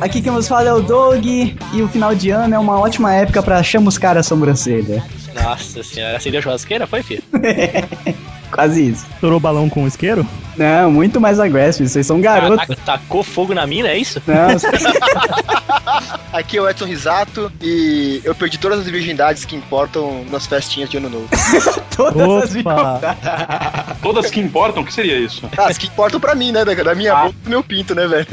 Aqui 0.00 0.20
quem 0.20 0.32
nos 0.32 0.48
fala 0.48 0.68
é 0.68 0.72
o 0.72 0.80
Doug 0.80 1.24
e 1.24 1.82
o 1.82 1.88
final 1.88 2.14
de 2.14 2.30
ano 2.30 2.54
é 2.54 2.58
uma 2.58 2.78
ótima 2.78 3.14
época 3.14 3.42
pra 3.42 3.62
chamuscar 3.62 4.16
a 4.16 4.22
sobrancelha. 4.22 5.02
Nossa 5.34 5.82
senhora, 5.82 6.16
acendeu 6.16 6.40
a 6.40 6.42
churrasqueira? 6.42 6.86
Foi, 6.86 7.02
filho? 7.02 7.22
Quase 8.54 8.90
isso. 8.90 9.06
Estourou 9.14 9.38
o 9.38 9.40
balão 9.40 9.68
com 9.68 9.86
isqueiro? 9.86 10.26
Não, 10.56 10.90
muito 10.90 11.20
mais 11.20 11.40
agressivo. 11.40 11.88
Vocês 11.88 12.06
são 12.06 12.20
garotos. 12.20 12.70
Ah, 12.70 12.76
tacou 12.84 13.22
fogo 13.24 13.52
na 13.54 13.66
mina, 13.66 13.88
é 13.88 13.98
isso? 13.98 14.22
Não, 14.26 14.34
Aqui 16.32 16.56
é 16.56 16.60
o 16.60 16.68
Edson 16.68 16.86
Risato 16.86 17.50
e 17.60 18.20
eu 18.24 18.34
perdi 18.34 18.58
todas 18.58 18.80
as 18.80 18.86
virgindades 18.86 19.44
que 19.44 19.54
importam 19.56 20.24
nas 20.30 20.46
festinhas 20.46 20.88
de 20.90 20.96
ano 20.96 21.08
novo. 21.10 21.28
todas 21.96 22.50
as 22.50 22.56
Opa! 22.56 23.96
Todas 24.02 24.30
que 24.30 24.40
importam, 24.40 24.82
o 24.82 24.86
que 24.86 24.92
seria 24.92 25.16
isso? 25.16 25.48
Ah, 25.56 25.66
as 25.68 25.78
que 25.78 25.86
importam 25.86 26.18
pra 26.20 26.34
mim, 26.34 26.52
né? 26.52 26.64
Da, 26.64 26.74
da 26.74 26.94
minha 26.94 27.12
Ah. 27.12 27.22
boca 27.24 27.34
e 27.40 27.44
do 27.44 27.50
meu 27.50 27.62
pinto, 27.62 27.94
né, 27.94 28.06
velho? 28.06 28.26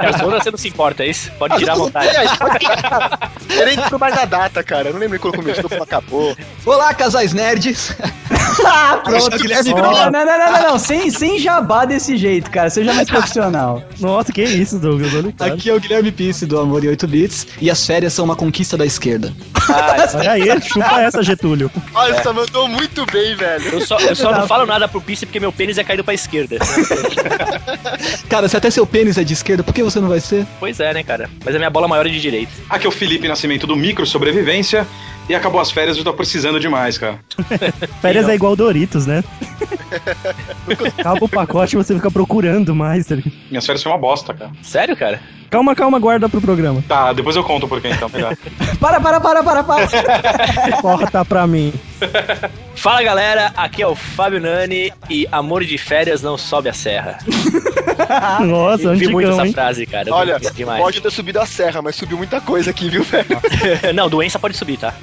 As 0.00 0.20
outras 0.22 0.42
você 0.44 0.50
não 0.50 0.58
se 0.58 0.68
importa, 0.68 1.02
é 1.04 1.08
isso? 1.08 1.30
Pode 1.38 1.56
tirar 1.58 1.72
à 1.72 1.76
vontade. 1.76 2.08
É, 2.08 2.36
pode 2.36 2.58
tirar. 2.58 3.30
Eu 3.50 3.66
nem 3.66 3.76
lembro 3.76 3.98
mais 3.98 4.16
a 4.18 4.24
data, 4.24 4.62
cara. 4.62 4.88
Eu 4.88 4.92
não 4.94 5.00
lembro 5.00 5.18
quando 5.18 5.36
começou, 5.36 5.68
quando 5.68 5.82
acabou. 5.82 6.36
Olá, 6.66 6.92
casais 6.94 7.32
nerds. 7.32 7.94
Ah, 8.64 9.00
pronto. 9.04 9.38
Guilherme 9.38 9.57
Não, 9.64 9.74
não, 9.74 10.10
não, 10.10 10.24
não, 10.24 10.52
não, 10.52 10.62
não. 10.70 10.78
Sem, 10.78 11.10
sem 11.10 11.38
jabá 11.38 11.84
desse 11.84 12.16
jeito, 12.16 12.50
cara. 12.50 12.70
Seja 12.70 12.92
mais 12.92 13.08
profissional. 13.10 13.82
Nossa, 14.00 14.32
que 14.32 14.42
isso, 14.42 14.78
Douglas? 14.78 15.12
Aqui 15.40 15.70
é 15.70 15.74
o 15.74 15.80
Guilherme 15.80 16.12
Pisse 16.12 16.46
do 16.46 16.58
Amor 16.58 16.84
em 16.84 16.88
8 16.88 17.06
Bits 17.06 17.46
e 17.60 17.70
as 17.70 17.84
férias 17.86 18.12
são 18.12 18.24
uma 18.24 18.36
conquista 18.36 18.76
da 18.76 18.86
esquerda. 18.86 19.32
Olha 20.14 20.32
aí, 20.32 20.60
chupa 20.60 21.02
essa, 21.02 21.22
Getúlio. 21.22 21.70
Olha, 21.94 22.22
você 22.22 22.32
mandou 22.32 22.68
muito 22.68 23.04
bem, 23.06 23.34
velho. 23.34 23.68
Eu 23.68 23.86
só, 23.86 23.98
eu 23.98 24.14
só 24.14 24.32
não 24.32 24.46
falo 24.46 24.66
nada 24.66 24.88
pro 24.88 25.00
Pisse 25.00 25.26
porque 25.26 25.40
meu 25.40 25.52
pênis 25.52 25.78
é 25.78 25.84
caído 25.84 26.04
pra 26.04 26.14
esquerda. 26.14 26.58
Cara, 28.28 28.48
se 28.48 28.56
até 28.56 28.70
seu 28.70 28.86
pênis 28.86 29.18
é 29.18 29.24
de 29.24 29.32
esquerda, 29.32 29.62
por 29.62 29.74
que 29.74 29.82
você 29.82 30.00
não 30.00 30.08
vai 30.08 30.20
ser? 30.20 30.46
Pois 30.60 30.80
é, 30.80 30.92
né, 30.92 31.02
cara? 31.02 31.28
Mas 31.44 31.54
a 31.54 31.58
minha 31.58 31.70
bola 31.70 31.88
maior 31.88 32.06
é 32.06 32.10
de 32.10 32.20
direita. 32.20 32.52
Aqui 32.68 32.86
é 32.86 32.88
o 32.88 32.92
Felipe 32.92 33.26
Nascimento 33.28 33.66
do 33.66 33.76
Micro 33.76 34.06
Sobrevivência 34.06 34.86
e 35.28 35.34
acabou 35.34 35.60
as 35.60 35.70
férias, 35.70 35.96
eu 35.96 36.04
tô 36.04 36.12
precisando 36.14 36.58
demais, 36.58 36.96
cara. 36.96 37.18
Férias 38.00 38.28
é 38.28 38.34
igual 38.34 38.56
Doritos, 38.56 39.06
né? 39.06 39.22
Acaba 40.98 41.24
o 41.24 41.28
pacote 41.28 41.74
e 41.74 41.78
você 41.78 41.94
fica 41.94 42.10
procurando 42.10 42.74
mais. 42.74 43.06
tá? 43.06 43.16
Minhas 43.50 43.64
férias 43.66 43.82
foi 43.82 43.90
uma 43.92 43.98
bosta, 43.98 44.34
cara. 44.34 44.50
Sério, 44.62 44.96
cara? 44.96 45.20
Calma, 45.50 45.74
calma, 45.74 45.98
guarda 45.98 46.28
pro 46.28 46.40
programa. 46.42 46.84
Tá, 46.86 47.12
depois 47.12 47.34
eu 47.34 47.42
conto 47.42 47.66
por 47.66 47.80
quê 47.80 47.88
então. 47.88 48.10
Para, 48.78 49.00
para, 49.00 49.18
para, 49.20 49.42
para, 49.42 49.64
para. 49.64 49.88
Tá 51.10 51.24
pra 51.24 51.46
mim. 51.46 51.72
Fala 52.76 53.02
galera, 53.02 53.52
aqui 53.56 53.82
é 53.82 53.86
o 53.86 53.94
Fábio 53.96 54.40
Nani 54.40 54.92
e 55.10 55.26
amor 55.32 55.64
de 55.64 55.76
férias 55.76 56.22
não 56.22 56.38
sobe 56.38 56.68
a 56.68 56.72
serra. 56.72 57.18
Nossa, 58.40 58.84
Eu 58.84 58.94
vi 58.96 59.08
muito 59.08 59.26
antigão, 59.26 59.40
essa 59.40 59.46
hein? 59.46 59.52
frase, 59.52 59.86
cara. 59.86 60.14
Olha, 60.14 60.38
pode 60.78 61.00
ter 61.00 61.10
subido 61.10 61.40
a 61.40 61.46
serra, 61.46 61.82
mas 61.82 61.96
subiu 61.96 62.16
muita 62.18 62.40
coisa 62.40 62.70
aqui, 62.70 62.88
viu, 62.88 63.02
velho? 63.02 63.40
não, 63.94 64.08
doença 64.08 64.38
pode 64.38 64.56
subir, 64.56 64.78
tá? 64.78 64.94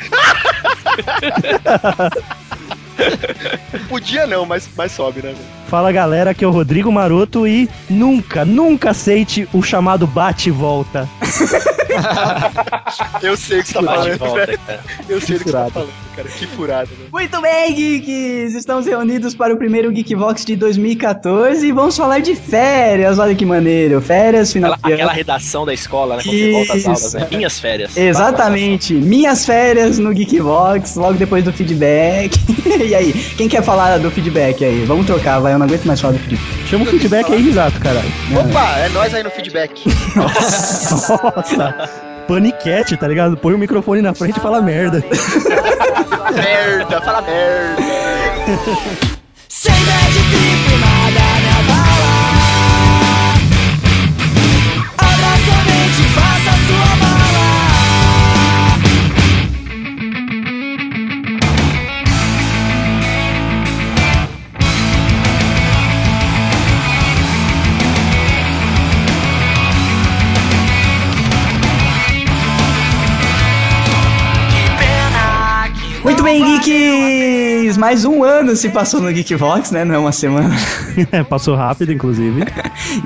Podia 3.90 4.26
não, 4.26 4.46
mas, 4.46 4.70
mas 4.76 4.92
sobe, 4.92 5.22
né? 5.22 5.36
Fala 5.68 5.92
galera, 5.92 6.32
aqui 6.32 6.46
é 6.46 6.48
o 6.48 6.52
Rodrigo 6.52 6.92
Maroto 6.92 7.48
e 7.48 7.68
nunca, 7.90 8.46
nunca 8.46 8.92
aceite 8.92 9.48
o 9.52 9.64
chamado 9.64 10.06
bate 10.06 10.50
e 10.50 10.52
volta. 10.52 11.10
Eu 13.22 13.38
sei 13.38 13.60
o 13.60 13.64
que 13.64 13.70
você 13.70 13.74
tá 13.74 13.82
Bate 13.82 14.10
e 14.10 14.18
falando, 14.18 14.36
volta, 14.36 14.58
cara. 14.58 14.80
Eu 15.08 15.22
sei 15.22 15.36
o 15.36 15.40
que 15.40 15.46
você 15.46 15.52
tá 15.52 15.70
falando, 15.70 15.90
cara. 16.16 16.28
Que 16.28 16.48
furada, 16.48 16.90
né? 16.92 17.06
Muito 17.12 17.42
bem, 17.42 17.74
geeks! 17.74 18.56
Estamos 18.56 18.86
reunidos 18.86 19.34
para 19.34 19.54
o 19.54 19.58
primeiro 19.58 19.92
Geekvox 19.92 20.44
de 20.44 20.56
2014 20.56 21.66
e 21.66 21.72
vamos 21.72 21.96
falar 21.96 22.20
de 22.20 22.36
férias. 22.36 23.18
Olha 23.18 23.34
que 23.34 23.46
maneiro. 23.46 24.02
Férias, 24.02 24.52
final 24.52 24.74
Aquela, 24.74 24.96
aquela 24.96 25.14
redação 25.14 25.66
da 25.66 25.74
escola, 25.74 26.18
né? 26.18 26.24
Quando 26.24 26.38
você 26.38 26.52
volta 26.52 26.74
às 26.74 26.80
Isso. 26.80 26.90
aulas, 26.90 27.14
né? 27.14 27.28
Minhas 27.32 27.60
férias. 27.60 27.98
Exatamente. 27.98 28.94
Minhas 28.94 29.46
férias 29.46 29.98
no 29.98 30.14
Geekvox, 30.14 30.96
logo 30.96 31.14
depois 31.14 31.44
do 31.44 31.54
feedback. 31.54 32.38
e 32.86 32.94
aí, 32.94 33.14
quem 33.38 33.48
quer 33.48 33.64
falar 33.64 33.98
do 33.98 34.12
feedback 34.12 34.64
aí? 34.64 34.84
Vamos 34.86 35.06
trocar, 35.06 35.40
vai. 35.40 35.55
Eu 35.56 35.60
não 35.60 35.66
aguento 35.68 35.86
mais 35.86 36.02
falar 36.02 36.14
do 36.14 36.20
feedback. 36.20 36.68
Chama 36.68 36.84
o 36.84 36.88
feedback 36.88 37.32
aí, 37.32 37.42
risato, 37.42 37.80
caralho. 37.80 38.12
Opa, 38.38 38.78
é 38.78 38.90
nós 38.90 39.14
aí 39.14 39.24
no 39.24 39.32
feedback. 39.32 39.84
Nossa. 40.16 41.90
Paniquete, 42.28 42.98
tá 42.98 43.08
ligado? 43.08 43.38
Põe 43.38 43.54
o 43.54 43.58
microfone 43.58 44.02
na 44.02 44.14
frente 44.14 44.38
e 44.38 44.42
fala 44.42 44.62
merda. 44.62 45.02
merda, 46.36 47.02
fala 47.02 47.22
merda. 47.22 47.82
Muito 76.68 77.04
bem, 77.04 77.25
geeks! 77.66 77.78
Mais 77.78 78.06
um 78.06 78.24
ano 78.24 78.56
se 78.56 78.70
passou 78.70 79.02
no 79.02 79.12
Geekvox, 79.12 79.72
né? 79.72 79.84
Não 79.84 79.96
é 79.96 79.98
uma 79.98 80.12
semana. 80.12 80.56
É, 81.12 81.24
Passou 81.24 81.56
rápido, 81.56 81.92
inclusive. 81.92 82.46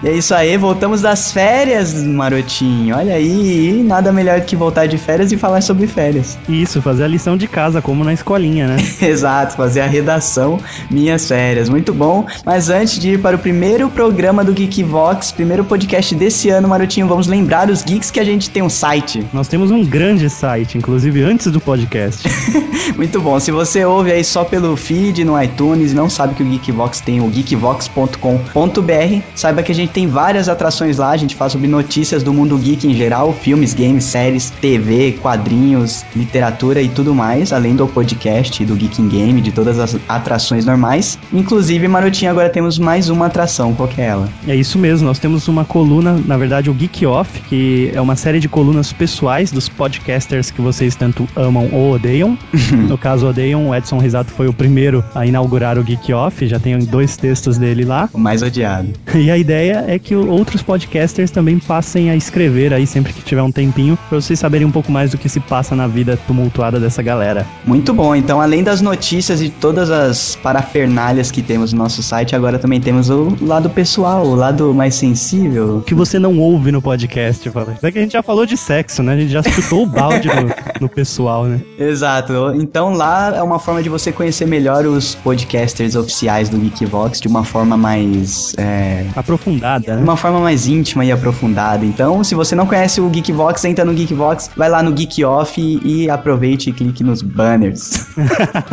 E 0.03 0.07
é 0.07 0.13
isso 0.13 0.35
aí, 0.35 0.55
voltamos 0.57 1.01
das 1.01 1.31
férias, 1.31 1.93
marotinho. 1.95 2.95
Olha 2.95 3.15
aí, 3.15 3.81
nada 3.83 4.11
melhor 4.11 4.41
que 4.41 4.55
voltar 4.55 4.85
de 4.85 4.95
férias 4.95 5.31
e 5.31 5.37
falar 5.37 5.61
sobre 5.61 5.87
férias. 5.87 6.37
Isso, 6.47 6.83
fazer 6.83 7.03
a 7.03 7.07
lição 7.07 7.35
de 7.35 7.47
casa, 7.47 7.81
como 7.81 8.03
na 8.03 8.13
escolinha, 8.13 8.67
né? 8.67 8.77
Exato, 9.01 9.55
fazer 9.55 9.81
a 9.81 9.87
redação 9.87 10.59
Minhas 10.89 11.27
Férias. 11.27 11.67
Muito 11.67 11.91
bom. 11.93 12.27
Mas 12.45 12.69
antes 12.69 12.99
de 12.99 13.13
ir 13.13 13.19
para 13.19 13.35
o 13.35 13.39
primeiro 13.39 13.89
programa 13.89 14.43
do 14.43 14.53
Geekvox, 14.53 15.31
primeiro 15.31 15.63
podcast 15.63 16.13
desse 16.13 16.49
ano, 16.49 16.67
Marotinho, 16.67 17.07
vamos 17.07 17.25
lembrar 17.25 17.71
os 17.71 17.83
geeks 17.83 18.11
que 18.11 18.19
a 18.19 18.23
gente 18.23 18.51
tem 18.51 18.61
um 18.61 18.69
site. 18.69 19.25
Nós 19.33 19.47
temos 19.47 19.71
um 19.71 19.83
grande 19.83 20.29
site, 20.29 20.77
inclusive 20.77 21.23
antes 21.23 21.47
do 21.51 21.59
podcast. 21.59 22.29
Muito 22.95 23.19
bom. 23.19 23.39
Se 23.39 23.51
você 23.51 23.83
ouve 23.83 24.11
aí 24.11 24.23
só 24.23 24.43
pelo 24.49 24.75
feed 24.75 25.23
no 25.23 25.41
iTunes 25.41 25.91
e 25.91 25.95
não 25.95 26.09
sabe 26.09 26.33
que 26.33 26.43
o 26.43 26.45
Geekvox 26.45 26.99
tem 26.99 27.21
o 27.21 27.29
geekvox.com.br, 27.29 29.21
saiba 29.35 29.63
que 29.63 29.71
a 29.71 29.75
gente 29.75 29.91
tem 29.91 30.07
várias 30.07 30.49
atrações 30.49 30.97
lá. 30.97 31.11
A 31.11 31.17
gente 31.17 31.35
fala 31.35 31.49
sobre 31.49 31.67
notícias 31.67 32.23
do 32.23 32.33
mundo 32.33 32.57
geek 32.57 32.87
em 32.87 32.93
geral, 32.93 33.31
filmes, 33.33 33.73
games, 33.73 34.03
séries, 34.03 34.49
TV, 34.49 35.17
quadrinhos, 35.21 36.05
literatura 36.15 36.81
e 36.81 36.89
tudo 36.89 37.13
mais, 37.13 37.53
além 37.53 37.75
do 37.75 37.87
podcast, 37.87 38.65
do 38.65 38.75
Geek 38.75 39.01
in 39.01 39.07
Game, 39.07 39.41
de 39.41 39.51
todas 39.51 39.79
as 39.79 39.95
atrações 40.07 40.65
normais. 40.65 41.19
Inclusive, 41.31 41.87
Marotinho, 41.87 42.31
agora 42.31 42.49
temos 42.49 42.79
mais 42.79 43.09
uma 43.09 43.27
atração. 43.27 43.73
Qual 43.73 43.87
que 43.87 44.01
é 44.01 44.05
ela? 44.05 44.29
É 44.47 44.55
isso 44.55 44.77
mesmo, 44.79 45.07
nós 45.07 45.19
temos 45.19 45.47
uma 45.47 45.63
coluna, 45.63 46.19
na 46.25 46.37
verdade 46.37 46.69
o 46.69 46.73
Geek 46.73 47.05
Off, 47.05 47.39
que 47.41 47.91
é 47.93 48.01
uma 48.01 48.15
série 48.15 48.39
de 48.39 48.49
colunas 48.49 48.91
pessoais 48.91 49.51
dos 49.51 49.69
podcasters 49.69 50.51
que 50.51 50.61
vocês 50.61 50.95
tanto 50.95 51.27
amam 51.35 51.69
ou 51.71 51.93
odeiam. 51.93 52.37
no 52.87 52.97
caso, 52.97 53.27
odeiam, 53.27 53.69
o 53.69 53.75
Edson 53.75 53.99
Risato 53.99 54.31
foi 54.39 54.47
o 54.47 54.53
primeiro 54.53 55.03
a 55.13 55.25
inaugurar 55.25 55.77
o 55.77 55.83
Geek 55.83 56.13
Off, 56.13 56.47
já 56.47 56.57
tem 56.57 56.79
dois 56.79 57.17
textos 57.17 57.57
dele 57.57 57.83
lá. 57.83 58.09
O 58.13 58.17
mais 58.17 58.41
odiado. 58.41 58.87
E 59.13 59.29
a 59.29 59.37
ideia 59.37 59.83
é 59.85 59.99
que 59.99 60.15
outros 60.15 60.61
podcasters 60.61 61.29
também 61.29 61.59
passem 61.59 62.09
a 62.09 62.15
escrever 62.15 62.73
aí 62.73 62.87
sempre 62.87 63.11
que 63.11 63.21
tiver 63.21 63.41
um 63.41 63.51
tempinho, 63.51 63.97
pra 64.07 64.21
vocês 64.21 64.39
saberem 64.39 64.65
um 64.65 64.71
pouco 64.71 64.93
mais 64.93 65.11
do 65.11 65.17
que 65.17 65.27
se 65.27 65.41
passa 65.41 65.75
na 65.75 65.87
vida 65.87 66.17
tumultuada 66.25 66.79
dessa 66.79 67.01
galera. 67.01 67.45
Muito 67.65 67.93
bom. 67.93 68.15
Então, 68.15 68.39
além 68.39 68.63
das 68.63 68.79
notícias 68.79 69.41
e 69.41 69.49
todas 69.49 69.91
as 69.91 70.37
parafernalhas 70.37 71.31
que 71.31 71.41
temos 71.41 71.73
no 71.73 71.79
nosso 71.79 72.01
site, 72.01 72.33
agora 72.33 72.57
também 72.57 72.79
temos 72.79 73.09
o 73.09 73.35
lado 73.41 73.69
pessoal, 73.69 74.25
o 74.25 74.35
lado 74.35 74.73
mais 74.73 74.95
sensível. 74.95 75.79
O 75.79 75.81
que 75.81 75.93
você 75.93 76.17
não 76.17 76.39
ouve 76.39 76.71
no 76.71 76.81
podcast, 76.81 77.49
falei. 77.49 77.75
É 77.83 77.91
que 77.91 77.99
a 77.99 78.01
gente 78.01 78.13
já 78.13 78.23
falou 78.23 78.45
de 78.45 78.55
sexo, 78.55 79.03
né? 79.03 79.15
A 79.15 79.17
gente 79.17 79.33
já 79.33 79.43
chutou 79.43 79.83
o 79.83 79.85
balde 79.85 80.29
no, 80.29 80.49
no 80.79 80.87
pessoal, 80.87 81.43
né? 81.43 81.59
Exato. 81.77 82.53
Então 82.55 82.93
lá 82.93 83.35
é 83.35 83.43
uma 83.43 83.59
forma 83.59 83.83
de 83.83 83.89
você 83.89 84.13
conhecer 84.13 84.28
melhor 84.45 84.85
os 84.85 85.15
podcasters 85.15 85.95
oficiais 85.95 86.49
do 86.49 86.57
Geekvox 86.57 87.19
de 87.19 87.27
uma 87.27 87.43
forma 87.43 87.75
mais. 87.75 88.53
É, 88.57 89.05
Aprofundada, 89.15 89.95
né? 89.95 90.01
uma 90.01 90.17
forma 90.17 90.39
mais 90.39 90.67
íntima 90.67 91.03
e 91.05 91.11
aprofundada. 91.11 91.85
Então, 91.85 92.23
se 92.23 92.35
você 92.35 92.55
não 92.55 92.65
conhece 92.65 93.01
o 93.01 93.09
Geekvox, 93.09 93.65
entra 93.65 93.83
no 93.85 93.93
Geekvox, 93.93 94.49
vai 94.55 94.69
lá 94.69 94.81
no 94.83 94.91
Geek 94.91 95.23
Off 95.23 95.59
e 95.59 96.09
aproveite 96.09 96.69
e 96.69 96.73
clique 96.73 97.03
nos 97.03 97.21
banners. 97.21 98.07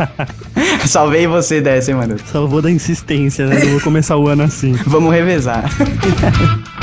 Salvei 0.85 1.27
você 1.27 1.61
dessa, 1.61 1.91
hein, 1.91 1.97
mano? 1.97 2.15
Salvou 2.25 2.61
da 2.61 2.71
insistência, 2.71 3.47
né? 3.47 3.61
Eu 3.63 3.71
vou 3.71 3.81
começar 3.81 4.17
o 4.17 4.27
ano 4.27 4.43
assim. 4.43 4.73
Vamos 4.85 5.11
revezar. 5.13 5.69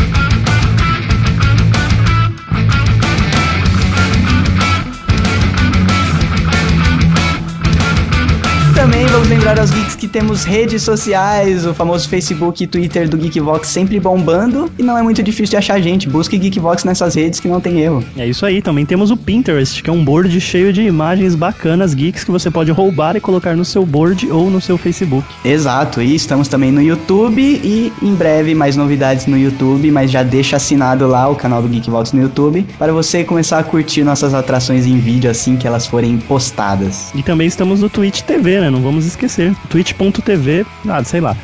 me. 9.28 9.33
Lembrar 9.54 9.60
aos 9.60 9.70
geeks 9.70 9.94
que 9.94 10.08
temos 10.08 10.42
redes 10.42 10.82
sociais, 10.82 11.64
o 11.64 11.72
famoso 11.72 12.08
Facebook 12.08 12.64
e 12.64 12.66
Twitter 12.66 13.08
do 13.08 13.16
Geekvox 13.16 13.68
sempre 13.68 14.00
bombando. 14.00 14.70
E 14.78 14.82
não 14.82 14.98
é 14.98 15.02
muito 15.02 15.22
difícil 15.22 15.50
de 15.50 15.56
achar 15.56 15.80
gente. 15.80 16.08
Busque 16.08 16.36
Geekvox 16.36 16.82
nessas 16.82 17.14
redes 17.14 17.38
que 17.38 17.46
não 17.46 17.60
tem 17.60 17.80
erro. 17.80 18.02
É 18.16 18.26
isso 18.26 18.44
aí, 18.44 18.60
também 18.60 18.84
temos 18.84 19.12
o 19.12 19.16
Pinterest, 19.16 19.82
que 19.82 19.88
é 19.88 19.92
um 19.92 20.04
board 20.04 20.40
cheio 20.40 20.72
de 20.72 20.82
imagens 20.82 21.36
bacanas, 21.36 21.94
geeks, 21.94 22.24
que 22.24 22.30
você 22.32 22.50
pode 22.50 22.72
roubar 22.72 23.16
e 23.16 23.20
colocar 23.20 23.54
no 23.54 23.64
seu 23.64 23.86
board 23.86 24.28
ou 24.30 24.50
no 24.50 24.60
seu 24.60 24.76
Facebook. 24.76 25.26
Exato, 25.44 26.02
e 26.02 26.14
estamos 26.14 26.48
também 26.48 26.72
no 26.72 26.82
YouTube 26.82 27.40
e 27.40 27.92
em 28.02 28.14
breve 28.14 28.54
mais 28.54 28.76
novidades 28.76 29.26
no 29.26 29.38
YouTube, 29.38 29.90
mas 29.90 30.10
já 30.10 30.22
deixa 30.24 30.56
assinado 30.56 31.06
lá 31.06 31.28
o 31.28 31.36
canal 31.36 31.62
do 31.62 31.68
Geekvox 31.68 32.12
no 32.12 32.22
YouTube 32.22 32.66
para 32.78 32.92
você 32.92 33.22
começar 33.22 33.60
a 33.60 33.62
curtir 33.62 34.02
nossas 34.02 34.34
atrações 34.34 34.84
em 34.84 34.98
vídeo 34.98 35.30
assim 35.30 35.56
que 35.56 35.66
elas 35.66 35.86
forem 35.86 36.18
postadas. 36.18 37.12
E 37.14 37.22
também 37.22 37.46
estamos 37.46 37.80
no 37.80 37.88
Twitch 37.88 38.22
TV, 38.22 38.60
né? 38.60 38.68
Não 38.70 38.80
vamos 38.80 39.06
esquecer. 39.06 39.43
twitch.tv, 39.68 40.64
nada, 40.84 41.04
sei 41.04 41.20
lá. 41.20 41.36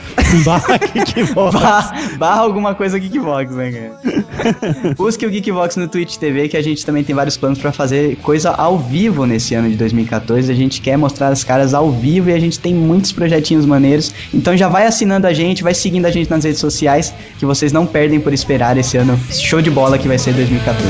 Barra 0.45 0.79
Geekvox. 0.95 1.55
Barra, 1.55 1.95
barra 2.17 2.41
alguma 2.41 2.75
coisa 2.75 2.99
Geekvox, 2.99 3.53
né, 3.55 3.73
cara? 3.73 4.95
Busque 4.97 5.27
o 5.27 5.31
Geekvox 5.31 5.77
no 5.77 5.89
Twitch 5.89 6.17
TV, 6.17 6.49
que 6.49 6.57
a 6.57 6.63
gente 6.63 6.85
também 6.85 7.03
tem 7.03 7.15
vários 7.15 7.37
planos 7.37 7.59
pra 7.59 7.73
fazer 7.73 8.17
coisa 8.17 8.51
ao 8.51 8.79
vivo 8.79 9.27
nesse 9.27 9.55
ano 9.55 9.69
de 9.69 9.77
2014. 9.77 10.51
A 10.51 10.55
gente 10.55 10.81
quer 10.81 10.97
mostrar 10.97 11.29
as 11.29 11.45
caras 11.45 11.75
ao 11.75 11.91
vivo 11.91 12.31
e 12.31 12.33
a 12.33 12.39
gente 12.39 12.59
tem 12.59 12.75
muitos 12.75 13.13
projetinhos 13.13 13.67
maneiros. 13.67 14.15
Então 14.33 14.57
já 14.57 14.69
vai 14.69 14.87
assinando 14.87 15.27
a 15.27 15.33
gente, 15.33 15.63
vai 15.63 15.75
seguindo 15.75 16.07
a 16.07 16.11
gente 16.11 16.31
nas 16.31 16.45
redes 16.45 16.61
sociais, 16.61 17.15
que 17.39 17.47
vocês 17.47 17.73
não 17.73 17.87
perdem 17.87 18.21
por 18.21 18.33
esperar 18.33 18.77
esse 18.77 18.97
ano 18.97 19.19
show 19.31 19.61
de 19.61 19.71
bola 19.71 19.99
que 19.99 20.09
vai 20.09 20.19
ser 20.19 20.33
2014. 20.35 20.85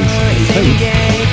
sem 0.53 0.63
ninguém. 0.63 0.91
Toma 0.91 1.30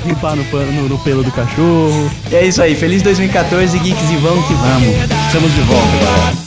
limpar 0.05 0.35
no, 0.35 0.43
no, 0.43 0.87
no 0.87 0.99
pelo 0.99 1.23
do 1.23 1.31
cachorro. 1.31 2.11
E 2.31 2.35
é 2.35 2.45
isso 2.45 2.61
aí, 2.61 2.75
feliz 2.75 3.01
2014, 3.01 3.79
geeks, 3.79 4.11
e 4.11 4.17
vamos 4.17 4.45
que 4.47 4.53
vamos. 4.53 4.87
Estamos 5.27 5.51
de 5.53 5.61
volta, 5.61 6.05
galera. 6.05 6.46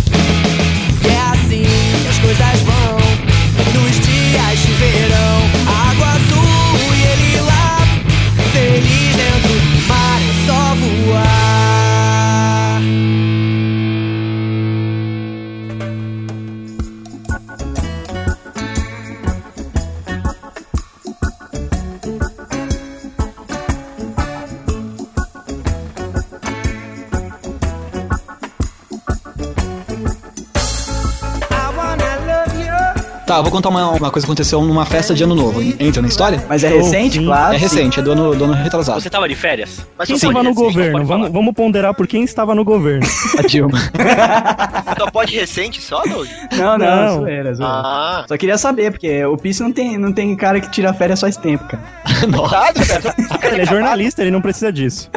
Vou 33.51 33.57
contar 33.57 33.69
uma, 33.69 33.91
uma 33.91 34.11
coisa 34.11 34.25
que 34.25 34.31
aconteceu 34.31 34.63
numa 34.63 34.87
festa 34.87 35.13
de 35.13 35.25
ano 35.25 35.35
novo. 35.35 35.61
Entra 35.61 36.01
na 36.01 36.09
história? 36.09 36.43
Mas 36.49 36.63
é 36.63 36.69
recente, 36.69 37.19
sim. 37.19 37.25
claro. 37.27 37.55
é 37.55 37.59
recente, 37.59 37.99
é 37.99 38.03
do 38.03 38.13
ano, 38.13 38.35
do 38.35 38.45
ano 38.45 38.53
retrasado. 38.55 39.01
Você 39.01 39.11
tava 39.11 39.29
de 39.29 39.35
férias? 39.35 39.85
Mas 39.99 40.07
Quem 40.07 40.17
estava 40.17 40.43
no 40.43 40.55
governo? 40.55 41.05
Vamos, 41.05 41.33
vamos 41.33 41.55
ponderar 41.55 41.93
por 41.93 42.07
quem 42.07 42.23
estava 42.23 42.55
no 42.55 42.65
governo. 42.65 43.05
A 43.37 43.43
Dilma. 43.43 43.79
só 44.97 45.11
pode 45.11 45.35
recente 45.35 45.83
só, 45.83 46.03
Doug? 46.03 46.29
Não, 46.53 46.79
não, 46.79 46.87
Não. 46.87 47.15
zoeira, 47.21 47.55
zoeira. 47.55 47.75
Ah, 47.75 48.25
Só 48.29 48.37
queria 48.37 48.57
saber, 48.57 48.93
porque 48.93 49.25
o 49.25 49.37
Pisse 49.37 49.63
não 49.63 49.73
tem, 49.73 49.99
não 49.99 50.13
tem 50.13 50.35
cara 50.37 50.61
que 50.61 50.71
tira 50.71 50.95
férias 50.95 51.21
faz 51.21 51.37
tempo, 51.37 51.65
cara. 51.65 51.83
Nossa. 52.31 52.73
verdade, 52.73 53.29
cara. 53.29 53.53
Ele 53.53 53.63
é 53.63 53.67
jornalista, 53.67 54.23
ele 54.23 54.31
não 54.31 54.41
precisa 54.41 54.73
disso. 54.73 55.11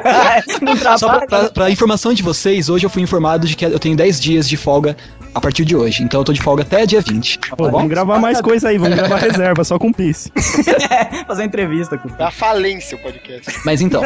não 0.61 0.97
Só 0.97 1.07
pra, 1.07 1.27
pra, 1.27 1.49
pra 1.49 1.69
informação 1.69 2.13
de 2.13 2.23
vocês, 2.23 2.67
hoje 2.69 2.85
eu 2.85 2.89
fui 2.89 3.03
informado 3.03 3.45
de 3.45 3.55
que 3.55 3.65
eu 3.65 3.79
tenho 3.79 3.95
10 3.95 4.19
dias 4.19 4.49
de 4.49 4.57
folga 4.57 4.97
a 5.33 5.41
partir 5.41 5.65
de 5.65 5.75
hoje. 5.75 6.03
Então 6.03 6.21
eu 6.21 6.25
tô 6.25 6.33
de 6.33 6.41
folga 6.41 6.63
até 6.63 6.85
dia 6.85 7.01
20. 7.01 7.39
Pô, 7.57 7.69
vamos 7.69 7.89
gravar 7.89 8.19
mais 8.23 8.41
coisa 8.41 8.69
aí, 8.69 8.77
vamos 8.77 8.95
gravar 8.95 9.17
reserva, 9.21 9.63
só 9.63 9.77
com 9.77 9.91
pisse. 9.91 10.31
Fazer 11.27 11.43
entrevista 11.43 11.97
com 11.97 12.07
o 12.07 12.11
É 12.17 12.23
a 12.23 12.31
falência 12.31 12.97
o 12.97 12.99
podcast. 12.99 13.61
Mas 13.65 13.81
então, 13.81 14.01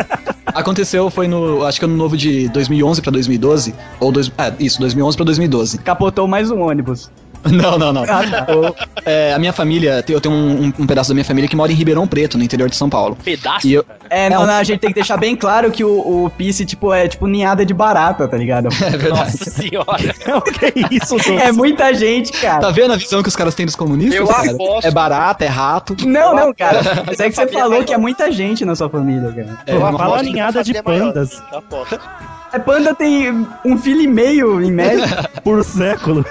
aconteceu 0.48 1.10
foi 1.10 1.28
no, 1.28 1.64
acho 1.66 1.80
que 1.80 1.86
ano 1.86 1.96
novo 1.96 2.18
de 2.18 2.50
2011 2.50 3.02
pra 3.02 3.12
2012, 3.12 3.76
ou 4.00 4.12
dois, 4.12 4.32
é, 4.38 4.54
isso, 4.60 4.80
2011 4.80 5.16
pra 5.16 5.26
2012. 5.26 5.78
Capotou 5.80 6.28
mais 6.28 6.52
um 6.52 6.62
ônibus. 6.62 7.12
Não, 7.58 7.78
não, 7.78 7.94
não. 7.94 8.04
Ah, 8.04 8.24
tá. 8.30 8.46
Eu- 8.50 8.76
é, 9.06 9.34
a 9.34 9.40
minha 9.40 9.54
família, 9.54 10.04
eu 10.08 10.20
tenho 10.22 10.34
um, 10.36 10.64
um- 10.66 10.74
um 10.80 10.88
pedaço 10.88 11.10
da 11.10 11.14
minha 11.14 11.26
família 11.26 11.50
que 11.50 11.56
mora 11.56 11.72
em 11.72 11.76
Ribeirão 11.76 12.06
Preto, 12.08 12.38
no 12.38 12.44
interior 12.44 12.70
de 12.70 12.76
São 12.76 12.90
Paulo. 12.90 13.18
Pedaço? 13.24 13.68
E 13.68 13.74
eu, 13.74 13.86
É, 14.10 14.30
não, 14.30 14.46
não, 14.46 14.54
a 14.56 14.64
gente 14.64 14.80
tem 14.80 14.90
que 14.90 14.96
deixar 14.96 15.18
bem 15.18 15.36
claro 15.36 15.72
que 15.72 15.84
o, 15.84 16.26
o 16.26 16.30
Pisse, 16.30 16.66
tipo, 16.66 16.94
é 16.94 17.08
tipo 17.08 17.26
ninhada 17.28 17.66
de 17.66 17.74
barata, 17.74 18.28
tá 18.28 18.38
ligado? 18.38 18.68
é 18.84 18.90
verdade. 18.98 19.10
Nossa 19.10 19.50
senhora. 19.50 20.16
o 20.38 20.42
que 20.42 20.66
é 20.66 20.74
isso, 20.92 21.16
Douglas? 21.18 21.42
É 21.44 21.52
muita 21.52 21.94
gente, 21.94 22.32
cara. 22.34 22.60
Tá 22.62 22.70
vendo 22.72 22.94
a 22.94 22.98
visão 22.98 23.22
que 23.22 23.30
os 23.30 23.36
caras 23.36 23.56
têm 23.56 23.66
dos 23.66 23.76
comunistas? 23.76 24.16
Eu 24.20 24.28
cara? 24.28 24.52
aposto. 24.52 24.86
É 24.88 24.92
barata, 24.92 25.46
é 25.46 25.48
rato. 25.48 25.96
Não, 26.06 26.36
não, 26.36 26.54
cara. 26.54 26.82
Mas 27.06 27.20
é 27.20 27.30
que 27.30 27.36
você 27.36 27.48
falou 27.48 27.70
maior. 27.72 27.86
que 27.86 27.94
é 27.94 27.98
muita 27.98 28.32
gente 28.32 28.66
na 28.66 28.76
sua 28.76 28.90
família, 28.90 29.32
cara. 29.32 29.58
É, 29.66 29.76
uma 29.76 29.98
fala 29.98 30.22
ninhada 30.24 30.64
de 30.64 30.74
maior, 30.84 31.08
pandas 31.14 31.42
aposto. 31.52 32.00
A 32.54 32.60
panda 32.60 32.96
tem 32.96 33.46
um 33.66 33.78
filho 33.78 34.02
e 34.02 34.08
meio, 34.08 34.62
em 34.62 34.72
média. 34.72 35.06
por 35.44 35.64
século. 35.66 36.26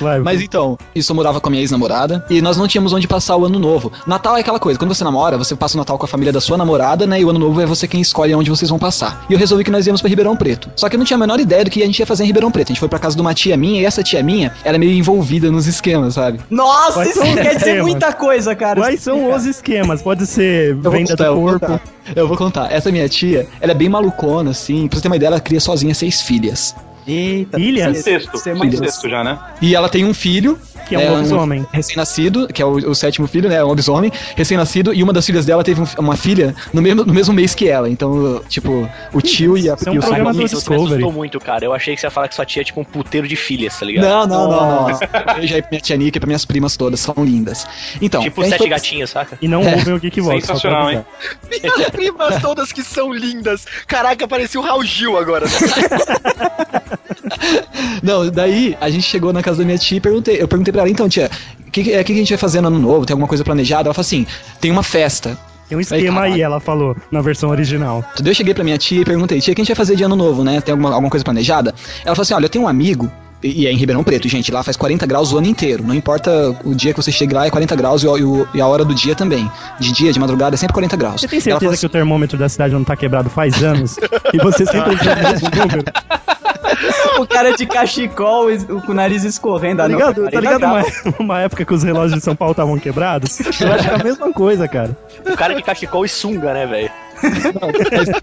Vai, 0.00 0.18
Mas 0.20 0.42
então, 0.42 0.78
isso 0.94 1.10
eu 1.12 1.16
morava 1.16 1.40
com 1.40 1.48
a 1.48 1.50
minha 1.50 1.62
ex-namorada 1.62 2.24
e 2.28 2.40
nós 2.42 2.56
não 2.56 2.66
tínhamos 2.68 2.92
onde 2.92 3.06
passar 3.08 3.36
o 3.36 3.44
ano 3.46 3.58
novo. 3.58 3.90
Natal 4.06 4.36
é 4.36 4.40
aquela 4.40 4.58
coisa, 4.58 4.78
quando 4.78 4.94
você 4.94 5.02
namora, 5.04 5.36
você 5.38 5.54
passa 5.56 5.76
o 5.76 5.78
Natal 5.78 5.98
com 5.98 6.04
a 6.04 6.08
família 6.08 6.32
da 6.32 6.40
sua 6.40 6.56
namorada, 6.56 7.06
né? 7.06 7.20
E 7.20 7.24
o 7.24 7.30
ano 7.30 7.38
novo 7.38 7.60
é 7.60 7.66
você 7.66 7.86
quem 7.88 8.00
escolhe 8.00 8.34
onde 8.34 8.50
vocês 8.50 8.68
vão 8.68 8.78
passar. 8.78 9.24
E 9.28 9.32
eu 9.32 9.38
resolvi 9.38 9.64
que 9.64 9.70
nós 9.70 9.86
íamos 9.86 10.00
pra 10.00 10.08
Ribeirão 10.08 10.36
Preto. 10.36 10.70
Só 10.76 10.88
que 10.88 10.96
eu 10.96 10.98
não 10.98 11.04
tinha 11.06 11.16
a 11.16 11.20
menor 11.20 11.40
ideia 11.40 11.64
do 11.64 11.70
que 11.70 11.82
a 11.82 11.86
gente 11.86 11.98
ia 11.98 12.06
fazer 12.06 12.24
em 12.24 12.26
Ribeirão 12.26 12.50
Preto. 12.50 12.68
A 12.68 12.72
gente 12.72 12.80
foi 12.80 12.88
pra 12.88 12.98
casa 12.98 13.16
de 13.16 13.22
uma 13.22 13.34
tia 13.34 13.56
minha 13.56 13.80
e 13.80 13.84
essa 13.84 14.02
tia 14.02 14.22
minha 14.22 14.52
era 14.64 14.78
meio 14.78 14.92
envolvida 14.92 15.50
nos 15.50 15.66
esquemas, 15.66 16.14
sabe? 16.14 16.40
Nossa, 16.50 16.94
Quais 16.94 17.10
isso 17.16 17.20
quer 17.34 17.56
dizer 17.56 17.82
muita 17.82 18.12
coisa, 18.12 18.54
cara. 18.54 18.80
Quais 18.80 19.00
são 19.00 19.32
os 19.34 19.44
esquemas? 19.44 20.02
Pode 20.02 20.26
ser 20.26 20.70
Eu 20.70 20.80
vou 20.82 20.92
venda 20.92 21.10
contar, 21.10 21.24
do 21.24 21.30
eu 21.30 21.34
vou 21.34 21.44
corpo. 21.50 21.66
contar. 21.66 21.82
Eu 22.14 22.28
vou 22.28 22.36
contar. 22.36 22.72
Essa 22.72 22.92
minha 22.92 23.08
tia, 23.08 23.48
ela 23.60 23.72
é 23.72 23.74
bem 23.74 23.88
malucona, 23.88 24.50
assim. 24.50 24.86
Pra 24.88 24.96
você 24.98 25.02
ter 25.02 25.08
uma 25.08 25.16
ideia, 25.16 25.28
ela 25.28 25.40
cria 25.40 25.60
sozinha 25.60 25.94
seis 25.94 26.20
filhas. 26.22 26.74
Eita, 27.06 27.58
Ilhas? 27.60 27.98
Sexto. 27.98 28.36
Sexto 28.38 29.08
já, 29.08 29.22
né? 29.22 29.38
E 29.62 29.74
ela 29.74 29.88
tem 29.88 30.04
um 30.04 30.12
filho. 30.14 30.58
Que 30.88 30.94
é 30.94 30.98
um 31.10 31.14
lobisomem. 31.16 31.66
Recém-nascido, 31.72 32.46
que 32.46 32.62
é 32.62 32.64
o, 32.64 32.70
o 32.90 32.94
sétimo 32.94 33.26
filho, 33.26 33.48
né? 33.48 33.62
Um 33.64 33.66
lobisomem. 33.66 34.12
Recém-nascido. 34.36 34.94
E 34.94 35.02
uma 35.02 35.12
das 35.12 35.26
filhas 35.26 35.44
dela 35.44 35.64
teve 35.64 35.80
um- 35.80 35.86
uma 35.98 36.16
filha 36.16 36.54
no 36.72 36.80
mesmo, 36.80 37.04
no 37.04 37.12
mesmo 37.12 37.34
mês 37.34 37.56
que 37.56 37.68
ela. 37.68 37.90
Então, 37.90 38.40
tipo, 38.48 38.88
o 39.12 39.20
tio 39.20 39.58
e 39.58 39.68
a. 39.68 39.74
Isso 39.74 39.88
é 39.88 39.90
um 39.92 39.96
e 39.96 39.98
do 39.98 40.34
me 40.38 40.44
Discovery. 40.44 40.84
assustou 40.84 41.12
muito, 41.12 41.40
cara. 41.40 41.64
Eu 41.64 41.72
achei 41.72 41.94
que 41.94 42.00
você 42.00 42.06
ia 42.06 42.10
falar 42.10 42.28
que 42.28 42.36
sua 42.36 42.46
tia 42.46 42.62
é 42.62 42.64
tipo 42.64 42.80
um 42.80 42.84
puteiro 42.84 43.26
de 43.26 43.34
filhas, 43.34 43.76
tá 43.76 43.84
ligado? 43.84 44.04
Não, 44.04 44.26
não, 44.28 44.48
não, 44.50 44.88
não. 44.90 44.98
Beijo 45.36 45.54
aí 45.56 45.62
pra 45.62 45.70
minha 45.72 45.80
tia 45.80 45.96
Nika 45.96 46.18
e 46.18 46.20
pra 46.20 46.26
minhas 46.28 46.44
primas 46.44 46.76
todas, 46.76 47.00
são 47.00 47.14
lindas. 47.18 47.66
Então, 48.00 48.22
tipo 48.22 48.44
sete 48.44 48.58
foi- 48.58 48.68
gatinhos, 48.68 49.10
saca? 49.10 49.36
E 49.42 49.48
não 49.48 49.62
É. 49.66 49.74
ouvem 49.74 49.94
o 49.94 49.98
Geekbox. 49.98 50.44
só 50.46 50.52
pra 50.52 50.54
Sensacional, 50.56 50.90
hein? 50.92 51.04
Minhas 51.50 51.90
primas 51.90 52.40
todas 52.40 52.70
que 52.72 52.84
são 52.84 53.12
lindas. 53.12 53.64
Caraca, 53.88 54.28
parecia 54.28 54.60
o 54.60 54.62
Raul 54.62 54.84
Gil 54.84 55.16
agora. 55.18 55.46
Não, 58.02 58.30
daí 58.30 58.76
a 58.80 58.88
gente 58.90 59.04
chegou 59.04 59.32
na 59.32 59.42
casa 59.42 59.58
da 59.58 59.64
minha 59.64 59.78
tia 59.78 59.98
e 59.98 60.00
perguntei, 60.00 60.40
eu 60.40 60.48
perguntei 60.48 60.72
pra 60.72 60.82
ela, 60.82 60.90
então, 60.90 61.08
tia, 61.08 61.30
o 61.66 61.70
que, 61.70 61.84
que, 61.84 61.92
é, 61.92 61.98
que 62.04 62.12
que 62.12 62.18
a 62.18 62.22
gente 62.22 62.28
vai 62.30 62.38
fazer 62.38 62.60
no 62.60 62.68
ano 62.68 62.78
novo? 62.78 63.04
Tem 63.06 63.14
alguma 63.14 63.28
coisa 63.28 63.44
planejada? 63.44 63.88
Ela 63.88 63.94
falou 63.94 64.06
assim: 64.06 64.26
tem 64.60 64.70
uma 64.70 64.82
festa. 64.82 65.38
Tem 65.68 65.76
um 65.76 65.80
esquema 65.80 66.20
Ai, 66.20 66.34
aí, 66.34 66.42
ela 66.42 66.60
falou, 66.60 66.96
na 67.10 67.20
versão 67.20 67.50
original. 67.50 68.04
Daí 68.20 68.30
eu 68.30 68.34
cheguei 68.34 68.54
pra 68.54 68.62
minha 68.62 68.78
tia 68.78 69.00
e 69.00 69.04
perguntei, 69.04 69.40
tia, 69.40 69.52
o 69.52 69.54
que 69.54 69.60
a 69.60 69.64
gente 69.64 69.70
vai 69.72 69.76
fazer 69.76 69.96
de 69.96 70.04
ano 70.04 70.14
novo, 70.14 70.44
né? 70.44 70.60
Tem 70.60 70.72
alguma, 70.72 70.90
alguma 70.90 71.10
coisa 71.10 71.24
planejada? 71.24 71.74
Ela 72.04 72.14
falou 72.14 72.22
assim: 72.22 72.34
olha, 72.34 72.44
eu 72.44 72.48
tenho 72.50 72.64
um 72.64 72.68
amigo. 72.68 73.10
E 73.42 73.66
é 73.66 73.70
em 73.70 73.76
Ribeirão 73.76 74.02
Preto, 74.02 74.26
gente. 74.28 74.50
Lá 74.50 74.62
faz 74.62 74.76
40 74.78 75.04
graus 75.06 75.30
o 75.32 75.38
ano 75.38 75.46
inteiro. 75.46 75.84
Não 75.86 75.94
importa 75.94 76.56
o 76.64 76.74
dia 76.74 76.92
que 76.94 77.00
você 77.02 77.12
chegue 77.12 77.34
lá, 77.34 77.46
é 77.46 77.50
40 77.50 77.76
graus 77.76 78.02
e, 78.02 78.06
o- 78.08 78.48
e 78.54 78.60
a 78.60 78.66
hora 78.66 78.82
do 78.84 78.94
dia 78.94 79.14
também. 79.14 79.48
De 79.78 79.92
dia, 79.92 80.10
de 80.10 80.18
madrugada, 80.18 80.56
é 80.56 80.56
sempre 80.56 80.72
40 80.72 80.96
graus. 80.96 81.20
Você 81.20 81.28
tem 81.28 81.38
certeza 81.38 81.76
que 81.76 81.84
o 81.84 81.88
termômetro 81.88 82.38
da 82.38 82.48
cidade 82.48 82.72
não 82.72 82.82
tá 82.82 82.96
quebrado 82.96 83.28
faz 83.28 83.62
anos? 83.62 83.98
e 84.32 84.38
você 84.38 84.64
sempre 84.64 84.90
o 84.94 85.30
mesmo 85.30 85.50
número? 85.50 85.84
O 87.18 87.26
cara 87.26 87.52
de 87.56 87.66
cachecol, 87.66 88.46
com 88.84 88.92
o 88.92 88.94
nariz 88.94 89.24
escorrendo. 89.24 89.78
Tá 89.78 89.84
Ah, 89.84 89.88
não, 89.88 89.98
ligado? 89.98 90.30
Tá 90.30 90.40
ligado 90.40 90.64
uma, 90.64 90.82
uma 91.18 91.40
época 91.40 91.64
que 91.64 91.74
os 91.74 91.82
relógios 91.82 92.18
de 92.18 92.24
São 92.24 92.36
Paulo 92.36 92.52
estavam 92.52 92.78
quebrados? 92.78 93.40
Eu 93.60 93.72
acho 93.72 93.84
que 93.84 93.90
é 93.90 93.94
a 93.94 94.04
mesma 94.04 94.32
coisa, 94.32 94.68
cara. 94.68 94.96
O 95.26 95.36
cara 95.36 95.54
de 95.54 95.62
cachecol 95.62 96.04
e 96.04 96.08
sunga, 96.08 96.52
né, 96.52 96.66
velho? 96.66 96.90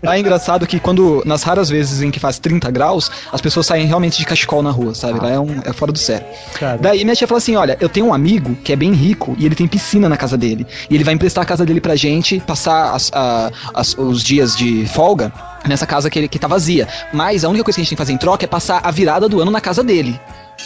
Mas 0.01 0.13
é 0.15 0.19
engraçado 0.19 0.65
que 0.67 0.79
quando, 0.79 1.21
nas 1.25 1.43
raras 1.43 1.69
vezes 1.69 2.01
em 2.01 2.11
que 2.11 2.19
faz 2.19 2.39
30 2.39 2.69
graus, 2.71 3.09
as 3.31 3.41
pessoas 3.41 3.65
saem 3.65 3.85
realmente 3.87 4.17
de 4.17 4.25
cachecol 4.25 4.61
na 4.61 4.71
rua, 4.71 4.93
sabe? 4.93 5.19
Lá 5.19 5.29
é, 5.31 5.39
um, 5.39 5.59
é 5.65 5.73
fora 5.73 5.91
do 5.91 5.97
sério. 5.99 6.25
Cara. 6.53 6.77
Daí 6.77 7.03
minha 7.03 7.15
tia 7.15 7.27
falou 7.27 7.37
assim: 7.37 7.55
olha, 7.55 7.77
eu 7.79 7.89
tenho 7.89 8.07
um 8.07 8.13
amigo 8.13 8.55
que 8.63 8.71
é 8.71 8.75
bem 8.75 8.91
rico 8.93 9.35
e 9.37 9.45
ele 9.45 9.55
tem 9.55 9.67
piscina 9.67 10.07
na 10.09 10.17
casa 10.17 10.37
dele. 10.37 10.65
E 10.89 10.95
ele 10.95 11.03
vai 11.03 11.13
emprestar 11.13 11.43
a 11.43 11.45
casa 11.45 11.65
dele 11.65 11.81
pra 11.81 11.95
gente 11.95 12.39
passar 12.39 12.93
as- 12.93 13.11
a- 13.13 13.51
as- 13.73 13.97
os 13.97 14.23
dias 14.23 14.55
de 14.55 14.85
folga 14.87 15.31
nessa 15.67 15.85
casa 15.85 16.09
que, 16.09 16.19
ele, 16.19 16.27
que 16.27 16.37
tá 16.39 16.47
vazia. 16.47 16.87
Mas 17.13 17.43
a 17.45 17.49
única 17.49 17.63
coisa 17.63 17.75
que 17.75 17.81
a 17.81 17.83
gente 17.83 17.89
tem 17.89 17.95
que 17.95 18.01
fazer 18.01 18.13
em 18.13 18.17
troca 18.17 18.43
é 18.45 18.47
passar 18.47 18.81
a 18.83 18.91
virada 18.91 19.27
do 19.29 19.39
ano 19.41 19.51
na 19.51 19.61
casa 19.61 19.83
dele. 19.83 20.19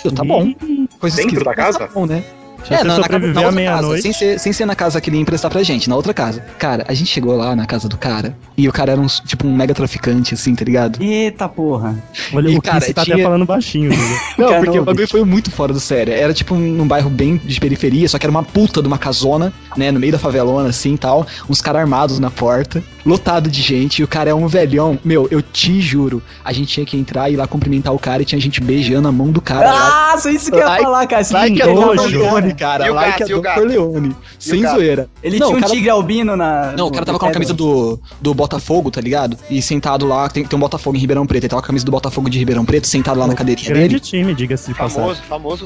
Eu, 0.03 0.11
tá 0.11 0.23
bom. 0.23 0.51
Coisa 0.99 1.15
Dentro 1.17 1.29
esquisita, 1.35 1.43
da 1.45 1.55
casa? 1.55 1.79
Tá 1.79 1.87
bom, 1.87 2.05
né? 2.05 2.23
Se 2.63 2.69
você 2.77 2.89
sobreviver 3.01 3.37
à 3.37 3.39
outra 3.41 3.51
meia-noite. 3.51 3.89
casa, 3.91 4.01
sem 4.01 4.13
ser, 4.13 4.39
sem 4.39 4.53
ser 4.53 4.65
na 4.65 4.75
casa 4.75 4.99
que 4.99 5.09
ele 5.09 5.17
ia 5.17 5.21
emprestar 5.21 5.49
pra 5.49 5.63
gente, 5.63 5.87
na 5.89 5.95
outra 5.95 6.13
casa. 6.13 6.41
Cara, 6.59 6.83
a 6.87 6.93
gente 6.93 7.07
chegou 7.09 7.35
lá 7.35 7.55
na 7.55 7.65
casa 7.65 7.87
do 7.87 7.97
cara 7.97 8.35
e 8.57 8.67
o 8.67 8.71
cara 8.73 8.91
era 8.93 8.99
um, 9.01 9.05
tipo 9.07 9.47
um 9.47 9.55
mega 9.55 9.73
traficante, 9.73 10.33
assim, 10.33 10.53
tá 10.55 10.65
ligado? 10.65 11.01
Eita 11.01 11.47
porra. 11.47 11.95
Olha, 12.33 12.49
E, 12.49 12.57
o 12.57 12.61
cara, 12.61 12.79
Kiss 12.81 12.93
tá 12.93 13.03
tinha- 13.03 13.15
até 13.15 13.23
falando 13.23 13.45
baixinho. 13.45 13.91
Não, 14.37 14.49
Cara, 14.49 14.59
porque 14.59 14.75
não, 14.77 14.83
o 14.83 14.85
bagulho 14.85 15.07
foi 15.07 15.23
muito 15.23 15.49
fora 15.51 15.71
do 15.73 15.79
sério. 15.79 16.13
Era 16.13 16.33
tipo 16.33 16.53
um- 16.53 16.59
num 16.59 16.87
bairro 16.87 17.09
bem 17.09 17.37
de 17.37 17.59
periferia, 17.59 18.07
só 18.07 18.17
que 18.19 18.25
era 18.25 18.31
uma 18.31 18.43
puta 18.43 18.81
de 18.81 18.87
uma 18.87 18.97
casona, 18.97 19.51
né? 19.77 19.91
No 19.91 19.99
meio 19.99 20.11
da 20.11 20.19
favelona, 20.19 20.69
assim 20.69 20.93
e 20.93 20.97
tal. 20.97 21.25
Uns 21.49 21.61
caras 21.61 21.81
armados 21.81 22.19
na 22.19 22.29
porta, 22.31 22.83
lotado 23.05 23.49
de 23.49 23.61
gente. 23.61 23.99
E 23.99 24.03
o 24.03 24.07
cara 24.07 24.29
é 24.29 24.33
um 24.33 24.47
velhão. 24.47 24.97
Meu, 25.03 25.27
eu 25.31 25.41
te 25.41 25.79
juro. 25.79 26.21
A 26.43 26.51
gente 26.51 26.67
tinha 26.73 26.85
que 26.85 26.97
entrar 26.97 27.29
e 27.29 27.33
ir 27.33 27.37
lá 27.37 27.47
cumprimentar 27.47 27.93
o 27.93 27.99
cara 27.99 28.21
e 28.21 28.25
tinha 28.25 28.39
gente 28.41 28.59
beijando 28.61 29.07
a 29.07 29.11
mão 29.11 29.31
do 29.31 29.41
cara. 29.41 29.71
lá. 29.71 30.13
Ah, 30.13 30.17
só 30.17 30.29
isso 30.29 30.49
que 30.51 30.57
eu 30.57 30.61
ia 30.67 30.77
falar, 30.81 31.05
cara. 31.07 31.21
Esse 31.21 31.33
Like 31.33 31.55
que 31.55 31.61
a 31.61 31.65
Don. 31.67 31.95
Corleone, 31.95 32.53
cara. 32.55 32.87
E 32.87 32.89
o 32.89 32.93
Like 32.93 33.19
gato, 33.19 33.23
a 33.23 33.31
e 33.31 33.33
o 33.35 33.41
Don? 33.41 33.53
Corleone. 33.53 34.15
Sem 34.39 34.61
gato? 34.61 34.75
zoeira. 34.75 35.09
Ele 35.23 35.37
Não, 35.39 35.47
tinha 35.47 35.57
um 35.57 35.61
cara- 35.61 35.73
tigre 35.73 35.89
albino 35.89 36.35
na. 36.35 36.73
Não, 36.77 36.87
o 36.87 36.91
cara 36.91 37.05
tava 37.05 37.19
com 37.19 37.25
a 37.27 37.31
camisa 37.31 37.53
do, 37.53 37.99
do 38.21 38.33
Botafogo, 38.33 38.89
tá 38.91 39.01
ligado? 39.01 39.37
E 39.49 39.61
sentado 39.61 40.05
lá, 40.07 40.27
tem, 40.29 40.43
tem 40.45 40.57
um 40.57 40.59
Botafogo 40.59 40.95
em 40.97 40.99
Ribeirão 40.99 41.25
Preto. 41.27 41.43
Ele 41.43 41.49
tava 41.49 41.61
com 41.61 41.65
a 41.65 41.67
camisa 41.67 41.85
do 41.85 41.91
Botafogo 41.91 42.29
de 42.29 42.37
Ribeirão 42.39 42.65
Preto, 42.65 42.87
sentado 42.87 43.19
lá 43.19 43.27
na 43.27 43.35
cadeirinha 43.35 43.67
Grande 43.69 43.87
dele. 43.87 43.99
time, 43.99 44.33
diga-se 44.33 44.67
de 44.71 44.77
passagem. 44.77 45.15
Famoso, 45.27 45.63
famoso. 45.63 45.65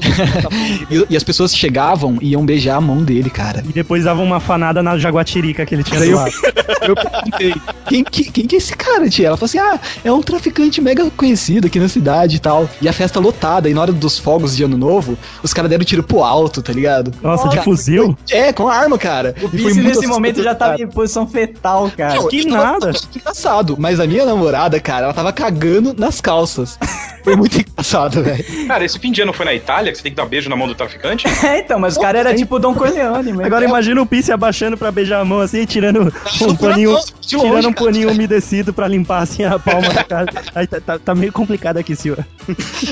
E, 0.90 1.06
e 1.10 1.16
as 1.16 1.22
pessoas 1.22 1.54
chegavam 1.56 2.18
e 2.20 2.30
iam 2.30 2.44
beijar 2.44 2.76
a 2.76 2.80
mão 2.80 3.02
dele, 3.02 3.30
cara. 3.30 3.62
E 3.68 3.72
depois 3.72 4.01
dava 4.04 4.20
uma 4.22 4.40
fanada 4.40 4.82
na 4.82 4.98
jaguatirica 4.98 5.64
que 5.66 5.74
ele 5.74 5.82
tinha 5.84 5.98
Daí 6.00 6.08
do 6.10 6.14
eu- 6.14 6.18
lado. 6.18 6.32
Eu 6.82 6.96
perguntei, 6.96 7.54
quem 7.86 8.02
que, 8.02 8.24
quem 8.32 8.44
que 8.46 8.56
é 8.56 8.58
esse 8.58 8.74
cara, 8.76 9.08
tia? 9.08 9.28
Ela 9.28 9.36
falou 9.36 9.46
assim, 9.46 9.58
ah, 9.58 9.78
é 10.04 10.10
um 10.10 10.20
traficante 10.20 10.80
mega 10.80 11.08
conhecido 11.12 11.68
aqui 11.68 11.78
na 11.78 11.88
cidade 11.88 12.36
e 12.36 12.38
tal. 12.40 12.68
E 12.80 12.88
a 12.88 12.92
festa 12.92 13.20
lotada, 13.20 13.70
e 13.70 13.74
na 13.74 13.80
hora 13.82 13.92
dos 13.92 14.18
fogos 14.18 14.56
de 14.56 14.64
ano 14.64 14.76
novo, 14.76 15.16
os 15.44 15.54
caras 15.54 15.70
deram 15.70 15.84
tiro 15.84 16.02
pro 16.02 16.24
alto, 16.24 16.60
tá 16.60 16.72
ligado? 16.72 17.12
Nossa, 17.22 17.44
de 17.44 17.50
Cara, 17.54 17.62
fuzil? 17.62 18.18
É, 18.30 18.52
com 18.52 18.66
arma, 18.68 18.98
cara. 18.98 19.32
O 19.40 19.56
E 19.56 19.62
muito 19.62 19.80
nesse 19.80 20.06
momento 20.08 20.42
já 20.42 20.56
tava 20.56 20.72
cara. 20.72 20.82
em 20.82 20.88
posição 20.88 21.24
fetal, 21.26 21.88
cara. 21.96 22.16
Não, 22.16 22.28
Que 22.28 22.40
eu 22.40 22.48
nada. 22.48 22.90
engraçado, 23.14 23.76
mas 23.78 24.00
a 24.00 24.06
minha 24.06 24.24
namorada, 24.26 24.80
cara, 24.80 25.04
ela 25.04 25.14
tava 25.14 25.32
cagando 25.32 25.94
nas 25.96 26.20
calças. 26.20 26.76
Foi 27.22 27.36
muito 27.36 27.58
engraçado, 27.60 28.22
velho. 28.24 28.44
Cara, 28.66 28.84
esse 28.84 28.98
fim 28.98 29.12
de 29.12 29.22
ano 29.22 29.32
foi 29.32 29.44
na 29.46 29.54
Itália, 29.54 29.92
que 29.92 29.98
você 29.98 30.02
tem 30.02 30.10
que 30.12 30.16
dar 30.16 30.26
beijo 30.26 30.50
na 30.50 30.56
mão 30.56 30.66
do 30.66 30.74
traficante? 30.74 31.26
É, 31.42 31.58
então, 31.60 31.78
mas 31.78 31.96
o 31.96 32.00
cara 32.00 32.18
era 32.18 32.34
tipo 32.34 32.58
Don 32.58 32.74
Corleone, 32.74 33.24
mesmo. 33.32 33.44
Agora 33.44 33.64
imagina 33.64 33.91
o 34.00 34.06
Pi 34.06 34.22
se 34.22 34.32
abaixando 34.32 34.76
pra 34.76 34.90
beijar 34.90 35.20
a 35.20 35.24
mão 35.24 35.40
assim 35.40 35.60
e 35.60 35.66
tirando 35.66 36.00
um 36.02 36.46
no 36.46 36.56
paninho, 36.56 36.90
de 37.20 37.36
longe, 37.36 37.48
tirando 37.48 37.68
um 37.68 37.72
cara. 37.72 37.86
paninho 37.86 38.10
umedecido 38.10 38.72
pra 38.72 38.88
limpar 38.88 39.22
assim 39.22 39.44
a 39.44 39.58
palma 39.58 39.88
da 39.92 40.02
cara. 40.04 40.32
Aí 40.54 40.66
tá, 40.66 40.80
tá- 40.80 40.98
tá 40.98 41.14
meio 41.14 41.32
complicado 41.32 41.76
aqui, 41.76 41.94
senhor. 41.94 42.24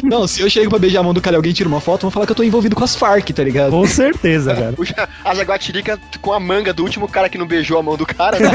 Não, 0.02 0.26
se 0.26 0.40
eu 0.42 0.50
chego 0.50 0.69
pra 0.71 0.78
beijar 0.78 1.00
a 1.00 1.02
mão 1.02 1.14
do 1.14 1.21
cara 1.21 1.37
e 1.37 1.38
alguém 1.38 1.52
tira 1.52 1.69
uma 1.69 1.80
foto, 1.80 2.02
vão 2.02 2.11
falar 2.11 2.26
que 2.26 2.33
eu 2.33 2.37
tô 2.37 2.42
envolvido 2.42 2.76
com 2.76 2.85
as 2.85 2.95
Farc, 2.95 3.30
tá 3.33 3.42
ligado? 3.45 3.71
Com 3.71 3.87
certeza, 3.87 4.54
cara. 4.54 4.73
Puxa 4.73 5.09
a 5.25 5.35
jaguatirica 5.35 5.99
com 6.21 6.33
a 6.33 6.40
manga 6.40 6.73
do 6.73 6.83
último 6.83 7.09
cara 7.09 7.28
que 7.28 7.38
não 7.38 7.47
beijou 7.47 7.78
a 7.78 7.83
mão 7.83 7.97
do 7.97 8.04
cara, 8.07 8.38
né? 8.38 8.50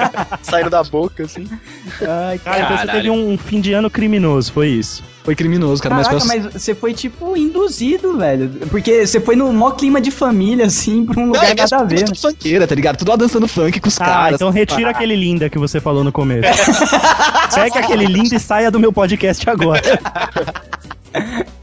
Saindo 0.42 0.70
da 0.70 0.82
boca, 0.82 1.24
assim. 1.24 1.46
Ai, 2.00 2.38
Cara, 2.38 2.60
então 2.64 2.76
você 2.78 2.86
teve 2.86 3.10
um 3.10 3.36
fim 3.36 3.60
de 3.60 3.72
ano 3.72 3.90
criminoso, 3.90 4.52
foi 4.52 4.68
isso. 4.68 5.02
Foi 5.22 5.34
criminoso, 5.34 5.82
cara, 5.82 5.96
Caraca, 5.96 6.24
mas... 6.24 6.44
mas 6.44 6.54
você 6.54 6.74
foi 6.74 6.94
tipo 6.94 7.36
induzido, 7.36 8.16
velho. 8.16 8.48
Porque 8.70 9.06
você 9.06 9.20
foi 9.20 9.36
no 9.36 9.52
maior 9.52 9.72
clima 9.72 10.00
de 10.00 10.10
família, 10.10 10.64
assim, 10.66 11.04
pra 11.04 11.20
um 11.20 11.26
Não, 11.26 11.32
lugar 11.34 11.50
é 11.50 11.54
que 11.54 11.60
as 11.60 11.70
nada 11.70 11.84
a 11.84 11.86
ver, 11.86 12.00
né? 12.00 12.04
tudo 12.06 12.18
funkeira, 12.18 12.66
tá 12.66 12.74
ligado? 12.74 12.96
Tudo 12.96 13.10
lá 13.10 13.16
dançando 13.16 13.46
funk 13.46 13.78
com 13.80 13.88
os 13.88 14.00
Ah, 14.00 14.04
caras. 14.04 14.34
então 14.36 14.50
retira 14.50 14.90
aquele 14.90 15.14
linda 15.14 15.50
que 15.50 15.58
você 15.58 15.78
falou 15.78 16.02
no 16.02 16.10
começo. 16.10 16.48
Pega 17.54 17.80
aquele 17.80 18.06
linda 18.06 18.34
e 18.34 18.40
saia 18.40 18.70
do 18.70 18.80
meu 18.80 18.92
podcast 18.92 19.48
agora. 19.48 19.82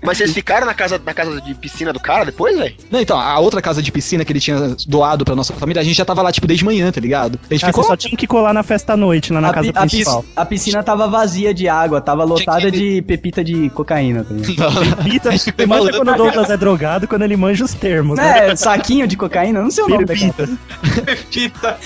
Mas 0.08 0.18
vocês 0.18 0.34
ficaram 0.34 0.66
na 0.66 0.74
casa, 0.74 1.00
na 1.06 1.14
casa 1.14 1.40
de 1.42 1.54
piscina 1.54 1.92
do 1.94 2.00
cara 2.00 2.26
depois, 2.26 2.58
velho? 2.58 2.74
Não, 2.90 3.00
então, 3.00 3.20
a 3.20 3.38
outra 3.40 3.62
casa 3.62 3.82
de 3.84 3.92
piscina 3.92 4.24
que 4.26 4.32
ele 4.32 4.40
tinha 4.40 4.76
doado 4.88 5.24
pra 5.26 5.36
nossa 5.36 5.54
família, 5.54 5.82
a 5.82 5.86
gente 5.86 5.96
já 5.98 6.06
tava 6.06 6.22
lá, 6.22 6.32
tipo, 6.32 6.48
desde 6.48 6.64
manhã, 6.66 6.92
tá 6.92 7.00
ligado? 7.02 7.38
A 7.50 7.54
gente 7.54 7.66
Ah, 7.66 7.68
ficou 7.68 7.84
só 7.84 7.96
tinha 7.96 8.18
que 8.18 8.26
colar 8.26 8.54
na 8.54 8.64
festa 8.64 8.94
à 8.94 8.98
noite, 8.98 9.32
lá 9.34 9.42
na 9.42 9.50
A, 9.50 9.54
casa 9.54 9.68
pi- 9.68 9.80
principal. 9.80 10.22
piscina, 10.24 10.42
a 10.42 10.46
piscina 10.46 10.84
tava 10.84 11.08
vazia 11.08 11.54
de 11.54 11.68
água, 11.68 12.00
tava 12.02 12.24
lotada 12.24 12.72
de 12.72 13.02
pepita 13.02 13.44
de 13.44 13.70
cocaína. 13.72 14.24
Tá 14.24 14.34
ligado? 14.34 15.04
Pita, 15.04 15.30
Acho 15.30 15.46
que 15.46 15.54
você 15.58 15.66
manja 15.66 15.92
quando 15.92 16.12
o 16.12 16.16
Douglas 16.16 16.50
é 16.50 16.58
drogado, 16.58 17.08
quando 17.08 17.24
ele 17.24 17.36
manja 17.36 17.66
os 17.66 17.74
termos, 17.74 18.18
né? 18.18 18.50
É, 18.50 18.56
saquinho 18.56 19.06
de 19.08 19.18
cocaína, 19.18 19.62
não 19.62 19.70
sei 19.70 19.84
o 19.84 19.90
nome 19.90 20.06
daquela 20.06 20.32
Pita. 20.34 20.50
Fita. 21.30 21.78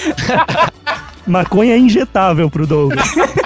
Maconha 1.28 1.74
é 1.74 1.78
injetável 1.78 2.50
pro 2.50 2.66
Douglas. 2.68 3.04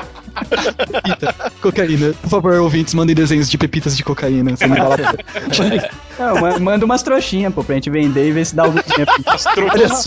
Cocaína. 1.61 2.13
Por 2.21 2.29
favor, 2.29 2.53
ouvintes, 2.59 2.93
mandem 2.93 3.15
desenhos 3.15 3.49
de 3.49 3.57
pepitas 3.57 3.95
de 3.97 4.03
cocaína. 4.03 4.55
Você 4.55 4.67
me 4.67 4.77
fala. 4.77 4.97
Não, 6.17 6.39
ma- 6.41 6.59
manda 6.59 6.85
umas 6.85 7.03
trouxinhas, 7.03 7.53
pô, 7.53 7.63
pra 7.63 7.75
gente 7.75 7.89
vender 7.89 8.29
e 8.29 8.31
ver 8.31 8.45
se 8.45 8.55
dá 8.55 8.63
algum 8.63 8.79
dinheiro. 8.81 9.11
As 9.25 9.43
trouxas. 9.43 10.05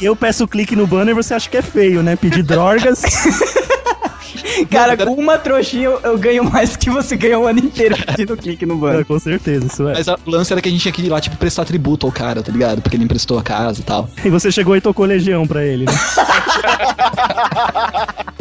Eu 0.00 0.16
peço 0.16 0.46
clique 0.48 0.74
no 0.74 0.86
banner 0.86 1.12
e 1.12 1.14
você 1.14 1.34
acha 1.34 1.48
que 1.50 1.56
é 1.56 1.62
feio, 1.62 2.02
né? 2.02 2.16
Pedir 2.16 2.42
drogas. 2.42 3.02
Cara, 4.70 4.96
com 4.96 5.14
uma 5.14 5.38
trouxinha 5.38 5.84
eu, 5.84 6.00
eu 6.02 6.18
ganho 6.18 6.44
mais 6.44 6.76
que 6.76 6.90
você 6.90 7.16
ganha 7.16 7.38
o 7.38 7.46
ano 7.46 7.58
inteiro 7.60 7.96
pedindo 8.06 8.36
clique 8.36 8.64
no 8.66 8.74
É, 8.74 8.92
banco. 8.92 9.04
com 9.06 9.18
certeza, 9.18 9.66
isso 9.66 9.88
é. 9.88 9.94
Mas 9.94 10.08
a- 10.08 10.18
o 10.24 10.30
lance 10.30 10.52
era 10.52 10.60
que 10.62 10.68
a 10.68 10.72
gente 10.72 10.80
tinha 10.82 10.92
que 10.92 11.02
ir 11.02 11.08
lá, 11.08 11.20
tipo, 11.20 11.36
prestar 11.36 11.64
tributo 11.64 12.06
ao 12.06 12.12
cara, 12.12 12.42
tá 12.42 12.50
ligado? 12.52 12.80
Porque 12.82 12.96
ele 12.96 13.04
emprestou 13.04 13.38
a 13.38 13.42
casa 13.42 13.80
e 13.80 13.84
tal. 13.84 14.08
E 14.24 14.30
você 14.30 14.50
chegou 14.52 14.76
e 14.76 14.80
tocou 14.80 15.04
legião 15.06 15.46
pra 15.46 15.64
ele, 15.64 15.84
né? 15.86 15.92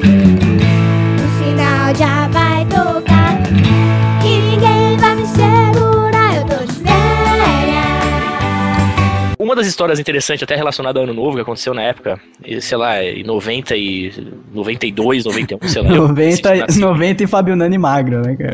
O 0.03 1.27
sinal 1.39 1.95
já 1.95 2.27
vai 2.29 2.65
tocar 2.65 3.39
E 4.25 4.39
ninguém 4.39 4.97
vai 4.97 5.15
me 5.15 5.25
segurar 5.27 5.92
Uma 9.43 9.55
das 9.55 9.67
histórias 9.67 9.99
interessantes, 9.99 10.41
até 10.41 10.55
relacionada 10.55 10.99
ao 10.99 11.03
ano 11.03 11.13
novo, 11.13 11.35
que 11.35 11.41
aconteceu 11.41 11.73
na 11.73 11.81
época, 11.81 12.17
sei 12.61 12.77
lá, 12.77 13.03
em 13.03 13.23
90 13.23 13.75
e 13.75 14.11
92, 14.53 15.25
91, 15.25 15.67
sei 15.67 15.81
lá. 15.81 15.89
eu 15.89 16.07
90, 16.07 16.55
nasci. 16.55 16.79
90 16.79 17.23
e 17.23 17.27
Fábio 17.27 17.55
Nani 17.55 17.77
magro, 17.77 18.21
né, 18.21 18.35
cara? 18.35 18.53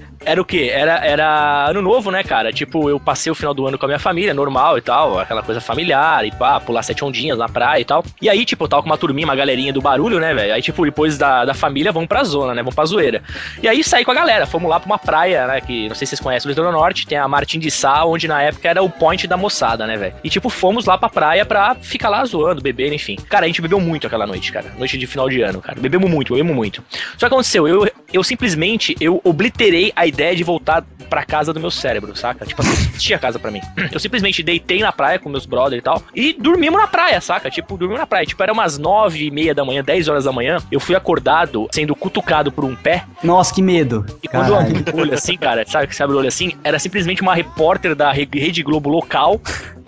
Era 0.22 0.40
o 0.40 0.44
quê? 0.44 0.70
Era, 0.70 1.04
era 1.04 1.70
ano 1.70 1.80
novo, 1.80 2.10
né, 2.10 2.22
cara? 2.22 2.52
Tipo, 2.52 2.90
eu 2.90 3.00
passei 3.00 3.32
o 3.32 3.34
final 3.34 3.54
do 3.54 3.66
ano 3.66 3.78
com 3.78 3.86
a 3.86 3.88
minha 3.88 3.98
família, 3.98 4.34
normal 4.34 4.76
e 4.76 4.82
tal, 4.82 5.18
aquela 5.18 5.42
coisa 5.42 5.62
familiar 5.62 6.26
e 6.26 6.30
pá, 6.30 6.60
pular 6.60 6.82
sete 6.82 7.02
ondinhas 7.02 7.38
na 7.38 7.48
praia 7.48 7.80
e 7.80 7.84
tal. 7.86 8.04
E 8.20 8.28
aí, 8.28 8.44
tipo, 8.44 8.64
eu 8.64 8.68
tava 8.68 8.82
com 8.82 8.90
uma 8.90 8.98
turminha, 8.98 9.26
uma 9.26 9.34
galerinha 9.34 9.72
do 9.72 9.80
barulho, 9.80 10.20
né, 10.20 10.34
velho? 10.34 10.52
Aí, 10.52 10.60
tipo, 10.60 10.84
depois 10.84 11.16
da, 11.16 11.46
da 11.46 11.54
família, 11.54 11.90
vamos 11.90 12.06
pra 12.06 12.22
zona, 12.22 12.54
né? 12.54 12.60
Vamos 12.60 12.74
pra 12.74 12.84
zoeira. 12.84 13.22
E 13.62 13.68
aí 13.68 13.82
saí 13.82 14.04
com 14.04 14.10
a 14.10 14.14
galera, 14.14 14.46
fomos 14.46 14.68
lá 14.68 14.78
pra 14.78 14.86
uma 14.86 14.98
praia, 14.98 15.46
né? 15.46 15.60
Que 15.62 15.88
não 15.88 15.94
sei 15.94 16.06
se 16.06 16.10
vocês 16.10 16.20
conhecem 16.20 16.48
o 16.48 16.50
Litoral 16.50 16.72
Norte, 16.72 17.06
tem 17.06 17.16
a 17.16 17.26
Martim 17.26 17.58
de 17.58 17.70
Sá, 17.70 18.04
onde 18.04 18.28
na 18.28 18.42
época 18.42 18.68
era 18.68 18.82
o 18.82 18.90
point 19.00 19.26
da 19.26 19.36
moçada, 19.36 19.86
né, 19.86 19.96
velho? 19.96 20.14
E 20.22 20.28
tipo, 20.28 20.48
fomos 20.50 20.84
lá 20.84 20.98
pra 20.98 21.08
praia 21.08 21.44
pra 21.46 21.74
ficar 21.74 22.08
lá 22.10 22.22
zoando, 22.24 22.60
beber, 22.62 22.92
enfim. 22.92 23.16
Cara, 23.28 23.44
a 23.46 23.48
gente 23.48 23.62
bebeu 23.62 23.80
muito 23.80 24.06
aquela 24.06 24.26
noite, 24.26 24.52
cara. 24.52 24.66
Noite 24.78 24.98
de 24.98 25.06
final 25.06 25.28
de 25.28 25.40
ano, 25.40 25.60
cara. 25.60 25.80
Bebemos 25.80 26.08
muito, 26.10 26.34
bebemos 26.34 26.54
muito. 26.54 26.84
Só 27.16 27.26
que 27.26 27.32
aconteceu, 27.34 27.66
eu, 27.66 27.90
eu 28.12 28.22
simplesmente, 28.22 28.94
eu 29.00 29.20
obliterei 29.24 29.90
a 29.96 30.06
ideia 30.06 30.36
de 30.36 30.44
voltar 30.44 30.84
pra 31.08 31.24
casa 31.24 31.52
do 31.52 31.58
meu 31.58 31.70
cérebro, 31.72 32.14
saca? 32.14 32.44
Tipo, 32.46 32.62
não 32.62 32.70
existia 32.70 33.18
casa 33.18 33.38
pra 33.38 33.50
mim. 33.50 33.60
Eu 33.90 33.98
simplesmente 33.98 34.42
deitei 34.42 34.78
na 34.80 34.92
praia 34.92 35.18
com 35.18 35.28
meus 35.28 35.46
brothers 35.46 35.80
e 35.80 35.82
tal, 35.82 36.02
e 36.14 36.32
dormimos 36.34 36.78
na 36.80 36.86
praia, 36.86 37.20
saca? 37.20 37.50
Tipo, 37.50 37.76
dormimos 37.76 37.98
na 38.00 38.06
praia. 38.06 38.26
Tipo, 38.26 38.42
era 38.42 38.52
umas 38.52 38.78
nove 38.78 39.24
e 39.26 39.30
meia 39.30 39.54
da 39.54 39.64
manhã, 39.64 39.82
10 39.82 40.08
horas 40.08 40.24
da 40.24 40.32
manhã, 40.32 40.58
eu 40.70 40.78
fui 40.78 40.94
acordado 40.94 41.66
sendo 41.72 41.96
cutucado 41.96 42.52
por 42.52 42.64
um 42.64 42.76
pé, 42.76 43.04
Nossa, 43.24 43.52
que 43.54 43.62
medo. 43.62 44.04
e 44.22 44.28
quando 44.28 44.48
eu 44.48 44.54
Caralho. 44.56 44.76
abri 44.78 44.92
o 44.94 45.00
olho 45.00 45.14
assim, 45.14 45.36
cara, 45.36 45.64
sabe 45.66 45.86
que 45.88 45.96
você 45.96 46.02
abre 46.02 46.14
o 46.14 46.18
olho 46.18 46.28
assim? 46.28 46.52
Era 46.62 46.78
simplesmente 46.78 47.22
uma 47.22 47.34
repórter 47.34 47.94
da 47.94 48.12
Re- 48.12 48.28
Rede 48.32 48.62
Globo 48.62 48.89
local 48.90 49.40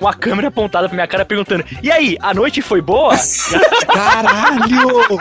com 0.02 0.08
a 0.08 0.14
câmera 0.14 0.48
apontada 0.48 0.88
pra 0.88 0.94
minha 0.96 1.06
cara 1.06 1.24
perguntando: 1.24 1.64
E 1.80 1.90
aí, 1.90 2.16
a 2.20 2.34
noite 2.34 2.60
foi 2.60 2.80
boa? 2.82 3.14
Caralho! 3.86 5.18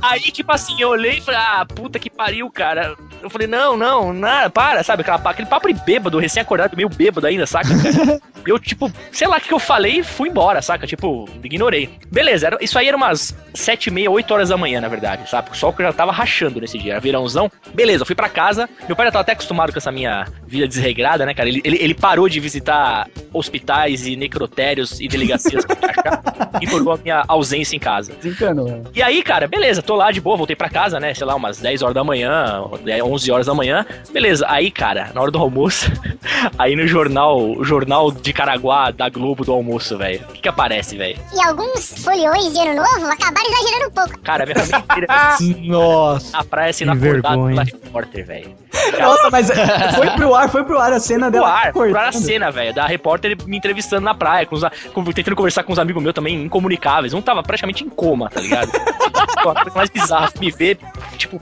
Aí, 0.00 0.20
tipo 0.30 0.52
assim, 0.52 0.80
eu 0.80 0.90
olhei 0.90 1.18
e 1.18 1.20
falei, 1.20 1.40
ah, 1.40 1.66
puta 1.66 1.98
que 1.98 2.08
pariu, 2.08 2.48
cara. 2.50 2.94
Eu 3.22 3.28
falei, 3.28 3.46
não, 3.46 3.76
não, 3.76 4.12
nada, 4.12 4.50
para, 4.50 4.82
sabe? 4.82 5.02
Aquela, 5.02 5.16
aquele 5.18 5.48
papo 5.48 5.66
de 5.72 5.80
bêbado, 5.84 6.18
recém-acordado, 6.18 6.76
meio 6.76 6.88
bêbado 6.88 7.26
ainda, 7.26 7.46
saca? 7.46 7.68
cara? 7.68 8.20
eu, 8.46 8.58
tipo, 8.58 8.90
sei 9.10 9.26
lá 9.26 9.38
o 9.38 9.40
que 9.40 9.52
eu 9.52 9.58
falei 9.58 9.98
e 9.98 10.02
fui 10.04 10.28
embora, 10.28 10.62
saca? 10.62 10.86
Tipo, 10.86 11.28
ignorei. 11.42 11.90
Beleza, 12.10 12.46
era- 12.48 12.58
isso 12.60 12.78
aí 12.78 12.86
era 12.86 12.96
umas 12.96 13.34
sete 13.52 13.86
e 13.86 13.90
meia, 13.90 14.10
oito 14.10 14.32
horas 14.32 14.50
da 14.50 14.56
manhã, 14.56 14.80
na 14.80 14.88
verdade, 14.88 15.28
sabe? 15.28 15.50
O 15.50 15.54
sol 15.56 15.72
que 15.72 15.82
eu 15.82 15.86
já 15.86 15.92
tava 15.92 16.12
rachando 16.12 16.60
nesse 16.60 16.78
dia, 16.78 16.92
era 16.92 17.00
verãozão. 17.00 17.50
Beleza, 17.74 18.02
eu 18.02 18.06
fui 18.06 18.14
pra 18.14 18.28
casa. 18.28 18.68
Meu 18.86 18.94
pai 18.94 19.06
já 19.06 19.12
tava 19.12 19.22
até 19.22 19.32
acostumado 19.32 19.72
com 19.72 19.78
essa 19.78 19.90
minha 19.90 20.26
vida 20.46 20.68
desregrada, 20.68 21.24
né, 21.26 21.34
cara? 21.34 21.48
Ele, 21.48 21.60
ele, 21.64 21.78
ele 21.80 21.94
parou 21.94 22.28
de 22.28 22.38
visitar 22.40 23.08
hospitais 23.32 24.03
e 24.06 24.16
necrotérios 24.16 25.00
e 25.00 25.08
delegacias 25.08 25.64
pra 25.64 25.76
achar 25.90 26.22
e 26.60 26.64
informou 26.64 26.94
a 26.94 26.98
minha 26.98 27.24
ausência 27.28 27.76
em 27.76 27.78
casa. 27.78 28.12
Desencanou. 28.22 28.66
né? 28.68 28.82
E 28.94 29.02
aí, 29.02 29.22
cara, 29.22 29.46
beleza, 29.48 29.82
tô 29.82 29.94
lá 29.94 30.10
de 30.10 30.20
boa, 30.20 30.36
voltei 30.36 30.56
pra 30.56 30.68
casa, 30.68 30.98
né? 31.00 31.14
Sei 31.14 31.26
lá, 31.26 31.34
umas 31.34 31.58
10 31.58 31.82
horas 31.82 31.94
da 31.94 32.04
manhã, 32.04 32.62
11 33.04 33.30
horas 33.32 33.46
da 33.46 33.54
manhã. 33.54 33.84
Beleza, 34.12 34.46
aí, 34.48 34.70
cara, 34.70 35.10
na 35.14 35.20
hora 35.20 35.30
do 35.30 35.38
almoço, 35.38 35.90
aí 36.58 36.74
no 36.76 36.86
jornal, 36.86 37.62
jornal 37.64 38.10
de 38.10 38.32
Caraguá 38.32 38.90
da 38.90 39.08
Globo 39.08 39.44
do 39.44 39.52
almoço, 39.52 39.96
velho. 39.98 40.20
O 40.28 40.32
que 40.32 40.42
que 40.42 40.48
aparece, 40.48 40.96
velho? 40.96 41.18
E 41.34 41.46
alguns 41.46 41.94
foliões 42.02 42.52
de 42.52 42.58
ano 42.60 42.74
novo 42.76 43.06
acabaram 43.12 43.48
exagerando 43.50 43.86
um 43.88 43.90
pouco. 43.90 44.20
Cara, 44.20 44.44
minha 44.46 44.56
família 44.58 44.78
inteira 44.78 45.06
Nossa. 45.66 46.36
na 46.36 46.44
praia 46.44 46.72
sendo 46.72 46.92
Que 46.98 47.08
acordada 47.08 47.36
vergonha. 47.36 47.64
pela 47.64 47.64
repórter, 47.84 48.26
velho. 48.26 48.54
Nossa, 49.00 49.30
mas 49.30 49.48
foi 49.94 50.10
pro 50.10 50.34
ar, 50.34 50.48
foi 50.48 50.64
pro 50.64 50.78
ar 50.78 50.92
a 50.92 51.00
cena 51.00 51.30
Pro 51.30 51.40
dela. 51.40 51.48
ar, 51.48 51.72
pro 51.72 51.96
ar 51.96 52.08
a 52.08 52.12
cena, 52.12 52.50
velho, 52.50 52.74
da 52.74 52.86
repórter 52.86 53.36
me 53.46 53.56
entrevistando 53.56 53.93
na 54.00 54.14
praia, 54.14 54.46
com 54.46 54.54
os, 54.56 54.62
com- 54.92 55.04
tentando 55.04 55.36
conversar 55.36 55.62
com 55.62 55.72
uns 55.72 55.78
amigos 55.78 56.02
meus 56.02 56.14
também, 56.14 56.42
incomunicáveis. 56.42 57.12
Um 57.14 57.22
tava 57.22 57.42
praticamente 57.42 57.84
em 57.84 57.88
coma, 57.88 58.28
tá 58.30 58.40
ligado? 58.40 58.70
Mais 59.74 59.90
bizarra, 59.90 60.30
me 60.40 60.50
ver, 60.50 60.78
tipo, 61.16 61.40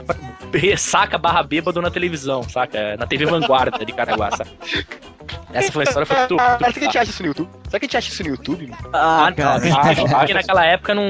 ressaca 0.53 1.17
barra 1.17 1.41
bêbado 1.43 1.81
na 1.81 1.89
televisão, 1.89 2.43
saca? 2.43 2.97
Na 2.97 3.05
TV 3.07 3.25
Vanguarda 3.25 3.85
de 3.85 3.91
Caraguá, 3.93 4.31
saca? 4.31 4.49
Essa 5.53 5.71
foi 5.71 5.83
a 5.83 5.87
história, 5.87 6.05
foi 6.05 6.17
muito 6.17 6.35
será 6.37 6.73
que 6.73 6.79
a 6.79 6.83
gente 6.83 6.97
acha 6.97 7.11
isso 7.11 7.21
no 7.23 7.27
YouTube? 7.29 7.49
Será 7.73 7.79
que 7.79 7.85
a 7.85 7.87
gente 7.87 7.97
acha 7.97 8.09
isso 8.11 8.21
no 8.23 8.29
YouTube? 8.29 8.67
mano? 8.67 8.89
Ah, 8.93 9.25
Ah, 9.25 9.31
cara. 9.31 9.59
não, 9.59 10.19
porque 10.19 10.33
naquela 10.35 10.63
época 10.63 10.93
não... 10.93 11.09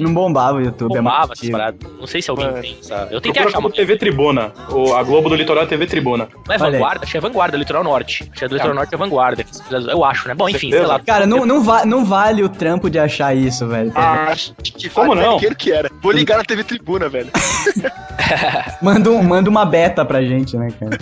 Não 0.00 0.14
bombava 0.14 0.56
o 0.56 0.60
YouTube. 0.62 0.94
é 0.94 1.02
bombava 1.02 1.34
paradas. 1.52 1.80
Não 2.00 2.06
sei 2.06 2.22
se 2.22 2.30
alguém 2.30 2.46
Mano. 2.46 2.62
tem 2.62 2.78
essa... 2.80 2.94
Eu 3.10 3.20
tentei 3.20 3.42
Procura 3.42 3.48
achar 3.48 3.58
uma... 3.58 3.70
TV 3.70 3.96
Tribuna. 3.98 4.52
O, 4.70 4.94
a 4.94 5.02
Globo 5.02 5.28
do 5.28 5.34
Litoral 5.34 5.64
é 5.64 5.66
TV 5.66 5.86
Tribuna. 5.86 6.26
Não 6.46 6.54
é. 6.54 6.56
Vanguarda? 6.56 7.02
Acho 7.02 7.12
que 7.12 7.18
é 7.18 7.20
Vanguarda, 7.20 7.58
Litoral 7.58 7.84
Norte. 7.84 8.22
Acho 8.22 8.32
que 8.38 8.42
é 8.46 8.48
do 8.48 8.54
Litoral 8.54 8.74
Norte 8.74 8.94
é 8.94 8.96
Vanguarda. 8.96 9.44
Eu 9.70 10.02
acho, 10.02 10.28
né? 10.28 10.34
Bom, 10.34 10.48
enfim, 10.48 10.70
sei 10.70 10.80
lá. 10.86 10.98
Cara, 10.98 11.26
não, 11.26 11.44
não, 11.44 11.62
va 11.62 11.84
não 11.84 12.06
vale 12.06 12.42
o 12.42 12.48
trampo 12.48 12.88
de 12.88 12.98
achar 12.98 13.36
isso, 13.36 13.66
velho. 13.66 13.92
Ah, 13.94 14.32
que 14.62 14.88
Como 14.88 15.14
não? 15.14 15.38
que 15.38 15.70
era. 15.70 15.90
Vou 16.00 16.12
ligar 16.12 16.38
na 16.38 16.44
TV 16.44 16.64
Tribuna, 16.64 17.10
velho. 17.10 17.28
Manda, 18.82 19.10
um- 19.10 19.22
manda 19.22 19.48
uma 19.50 19.64
beta 19.64 20.04
pra 20.04 20.22
gente, 20.22 20.56
né, 20.56 20.68
cara? 20.78 20.98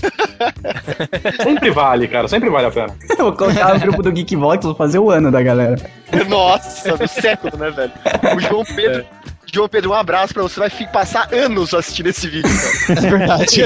Sempre 1.42 1.70
vale, 1.70 2.06
cara. 2.08 2.28
Sempre 2.28 2.48
vale 2.50 2.66
a 2.66 2.70
pena. 2.70 2.94
Eu 3.10 3.16
vou 3.26 3.32
colocar 3.32 3.74
o 3.76 3.80
grupo 3.80 4.02
do 4.02 4.12
Geekvox, 4.12 4.64
vou 4.64 4.74
fazer 4.74 4.95
o 4.98 5.10
ano 5.10 5.30
da 5.30 5.42
galera. 5.42 5.76
Nossa, 6.28 6.96
do 6.96 7.08
século, 7.08 7.56
né, 7.56 7.70
velho? 7.70 7.92
O 8.36 8.40
João 8.40 8.64
Pedro. 8.64 9.04
João 9.52 9.68
Pedro, 9.68 9.90
um 9.90 9.94
abraço 9.94 10.34
pra 10.34 10.42
você. 10.42 10.58
Vai 10.58 10.70
passar 10.92 11.32
anos 11.32 11.72
assistindo 11.72 12.08
esse 12.08 12.28
vídeo, 12.28 12.50
cara. 12.86 13.00
É 13.06 13.10
verdade. 13.10 13.62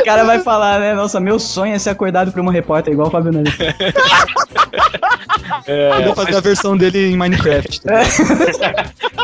O 0.00 0.04
cara 0.04 0.24
vai 0.24 0.40
falar, 0.40 0.80
né? 0.80 0.94
Nossa, 0.94 1.20
meu 1.20 1.38
sonho 1.38 1.74
é 1.74 1.78
ser 1.78 1.90
acordado 1.90 2.32
por 2.32 2.40
uma 2.40 2.52
repórter 2.52 2.92
igual 2.92 3.08
o 3.08 3.10
Fábio 3.10 3.32
Nunes. 3.32 3.54
Eu 5.66 6.02
vou 6.04 6.14
fazer 6.14 6.36
a 6.36 6.40
versão 6.40 6.76
dele 6.76 7.12
em 7.12 7.16
Minecraft. 7.16 7.80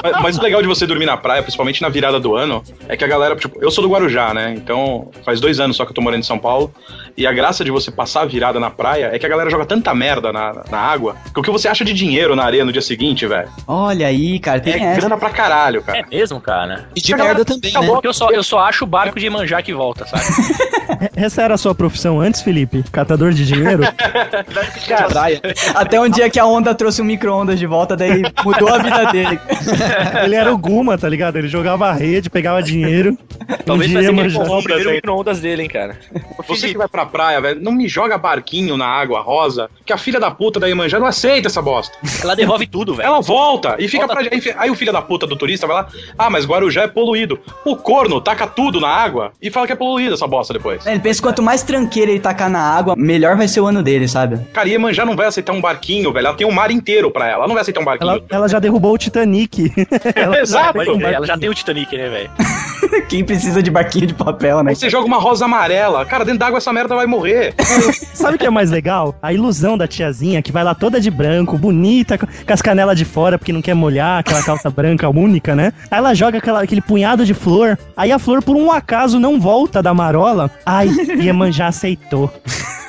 Mas, 0.00 0.22
mas 0.22 0.38
o 0.38 0.42
legal 0.42 0.62
de 0.62 0.68
você 0.68 0.86
dormir 0.86 1.06
na 1.06 1.16
praia, 1.16 1.42
principalmente 1.42 1.82
na 1.82 1.88
virada 1.88 2.20
do 2.20 2.36
ano, 2.36 2.62
é 2.88 2.96
que 2.96 3.04
a 3.04 3.08
galera, 3.08 3.34
tipo, 3.34 3.58
eu 3.60 3.68
sou 3.68 3.82
do 3.82 3.90
Guarujá, 3.90 4.32
né? 4.32 4.54
Então 4.56 5.10
faz 5.24 5.40
dois 5.40 5.58
anos 5.58 5.76
só 5.76 5.84
que 5.84 5.90
eu 5.90 5.94
tô 5.94 6.00
morando 6.00 6.20
em 6.20 6.24
São 6.24 6.38
Paulo. 6.38 6.72
E 7.18 7.26
a 7.26 7.32
graça 7.32 7.64
de 7.64 7.70
você 7.72 7.90
passar 7.90 8.22
a 8.22 8.24
virada 8.24 8.60
na 8.60 8.70
praia 8.70 9.10
é 9.12 9.18
que 9.18 9.26
a 9.26 9.28
galera 9.28 9.50
joga 9.50 9.66
tanta 9.66 9.92
merda 9.92 10.32
na, 10.32 10.62
na 10.70 10.78
água 10.78 11.16
que 11.34 11.40
o 11.40 11.42
que 11.42 11.50
você 11.50 11.66
acha 11.66 11.84
de 11.84 11.92
dinheiro 11.92 12.36
na 12.36 12.44
areia 12.44 12.64
no 12.64 12.70
dia 12.70 12.80
seguinte, 12.80 13.26
velho, 13.26 13.48
Olha 13.66 14.06
aí, 14.06 14.38
cara, 14.38 14.60
tem 14.60 14.74
é 14.74 14.76
essa. 14.76 15.00
grana 15.00 15.16
pra 15.16 15.30
caralho, 15.30 15.82
cara. 15.82 15.98
É 15.98 16.06
mesmo, 16.06 16.40
cara? 16.40 16.88
E 16.94 17.00
de 17.00 17.16
merda 17.16 17.44
também, 17.44 17.72
né? 17.72 17.86
Porque 17.88 18.06
eu 18.06 18.12
só, 18.12 18.30
eu 18.30 18.44
só 18.44 18.60
acho 18.60 18.84
o 18.84 18.86
barco 18.86 19.18
de 19.18 19.28
manjar 19.28 19.64
que 19.64 19.74
volta, 19.74 20.06
sabe? 20.06 20.22
Essa 21.16 21.42
era 21.42 21.54
a 21.54 21.58
sua 21.58 21.74
profissão 21.74 22.20
antes, 22.20 22.40
Felipe? 22.40 22.84
Catador 22.92 23.32
de 23.32 23.44
dinheiro? 23.44 23.82
Praia. 25.10 25.40
Até 25.74 26.00
um 26.00 26.08
dia 26.08 26.30
que 26.30 26.38
a 26.38 26.46
onda 26.46 26.72
trouxe 26.72 27.02
um 27.02 27.04
micro-ondas 27.04 27.58
de 27.58 27.66
volta, 27.66 27.96
daí 27.96 28.22
mudou 28.44 28.68
a 28.68 28.78
vida 28.78 29.12
dele. 29.12 29.40
Ele 30.24 30.36
era 30.36 30.52
o 30.52 30.56
Guma, 30.56 30.96
tá 30.96 31.08
ligado? 31.08 31.36
Ele 31.36 31.48
jogava 31.48 31.88
a 31.88 31.92
rede, 31.92 32.30
pegava 32.30 32.62
dinheiro. 32.62 33.18
Talvez 33.64 33.92
um 33.92 34.00
dia 34.00 34.32
comprou 34.32 34.58
o 34.58 34.62
primeiro 34.62 34.90
micro-ondas 34.92 35.40
dele, 35.40 35.62
hein, 35.62 35.68
cara. 35.68 35.98
Você 36.46 36.68
que 36.68 36.78
vai 36.78 36.88
pra 36.88 37.07
praia, 37.08 37.40
velho, 37.40 37.60
não 37.60 37.72
me 37.72 37.88
joga 37.88 38.16
barquinho 38.18 38.76
na 38.76 38.86
água 38.86 39.20
rosa, 39.20 39.68
que 39.84 39.92
a 39.92 39.96
filha 39.98 40.20
da 40.20 40.30
puta 40.30 40.60
da 40.60 40.66
Iemanjá 40.68 40.98
não 40.98 41.06
aceita 41.06 41.48
essa 41.48 41.60
bosta. 41.62 41.96
Ela 42.22 42.34
devolve 42.36 42.66
tudo, 42.66 42.94
velho. 42.94 43.06
Ela 43.06 43.20
volta 43.20 43.76
e 43.78 43.88
fica 43.88 44.06
Volta. 44.06 44.22
pra. 44.28 44.38
aí 44.62 44.70
o 44.70 44.74
filho 44.74 44.92
da 44.92 45.02
puta 45.02 45.26
do 45.26 45.34
turista 45.36 45.66
vai 45.66 45.76
lá, 45.76 45.88
ah, 46.16 46.30
mas 46.30 46.46
Guarujá 46.46 46.82
é 46.82 46.88
poluído. 46.88 47.38
O 47.64 47.76
corno 47.76 48.20
taca 48.20 48.46
tudo 48.46 48.80
na 48.80 48.88
água 48.88 49.32
e 49.40 49.50
fala 49.50 49.66
que 49.66 49.72
é 49.72 49.76
poluído 49.76 50.14
essa 50.14 50.26
bosta 50.26 50.52
depois. 50.52 50.86
Ele 50.86 51.00
pensa 51.00 51.20
que 51.20 51.26
quanto 51.26 51.42
mais 51.42 51.62
tranqueira 51.62 52.10
ele 52.10 52.20
tacar 52.20 52.50
na 52.50 52.60
água, 52.60 52.94
melhor 52.96 53.36
vai 53.36 53.48
ser 53.48 53.60
o 53.60 53.66
ano 53.66 53.82
dele, 53.82 54.06
sabe? 54.06 54.38
Cara, 54.52 54.68
Iemanjá 54.68 55.04
não 55.04 55.16
vai 55.16 55.26
aceitar 55.26 55.52
um 55.52 55.60
barquinho, 55.60 56.12
velho. 56.12 56.26
Ela 56.26 56.36
tem 56.36 56.46
um 56.46 56.52
mar 56.52 56.70
inteiro 56.70 57.10
pra 57.10 57.26
ela. 57.26 57.38
Ela 57.38 57.46
não 57.48 57.54
vai 57.54 57.62
aceitar 57.62 57.80
um 57.80 57.84
barquinho. 57.84 58.10
Ela, 58.10 58.22
ela 58.28 58.48
já 58.48 58.58
derrubou 58.58 58.92
o 58.94 58.98
Titanic. 58.98 59.72
Ela- 60.14 60.38
Exato. 60.40 60.74
Pode 60.74 60.98
crer, 60.98 61.12
ela 61.14 61.26
já 61.26 61.36
tem 61.38 61.48
o 61.48 61.54
Titanic, 61.54 61.96
né, 61.96 62.08
velho? 62.08 62.30
Quem 63.08 63.24
precisa 63.24 63.62
de 63.62 63.70
barquinho 63.70 64.06
de 64.06 64.14
papel, 64.14 64.62
né? 64.62 64.74
Você 64.74 64.88
joga 64.90 65.06
uma 65.06 65.18
rosa 65.18 65.44
amarela. 65.44 66.04
Cara, 66.04 66.24
dentro 66.24 66.38
d'água 66.40 66.58
essa 66.58 66.72
merda 66.72 66.87
vai 66.94 67.06
morrer. 67.06 67.54
Sabe 68.14 68.36
o 68.36 68.38
que 68.38 68.46
é 68.46 68.50
mais 68.50 68.70
legal? 68.70 69.14
A 69.22 69.32
ilusão 69.32 69.76
da 69.78 69.86
tiazinha 69.86 70.42
que 70.42 70.52
vai 70.52 70.64
lá 70.64 70.74
toda 70.74 71.00
de 71.00 71.10
branco, 71.10 71.56
bonita, 71.58 72.16
com 72.18 72.26
as 72.52 72.62
canelas 72.62 72.96
de 72.98 73.04
fora 73.04 73.38
porque 73.38 73.52
não 73.52 73.62
quer 73.62 73.74
molhar, 73.74 74.18
aquela 74.18 74.42
calça 74.42 74.70
branca 74.70 75.08
única, 75.08 75.54
né? 75.54 75.72
Aí 75.90 75.98
ela 75.98 76.14
joga 76.14 76.38
aquela- 76.38 76.62
aquele 76.62 76.80
punhado 76.80 77.24
de 77.24 77.34
flor, 77.34 77.78
aí 77.96 78.12
a 78.12 78.18
flor 78.18 78.42
por 78.42 78.56
um 78.56 78.70
acaso 78.72 79.18
não 79.20 79.40
volta 79.40 79.82
da 79.82 79.92
marola. 79.94 80.50
Ai, 80.66 80.88
Iemanjá 81.20 81.68
aceitou. 81.68 82.32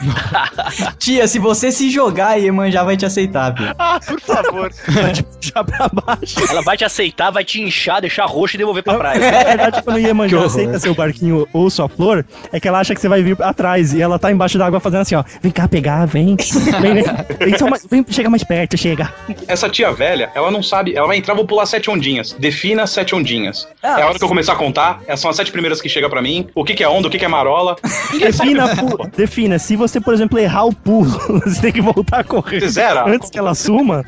Tia, 0.97 1.27
se 1.27 1.39
você 1.39 1.71
se 1.71 1.89
jogar, 1.89 2.29
a 2.29 2.35
Iemanjá 2.35 2.83
vai 2.83 2.95
te 2.97 3.05
aceitar, 3.05 3.51
viu? 3.53 3.67
Ah, 3.77 3.99
por 4.05 4.19
favor. 4.19 4.71
Vai 4.87 5.11
te 5.13 5.23
puxar 5.23 5.63
pra 5.63 5.89
baixo. 5.89 6.35
Ela 6.49 6.61
vai 6.61 6.77
te 6.77 6.85
aceitar, 6.85 7.31
vai 7.31 7.43
te 7.43 7.61
inchar, 7.61 8.01
deixar 8.01 8.25
roxo 8.25 8.55
e 8.55 8.57
devolver 8.57 8.83
pra 8.83 8.93
Na 8.93 8.99
praia. 8.99 9.19
verdade, 9.19 9.83
quando 9.83 9.99
Iemanjá 9.99 10.29
Que 10.29 10.35
horror. 10.35 10.47
aceita 10.47 10.79
seu 10.79 10.93
barquinho 10.95 11.47
ou 11.53 11.69
sua 11.69 11.87
flor, 11.89 12.25
é 12.51 12.59
que 12.59 12.67
ela 12.67 12.79
acha 12.79 12.93
que 12.93 13.01
você 13.01 13.07
vai 13.09 13.21
vir 13.23 13.35
atrás 13.41 13.93
e 13.93 14.01
ela 14.01 14.17
tá 14.19 14.31
embaixo 14.31 14.57
da 14.57 14.65
água 14.65 14.79
fazendo 14.79 15.01
assim, 15.01 15.15
ó. 15.15 15.23
Vem 15.41 15.51
cá 15.51 15.67
pegar, 15.67 16.05
vem. 16.05 16.35
Vem, 16.81 16.93
vem. 16.93 17.03
Vem, 17.03 17.69
mais- 17.69 17.85
vem 17.89 18.05
chega 18.09 18.29
mais 18.29 18.43
perto, 18.43 18.77
chega. 18.77 19.13
Essa 19.47 19.69
tia 19.69 19.91
velha, 19.91 20.29
ela 20.35 20.51
não 20.51 20.61
sabe. 20.63 20.95
Ela 20.95 21.07
vai 21.07 21.17
entrar, 21.17 21.33
vou 21.33 21.45
pular 21.45 21.65
sete 21.65 21.89
ondinhas. 21.89 22.33
Defina 22.33 22.85
sete 22.87 23.15
ondinhas. 23.15 23.67
Ah, 23.81 23.99
é 23.99 24.03
a 24.03 24.07
hora 24.07 24.17
que 24.17 24.23
eu 24.23 24.27
começar 24.27 24.53
a 24.53 24.55
contar. 24.55 25.01
Essas 25.07 25.21
são 25.21 25.29
as 25.31 25.35
sete 25.37 25.51
primeiras 25.51 25.81
que 25.81 25.89
chegam 25.89 26.09
pra 26.09 26.21
mim. 26.21 26.47
O 26.53 26.63
que, 26.63 26.73
que 26.73 26.83
é 26.83 26.89
onda, 26.89 27.07
o 27.07 27.11
que, 27.11 27.17
que 27.17 27.25
é 27.25 27.27
marola. 27.27 27.75
Defina, 28.19 28.65
defina, 29.15 29.57
se 29.59 29.75
você, 29.75 29.88
por 29.97 30.13
exemplo, 30.13 30.37
errar 30.37 30.65
o 30.65 30.75
pulo, 30.75 31.09
você 31.45 31.61
tem 31.61 31.71
que 31.71 31.81
voltar 31.81 32.19
a 32.19 32.23
correr. 32.23 32.59
Você 32.59 32.69
zera? 32.69 33.07
Antes 33.07 33.29
que 33.29 33.39
ela 33.39 33.55
suma, 33.55 34.03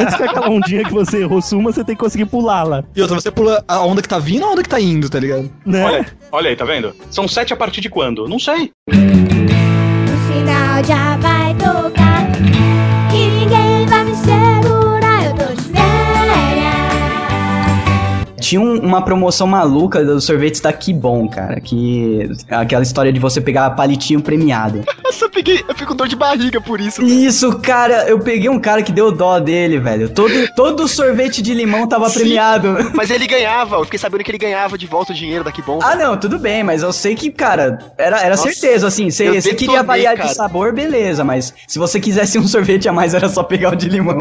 antes 0.00 0.14
que 0.14 0.22
aquela 0.22 0.48
ondinha 0.48 0.84
que 0.84 0.92
você 0.92 1.22
errou 1.22 1.42
suma, 1.42 1.72
você 1.72 1.82
tem 1.82 1.96
que 1.96 2.00
conseguir 2.00 2.26
pulá-la. 2.26 2.84
E 2.94 3.02
outra, 3.02 3.20
você 3.20 3.30
pula 3.32 3.64
a 3.66 3.80
onda 3.84 4.00
que 4.00 4.08
tá 4.08 4.18
vindo 4.18 4.44
ou 4.44 4.50
a 4.50 4.52
onda 4.52 4.62
que 4.62 4.68
tá 4.68 4.80
indo, 4.80 5.10
tá 5.10 5.18
ligado? 5.18 5.50
Né? 5.66 5.84
Olha, 5.84 6.06
olha 6.30 6.50
aí, 6.50 6.56
tá 6.56 6.64
vendo? 6.64 6.94
São 7.10 7.26
sete 7.26 7.52
a 7.52 7.56
partir 7.56 7.80
de 7.80 7.90
quando? 7.90 8.28
Não 8.28 8.38
sei. 8.38 8.70
O 8.88 10.32
sinal 10.32 10.84
já 10.84 11.18
Tinha 18.48 18.62
um- 18.62 18.78
uma 18.80 19.02
promoção 19.02 19.46
maluca 19.46 20.02
dos 20.02 20.24
sorvetes 20.24 20.58
da 20.62 20.72
Kibon, 20.72 21.28
cara. 21.28 21.60
Que. 21.60 22.30
Aquela 22.48 22.82
história 22.82 23.12
de 23.12 23.20
você 23.20 23.42
pegar 23.42 23.68
palitinho 23.72 24.22
premiado. 24.22 24.82
Nossa, 25.04 25.26
eu 25.26 25.30
peguei. 25.30 25.62
Eu 25.68 25.74
fico 25.74 25.88
com 25.90 25.94
dor 25.94 26.08
de 26.08 26.16
barriga 26.16 26.58
por 26.58 26.80
isso. 26.80 27.02
Isso, 27.02 27.58
cara, 27.58 28.08
eu 28.08 28.18
peguei 28.20 28.48
um 28.48 28.58
cara 28.58 28.82
que 28.82 28.90
deu 28.90 29.12
dó 29.12 29.38
dele, 29.38 29.78
velho. 29.78 30.08
Todo, 30.08 30.32
todo 30.56 30.88
sorvete 30.88 31.42
de 31.42 31.52
limão 31.52 31.86
tava 31.86 32.08
Sim. 32.08 32.20
premiado. 32.20 32.74
Mas 32.94 33.10
ele 33.10 33.26
ganhava. 33.26 33.76
Eu 33.76 33.84
fiquei 33.84 33.98
sabendo 33.98 34.24
que 34.24 34.30
ele 34.30 34.38
ganhava 34.38 34.78
de 34.78 34.86
volta 34.86 35.12
o 35.12 35.14
dinheiro 35.14 35.44
daqui 35.44 35.60
bom. 35.60 35.78
Ah, 35.82 35.94
não, 35.94 36.16
tudo 36.16 36.38
bem, 36.38 36.64
mas 36.64 36.82
eu 36.82 36.92
sei 36.92 37.14
que, 37.14 37.30
cara, 37.30 37.78
era, 37.98 38.18
era 38.20 38.30
Nossa, 38.36 38.50
certeza, 38.50 38.86
assim. 38.88 39.10
Você 39.10 39.54
queria 39.54 39.82
variar 39.82 40.16
cara. 40.16 40.28
de 40.30 40.34
sabor, 40.34 40.72
beleza, 40.72 41.22
mas 41.22 41.52
se 41.66 41.78
você 41.78 42.00
quisesse 42.00 42.38
um 42.38 42.46
sorvete 42.48 42.88
a 42.88 42.92
mais, 42.92 43.12
era 43.12 43.28
só 43.28 43.42
pegar 43.42 43.72
o 43.74 43.76
de 43.76 43.88
limão. 43.90 44.16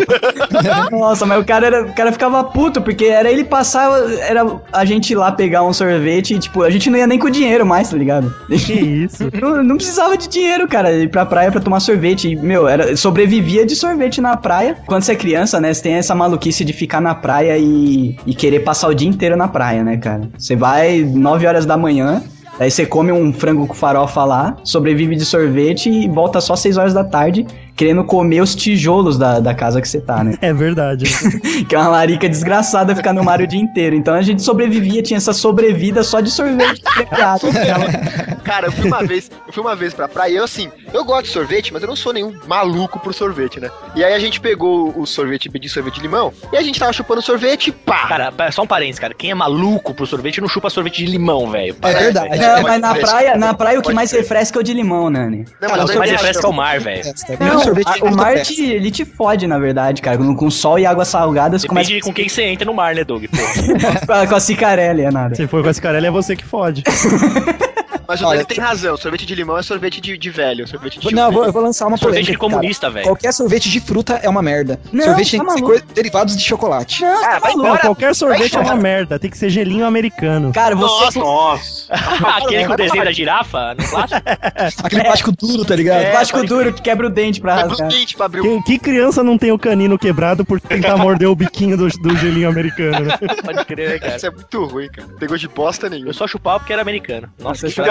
Nossa, 0.91 1.25
mas 1.25 1.41
o 1.41 1.45
cara, 1.45 1.67
era, 1.67 1.83
o 1.83 1.93
cara 1.93 2.11
ficava 2.11 2.43
puto, 2.43 2.81
porque 2.81 3.05
era 3.05 3.31
ele 3.31 3.43
passar, 3.43 3.89
era 4.19 4.59
a 4.71 4.85
gente 4.85 5.11
ir 5.11 5.15
lá 5.15 5.31
pegar 5.31 5.63
um 5.63 5.73
sorvete 5.73 6.35
e, 6.35 6.39
tipo, 6.39 6.63
a 6.63 6.69
gente 6.69 6.89
não 6.89 6.97
ia 6.97 7.07
nem 7.07 7.19
com 7.19 7.29
dinheiro 7.29 7.65
mais, 7.65 7.89
tá 7.89 7.97
ligado? 7.97 8.33
Que 8.47 8.73
isso? 8.73 9.29
Não, 9.39 9.63
não 9.63 9.77
precisava 9.77 10.17
de 10.17 10.27
dinheiro, 10.27 10.67
cara, 10.67 10.91
ir 10.91 11.09
pra 11.09 11.25
praia 11.25 11.51
pra 11.51 11.61
tomar 11.61 11.79
sorvete. 11.79 12.29
E, 12.29 12.35
meu, 12.35 12.67
era, 12.67 12.95
sobrevivia 12.97 13.65
de 13.65 13.75
sorvete 13.75 14.19
na 14.19 14.35
praia. 14.35 14.77
Quando 14.85 15.03
você 15.03 15.11
é 15.11 15.15
criança, 15.15 15.59
né, 15.59 15.73
você 15.73 15.83
tem 15.83 15.93
essa 15.93 16.15
maluquice 16.15 16.65
de 16.65 16.73
ficar 16.73 16.99
na 16.99 17.13
praia 17.13 17.57
e, 17.57 18.17
e 18.25 18.33
querer 18.33 18.61
passar 18.61 18.87
o 18.87 18.95
dia 18.95 19.07
inteiro 19.07 19.37
na 19.37 19.47
praia, 19.47 19.83
né, 19.83 19.97
cara? 19.97 20.29
Você 20.37 20.55
vai 20.55 21.01
9 21.01 21.45
horas 21.45 21.65
da 21.65 21.77
manhã, 21.77 22.23
Aí 22.59 22.71
você 22.71 22.85
come 22.85 23.11
um 23.11 23.31
frango 23.31 23.67
com 23.67 23.73
farofa 23.73 24.23
lá, 24.23 24.57
sobrevive 24.63 25.15
de 25.15 25.23
sorvete 25.23 25.89
e 25.89 26.07
volta 26.07 26.41
só 26.41 26.55
6 26.55 26.77
horas 26.77 26.93
da 26.93 27.03
tarde, 27.03 27.45
querendo 27.77 28.03
comer 28.03 28.41
os 28.41 28.55
tijolos 28.55 29.17
da, 29.19 29.39
da 29.39 29.53
casa 29.53 29.79
que 29.79 29.87
você 29.87 30.01
tá, 30.01 30.23
né? 30.23 30.35
É 30.41 30.51
verdade. 30.51 31.05
que 31.69 31.75
é 31.75 31.77
uma 31.77 31.87
larica 31.89 32.27
desgraçada 32.27 32.95
ficar 32.95 33.13
no 33.13 33.23
mar 33.23 33.39
o 33.39 33.45
dia 33.47 33.59
inteiro. 33.61 33.95
Então 33.95 34.15
a 34.15 34.21
gente 34.23 34.41
sobrevivia, 34.41 35.03
tinha 35.03 35.17
essa 35.17 35.31
sobrevida 35.31 36.03
só 36.03 36.19
de 36.19 36.31
sorvete. 36.31 36.81
Cara, 38.43 38.67
eu 38.67 38.71
fui 38.71 38.87
uma 38.87 39.03
vez, 39.03 39.29
eu 39.45 39.53
fui 39.53 39.61
uma 39.61 39.75
vez 39.75 39.93
pra 39.93 40.07
praia 40.07 40.31
e 40.33 40.35
eu 40.37 40.43
assim, 40.43 40.71
eu 40.93 41.05
gosto 41.05 41.25
de 41.25 41.31
sorvete, 41.31 41.71
mas 41.71 41.81
eu 41.83 41.87
não 41.87 41.95
sou 41.95 42.11
nenhum 42.13 42.33
maluco 42.47 42.99
por 42.99 43.13
sorvete, 43.13 43.59
né? 43.59 43.69
E 43.95 44.03
aí 44.03 44.13
a 44.13 44.19
gente 44.19 44.39
pegou 44.39 44.93
o 44.97 45.05
sorvete, 45.05 45.49
pedi 45.49 45.69
sorvete 45.69 45.95
de 45.95 46.01
limão, 46.01 46.33
e 46.51 46.57
a 46.57 46.61
gente 46.63 46.79
tava 46.79 46.93
chupando 46.93 47.21
sorvete 47.21 47.67
e 47.67 47.71
pá! 47.71 48.07
Cara, 48.07 48.51
só 48.51 48.63
um 48.63 48.67
parênteses, 48.67 48.99
cara. 48.99 49.13
Quem 49.13 49.31
é 49.31 49.35
maluco 49.35 49.93
pro 49.93 50.05
sorvete 50.07 50.41
não 50.41 50.47
chupa 50.47 50.69
sorvete 50.69 51.05
de 51.05 51.11
limão, 51.11 51.51
velho. 51.51 51.75
É 51.81 51.93
verdade. 51.93 52.39
Não, 52.39 52.63
mas 52.63 52.81
na 52.81 52.95
praia, 52.95 53.37
na 53.37 53.53
praia 53.53 53.79
o 53.79 53.81
que 53.81 53.93
mais 53.93 54.11
refresca 54.11 54.57
é 54.57 54.61
o 54.61 54.63
de 54.63 54.73
limão, 54.73 55.09
Nani. 55.09 55.45
Não, 55.61 55.69
mas 55.69 55.77
o 55.79 55.83
Mas 55.83 55.91
também 55.91 56.11
refresca 56.11 56.39
acho- 56.39 56.49
o 56.49 56.53
mar, 56.53 56.79
velho. 56.79 57.03
Não, 57.39 57.47
Não, 57.65 57.66
sorvete 57.67 58.01
a- 58.01 58.05
o 58.05 58.15
mar 58.15 58.41
te, 58.41 58.63
ele 58.63 58.91
te 58.91 59.05
fode, 59.05 59.47
na 59.47 59.57
verdade, 59.59 60.01
cara. 60.01 60.17
Com, 60.17 60.35
com 60.35 60.49
sol 60.49 60.79
e 60.79 60.85
água 60.85 61.05
salgada, 61.05 61.57
você 61.59 61.67
Depende 61.67 61.87
começa 61.89 62.05
com 62.05 62.13
quem 62.13 62.27
você 62.29 62.43
entra 62.43 62.65
no 62.65 62.73
mar, 62.73 62.93
né, 62.95 63.03
Doug? 63.03 63.25
Com 64.05 64.13
a, 64.13 64.27
com 64.27 64.35
a 64.35 64.39
cicarelli, 64.39 65.01
é 65.03 65.11
nada. 65.11 65.35
Se 65.35 65.47
for 65.47 65.61
com 65.63 65.69
esse 65.69 65.81
cara, 65.81 66.05
é 66.05 66.11
você 66.11 66.35
que 66.35 66.45
fode. 66.45 66.83
Mas 68.07 68.21
o 68.21 68.25
Olha, 68.25 68.37
Dani 68.37 68.47
tem 68.47 68.57
razão, 68.59 68.95
sorvete 68.97 69.25
de 69.25 69.35
limão 69.35 69.57
é 69.57 69.61
sorvete 69.63 69.99
de, 69.99 70.17
de 70.17 70.29
velho, 70.29 70.67
sorvete 70.67 70.99
de 70.99 71.13
Não, 71.13 71.25
eu 71.27 71.31
vou, 71.31 71.45
eu 71.45 71.51
vou 71.51 71.61
lançar 71.61 71.87
uma 71.87 71.97
Sorvete 71.97 72.25
polêmica. 72.25 72.31
de 72.33 72.37
cara. 72.37 72.51
comunista, 72.53 72.89
velho. 72.89 73.05
Qualquer 73.05 73.33
sorvete 73.33 73.69
de 73.69 73.79
fruta 73.81 74.13
é 74.23 74.29
uma 74.29 74.41
merda. 74.41 74.79
Não, 74.91 75.03
sorvete 75.05 75.31
tem 75.31 75.45
tá 75.45 75.55
que 75.55 75.67
ser 75.67 75.81
derivados 75.93 76.37
de 76.37 76.43
chocolate. 76.43 77.01
Não, 77.01 77.09
Ah, 77.25 77.39
vai 77.39 77.39
maluco. 77.39 77.57
Não, 77.57 77.65
embora. 77.65 77.79
qualquer 77.81 78.15
sorvete 78.15 78.55
é 78.55 78.59
uma 78.59 78.75
merda. 78.75 79.19
Tem 79.19 79.29
que 79.29 79.37
ser 79.37 79.49
gelinho 79.49 79.85
americano. 79.85 80.51
Cara, 80.53 80.75
você. 80.75 81.19
Nossa. 81.19 81.93
Aquele 81.93 82.65
com 82.65 82.73
o 82.73 82.77
desenho 82.77 83.03
da 83.03 83.11
girafa 83.11 83.75
no 83.75 83.87
plástico? 83.89 84.21
Aquele 84.83 85.03
plástico 85.03 85.31
duro, 85.31 85.65
tá 85.65 85.75
ligado? 85.75 86.01
É, 86.01 86.11
plástico 86.11 86.45
duro 86.45 86.73
que 86.73 86.81
quebra 86.81 87.07
o 87.07 87.09
dente 87.09 87.41
pra 87.41 87.55
Quebra 87.57 87.69
rasgar. 87.69 87.87
os 87.87 87.93
dentes 87.93 88.13
pra 88.15 88.25
abrir 88.25 88.41
o 88.41 88.63
Que, 88.63 88.73
que 88.73 88.79
criança 88.79 89.23
não 89.23 89.37
tem 89.37 89.51
o 89.51 89.59
canino 89.59 89.97
quebrado 89.97 90.45
por 90.45 90.59
tentar 90.61 90.95
morder 90.97 91.27
o 91.29 91.35
biquinho 91.35 91.75
do, 91.77 91.87
do 91.87 92.15
gelinho 92.17 92.47
americano, 92.49 93.01
né? 93.05 93.17
Pode 93.43 93.65
crer, 93.65 93.99
cara. 93.99 94.15
Isso 94.15 94.27
é 94.27 94.31
muito 94.31 94.65
ruim, 94.65 94.87
cara. 94.89 95.07
Pegou 95.19 95.37
de 95.37 95.47
bosta 95.47 95.89
nenhuma. 95.89 96.09
Eu 96.09 96.13
só 96.13 96.27
chupava 96.27 96.59
porque 96.59 96.73
era 96.73 96.81
americano. 96.81 97.29
Nossa, 97.39 97.67
que 97.67 97.81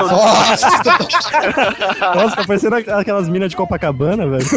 Nossa, 2.15 2.37
tá 2.37 2.45
parecendo 2.47 2.77
aquelas 2.77 3.29
minas 3.29 3.51
de 3.51 3.57
Copacabana, 3.57 4.27
velho. 4.29 4.47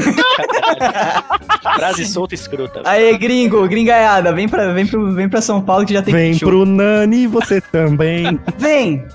frase 1.76 2.06
solta 2.06 2.34
e 2.34 2.38
escrota. 2.38 2.82
Aí, 2.86 3.18
gringo, 3.18 3.68
gringaiada, 3.68 4.32
vem 4.34 4.48
pra, 4.48 4.72
vem, 4.74 4.86
pro, 4.86 5.14
vem 5.14 5.30
pra 5.30 5.42
São 5.42 5.62
Paulo 5.62 5.86
que 5.86 5.94
já 5.94 6.02
tem 6.02 6.14
Vem 6.14 6.38
pro 6.38 6.66
Nani, 6.66 7.28
você 7.28 7.62
também. 7.62 8.40
Vem! 8.58 9.06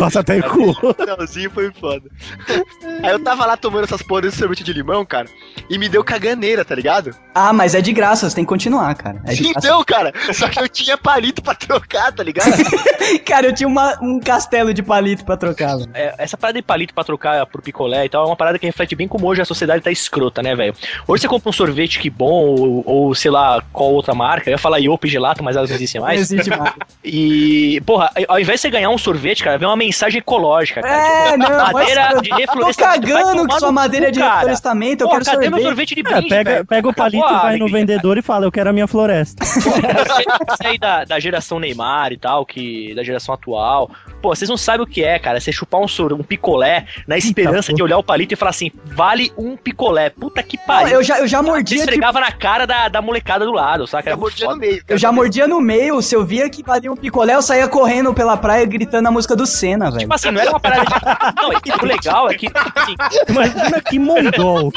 Nossa, 0.00 0.20
até 0.20 0.40
cu. 0.42 0.74
Finalzinho 0.94 1.50
foi 1.50 1.70
foda. 1.72 2.08
Aí 3.02 3.10
eu 3.10 3.18
tava 3.22 3.46
lá 3.46 3.56
tomando 3.56 3.84
essas 3.84 4.02
porras 4.02 4.32
de 4.32 4.38
sorvete 4.38 4.62
de 4.64 4.72
limão, 4.72 5.04
cara, 5.04 5.26
e 5.68 5.78
me 5.78 5.88
deu 5.88 6.04
caganeira, 6.04 6.64
tá 6.64 6.74
ligado? 6.74 7.14
Ah, 7.34 7.52
mas 7.52 7.74
é 7.74 7.80
de 7.80 7.92
graça, 7.92 8.28
você 8.28 8.36
tem 8.36 8.44
que 8.44 8.48
continuar, 8.48 8.94
cara. 8.94 9.20
É 9.26 9.34
de 9.34 9.42
graça. 9.44 9.58
Então, 9.58 9.82
cara, 9.86 10.12
só 10.32 10.48
que 10.48 10.60
eu 10.60 10.68
tinha 10.68 10.96
palito 10.98 11.42
pra 11.42 11.54
trocar, 11.54 12.12
tá 12.12 12.22
ligado? 12.22 12.52
Cara, 13.26 13.46
eu 13.46 13.54
tinha 13.54 13.68
uma- 13.68 13.98
um 14.02 14.18
castelo 14.20 14.72
de 14.72 14.82
palito 14.82 15.24
pra 15.24 15.36
trocar. 15.36 15.76
É, 15.94 16.14
essa 16.18 16.36
parada 16.36 16.58
de 16.58 16.62
palito 16.62 16.94
pra 16.94 17.04
trocar 17.04 17.44
por 17.46 17.60
picolé 17.62 18.04
e 18.04 18.08
tal 18.08 18.24
é 18.24 18.26
uma 18.26 18.36
parada 18.36 18.58
que 18.58 18.66
reflete 18.66 18.94
bem 18.94 19.06
como 19.08 19.26
hoje 19.26 19.40
a 19.42 19.44
sociedade 19.44 19.82
tá 19.82 19.90
escrota, 19.90 20.42
né, 20.42 20.54
velho? 20.54 20.74
Hoje 21.06 21.22
você 21.22 21.28
compra 21.28 21.48
um 21.48 21.52
sorvete 21.52 21.98
que 21.98 22.08
bom, 22.10 22.30
ou, 22.46 22.82
ou 22.86 23.14
sei 23.14 23.30
lá, 23.30 23.62
qual 23.72 23.92
outra 23.92 24.14
marca. 24.14 24.48
Eu 24.48 24.52
ia 24.52 24.58
falar 24.58 24.78
Iop 24.78 25.06
Gelato, 25.08 25.42
mas 25.42 25.56
elas 25.56 25.68
não 25.70 25.76
existem 25.76 26.00
Não 26.00 26.08
mais. 26.08 26.20
existe 26.20 26.50
mais. 26.50 26.74
E, 27.04 27.80
porra, 27.86 28.10
ao 28.28 28.38
invés 28.40 28.58
de 28.58 28.62
você 28.62 28.70
ganhar 28.70 28.90
um 28.90 28.98
sorvete, 28.98 29.42
cara, 29.44 29.58
vem 29.58 29.68
uma 29.72 29.76
mensagem 29.76 30.18
ecológica, 30.18 30.80
cara. 30.82 30.96
É, 30.96 31.32
Tipo, 31.32 31.38
não, 31.50 31.72
madeira 31.72 32.10
mas- 32.12 32.22
de 32.22 32.28
Tô 32.28 32.36
reflorestamento. 32.36 32.82
Vai 32.82 33.22
cagando 33.22 33.48
que 33.48 33.58
sua 33.58 33.72
madeira 33.72 34.06
é 34.06 34.08
cu, 34.08 34.14
de 34.14 34.20
reflorestamento, 34.22 35.04
eu 35.04 35.08
quero 35.08 35.24
cadê 35.24 35.34
sorvete. 35.36 35.54
meu 35.54 35.62
sorvete 35.62 35.94
de 35.94 36.00
É, 36.00 36.04
brinde, 36.04 36.28
pega, 36.28 36.50
velho? 36.52 36.66
pega 36.66 36.88
o 36.88 36.94
palito, 36.94 37.22
Acabou 37.24 37.38
a 37.38 37.42
vai 37.42 37.56
no 37.56 37.68
vendedor 37.68 38.18
e 38.18 38.22
fala, 38.22 38.46
eu 38.46 38.52
quero 38.52 38.70
a 38.70 38.72
minha 38.72 38.86
floresta. 38.86 39.44
Você, 39.44 39.70
você 39.70 40.66
aí 40.66 40.78
da, 40.78 41.04
da 41.04 41.18
geração 41.20 41.58
Neymar 41.58 42.12
e 42.12 42.16
tal, 42.18 42.44
que 42.44 42.94
da 42.94 43.02
geração 43.02 43.34
atual, 43.34 43.90
pô, 44.20 44.34
vocês 44.34 44.48
não 44.48 44.56
sabem 44.56 44.82
o 44.82 44.86
que 44.86 45.02
é, 45.02 45.18
cara. 45.18 45.40
Você 45.40 45.52
chupar 45.52 45.80
um, 45.80 45.88
sor, 45.88 46.12
um 46.12 46.22
picolé 46.22 46.86
na 47.06 47.16
esperança 47.16 47.70
pô. 47.72 47.76
de 47.76 47.82
olhar 47.82 47.98
o 47.98 48.02
palito 48.02 48.34
e 48.34 48.36
falar 48.36 48.50
assim, 48.50 48.70
vale 48.84 49.32
um 49.36 49.56
picolé. 49.56 50.10
Puta 50.10 50.42
que 50.42 50.56
Não, 50.56 50.64
pariu. 50.66 50.94
eu 50.94 51.02
já, 51.02 51.18
eu 51.18 51.26
já 51.26 51.40
Você 51.42 51.48
mordia, 51.48 51.78
tipo, 51.78 51.90
esfregava 51.90 52.20
na 52.20 52.32
cara 52.32 52.66
da, 52.66 52.88
da 52.88 53.00
molecada 53.02 53.44
do 53.44 53.52
lado, 53.52 53.86
saca? 53.86 54.10
Eu 54.10 54.18
mordia 54.18 54.48
no 54.48 54.56
meio. 54.56 54.82
eu 54.88 54.98
já 54.98 55.10
mordia 55.12 55.46
no 55.48 55.60
meio, 55.60 56.00
se 56.02 56.14
eu 56.14 56.24
via 56.24 56.48
que 56.50 56.62
valia 56.62 56.90
um 56.92 56.96
picolé, 56.96 57.34
eu 57.34 57.42
saía 57.42 57.66
correndo 57.68 58.12
pela 58.14 58.36
praia 58.36 58.64
gritando 58.66 59.06
a 59.08 59.10
música 59.10 59.34
do 59.36 59.46
Senna, 59.62 59.86
velho. 59.90 60.00
Tipo 60.00 60.14
assim, 60.14 60.30
não 60.32 60.40
era 60.40 60.50
uma 60.50 60.58
parada 60.60 60.84
de... 60.84 61.40
Não, 61.42 61.52
e 61.52 61.82
o 61.82 61.86
legal 61.86 62.28
é 62.30 62.34
que, 62.34 62.48
assim, 62.74 62.94
Imagina 63.28 63.80
que 63.80 63.98
mongol. 63.98 64.72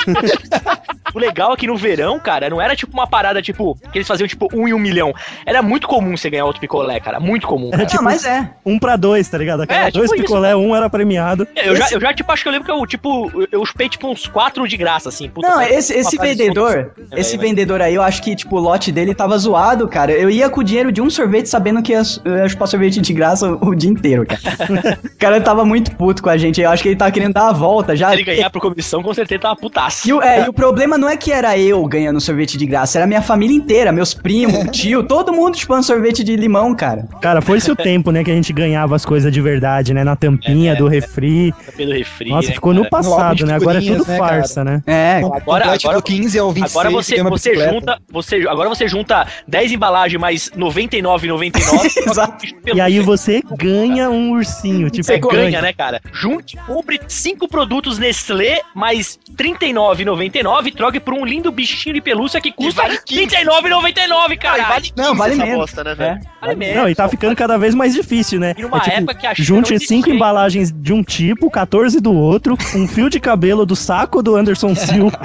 o 1.13 1.19
legal 1.19 1.54
é 1.54 1.56
que 1.58 1.65
no 1.67 1.76
verão, 1.76 2.19
cara, 2.19 2.50
não 2.50 2.62
era 2.62 2.76
tipo 2.76 2.93
uma 2.93 3.08
parada, 3.08 3.41
tipo, 3.41 3.76
que 3.91 3.98
eles 3.98 4.08
faziam 4.08 4.28
tipo 4.28 4.48
um 4.54 4.67
em 4.67 4.74
um 4.74 4.80
milhão. 4.80 5.13
Era 5.45 5.62
muito 5.62 5.88
comum 5.88 6.15
você 6.15 6.30
ganhar 6.30 6.45
outro 6.45 6.62
picolé, 6.62 7.00
cara. 7.00 7.19
Muito 7.19 7.48
comum. 7.48 7.71
cara. 7.71 7.88
Não, 7.95 8.04
mas 8.04 8.26
é. 8.26 8.50
Um 8.65 8.78
pra 8.78 8.95
dois, 8.95 9.28
tá 9.28 9.38
ligado? 9.38 9.62
Aquela 9.63 9.82
É, 9.82 9.86
tipo 9.86 9.98
dois 10.00 10.12
isso. 10.12 10.21
picolé, 10.21 10.56
um 10.56 10.76
era 10.76 10.89
premiado. 10.89 11.48
Eu 11.56 11.76
já, 11.76 11.88
eu 11.91 12.00
já, 12.00 12.13
tipo, 12.13 12.32
acho 12.32 12.43
que 12.43 12.48
eu 12.50 12.52
lembro 12.54 12.65
que 12.65 12.71
eu, 12.71 12.86
tipo, 12.86 13.32
eu- 13.34 13.48
eu 13.52 13.65
chupei, 13.65 13.89
tipo, 13.89 14.08
uns 14.08 14.28
quatro 14.28 14.67
de 14.67 14.78
graça, 14.78 15.10
assim. 15.10 15.30
Puta, 15.30 15.48
Não, 15.48 15.56
foi 15.56 15.74
esse, 15.74 15.93
esse 15.93 16.17
vendedor, 16.17 16.91
esse 17.13 17.38
vendedor 17.38 17.82
aí, 17.82 17.95
eu 17.95 18.02
acho 18.04 18.21
que, 18.21 18.36
tipo, 18.36 18.58
o 18.58 18.60
lote 18.60 18.91
dele 18.91 19.15
tava 19.15 19.38
zoado, 19.38 19.88
cara. 19.88 20.12
Eu 20.12 20.30
ia 20.30 20.50
com 20.50 20.62
o 20.62 20.63
dinheiro 20.63 20.91
de 20.91 21.02
um 21.02 21.10
sorvete 21.10 21.48
sabendo 21.50 21.82
que 21.82 21.91
ia, 21.93 22.02
eu 22.24 22.38
ia 22.38 22.50
chupar 22.50 22.67
sorvete 22.67 23.00
de 23.02 23.13
graça 23.13 23.48
o, 23.50 23.69
o 23.69 23.76
dia 23.76 23.89
inteiro, 23.89 24.26
cara. 24.26 24.41
o 24.80 25.18
cara 25.18 25.40
tava 25.42 25.66
muito 25.66 25.92
puto 25.96 26.22
com 26.24 26.30
a 26.30 26.38
gente. 26.38 26.62
Eu 26.62 26.70
acho 26.70 26.82
que 26.84 26.90
ele 26.90 26.96
tava 26.96 27.12
querendo 27.12 27.34
dar 27.34 27.50
a 27.50 27.54
volta 27.54 27.96
já. 27.96 28.10
Se 28.10 28.16
ele 28.16 28.24
ganhar 28.24 28.50
por 28.50 28.62
comissão, 28.62 29.02
com 29.04 29.14
certeza 29.14 29.42
tava 29.42 29.56
putaço. 29.56 30.08
E 30.08 30.14
o, 30.14 30.22
é, 30.22 30.46
e 30.46 30.50
o 30.50 30.54
problema 30.54 30.98
não 30.98 31.10
é 31.10 31.18
que 31.18 31.32
era 31.32 31.58
eu 31.58 31.86
ganhando 31.86 32.20
sorvete 32.22 32.58
de 32.58 32.66
graça, 32.66 32.98
era 32.98 33.08
minha 33.08 33.22
família 33.22 33.56
inteira, 33.56 33.92
meus 33.92 34.14
primos, 34.14 34.66
tio, 34.72 35.04
todo 35.04 35.34
mundo 35.34 35.58
chupando 35.58 35.84
sorvete 35.84 36.24
de 36.24 36.36
limão, 36.36 36.74
cara. 36.76 37.08
Cara, 37.22 37.42
foi-se 37.42 37.72
o 37.72 37.76
tempo, 37.76 38.12
né, 38.12 38.24
que 38.24 38.32
a 38.32 38.36
gente 38.36 38.52
ganhava 38.54 38.96
as 38.96 39.06
coisas 39.06 39.32
de 39.32 39.42
verdade, 39.42 39.94
né? 39.94 40.04
Na 40.04 40.16
tampinha 40.16 40.74
É, 40.74 40.76
do 40.76 40.88
refri. 40.88 41.54
Pelo 41.76 41.92
refri, 41.94 42.30
Nossa, 42.30 42.48
né, 42.50 42.54
ficou 42.54 42.74
cara? 42.74 42.84
no 42.84 42.90
passado, 42.90 43.46
né? 43.46 43.54
Agora 43.56 43.78
é 43.80 43.82
tudo 43.82 44.06
né, 44.08 44.18
farsa, 44.18 44.64
né? 44.64 44.82
É, 44.88 45.18
Agora- 45.18 45.66
agora- 45.74 45.96
do 45.98 46.02
15 46.04 46.40
ao 46.40 46.52
26. 46.52 46.72
Agora 46.76 46.90
você, 46.90 47.24
você 47.24 47.50
bicicleta. 47.52 47.74
junta, 47.74 48.00
você, 48.12 48.36
agora 48.48 48.70
você 48.70 48.88
junta 48.88 49.28
10 49.48 49.72
embalagens 49.72 50.20
mais 50.20 50.50
99,99 50.52 51.98
Exato. 52.10 52.46
E 52.74 52.82
aí 52.82 53.00
você 53.00 53.42
ganha 53.58 54.10
um 54.10 54.32
ursinho, 54.32 54.64
tipo, 54.89 55.04
Você 55.04 55.17
ganha, 55.19 55.62
né, 55.62 55.73
cara? 55.73 56.01
Junte, 56.12 56.58
compre 56.65 56.99
cinco 57.08 57.47
produtos 57.47 57.97
Nestlé 57.97 58.62
mais 58.73 59.19
R$39,99 59.38 60.65
e 60.67 60.71
troque 60.71 60.99
por 60.99 61.13
um 61.13 61.25
lindo 61.25 61.51
bichinho 61.51 61.93
de 61.95 62.01
pelúcia 62.01 62.39
que 62.41 62.51
custa 62.51 62.82
vale 62.82 62.99
15. 63.06 63.36
R$39,99, 63.36 64.38
Cara, 64.38 64.38
cara. 64.38 64.58
e 64.58 64.63
vale 64.63 64.93
Não, 64.97 65.15
vale 65.15 65.34
essa 65.34 65.45
mesmo. 65.45 65.60
bosta, 65.60 65.84
né, 65.84 65.95
velho? 65.95 66.19
Vale 66.41 66.56
mesmo. 66.56 66.82
Não, 66.82 66.89
e 66.89 66.95
tá 66.95 67.08
ficando 67.10 67.36
cada 67.36 67.58
vez 67.58 67.73
mais 67.75 67.93
difícil, 67.93 68.39
né? 68.39 68.54
E 68.58 68.62
numa 68.62 68.78
É 68.78 68.82
tipo, 68.82 68.95
época 68.97 69.15
que 69.15 69.28
a 69.28 69.36
China 69.36 69.45
junte 69.45 69.73
não 69.73 69.80
cinco 69.80 70.10
embalagens 70.10 70.71
de 70.71 70.93
um 70.93 71.04
tipo, 71.04 71.49
14 71.49 71.99
do 71.99 72.13
outro, 72.13 72.58
um 72.75 72.88
fio 72.88 73.10
de 73.10 73.19
cabelo 73.19 73.65
do 73.65 73.75
saco 73.75 74.21
do 74.21 74.36
Anderson 74.36 74.73
Silva. 74.75 75.19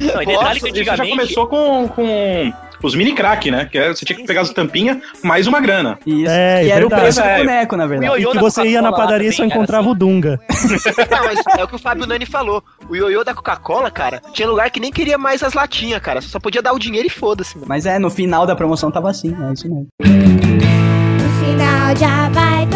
Não, 0.00 0.22
e 0.22 0.26
detalhe 0.26 0.34
Nossa, 0.36 0.60
que 0.60 0.68
isso 0.70 0.84
já 0.84 0.92
antigamente... 0.94 1.10
começou 1.16 1.46
com, 1.46 1.88
com 1.88 2.52
os 2.86 2.94
mini 2.94 3.12
crack, 3.14 3.50
né? 3.50 3.66
Que 3.70 3.78
é- 3.78 3.88
você 3.94 4.04
tinha 4.04 4.16
que 4.16 4.24
pegar 4.24 4.42
as 4.42 4.50
tampinhas 4.50 4.98
mais 5.22 5.46
uma 5.46 5.60
grana. 5.60 5.98
isso. 6.06 6.30
É, 6.30 6.64
que 6.64 6.70
era 6.70 6.86
o 6.86 6.90
preço 6.90 7.20
do 7.20 7.26
É. 7.26 7.38
boneco, 7.38 7.76
na 7.76 7.84
O 7.84 7.88
verdade. 7.88 8.12
ioiô 8.12 8.30
que 8.32 8.38
você 8.40 8.62
ia 8.66 8.82
na 8.82 8.92
padaria 8.92 9.28
e 9.28 9.32
só 9.32 9.44
encontrava 9.44 9.86
o 9.88 9.90
assim. 9.90 9.98
Dunga. 9.98 10.40
Não, 11.10 11.24
mas 11.24 11.40
é 11.58 11.64
o 11.64 11.68
que 11.68 11.76
o 11.76 11.78
Fábio 11.78 12.06
Nani 12.06 12.26
falou. 12.26 12.62
O 12.88 12.94
ioiô 12.96 13.24
da 13.24 13.34
Coca-Cola, 13.34 13.90
cara, 13.90 14.20
tinha 14.32 14.48
lugar 14.48 14.70
que 14.70 14.80
nem 14.80 14.90
queria 14.92 15.16
mais 15.18 15.42
as 15.42 15.54
latinhas, 15.54 16.00
cara. 16.00 16.20
Só 16.20 16.38
podia 16.38 16.60
dar 16.62 16.72
o 16.72 16.78
dinheiro 16.78 17.06
e 17.06 17.10
foda-se. 17.10 17.56
Mas 17.66 17.86
é, 17.86 17.98
no 17.98 18.10
final 18.10 18.46
da 18.46 18.54
promoção 18.56 18.90
tava 18.90 19.10
assim, 19.10 19.34
é 19.48 19.52
isso 19.52 19.68
mesmo. 19.68 19.86
No 20.02 21.46
final 21.46 21.96
já 21.96 22.28
vai 22.30 22.66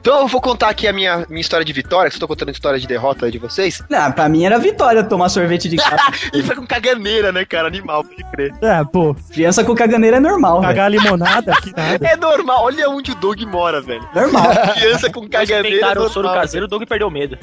Então 0.00 0.20
eu 0.20 0.28
vou 0.28 0.40
contar 0.40 0.68
aqui 0.68 0.86
a 0.86 0.92
minha, 0.92 1.24
minha 1.28 1.40
história 1.40 1.64
de 1.64 1.72
vitória, 1.72 2.10
que 2.10 2.16
eu 2.16 2.20
tô 2.20 2.28
contando 2.28 2.48
a 2.48 2.52
história 2.52 2.78
de 2.78 2.86
derrota 2.86 3.26
aí 3.26 3.32
de 3.32 3.38
vocês. 3.38 3.82
Não, 3.88 4.10
pra 4.12 4.28
mim 4.28 4.44
era 4.44 4.58
vitória 4.58 5.02
tomar 5.04 5.28
sorvete 5.28 5.68
de 5.68 5.76
gato. 5.76 5.98
E 6.34 6.42
foi 6.42 6.54
com 6.56 6.66
caganeira, 6.66 7.32
né, 7.32 7.44
cara? 7.44 7.68
Animal, 7.68 8.04
pode 8.04 8.22
crer. 8.30 8.52
É, 8.62 8.84
pô, 8.84 9.14
Criança 9.32 9.64
com 9.64 9.74
caganeira 9.74 10.18
é 10.18 10.20
normal, 10.20 10.60
cagar 10.60 10.90
limonada, 10.90 11.52
que 11.62 11.72
nada. 11.76 12.06
É 12.06 12.16
normal, 12.16 12.64
olha 12.64 12.88
onde 12.90 13.12
o 13.12 13.14
Doug 13.14 13.40
mora, 13.42 13.80
velho. 13.80 14.06
Normal. 14.14 14.44
Criança 14.74 15.10
com 15.10 15.20
Depois 15.22 15.48
que 15.48 15.52
caganeira. 15.52 15.76
é 15.76 15.80
tentaram 15.80 16.02
o 16.04 16.08
soro 16.08 16.28
caseiro, 16.32 16.66
o 16.66 16.68
Doug 16.68 16.82
perdeu 16.84 17.10
medo. 17.10 17.38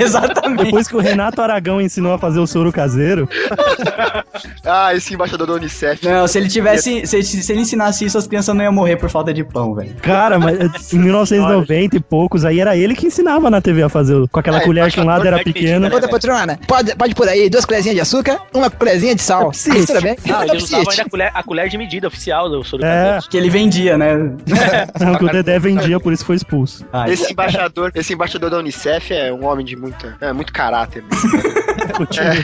Exatamente. 0.00 0.64
Depois 0.64 0.88
que 0.88 0.96
o 0.96 1.00
Renato 1.00 1.40
Aragão 1.42 1.80
ensinou 1.80 2.12
a 2.14 2.18
fazer 2.18 2.38
o 2.40 2.46
soro 2.46 2.72
caseiro, 2.72 3.28
Ah, 4.64 4.94
esse 4.94 5.14
embaixador 5.14 5.46
da 5.46 5.52
Unicef. 5.54 6.04
Não, 6.04 6.26
se 6.26 6.38
ele 6.38 6.48
tivesse. 6.48 7.06
Se, 7.06 7.22
se 7.22 7.52
ele 7.52 7.60
ensinasse 7.62 8.04
isso, 8.04 8.16
as 8.18 8.26
crianças 8.26 8.54
não 8.54 8.62
iam 8.64 8.72
morrer 8.72 8.96
por 8.96 9.10
falta 9.10 9.32
de 9.32 9.44
pão, 9.44 9.74
velho. 9.74 9.94
cara, 10.02 10.38
mas 10.38 10.92
em 10.92 10.98
1990 10.98 11.73
e 11.96 12.00
poucos, 12.00 12.44
aí 12.44 12.60
era 12.60 12.76
ele 12.76 12.94
que 12.94 13.06
ensinava 13.06 13.50
na 13.50 13.60
TV 13.60 13.82
a 13.82 13.88
fazer, 13.88 14.26
com 14.28 14.40
aquela 14.40 14.58
É, 14.58 14.60
colher 14.60 14.90
que 14.92 15.00
um 15.00 15.04
lado 15.04 15.26
era 15.26 15.38
técnico, 15.42 15.94
Outra 15.94 16.08
patrona, 16.08 16.58
pode, 16.66 16.94
pode 16.96 17.14
por 17.14 17.28
aí 17.28 17.48
duas 17.48 17.64
colherzinhas 17.64 17.94
de 17.96 18.00
açúcar, 18.00 18.38
uma 18.52 18.70
colherzinha 18.70 19.14
de 19.14 19.22
sal. 19.22 19.52
Sim. 19.52 19.84
Tudo 19.84 20.00
bem? 20.02 20.16
Não, 20.26 20.32
Não 20.34 20.56
usavam 20.56 20.56
precisa. 20.56 20.90
ainda 20.90 21.02
a 21.02 21.08
colher, 21.10 21.30
a 21.34 21.42
colher 21.42 21.68
de 21.68 21.78
medida 21.78 22.06
oficial 22.08 22.48
do 22.48 22.62
É. 22.82 23.18
Que 23.30 23.36
ele 23.36 23.50
vendia, 23.50 23.96
né? 23.96 24.14
não, 25.00 25.14
que 25.16 25.24
o 25.24 25.28
Dedé 25.28 25.58
vendia, 25.58 25.98
por 25.98 26.12
isso 26.12 26.24
foi 26.24 26.36
expulso. 26.36 26.84
Ai, 26.92 27.12
Esse 27.12 27.32
embaixador, 27.32 27.90
esse 27.94 28.12
embaixador 28.12 28.50
da 28.50 28.58
Unicef 28.58 29.12
é 29.12 29.32
um 29.32 29.44
homem 29.44 29.64
de 29.64 29.76
muita, 29.76 30.16
é, 30.20 30.32
muito 30.32 30.52
caráter. 30.52 31.04
Continua. 31.96 32.34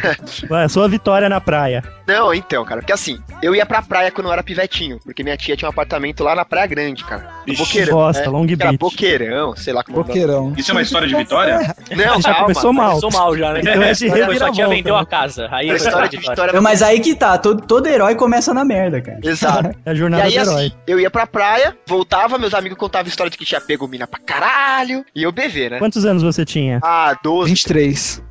Vai, 0.49 0.69
sua 0.69 0.89
vitória 0.89 1.29
na 1.29 1.41
praia. 1.41 1.83
Não, 2.07 2.35
então, 2.35 2.65
cara, 2.65 2.81
porque 2.81 2.93
assim, 2.93 3.19
eu 3.43 3.55
ia 3.55 3.65
pra 3.65 3.83
praia 3.83 4.11
quando 4.11 4.27
eu 4.27 4.33
era 4.33 4.43
pivetinho, 4.43 4.99
porque 5.05 5.23
minha 5.23 5.37
tia 5.37 5.57
tinha 5.57 5.69
um 5.69 5.71
apartamento 5.71 6.25
lá 6.25 6.35
na 6.35 6.45
Praia 6.45 6.67
Grande, 6.67 7.05
cara. 7.05 7.29
Ixi, 7.47 7.63
Boqueirão. 7.63 7.95
Bosta, 7.97 8.23
né? 8.23 8.29
Long 8.29 8.45
Era 8.47 8.57
Beach. 8.57 8.77
Boqueirão, 8.79 9.57
sei 9.57 9.73
lá 9.73 9.85
como 9.85 10.01
é. 10.01 10.03
Boqueirão. 10.03 10.53
Isso 10.57 10.71
é 10.71 10.75
uma 10.75 10.83
história 10.83 11.07
de 11.07 11.15
vitória? 11.15 11.75
Não, 11.91 12.21
Já 12.21 12.31
calma. 12.31 12.41
começou 12.43 12.73
mal. 12.73 13.01
Começou 13.01 13.13
mal 13.13 13.37
já, 13.37 13.53
né? 13.53 13.61
Então 13.71 13.83
é 13.83 13.93
de 13.93 14.11
Depois 14.11 14.39
sua 14.39 14.51
tia 14.53 14.69
vendeu 14.69 14.95
né? 14.97 15.01
a 15.01 15.07
casa. 15.07 15.49
Aí 15.53 15.71
A 15.71 15.75
história 15.77 16.09
de 16.09 16.17
vitória. 16.17 16.35
vitória. 16.35 16.53
Não, 16.55 16.63
mas 16.63 16.83
aí 16.83 16.99
que 17.01 17.15
tá, 17.15 17.39
todo, 17.39 17.63
todo 17.63 17.87
herói 17.87 18.15
começa 18.15 18.53
na 18.53 18.65
merda, 18.65 19.01
cara. 19.01 19.19
Exato. 19.23 19.71
É 19.85 19.91
a 19.91 19.93
E 19.93 19.97
jornada 19.97 20.25
aí, 20.25 20.33
do 20.35 20.41
herói. 20.41 20.67
assim, 20.67 20.73
eu 20.87 20.99
ia 21.01 21.11
pra 21.11 21.27
praia, 21.27 21.77
voltava, 21.87 22.39
meus 22.39 22.55
amigos 22.55 22.77
contavam 22.77 23.09
história 23.09 23.31
de 23.31 23.37
que 23.39 23.45
tinha 23.45 23.61
pego 23.61 23.87
mina 23.89 24.07
pra 24.07 24.19
caralho, 24.21 25.05
e 25.15 25.23
eu 25.23 25.33
beber, 25.33 25.71
né? 25.71 25.79
Quantos 25.79 26.05
anos 26.05 26.23
você 26.23 26.45
tinha? 26.45 26.81
Ah, 26.83 27.17
12, 27.23 27.51
23. 27.51 28.23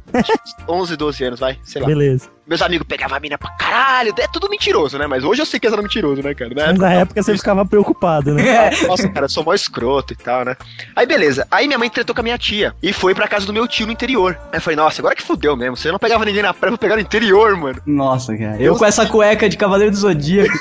11, 0.68 0.96
12 0.96 1.24
anos, 1.24 1.40
vai, 1.40 1.60
sei 1.64 1.82
lá. 1.82 1.88
Beleza. 1.88 2.30
Meus 2.50 2.64
amigos 2.64 2.88
pegavam 2.88 3.16
a 3.16 3.20
mina 3.20 3.38
pra 3.38 3.52
caralho, 3.52 4.12
é 4.18 4.28
tudo 4.28 4.50
mentiroso, 4.50 4.98
né? 4.98 5.06
Mas 5.06 5.24
hoje 5.24 5.40
eu 5.40 5.46
sei 5.46 5.60
que 5.60 5.68
era 5.68 5.80
mentiroso, 5.80 6.24
né, 6.24 6.34
cara? 6.34 6.50
Na 6.50 6.56
Mas 6.56 6.70
época, 6.72 6.86
na 6.88 6.94
época 6.96 7.24
você 7.24 7.38
ficava 7.38 7.64
preocupado, 7.64 8.34
né? 8.34 8.74
É. 8.74 8.82
Nossa, 8.88 9.08
cara, 9.08 9.26
eu 9.26 9.30
sou 9.30 9.44
mó 9.44 9.54
escroto 9.54 10.14
e 10.14 10.16
tal, 10.16 10.44
né? 10.44 10.58
Aí 10.96 11.06
beleza. 11.06 11.48
Aí 11.52 11.68
minha 11.68 11.78
mãe 11.78 11.88
tretou 11.92 12.16
com 12.16 12.22
a 12.22 12.24
minha 12.24 12.40
tia 12.40 12.74
e 12.82 12.92
foi 12.92 13.14
pra 13.14 13.28
casa 13.28 13.46
do 13.46 13.54
meu 13.54 13.68
tio 13.68 13.86
no 13.86 13.92
interior. 13.92 14.36
Aí 14.52 14.58
eu 14.58 14.62
falei, 14.62 14.76
nossa, 14.76 15.00
agora 15.00 15.16
que 15.16 15.22
fudeu 15.22 15.56
mesmo. 15.56 15.78
Você 15.78 15.92
não 15.92 16.00
pegava 16.00 16.26
ninguém 16.26 16.42
na 16.42 16.52
praia, 16.52 16.70
eu 16.70 16.72
vou 16.72 16.80
pegar 16.80 16.96
no 16.96 17.02
interior, 17.02 17.56
mano. 17.56 17.80
Nossa, 17.86 18.36
cara. 18.36 18.60
Eu 18.60 18.76
com 18.76 18.86
essa 18.86 19.06
cueca 19.06 19.48
de 19.48 19.56
Cavaleiro 19.56 19.92
do 19.92 19.98
Zodíaco. 19.98 20.58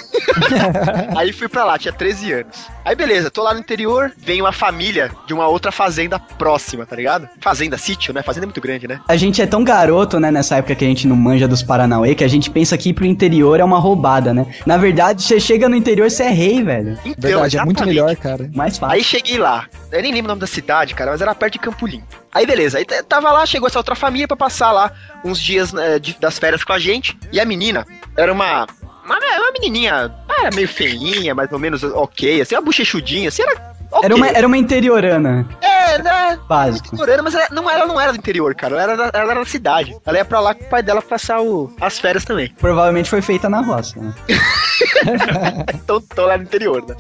Aí 1.17 1.33
fui 1.33 1.49
pra 1.49 1.65
lá, 1.65 1.79
tinha 1.79 1.93
13 1.93 2.33
anos. 2.33 2.69
Aí 2.85 2.95
beleza, 2.95 3.31
tô 3.31 3.43
lá 3.43 3.53
no 3.55 3.61
interior, 3.61 4.13
vem 4.17 4.41
uma 4.41 4.53
família 4.53 5.11
de 5.27 5.35
uma 5.35 5.47
outra 5.47 5.71
fazenda 5.71 6.19
próxima, 6.19 6.87
tá 6.87 6.97
ligado? 6.97 7.29
Fazenda, 7.41 7.77
sítio, 7.77 8.15
né? 8.15 8.23
Fazenda 8.23 8.45
é 8.45 8.49
muito 8.49 8.61
grande, 8.61 8.89
né? 8.89 9.01
A 9.09 9.17
gente 9.17 9.43
é 9.43 9.47
tão 9.47 9.63
garoto, 9.63 10.19
né, 10.19 10.31
nessa 10.31 10.57
época 10.57 10.75
que 10.75 10.85
a 10.85 10.89
gente 10.89 11.07
não 11.07 11.17
manja 11.17 11.47
dos 11.47 11.63
Paranauê, 11.79 12.13
que 12.17 12.25
a 12.25 12.29
gente 12.29 12.51
pensa 12.51 12.77
que 12.77 12.89
ir 12.89 12.93
pro 12.95 13.07
interior 13.07 13.61
é 13.61 13.65
uma 13.65 13.79
roubada, 13.79 14.35
né? 14.35 14.47
Na 14.67 14.77
verdade, 14.77 15.23
você 15.23 15.39
chega 15.39 15.69
no 15.69 15.77
interior, 15.77 16.11
você 16.11 16.25
é 16.25 16.31
rei, 16.31 16.61
velho. 16.63 16.99
Então, 17.05 17.31
Verdade, 17.31 17.57
é 17.57 17.65
muito 17.65 17.77
exatamente. 17.79 17.87
melhor, 17.87 18.17
cara. 18.17 18.51
Mais 18.53 18.77
fácil. 18.77 18.97
Aí 18.97 19.05
cheguei 19.05 19.39
lá. 19.39 19.67
Eu 19.93 20.03
nem 20.03 20.13
lembro 20.13 20.27
o 20.27 20.29
nome 20.31 20.41
da 20.41 20.47
cidade, 20.49 20.93
cara, 20.95 21.13
mas 21.13 21.21
era 21.23 21.33
perto 21.37 21.53
de 21.53 21.59
Campo 21.61 21.87
Limpo. 21.87 22.07
Aí 22.35 22.45
beleza, 22.45 22.79
aí 22.79 22.85
tava 22.85 23.31
lá, 23.31 23.47
chegou 23.47 23.69
essa 23.69 23.79
outra 23.79 23.95
família 23.95 24.27
pra 24.27 24.37
passar 24.37 24.73
lá 24.73 24.91
uns 25.25 25.39
dias 25.41 25.73
né, 25.73 25.99
de- 26.01 26.17
das 26.21 26.37
férias 26.39 26.65
com 26.65 26.73
a 26.73 26.79
gente. 26.81 27.17
E 27.33 27.39
a 27.41 27.45
menina 27.45 27.87
era 28.17 28.33
uma. 28.33 28.67
Uma, 29.05 29.17
uma 29.17 29.53
menininha, 29.53 30.13
ah, 30.29 30.51
meio 30.55 30.69
feinha, 30.69 31.35
mais 31.35 31.51
ou 31.51 31.59
menos 31.59 31.83
ok, 31.83 32.43
assim, 32.43 32.55
uma 32.57 32.61
bochechudinha, 32.61 33.29
assim, 33.29 33.43
era. 33.43 33.78
Ok. 33.91 34.05
Era, 34.05 34.15
uma, 34.17 34.27
era 34.29 34.47
uma 34.47 34.57
interiorana, 34.59 35.47
É, 35.61 35.99
né? 36.03 36.39
básico. 36.49 36.95
Interiorana, 36.95 37.23
mas 37.23 37.35
ela 37.35 37.49
não, 37.51 37.71
ela 37.71 37.87
não 37.87 38.01
era 38.01 38.13
do 38.13 38.19
interior, 38.19 38.55
cara. 38.55 38.75
Ela 38.75 38.83
era, 38.83 38.97
da- 38.97 39.19
ela 39.19 39.31
era 39.33 39.41
da 39.41 39.47
cidade. 39.47 39.97
Ela 40.05 40.19
ia 40.19 40.25
pra 40.25 40.41
lá 40.41 40.55
com 40.55 40.65
o 40.65 40.69
pai 40.69 40.83
dela 40.83 41.01
passar 41.03 41.41
o- 41.41 41.73
as 41.81 41.99
férias 41.99 42.25
também. 42.25 42.53
Provavelmente 42.59 43.09
foi 43.11 43.23
feita 43.23 43.49
na 43.49 43.61
roça, 43.61 44.01
né? 44.01 44.13
Então, 45.75 46.01
tô 46.01 46.27
lá 46.27 46.37
no 46.37 46.45
interior, 46.45 46.85
né? 46.87 46.95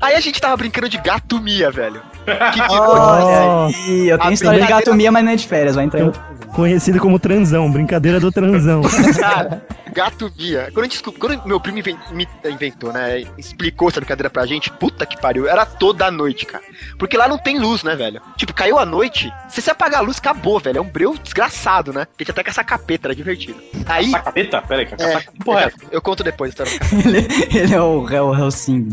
Aí 0.00 0.14
a 0.14 0.20
gente 0.20 0.40
tava 0.40 0.56
brincando 0.56 0.88
de 0.88 0.98
gato 0.98 1.40
mia, 1.40 1.70
velho. 1.70 2.02
Que 2.52 2.60
que 2.60 2.72
Olha 2.72 3.66
aí, 3.66 4.08
eu 4.08 4.18
tenho 4.18 4.30
A 4.30 4.32
história 4.32 4.58
de 4.58 4.64
brincadeira- 4.64 4.68
gato 4.68 4.94
mia, 4.94 5.12
mas 5.12 5.24
não 5.24 5.32
é 5.32 5.36
de 5.36 5.46
férias, 5.46 5.74
vai 5.74 5.84
entrar 5.84 6.12
Conhecido 6.54 6.98
como 6.98 7.18
transão, 7.18 7.70
brincadeira 7.70 8.18
do 8.18 8.32
transão. 8.32 8.82
Cara, 9.18 9.62
gato 9.92 10.30
Mia. 10.36 10.68
Quando, 10.74 10.90
gente 10.90 11.02
quando 11.02 11.46
meu 11.46 11.60
primo 11.60 11.78
me 12.12 12.26
inventou, 12.44 12.92
né? 12.92 13.24
Explicou 13.38 13.88
essa 13.88 14.00
brincadeira 14.00 14.28
pra 14.28 14.44
gente, 14.46 14.68
puta 14.68 15.06
que 15.06 15.16
pariu. 15.20 15.48
Era 15.48 15.64
toda 15.64 16.06
a 16.06 16.10
noite, 16.10 16.46
cara. 16.46 16.64
Porque 16.98 17.16
lá 17.16 17.28
não 17.28 17.38
tem 17.38 17.58
luz, 17.60 17.84
né, 17.84 17.94
velho? 17.94 18.20
Tipo, 18.36 18.52
caiu 18.52 18.80
a 18.80 18.84
noite, 18.84 19.32
se 19.48 19.62
você 19.62 19.70
apagar 19.70 20.00
a 20.00 20.02
luz, 20.02 20.18
acabou, 20.18 20.58
velho. 20.58 20.78
É 20.78 20.80
um 20.80 20.88
breu 20.88 21.16
desgraçado, 21.22 21.92
né? 21.92 22.04
Tem 22.16 22.24
que 22.24 22.32
até 22.32 22.42
com 22.42 22.50
essa 22.50 22.64
capeta, 22.64 23.06
era 23.08 23.14
divertido. 23.14 23.60
Aí. 23.86 24.06
Essa 24.06 24.18
capeta? 24.18 24.60
Pera 24.62 24.80
aí, 24.80 24.86
que 24.86 25.00
É, 25.00 25.20
que 25.20 25.44
porra 25.44 25.60
é 25.60 25.64
essa? 25.66 25.76
eu 25.92 26.02
conto 26.02 26.24
depois, 26.24 26.52
tá? 26.52 26.64
ele, 27.06 27.28
ele 27.56 27.74
é 27.74 27.80
o 27.80 28.08
Hell 28.10 28.34
Helsing. 28.34 28.88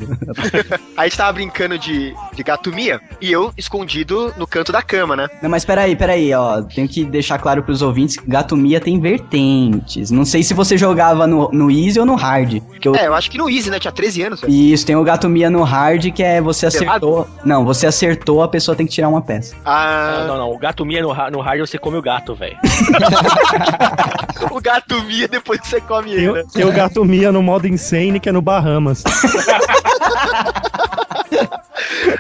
Aí 0.70 0.78
a 0.96 1.04
gente 1.06 1.18
tava 1.18 1.34
brincando 1.34 1.78
de, 1.80 2.14
de 2.34 2.44
gato 2.44 2.72
Mia 2.72 3.02
e 3.28 3.32
eu 3.34 3.52
escondido 3.58 4.34
no 4.38 4.48
canto 4.48 4.72
da 4.72 4.82
cama, 4.82 5.16
né? 5.16 5.28
Não, 5.42 5.50
mas 5.50 5.66
peraí, 5.66 5.96
peraí, 5.96 6.34
ó. 6.34 6.62
Tenho 6.62 6.88
que 6.88 7.04
deixar 7.04 7.38
claro 7.38 7.62
pros 7.62 7.82
ouvintes 7.82 8.16
que 8.16 8.26
Gato 8.30 8.56
Mia 8.56 8.80
tem 8.80 9.00
vertentes. 9.00 10.10
Não 10.12 10.24
sei 10.26 10.44
se 10.44 10.54
você 10.54 10.78
jogava 10.78 11.28
no, 11.28 11.50
no 11.52 11.70
Easy 11.70 12.00
ou 12.00 12.06
no 12.06 12.16
Hard. 12.16 12.62
Eu, 12.84 12.96
É, 12.96 13.08
eu 13.08 13.14
acho 13.14 13.30
que 13.30 13.38
no 13.38 13.50
Easy, 13.50 13.70
né? 13.70 13.80
Tinha 13.80 13.92
13 13.92 14.22
anos, 14.24 14.42
velho. 14.42 14.54
Isso, 14.54 14.86
tem 14.86 14.96
o 14.96 15.04
Gato 15.04 15.28
Mia 15.28 15.50
no 15.50 15.64
Hard, 15.64 16.12
que 16.12 16.24
é 16.24 16.40
você 16.42 16.70
Pelado? 16.72 17.08
acertou. 17.20 17.28
Não, 17.46 17.66
você 17.66 17.86
acertou, 17.88 18.42
a 18.42 18.48
pessoa 18.48 18.76
tem 18.76 18.88
que 18.88 18.94
tirar 18.94 19.10
uma 19.10 19.22
peça. 19.22 19.56
Ah, 19.66 20.20
Não, 20.22 20.28
não, 20.28 20.38
não. 20.38 20.52
O 20.54 20.58
gato 20.58 20.86
Mia 20.86 21.02
no, 21.02 21.14
no 21.32 21.42
hard 21.42 21.60
você 21.60 21.78
come 21.78 21.98
o 21.98 22.02
gato, 22.02 22.34
velho. 22.34 22.58
o 24.52 24.62
gato 24.62 25.02
Mia 25.04 25.28
depois 25.28 25.60
que 25.60 25.68
você 25.68 25.82
come 25.82 26.12
Tem, 26.12 26.24
ele, 26.24 26.32
né? 26.32 26.44
tem 26.54 26.64
o 26.66 26.72
gato 26.72 27.04
Mia 27.04 27.32
no 27.32 27.44
modo 27.44 27.68
insane, 27.68 28.20
que 28.20 28.30
é 28.30 28.32
no 28.32 28.42
Bahamas. 28.42 29.04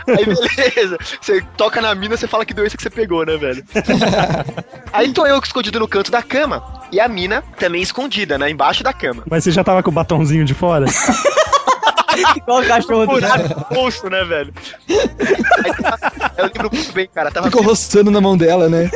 Aí 0.07 0.25
beleza. 0.25 0.97
Você 1.21 1.41
toca 1.55 1.81
na 1.81 1.93
mina, 1.95 2.15
você 2.17 2.27
fala 2.27 2.45
que 2.45 2.53
doença 2.53 2.77
que 2.77 2.83
você 2.83 2.89
pegou, 2.89 3.25
né, 3.25 3.37
velho? 3.37 3.63
Aí 4.93 5.11
tô 5.11 5.25
eu 5.25 5.39
escondido 5.39 5.79
no 5.79 5.87
canto 5.87 6.11
da 6.11 6.21
cama. 6.21 6.63
E 6.91 6.99
a 6.99 7.07
mina 7.07 7.43
também 7.59 7.81
escondida, 7.81 8.37
né? 8.37 8.49
Embaixo 8.49 8.83
da 8.83 8.93
cama. 8.93 9.23
Mas 9.29 9.43
você 9.43 9.51
já 9.51 9.63
tava 9.63 9.83
com 9.83 9.89
o 9.89 9.93
batonzinho 9.93 10.45
de 10.45 10.53
fora? 10.53 10.85
Igual 12.35 12.61
o 12.61 12.67
cachorro 12.67 13.05
do 13.05 13.11
Furado 13.13 13.55
no 13.55 13.75
bolso, 13.75 14.09
né, 14.09 14.23
velho? 14.23 14.53
Aí, 14.89 15.71
eu 16.37 16.45
lembro 16.45 16.69
muito 16.73 16.91
bem, 16.91 17.07
cara. 17.13 17.29
Tava 17.29 17.47
Ficou 17.47 17.61
roçando 17.61 18.09
na 18.09 18.19
mão 18.19 18.35
dela, 18.35 18.67
né? 18.67 18.89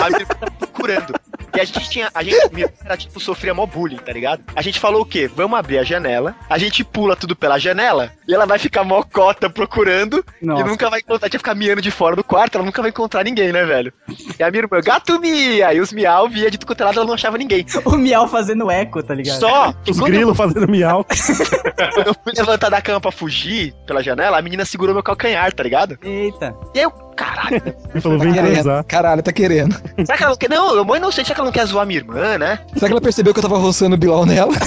a 0.00 0.10
mina 0.10 0.26
tava 0.26 0.50
procurando. 0.50 1.14
E 1.56 1.60
a 1.60 1.64
gente 1.64 1.88
tinha. 1.88 2.10
A 2.14 2.22
gente 2.22 2.36
era, 2.84 2.96
tipo, 2.96 3.18
sofria 3.18 3.54
mó 3.54 3.66
bullying, 3.66 3.96
tá 3.96 4.12
ligado? 4.12 4.42
A 4.54 4.62
gente 4.62 4.78
falou 4.78 5.02
o 5.02 5.06
quê? 5.06 5.28
Vamos 5.34 5.58
abrir 5.58 5.78
a 5.78 5.84
janela, 5.84 6.34
a 6.48 6.58
gente 6.58 6.84
pula 6.84 7.16
tudo 7.16 7.34
pela 7.34 7.58
janela 7.58 8.12
e 8.28 8.34
ela 8.34 8.46
vai 8.46 8.58
ficar 8.58 8.84
mó 8.84 9.02
cota 9.02 9.48
procurando 9.48 10.24
Nossa. 10.40 10.62
e 10.62 10.64
nunca 10.64 10.90
vai 10.90 11.00
encontrar. 11.00 11.28
Tinha 11.28 11.38
que 11.38 11.44
ficar 11.44 11.54
miando 11.54 11.80
de 11.80 11.90
fora 11.90 12.14
do 12.14 12.22
quarto, 12.22 12.56
ela 12.56 12.64
nunca 12.64 12.82
vai 12.82 12.90
encontrar 12.90 13.24
ninguém, 13.24 13.52
né, 13.52 13.64
velho? 13.64 13.92
E 14.38 14.42
a 14.42 14.50
minha 14.50 14.62
irmã, 14.64 14.80
gato 14.80 15.18
mia! 15.18 15.72
E 15.72 15.80
os 15.80 15.92
miau 15.92 16.28
via 16.28 16.50
de 16.50 16.58
tudo 16.58 16.66
quanto 16.68 16.80
é 16.82 16.84
lado, 16.84 16.98
ela 16.98 17.06
não 17.06 17.14
achava 17.14 17.38
ninguém. 17.38 17.64
O 17.84 17.96
Miau 17.96 18.28
fazendo 18.28 18.70
eco, 18.70 19.02
tá 19.02 19.14
ligado? 19.14 19.40
Só 19.40 19.74
Os 19.88 19.98
quando 19.98 20.12
eu, 20.12 20.18
grilos 20.18 20.36
fazendo 20.36 20.68
miau. 20.68 21.04
quando 21.94 22.06
eu 22.08 22.14
fui 22.22 22.32
levantar 22.36 22.68
da 22.68 22.82
cama 22.82 23.00
pra 23.00 23.10
fugir 23.12 23.74
pela 23.86 24.02
janela, 24.02 24.38
a 24.38 24.42
menina 24.42 24.64
segurou 24.64 24.94
meu 24.94 25.02
calcanhar, 25.02 25.52
tá 25.52 25.62
ligado? 25.62 25.98
Eita. 26.02 26.54
E 26.74 26.78
aí 26.78 26.84
eu, 26.84 27.05
caralho, 27.16 27.62
Ele 27.92 28.00
falou, 28.00 28.18
vem 28.18 28.28
Tá 28.28 28.34
querendo. 28.42 28.52
transar. 28.54 28.84
Caralho, 28.84 29.22
tá 29.22 29.32
querendo. 29.32 29.74
será 30.04 30.16
que 30.16 30.22
ela 30.22 30.30
não 30.30 30.36
quer. 30.38 30.50
Não, 30.50 30.74
eu 30.76 30.84
mãe 30.84 31.00
não 31.00 31.10
sei, 31.10 31.24
será 31.24 31.34
que 31.34 31.40
ela 31.40 31.48
não 31.48 31.52
quer 31.52 31.66
zoar 31.66 31.86
minha 31.86 31.98
irmã, 32.00 32.38
né? 32.38 32.58
Será 32.74 32.86
que 32.86 32.92
ela 32.92 33.00
percebeu 33.00 33.32
que 33.32 33.38
eu 33.38 33.42
tava 33.42 33.58
roçando 33.58 33.94
o 33.94 33.98
Bilal 33.98 34.24
nela? 34.26 34.52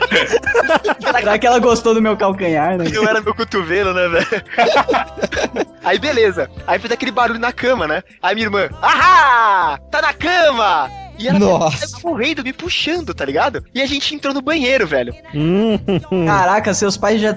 Será 1.00 1.38
que 1.38 1.46
ela 1.46 1.58
gostou 1.58 1.94
do 1.94 2.02
meu 2.02 2.16
calcanhar, 2.16 2.76
né? 2.76 2.84
Eu 2.92 3.06
era 3.08 3.20
meu 3.20 3.34
cotovelo, 3.34 3.92
né, 3.92 4.08
velho? 4.08 4.26
Aí 5.84 5.98
beleza. 5.98 6.50
Aí 6.66 6.78
fez 6.78 6.92
aquele 6.92 7.12
barulho 7.12 7.38
na 7.38 7.52
cama, 7.52 7.86
né? 7.86 8.02
Aí 8.22 8.34
minha 8.34 8.46
irmã, 8.46 8.68
ahá! 8.82 9.78
Tá 9.90 10.02
na 10.02 10.12
cama! 10.12 10.90
E 11.18 11.28
ela 11.28 11.38
Nossa. 11.38 11.98
correndo, 12.00 12.44
me 12.44 12.52
puxando, 12.52 13.14
tá 13.14 13.24
ligado? 13.24 13.64
E 13.74 13.80
a 13.80 13.86
gente 13.86 14.14
entrou 14.14 14.34
no 14.34 14.42
banheiro, 14.42 14.86
velho. 14.86 15.14
Hum, 15.34 15.78
Caraca, 16.26 16.74
seus 16.74 16.96
pais 16.96 17.20
já. 17.20 17.34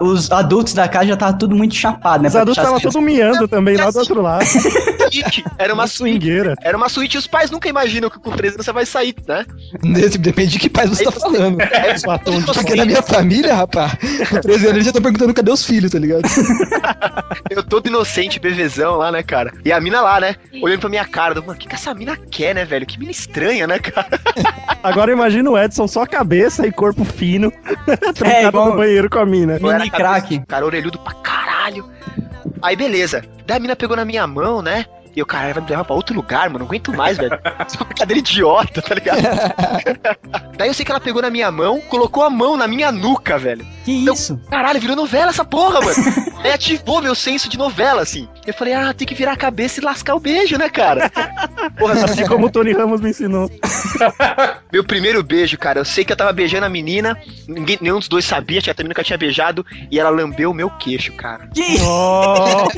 os 0.00 0.30
adultos 0.30 0.74
da 0.74 0.88
casa 0.88 1.06
já 1.06 1.16
tava 1.16 1.38
tudo 1.38 1.54
muito 1.54 1.74
chapado, 1.74 2.22
né? 2.22 2.28
os 2.28 2.32
pra 2.32 2.42
adultos 2.42 2.58
as 2.58 2.68
estavam 2.68 2.92
todo 2.92 3.00
miando 3.00 3.46
também 3.46 3.76
lá 3.76 3.90
do 3.90 3.98
outro 4.00 4.20
lado. 4.20 4.44
Suíte. 5.10 5.44
Era 5.58 5.72
uma 5.74 5.82
Uma 5.84 5.86
suíte. 5.88 6.30
Era 6.62 6.76
uma 6.76 6.88
suíte 6.88 7.16
e 7.16 7.18
os 7.18 7.26
pais 7.26 7.50
nunca 7.50 7.68
imaginam 7.68 8.10
que 8.10 8.18
com 8.18 8.30
13 8.32 8.54
anos 8.56 8.64
você 8.66 8.72
vai 8.72 8.84
sair, 8.86 9.14
né? 9.26 9.44
Desse- 9.82 10.18
Depende 10.18 10.52
de 10.52 10.58
que 10.58 10.68
pais 10.68 10.90
você 10.90 11.04
tá 11.04 11.12
falando. 11.12 11.58
Batom 12.04 12.40
de 12.40 12.46
Porque 12.46 12.74
na 12.74 12.84
minha 12.84 13.02
família, 13.02 13.54
rapaz, 13.54 13.92
com 14.28 14.40
13 14.40 14.64
anos 14.64 14.74
eles 14.74 14.84
já 14.84 14.90
estão 14.90 15.02
perguntando 15.02 15.32
cadê 15.34 15.50
os 15.50 15.64
filhos, 15.64 15.90
tá 15.92 15.98
ligado? 15.98 16.22
Eu 17.50 17.62
todo 17.62 17.86
inocente, 17.86 18.38
bevezão 18.40 18.96
lá, 18.96 19.12
né, 19.12 19.22
cara? 19.22 19.52
E 19.64 19.72
a 19.72 19.80
mina 19.80 20.00
lá, 20.00 20.20
né? 20.20 20.36
Olhando 20.62 20.80
pra 20.80 20.88
minha 20.88 21.04
cara. 21.04 21.40
Mano, 21.40 21.52
o 21.52 21.56
que, 21.56 21.68
que 21.68 21.74
essa 21.74 21.94
mina 21.94 22.16
quer, 22.30 22.54
né, 22.54 22.64
velho? 22.64 22.84
Que 22.86 22.98
mina 22.98 23.10
estranha, 23.12 23.66
né, 23.66 23.78
cara? 23.78 24.08
Agora 24.82 25.12
imagina 25.12 25.50
o 25.50 25.58
Edson 25.58 25.86
só 25.86 26.06
cabeça 26.06 26.66
e 26.66 26.72
corpo 26.72 27.04
fino, 27.04 27.52
trancado 28.14 28.24
É, 28.26 28.44
igual- 28.46 28.70
no 28.70 28.76
banheiro 28.76 29.08
com 29.10 29.18
a 29.18 29.26
mina. 29.26 29.58
Mini 29.60 29.90
craque. 29.90 30.42
Cara, 30.46 30.64
orelhudo 30.66 30.98
pra 30.98 31.12
caralho. 31.14 31.88
Aí, 32.62 32.76
beleza. 32.76 33.24
Daí 33.46 33.56
a 33.56 33.60
mina 33.60 33.76
pegou 33.76 33.96
na 33.96 34.04
minha 34.04 34.26
mão, 34.26 34.60
né? 34.62 34.86
E 35.14 35.18
eu, 35.18 35.24
cara, 35.24 35.54
vai 35.54 35.62
me 35.62 35.70
levar 35.70 35.84
pra 35.84 35.94
outro 35.96 36.14
lugar, 36.14 36.48
mano. 36.50 36.58
Não 36.60 36.66
aguento 36.66 36.92
mais, 36.94 37.16
velho. 37.16 37.30
Uma 37.78 37.86
brincadeira 37.86 38.18
idiota, 38.18 38.82
tá 38.82 38.94
ligado? 38.94 39.18
Daí 40.58 40.68
eu 40.68 40.74
sei 40.74 40.84
que 40.84 40.90
ela 40.90 41.00
pegou 41.00 41.22
na 41.22 41.30
minha 41.30 41.50
mão, 41.50 41.80
colocou 41.80 42.22
a 42.22 42.28
mão 42.30 42.56
na 42.56 42.66
minha 42.66 42.92
nuca, 42.92 43.38
velho. 43.38 43.64
Que 43.84 44.02
Então- 44.02 44.12
isso? 44.14 44.38
Caralho, 44.50 44.78
virou 44.80 44.94
novela 44.96 45.30
essa 45.30 45.44
porra, 45.44 45.80
mano. 45.80 45.96
Aí 46.44 46.52
ativou 46.52 47.00
meu 47.00 47.14
senso 47.14 47.48
de 47.48 47.56
novela, 47.56 48.02
assim. 48.02 48.28
Eu 48.46 48.54
falei, 48.54 48.74
ah, 48.74 48.94
tem 48.94 49.06
que 49.06 49.14
virar 49.14 49.32
a 49.32 49.36
cabeça 49.36 49.80
e 49.80 49.84
lascar 49.84 50.14
o 50.14 50.20
beijo, 50.20 50.56
né, 50.56 50.68
cara? 50.68 51.10
Porra, 51.76 52.04
Assim 52.04 52.26
como 52.26 52.46
o 52.46 52.50
Tony 52.50 52.72
Ramos 52.72 53.00
me 53.00 53.10
ensinou. 53.10 53.50
Meu 54.72 54.84
primeiro 54.84 55.22
beijo, 55.22 55.58
cara, 55.58 55.80
eu 55.80 55.84
sei 55.84 56.04
que 56.04 56.12
eu 56.12 56.16
tava 56.16 56.32
beijando 56.32 56.66
a 56.66 56.68
menina, 56.68 57.16
ninguém, 57.48 57.78
nenhum 57.80 57.98
dos 57.98 58.08
dois 58.08 58.24
sabia, 58.24 58.60
tinha 58.60 58.72
a 58.72 58.76
menina 58.78 58.94
que 58.94 59.00
eu 59.00 59.04
tinha 59.04 59.18
beijado, 59.18 59.64
e 59.90 59.98
ela 59.98 60.10
lambeu 60.10 60.50
o 60.50 60.54
meu 60.54 60.70
queixo, 60.70 61.12
cara. 61.12 61.48
Que 61.54 61.60
isso? 61.62 61.84
Oh, 61.88 62.68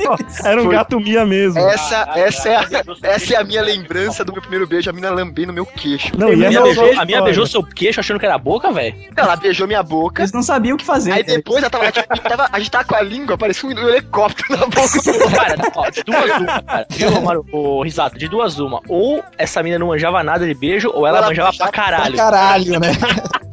era 0.47 0.61
um 0.61 0.65
Foi- 0.65 0.75
gato 0.75 0.99
Mia 0.99 1.25
mesmo. 1.25 1.59
Essa, 1.59 2.09
essa, 2.15 2.49
é 2.49 2.55
a, 2.55 2.65
essa 3.03 3.33
é 3.33 3.37
a 3.37 3.43
minha 3.43 3.61
lembrança 3.61 4.23
do 4.25 4.31
meu 4.31 4.41
primeiro 4.41 4.65
beijo, 4.67 4.89
a 4.89 4.93
menina 4.93 5.11
lambendo 5.11 5.53
meu 5.53 5.65
queixo. 5.65 6.11
Não, 6.17 6.29
A 6.29 6.33
e 6.33 6.35
minha, 6.35 6.49
essa 6.49 6.61
beijou, 6.61 6.99
a 6.99 7.05
minha 7.05 7.21
beijou 7.21 7.45
seu 7.45 7.63
queixo 7.63 7.99
achando 7.99 8.19
que 8.19 8.25
era 8.25 8.35
a 8.35 8.39
boca, 8.39 8.71
velho. 8.71 8.95
Ela 9.15 9.35
beijou 9.35 9.67
minha 9.67 9.83
boca. 9.83 10.21
Eles 10.21 10.31
não 10.31 10.41
sabiam 10.41 10.75
o 10.75 10.77
que 10.77 10.85
fazer. 10.85 11.11
Aí 11.11 11.23
cara. 11.23 11.37
depois 11.37 11.63
ela 11.63 11.69
tava, 11.69 11.85
a 11.85 11.91
gente 11.91 12.29
tava, 12.29 12.49
a 12.51 12.59
gente 12.59 12.71
tava 12.71 12.83
com 12.85 12.95
a 12.95 13.01
língua, 13.01 13.37
parecia 13.37 13.69
um 13.69 13.71
helicóptero 13.89 14.57
na 14.59 14.65
boca. 14.65 14.79
Cara, 15.35 15.57
ó, 15.75 15.89
de 15.89 16.03
duas 16.03 16.41
uma, 16.41 16.61
cara. 16.61 16.87
Viu, 16.89 17.09
ô, 17.51 17.83
Risato, 17.83 18.17
de 18.17 18.27
duas 18.27 18.59
uma. 18.59 18.81
Ou 18.87 19.23
essa 19.37 19.61
mina 19.63 19.79
não 19.79 19.87
manjava 19.87 20.23
nada 20.23 20.45
de 20.45 20.53
beijo, 20.53 20.89
ou 20.93 21.05
ela, 21.05 21.19
Ela 21.19 21.27
manjava 21.27 21.53
pra 21.55 21.65
manjava 21.65 21.71
pra 21.71 21.83
caralho. 21.83 22.15
Caralho, 22.15 22.79
né? 22.79 22.89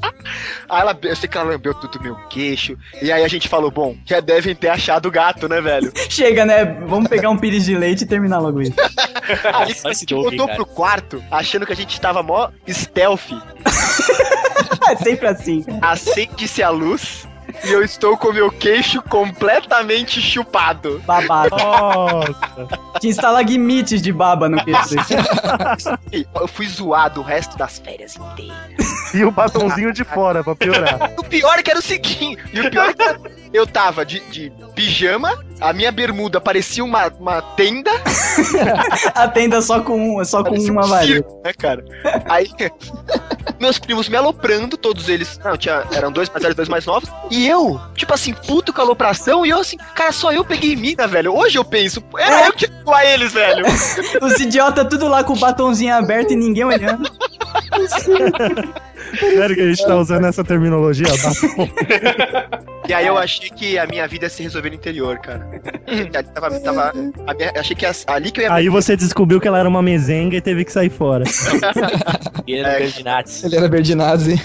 Aí 0.68 0.80
ela, 0.80 0.98
eu 1.02 1.16
sei 1.16 1.28
que 1.28 1.38
ela 1.38 1.50
lambeu 1.50 1.74
tudo 1.74 2.02
meu 2.02 2.16
queixo. 2.28 2.76
E 3.00 3.12
aí 3.12 3.24
a 3.24 3.28
gente 3.28 3.48
falou, 3.48 3.70
bom, 3.70 3.96
já 4.04 4.20
devem 4.20 4.54
ter 4.54 4.68
achado 4.68 5.06
o 5.06 5.10
gato, 5.10 5.48
né, 5.48 5.60
velho? 5.60 5.92
Chega, 6.10 6.44
né? 6.44 6.64
Vamos 6.86 7.08
pegar 7.08 7.30
um 7.30 7.38
pires 7.38 7.64
de 7.64 7.76
leite 7.76 8.02
e 8.02 8.06
terminar 8.06 8.38
logo 8.38 8.60
isso. 8.60 8.74
Aí 9.54 9.74
a 9.84 9.92
gente 9.92 10.14
voltou 10.14 10.48
pro 10.48 10.66
quarto, 10.66 11.22
achando 11.30 11.66
que 11.66 11.72
a 11.72 11.76
gente 11.76 12.00
tava 12.00 12.22
mó 12.22 12.50
stealth. 12.68 13.30
É 14.90 14.96
sempre 14.96 15.28
assim. 15.28 15.64
Acende-se 15.80 16.62
a 16.62 16.70
luz 16.70 17.26
e 17.68 17.72
eu 17.72 17.82
estou 17.82 18.16
com 18.16 18.32
meu 18.32 18.50
queixo 18.50 19.02
completamente 19.02 20.20
chupado. 20.20 21.02
Babado. 21.06 21.56
Nossa. 21.56 22.34
Tinha 23.00 23.10
estalagmites 23.10 24.00
de 24.00 24.12
baba 24.12 24.48
no 24.48 24.62
queixo. 24.64 24.94
Eu 26.34 26.48
fui 26.48 26.66
zoado 26.68 27.20
o 27.20 27.24
resto 27.24 27.56
das 27.56 27.78
férias 27.78 28.16
inteiras. 28.16 29.14
E 29.14 29.24
o 29.24 29.30
batonzinho 29.30 29.92
de 29.92 30.04
fora, 30.04 30.42
pra 30.44 30.54
piorar. 30.54 31.12
O 31.18 31.24
pior 31.24 31.58
é 31.58 31.62
que 31.62 31.70
era 31.70 31.78
o 31.80 31.82
seguinte, 31.82 32.42
e 32.52 32.60
o 32.60 32.70
pior 32.70 32.88
é 32.90 32.94
que 32.94 33.02
era- 33.02 33.20
eu 33.56 33.66
tava 33.66 34.04
de, 34.04 34.20
de 34.30 34.52
pijama, 34.74 35.42
a 35.60 35.72
minha 35.72 35.90
bermuda 35.90 36.40
parecia 36.40 36.84
uma, 36.84 37.08
uma 37.18 37.40
tenda, 37.40 37.90
A 39.14 39.28
tenda 39.28 39.62
só 39.62 39.80
com, 39.80 40.20
um, 40.20 40.24
só 40.24 40.42
com 40.42 40.50
parecia 40.50 40.72
uma 40.72 40.84
um 40.84 40.88
varinha. 40.88 41.14
circo, 41.16 41.40
né, 41.44 41.52
cara? 41.54 41.84
Aí, 42.26 42.48
meus 43.58 43.78
primos 43.78 44.08
me 44.08 44.16
aloprando, 44.16 44.76
todos 44.76 45.08
eles, 45.08 45.38
não, 45.42 45.56
tinha, 45.56 45.84
eram 45.92 46.12
dois 46.12 46.28
mais 46.28 46.42
velhos, 46.42 46.56
dois 46.56 46.68
mais 46.68 46.84
novos, 46.86 47.08
e 47.30 47.48
eu, 47.48 47.80
tipo 47.94 48.12
assim, 48.12 48.34
puto 48.34 48.72
com 48.72 48.80
a 48.80 48.84
alopração, 48.84 49.46
e 49.46 49.50
eu 49.50 49.60
assim, 49.60 49.78
cara, 49.94 50.12
só 50.12 50.32
eu 50.32 50.44
peguei 50.44 50.76
mina, 50.76 51.06
velho. 51.06 51.34
Hoje 51.34 51.56
eu 51.58 51.64
penso, 51.64 52.02
era 52.18 52.46
eu 52.46 52.52
que 52.52 52.66
zoar 52.84 53.04
eles, 53.06 53.32
velho. 53.32 53.64
Os 54.22 54.38
idiotas 54.38 54.86
tudo 54.88 55.08
lá 55.08 55.24
com 55.24 55.32
o 55.32 55.38
batonzinho 55.38 55.94
aberto 55.94 56.32
e 56.32 56.36
ninguém 56.36 56.64
olhando. 56.64 57.10
Sério 59.18 59.56
que 59.56 59.62
a 59.62 59.68
gente 59.68 59.86
tá 59.86 59.96
usando 59.96 60.26
essa 60.26 60.44
terminologia? 60.44 61.06
Batom. 61.06 62.66
E 62.88 62.94
aí 62.94 63.06
eu 63.06 63.16
achei 63.18 63.50
que 63.50 63.78
a 63.78 63.86
minha 63.86 64.06
vida 64.06 64.26
ia 64.26 64.30
se 64.30 64.42
resolver 64.42 64.68
no 64.70 64.76
interior, 64.76 65.18
cara. 65.18 65.48
Ali 65.86 66.28
tava, 66.32 66.60
tava, 66.60 66.92
a 67.26 67.34
minha- 67.34 67.52
achei 67.56 67.74
que 67.76 67.84
as- 67.86 68.04
ali 68.06 68.30
que 68.30 68.40
eu 68.40 68.44
ia 68.44 68.52
Aí 68.52 68.68
você 68.68 68.96
descobriu 68.96 69.40
que 69.40 69.48
ela 69.48 69.58
era 69.58 69.68
uma 69.68 69.82
mezenga 69.82 70.36
e 70.36 70.40
teve 70.40 70.64
que 70.64 70.72
sair 70.72 70.90
fora. 70.90 71.24
E 72.46 72.52
ele 72.52 72.60
era 72.60 72.76
É. 72.76 72.78
Berdinazzi. 72.78 73.46
Ele 73.46 73.56
era 73.56 73.68
Berdinazzi. 73.68 74.40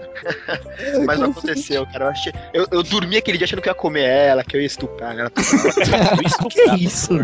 Mas 1.06 1.18
não 1.20 1.30
aconteceu, 1.30 1.86
cara. 1.86 2.06
Eu, 2.06 2.08
achei, 2.10 2.32
eu, 2.52 2.66
eu 2.72 2.82
dormi 2.82 3.16
aquele 3.16 3.38
dia 3.38 3.44
achando 3.44 3.62
que 3.62 3.68
eu 3.68 3.70
ia 3.70 3.74
comer 3.74 4.02
ela, 4.02 4.42
que 4.44 4.56
eu 4.56 4.60
ia 4.60 4.66
estuprar 4.66 5.16
ela. 5.16 5.30
Que 6.50 6.84
isso? 6.84 7.16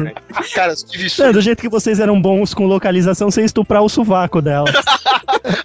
Cara, 0.55 0.73
eu 0.73 0.77
tive 0.77 1.03
Não, 1.05 1.11
sonho. 1.11 1.33
do 1.33 1.41
jeito 1.41 1.61
que 1.61 1.69
vocês 1.69 1.99
eram 1.99 2.21
bons 2.23 2.55
com 2.55 2.67
localização, 2.67 3.31
você 3.31 3.41
ia 3.41 3.47
estuprar 3.47 3.83
o 3.83 3.89
sovaco 3.89 4.41
dela. 4.41 4.71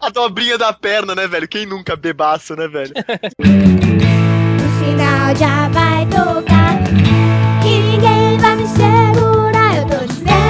A 0.01 0.09
dobrinha 0.09 0.57
da 0.57 0.73
perna, 0.73 1.13
né, 1.13 1.27
velho? 1.27 1.47
Quem 1.47 1.65
nunca 1.67 1.95
bebaço, 1.95 2.55
né, 2.55 2.67
velho? 2.67 2.93
O 4.91 4.93
sinal 4.93 5.35
já 5.37 5.69
vai 5.69 6.05
tocar 6.07 6.81
E 7.65 7.79
ninguém 7.79 8.37
vai 8.39 8.55
me 8.57 8.67
segurar 8.67 9.77
Eu 9.77 9.85
tô 9.85 10.05
de 10.05 10.13
férias 10.15 10.41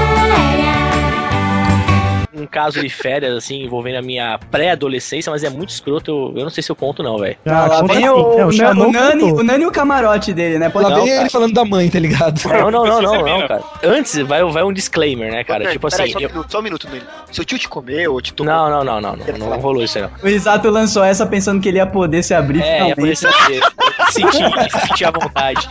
Um 2.34 2.47
caso 2.47 2.82
de 2.82 2.89
férias, 2.89 3.36
assim, 3.38 3.62
envolvendo 3.62 3.97
a 3.97 4.01
minha 4.01 4.39
pré-adolescência, 4.49 5.30
mas 5.32 5.43
é 5.43 5.49
muito 5.49 5.69
escroto. 5.69 6.10
Eu, 6.10 6.34
eu 6.38 6.43
não 6.43 6.49
sei 6.49 6.63
se 6.63 6.71
eu 6.71 6.75
conto, 6.75 7.04
não, 7.04 7.19
velho. 7.19 7.38
Ah, 7.45 7.67
lá 7.67 7.82
conta 7.82 7.93
vem 7.93 8.08
assim. 8.08 8.15
o, 8.19 8.39
É, 8.39 8.45
o, 8.45 8.49
o 8.49 8.91
Nani, 8.91 9.32
o 9.32 9.43
Nani 9.43 9.63
e 9.63 9.67
o 9.67 9.71
camarote 9.71 10.34
dele, 10.34 10.58
né? 10.58 10.67
Pode 10.69 10.89
Lá 10.89 10.95
vem 10.95 11.08
ele 11.08 11.30
falando 11.30 11.54
da 11.54 11.63
mãe, 11.63 11.88
tá 11.88 11.99
ligado? 11.99 12.41
Não, 12.49 12.71
não, 12.71 12.84
não, 12.84 13.01
não, 13.01 13.12
Precisa 13.12 13.38
não, 13.38 13.47
cara. 13.47 13.63
Antes 13.84 14.17
vai, 14.23 14.43
vai 14.43 14.63
um 14.63 14.73
disclaimer, 14.73 15.32
né, 15.32 15.43
cara? 15.43 15.71
Tipo 15.71 15.86
assim. 15.86 16.12
só, 16.12 16.17
um 16.17 16.21
minuto, 16.21 16.51
só 16.51 16.60
um 16.60 16.63
minuto, 16.63 16.89
Nele. 16.89 17.06
Seu 17.32 17.45
tio 17.45 17.60
te 17.60 17.69
comeu 17.69 18.13
ou 18.13 18.21
te 18.21 18.34
tomou? 18.34 18.51
Não, 18.51 18.69
não, 18.69 18.84
não, 18.84 18.99
não, 18.99 19.15
não, 19.15 19.49
não, 19.49 19.60
rolou 19.60 19.84
isso 19.84 19.99
aí, 19.99 20.04
não. 20.04 20.12
O 20.23 20.27
Isato 20.27 20.67
lançou 20.71 21.04
essa 21.04 21.27
pensando 21.27 21.62
que 21.62 21.69
ele 21.69 21.77
ia 21.77 21.86
poder 21.86 22.23
se 22.23 22.34
abrir 22.34 22.63
É, 22.63 22.88
ia 22.88 22.95
poder 22.95 23.15
finalmente. 23.15 23.45
ser. 23.45 23.80
Sentir, 24.12 24.71
sentir 24.88 25.06
à 25.06 25.12
vontade. 25.12 25.69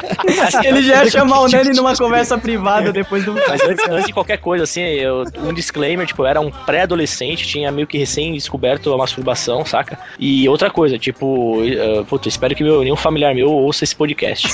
Ele 0.64 0.82
já 0.82 1.04
ia 1.04 1.10
chamar 1.10 1.40
o 1.40 1.48
Nani 1.48 1.70
numa 1.70 1.96
conversa 1.96 2.36
privada 2.36 2.92
depois 2.92 3.24
do. 3.24 3.34
Mas 3.34 3.62
antes, 3.62 3.88
antes 3.88 4.06
de 4.06 4.12
qualquer 4.12 4.38
coisa, 4.38 4.64
assim, 4.64 4.80
eu, 4.80 5.24
um 5.38 5.52
disclaimer, 5.52 6.06
tipo, 6.06 6.22
eu 6.22 6.26
era 6.26 6.40
um 6.40 6.50
pré-adolescente, 6.50 7.46
tinha 7.46 7.70
meio 7.70 7.86
que 7.86 7.98
recém-descoberto 7.98 8.92
a 8.92 8.98
masturbação, 8.98 9.64
saca? 9.64 9.98
E 10.18 10.48
outra 10.48 10.70
coisa, 10.70 10.98
tipo, 10.98 11.60
uh, 11.62 12.04
puta, 12.04 12.28
espero 12.28 12.54
que 12.54 12.64
meu, 12.64 12.82
nenhum 12.82 12.96
familiar 12.96 13.34
meu 13.34 13.50
ouça 13.50 13.84
esse 13.84 13.94
podcast. 13.94 14.48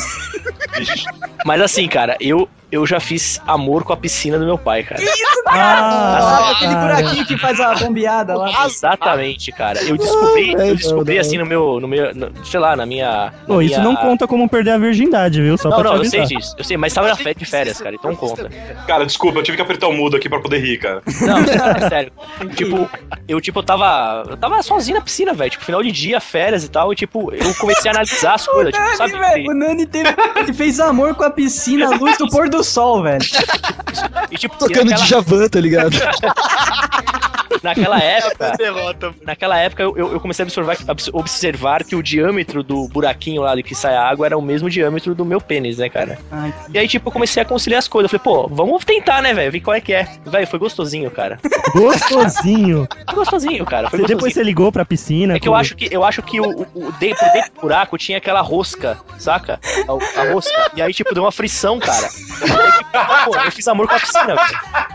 Mas 1.45 1.61
assim, 1.61 1.89
cara, 1.89 2.17
eu, 2.21 2.49
eu 2.73 2.85
já 2.87 2.99
fiz 2.99 3.41
amor 3.47 3.85
com 3.85 3.93
a 3.93 3.97
piscina 3.97 4.39
do 4.39 4.45
meu 4.47 4.57
pai, 4.59 4.83
cara. 4.83 5.01
Ah, 5.47 6.19
Ah, 6.23 6.51
aquele 6.53 6.75
buraquinho 6.75 7.27
que 7.27 7.37
faz 7.39 7.61
a 7.61 7.75
bombeada 7.75 8.37
lá. 8.37 8.65
Exatamente, 8.67 9.53
cara. 9.53 9.83
Eu 9.83 9.97
descobri, 9.97 10.55
Ai, 10.59 10.71
eu 10.71 10.77
descobri 10.77 11.15
não, 11.17 11.21
assim 11.21 11.39
no 11.39 11.47
meu, 11.47 11.81
no 11.81 11.87
meu, 11.89 12.15
no- 12.15 12.33
sei 12.45 12.59
lá, 12.61 12.75
na 12.75 12.87
minha. 12.87 13.33
Pô, 13.47 13.61
isso 13.61 13.75
minha- 13.79 13.85
não 13.85 13.97
conta 13.97 14.27
como 14.27 14.49
perder 14.49 14.71
a 14.73 14.79
virgindade, 14.79 15.43
viu? 15.43 15.57
Só 15.59 15.69
Não, 15.69 15.79
pra 15.81 15.91
não, 15.91 15.97
eu 15.99 16.05
sei 16.05 16.23
disso. 16.25 16.55
Eu 16.57 16.65
sei, 16.65 16.77
mas 16.77 16.93
tava 16.95 17.09
na 17.09 17.17
férias 17.17 17.37
de 17.37 17.45
férias, 17.45 17.81
cara, 17.81 17.95
então 17.95 18.15
conta. 18.17 18.49
Cara, 18.87 19.05
desculpa, 19.05 19.39
eu 19.39 19.43
tive 19.43 19.57
que 19.57 19.63
apertar 19.63 19.89
o 19.89 19.93
mudo 19.93 20.17
aqui 20.17 20.29
pra 20.29 20.41
poder 20.41 20.59
rir, 20.59 20.79
cara. 20.79 21.03
Não, 21.21 21.39
é 21.39 21.89
sério. 21.89 22.13
Tipo, 22.57 22.89
eu, 23.29 23.41
tipo, 23.41 23.59
eu 23.59 23.63
tava. 23.63 24.25
Eu 24.31 24.37
tava 24.37 24.63
sozinho 24.63 24.97
na 24.97 25.03
piscina, 25.05 25.33
velho. 25.35 25.51
Tipo, 25.51 25.65
final 25.65 25.83
de 25.83 25.93
dia, 25.93 26.21
férias 26.21 26.65
e 26.65 26.71
tal. 26.71 26.93
E, 26.93 26.97
tipo, 26.97 27.33
eu 27.35 27.55
comecei 27.57 27.91
a 27.91 27.95
analisar 27.95 28.35
as 28.35 28.47
coisas. 28.47 28.73
Tipo, 28.73 28.85
Nani, 28.85 28.97
sabe? 28.97 29.13
velho, 29.19 29.51
o 29.51 29.55
Nani 29.55 29.87
teve, 29.87 30.09
ele 30.37 30.53
fez 30.53 30.81
amor 30.81 31.15
com 31.15 31.25
a 31.25 31.31
piscina, 31.31 31.87
a 31.93 31.97
luz 31.97 32.17
do 32.19 32.29
pôr 32.29 32.49
do 32.49 32.62
sol, 32.63 33.03
velho. 33.03 33.25
E, 34.31 34.37
tipo, 34.37 34.57
Tocando 34.59 34.91
naquela, 34.91 35.05
Djavan, 35.07 35.49
tá 35.49 35.61
ligado? 35.61 35.97
naquela 37.63 37.99
época. 38.03 38.53
derrota. 38.57 39.15
Naquela 39.23 39.59
época 39.59 39.83
eu, 39.83 39.97
eu 39.97 40.21
comecei 40.21 40.45
a 40.45 40.47
observar, 40.47 40.77
observar 41.13 41.85
que 41.85 41.95
o 41.97 42.03
diâmetro 42.03 42.63
do 42.63 42.89
buraquinho 42.89 43.43
lá 43.43 43.55
de 43.55 43.63
que 43.63 43.75
sai 43.75 43.95
a 43.95 44.03
água 44.09 44.27
era 44.27 44.37
o 44.39 44.43
mesmo 44.43 44.69
diâmetro 44.71 45.15
do 45.15 45.25
meu 45.25 45.41
pênis, 45.41 45.79
né, 45.79 45.89
cara? 45.89 46.19
Ai, 46.31 46.53
E 46.73 46.79
aí, 46.79 46.89
tipo, 46.89 47.09
eu 47.09 47.13
comecei 47.13 47.43
a 47.43 47.47
conciliar 47.47 47.79
as 47.79 47.89
coisas. 47.89 48.13
Eu 48.13 48.19
falei, 48.19 48.37
pô, 48.43 48.49
vamos 48.49 48.85
tentar, 48.85 49.23
né, 49.23 49.33
velho? 49.35 49.51
Ver 49.53 49.61
qual 49.61 49.75
é 49.77 49.81
que 49.81 49.93
é. 49.93 50.09
Velho, 50.27 50.47
foi 50.47 50.59
gostosinho, 50.59 51.11
cara. 51.11 51.39
Gostosinho. 51.75 52.89
Foi 53.07 53.15
gostosinho, 53.15 53.65
cara. 53.65 53.89
Foi 53.91 53.99
gostosinho. 54.01 54.07
depois 54.19 54.35
você 54.35 54.43
ligou 54.43 54.71
pra 54.73 54.85
piscina. 54.85 55.37
É 55.37 55.41
que 55.41 55.49
eu 55.49 55.55
acho 55.55 55.77
que 55.77 55.89
eu 55.91 56.05
acho 56.05 56.23
que 56.23 56.41
o, 56.41 56.45
o, 56.45 56.89
o 56.89 56.93
de- 56.93 57.15
por 57.15 57.31
dentro 57.33 57.53
do 57.55 57.61
buraco 57.61 57.99
tinha 57.99 58.19
aquela 58.19 58.41
rosca, 58.41 58.99
saca? 59.19 59.61
A, 59.89 60.21
a 60.21 60.33
rosca. 60.33 60.71
E 60.75 60.83
aí, 60.83 60.93
tipo, 60.93 61.13
deu 61.15 61.23
uma 61.25 61.33
frição, 61.33 61.79
cara. 61.79 62.09
E 62.09 62.51
aí, 62.51 62.73
tipo, 62.73 63.25
pô, 63.25 63.37
eu 63.37 63.51
fiz 63.53 63.69
amor 63.69 63.87
com 63.89 63.95
a 63.95 64.01
piscina, 64.01 64.35
velho. 64.35 64.93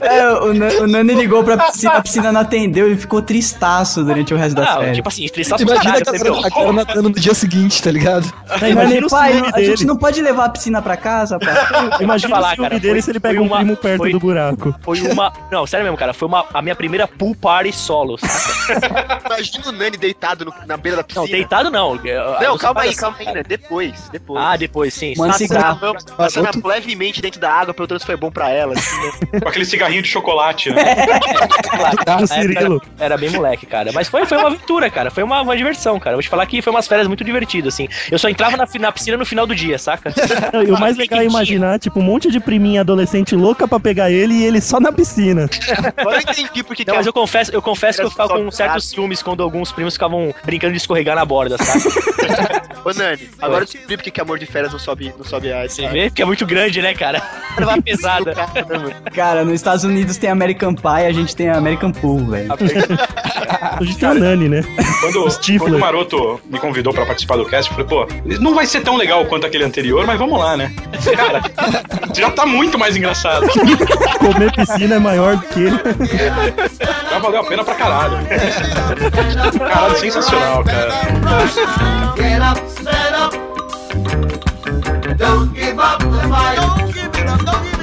É, 0.00 0.33
o, 0.42 0.54
Na- 0.54 0.68
o 0.82 0.86
Nani 0.86 1.14
ligou 1.14 1.42
pra 1.44 1.56
piscina, 1.58 1.92
a 1.94 2.02
piscina 2.02 2.32
não 2.32 2.40
atendeu 2.40 2.90
e 2.92 2.96
ficou 2.96 3.20
tristaço 3.22 4.02
durante 4.04 4.32
o 4.34 4.36
resto 4.36 4.54
da 4.56 4.64
Não, 4.64 4.78
férias. 4.78 4.96
tipo 4.96 5.08
assim, 5.08 5.24
estressado 5.24 5.62
Imagina 5.62 5.84
caralho, 6.04 6.38
a 6.44 6.50
cara, 6.50 6.72
matando 6.72 7.02
no 7.08 7.14
dia 7.14 7.34
seguinte, 7.34 7.82
tá 7.82 7.90
ligado? 7.90 8.30
Tá, 8.58 8.68
imagina 8.68 9.06
o 9.06 9.10
pai, 9.10 9.42
a 9.54 9.62
gente 9.62 9.84
não 9.84 9.96
pode 9.96 10.20
levar 10.20 10.46
a 10.46 10.48
piscina 10.48 10.80
pra 10.82 10.96
casa, 10.96 11.38
pai. 11.38 11.54
Imagina 12.00 12.34
falar, 12.34 12.48
o 12.52 12.54
ciúme 12.54 12.68
cara, 12.68 12.80
dele 12.80 12.94
foi- 12.94 13.02
se 13.02 13.10
ele 13.10 13.20
pega 13.20 13.40
um 13.40 13.46
uma- 13.46 13.56
primo 13.58 13.76
perto 13.76 13.98
foi- 13.98 14.12
do 14.12 14.18
buraco. 14.20 14.74
Foi 14.82 15.00
uma. 15.02 15.32
Não, 15.50 15.66
sério 15.66 15.84
mesmo, 15.84 15.96
cara. 15.96 16.12
Foi 16.12 16.26
uma, 16.28 16.44
a 16.52 16.62
minha 16.62 16.74
primeira 16.74 17.06
pool 17.06 17.34
party 17.34 17.72
solo. 17.72 18.16
saca? 18.18 19.20
Imagina 19.26 19.68
o 19.68 19.72
Nani 19.72 19.96
deitado 19.96 20.44
no- 20.44 20.54
na 20.66 20.76
beira 20.76 20.96
da 20.98 21.04
piscina. 21.04 21.24
Não, 21.26 21.30
deitado 21.32 21.70
não. 21.70 21.94
Não, 22.40 22.58
calma 22.58 22.82
aí, 22.82 22.94
Você 22.94 23.00
calma 23.00 23.16
aí, 23.20 23.32
né? 23.32 23.42
Depois, 23.46 24.08
depois. 24.10 24.42
Ah, 24.44 24.56
depois, 24.56 24.94
sim. 24.94 25.14
Mano. 25.16 25.32
Passando, 25.32 26.16
passando 26.16 26.66
levemente 26.66 27.20
dentro 27.20 27.40
da 27.40 27.50
água, 27.52 27.74
perguntando 27.74 28.00
se 28.00 28.06
foi 28.06 28.16
bom 28.16 28.30
pra 28.30 28.50
ela. 28.50 28.74
assim, 28.74 28.96
né? 29.32 29.40
Com 29.40 29.48
aquele 29.48 29.64
cigarrinho 29.64 30.02
de 30.02 30.08
chocolate, 30.08 30.23
né? 30.72 30.84
Claro, 31.74 31.96
Do 31.96 32.20
na 32.20 32.26
Cirilo. 32.26 32.76
época 32.76 32.90
Era 32.98 33.16
bem 33.16 33.30
moleque, 33.30 33.66
cara. 33.66 33.90
Mas 33.92 34.08
foi, 34.08 34.24
foi 34.26 34.38
uma 34.38 34.48
aventura, 34.48 34.88
cara. 34.90 35.10
Foi 35.10 35.22
uma, 35.22 35.40
uma 35.42 35.56
diversão, 35.56 35.98
cara. 35.98 36.16
Vou 36.16 36.22
te 36.22 36.28
falar 36.28 36.46
que 36.46 36.62
foi 36.62 36.72
umas 36.72 36.86
férias 36.86 37.08
muito 37.08 37.24
divertidas, 37.24 37.74
assim. 37.74 37.88
Eu 38.10 38.18
só 38.18 38.28
entrava 38.28 38.56
na, 38.56 38.66
na 38.78 38.92
piscina 38.92 39.16
no 39.16 39.26
final 39.26 39.46
do 39.46 39.54
dia, 39.54 39.78
saca? 39.78 40.12
Não, 40.52 40.62
E 40.64 40.70
o 40.70 40.78
mais 40.78 40.96
legal 40.96 41.20
é 41.20 41.24
imaginar, 41.24 41.78
tipo, 41.78 42.00
um 42.00 42.02
monte 42.02 42.30
de 42.30 42.38
priminha 42.40 42.82
adolescente 42.82 43.34
louca 43.34 43.66
pra 43.66 43.80
pegar 43.80 44.10
ele 44.10 44.34
e 44.34 44.44
ele 44.44 44.60
só 44.60 44.78
na 44.78 44.92
piscina. 44.92 45.48
Agora 45.96 46.16
eu 46.16 46.20
entendi 46.20 46.62
porque 46.62 46.84
Não, 46.86 46.92
que 46.92 46.98
mas 46.98 47.06
eu 47.06 47.12
confesso, 47.12 47.50
eu 47.52 47.60
confesso 47.62 47.98
que 47.98 48.02
eu 48.02 48.06
Era 48.06 48.10
ficava 48.10 48.42
com 48.42 48.50
certos 48.50 48.88
ciúmes 48.88 49.22
quando 49.22 49.42
alguns 49.42 49.72
primos 49.72 49.94
ficavam 49.94 50.34
brincando 50.44 50.72
de 50.72 50.78
escorregar 50.78 51.16
na 51.16 51.24
borda, 51.24 51.56
sabe? 51.58 51.84
Ô, 52.84 52.92
Nani, 52.92 53.28
agora 53.40 53.62
eu 53.62 53.66
descobri 53.66 53.96
porque 53.96 54.10
que 54.10 54.20
amor 54.20 54.38
de 54.38 54.46
férias 54.46 54.72
não 54.72 54.78
sobe, 54.78 55.12
não 55.16 55.24
sobe 55.24 55.52
a 55.52 55.68
Você 55.68 55.86
vê? 55.88 56.08
Porque 56.08 56.22
é 56.22 56.24
muito 56.24 56.46
grande, 56.46 56.80
né, 56.80 56.94
cara? 56.94 57.22
Levar 57.58 57.80
pesada. 57.82 58.34
Cara, 59.14 59.44
nos 59.44 59.54
Estados 59.54 59.84
Unidos 59.84 60.13
tem 60.18 60.30
American 60.30 60.74
Pie, 60.74 61.06
a 61.06 61.12
gente 61.12 61.34
tem 61.34 61.48
American 61.48 61.92
Pool, 61.92 62.26
velho. 62.26 62.48
A 63.60 63.82
gente 63.82 63.98
tem 63.98 64.08
o 64.08 64.14
Nani, 64.14 64.48
né? 64.48 64.64
Quando, 65.00 65.24
quando 65.58 65.76
o 65.76 65.80
Maroto 65.80 66.40
me 66.50 66.58
convidou 66.58 66.92
pra 66.92 67.06
participar 67.06 67.36
do 67.36 67.44
cast, 67.44 67.70
eu 67.70 67.76
falei, 67.76 68.06
pô, 68.06 68.06
não 68.40 68.54
vai 68.54 68.66
ser 68.66 68.80
tão 68.82 68.96
legal 68.96 69.24
quanto 69.26 69.46
aquele 69.46 69.64
anterior, 69.64 70.06
mas 70.06 70.18
vamos 70.18 70.38
lá, 70.38 70.56
né? 70.56 70.72
Cara, 71.16 71.42
já 72.14 72.30
tá 72.30 72.46
muito 72.46 72.78
mais 72.78 72.96
engraçado. 72.96 73.46
Comer 74.18 74.52
piscina 74.52 74.96
é 74.96 74.98
maior 74.98 75.36
do 75.36 75.42
que 75.46 75.60
ele. 75.60 75.80
Já 77.10 77.18
valeu 77.18 77.40
a 77.40 77.44
pena 77.44 77.64
pra 77.64 77.74
caralho. 77.74 78.18
Caralho, 79.58 79.96
sensacional, 79.98 80.64
cara. 80.64 80.92
Get 82.16 82.40
up, 82.42 82.60
stand 82.68 83.16
up. 83.16 83.36
Don't 85.16 85.54
give 85.54 85.78
up 85.78 86.02
the 86.02 86.28
fight. 86.28 86.56
Don't 86.56 86.92
give 86.92 87.06
it 87.06 87.28
up, 87.28 87.44
don't 87.44 87.62
give 87.64 87.73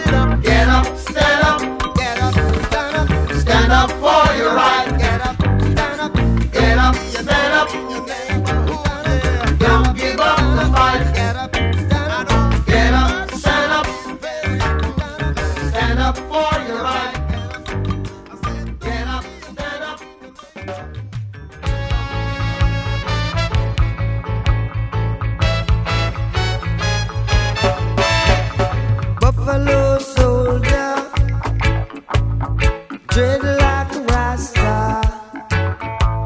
dread 33.12 33.43
like 33.43 33.93
a 33.95 34.01
rasta. 34.03 35.01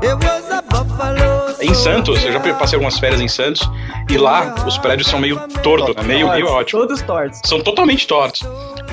It 0.03 0.15
was 0.23 0.49
a 0.51 0.61
buffalo 0.69 1.34
Em 1.61 1.73
Santos, 1.73 2.23
eu 2.23 2.31
já 2.31 2.39
passei 2.39 2.75
algumas 2.75 2.99
férias 2.99 3.21
em 3.21 3.27
Santos, 3.27 3.69
e 4.09 4.17
lá 4.17 4.55
os 4.67 4.77
prédios 4.77 5.07
são 5.07 5.19
meio 5.19 5.39
tortos, 5.63 5.95
né? 5.95 6.03
meio, 6.03 6.29
meio 6.29 6.47
ótimo. 6.47 6.81
Todos 6.81 7.01
tortos. 7.01 7.39
São 7.45 7.61
totalmente 7.61 8.07
tortos. 8.07 8.41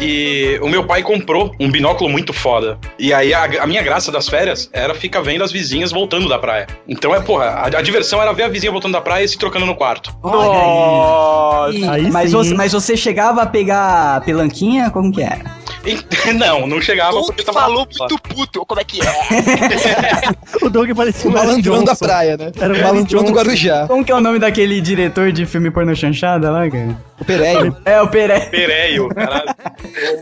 E 0.01 0.59
o 0.63 0.69
meu 0.69 0.85
pai 0.85 1.03
comprou 1.03 1.55
um 1.61 1.71
binóculo 1.71 2.11
muito 2.11 2.33
foda. 2.33 2.79
E 2.99 3.13
aí 3.13 3.33
a, 3.35 3.45
a 3.63 3.67
minha 3.67 3.83
graça 3.83 4.11
das 4.11 4.29
férias 4.29 4.69
era 4.73 4.95
ficar 4.95 5.21
vendo 5.21 5.45
as 5.45 5.53
vizinhas 5.53 5.93
voltando 5.93 6.29
da 6.29 6.39
praia. 6.39 6.67
Então 6.89 7.15
é, 7.15 7.21
porra, 7.21 7.45
a, 7.45 7.67
a 7.67 7.83
diversão 7.83 8.21
era 8.21 8.33
ver 8.33 8.45
a 8.45 8.49
vizinha 8.49 8.73
voltando 8.73 8.93
da 8.93 9.01
praia 9.01 9.25
e 9.25 9.29
se 9.29 9.39
trocando 9.39 9.67
no 9.67 9.77
quarto. 9.77 10.15
Olha 10.23 11.69
aí. 11.69 11.89
Aí 11.89 12.11
mas, 12.11 12.31
sim. 12.31 12.37
você, 12.37 12.55
mas 12.55 12.73
você 12.73 12.97
chegava 12.97 13.43
a 13.43 13.47
pegar 13.47 14.17
a 14.17 14.21
pelanquinha? 14.21 14.91
Como 14.91 15.13
que 15.13 15.23
era? 15.23 15.63
E- 15.85 16.33
não, 16.35 16.67
não 16.67 16.81
chegava 16.81 17.21
porque 17.21 17.43
tava. 17.43 17.61
falou 17.61 17.87
muito 17.99 18.19
puto, 18.19 18.65
como 18.67 18.81
é 18.81 18.85
que 18.85 19.01
é? 19.01 19.13
O 20.65 20.71
Doug 20.71 20.91
parecia 20.95 21.31
O 21.31 21.33
Eric 21.33 21.47
malandrão 21.47 21.85
da 21.85 21.97
praia, 21.97 22.37
né? 22.37 22.52
Era 22.61 22.75
o 22.75 22.81
malandrão 22.83 23.25
do. 23.25 23.33
Guarujá. 23.33 23.87
Como 23.87 24.05
que 24.05 24.13
é 24.13 24.15
o 24.15 24.21
nome 24.21 24.39
daquele 24.39 24.81
diretor 24.81 25.33
de 25.33 25.47
filme 25.47 25.71
porno 25.71 25.95
chanchada 25.95 26.51
lá, 26.51 26.69
cara? 26.71 26.97
O 27.21 27.25
Pereio. 27.25 27.77
É, 27.85 28.01
o 28.03 28.09
Peré. 28.09 28.41
Pereio, 28.47 29.09
caralho. 29.11 29.45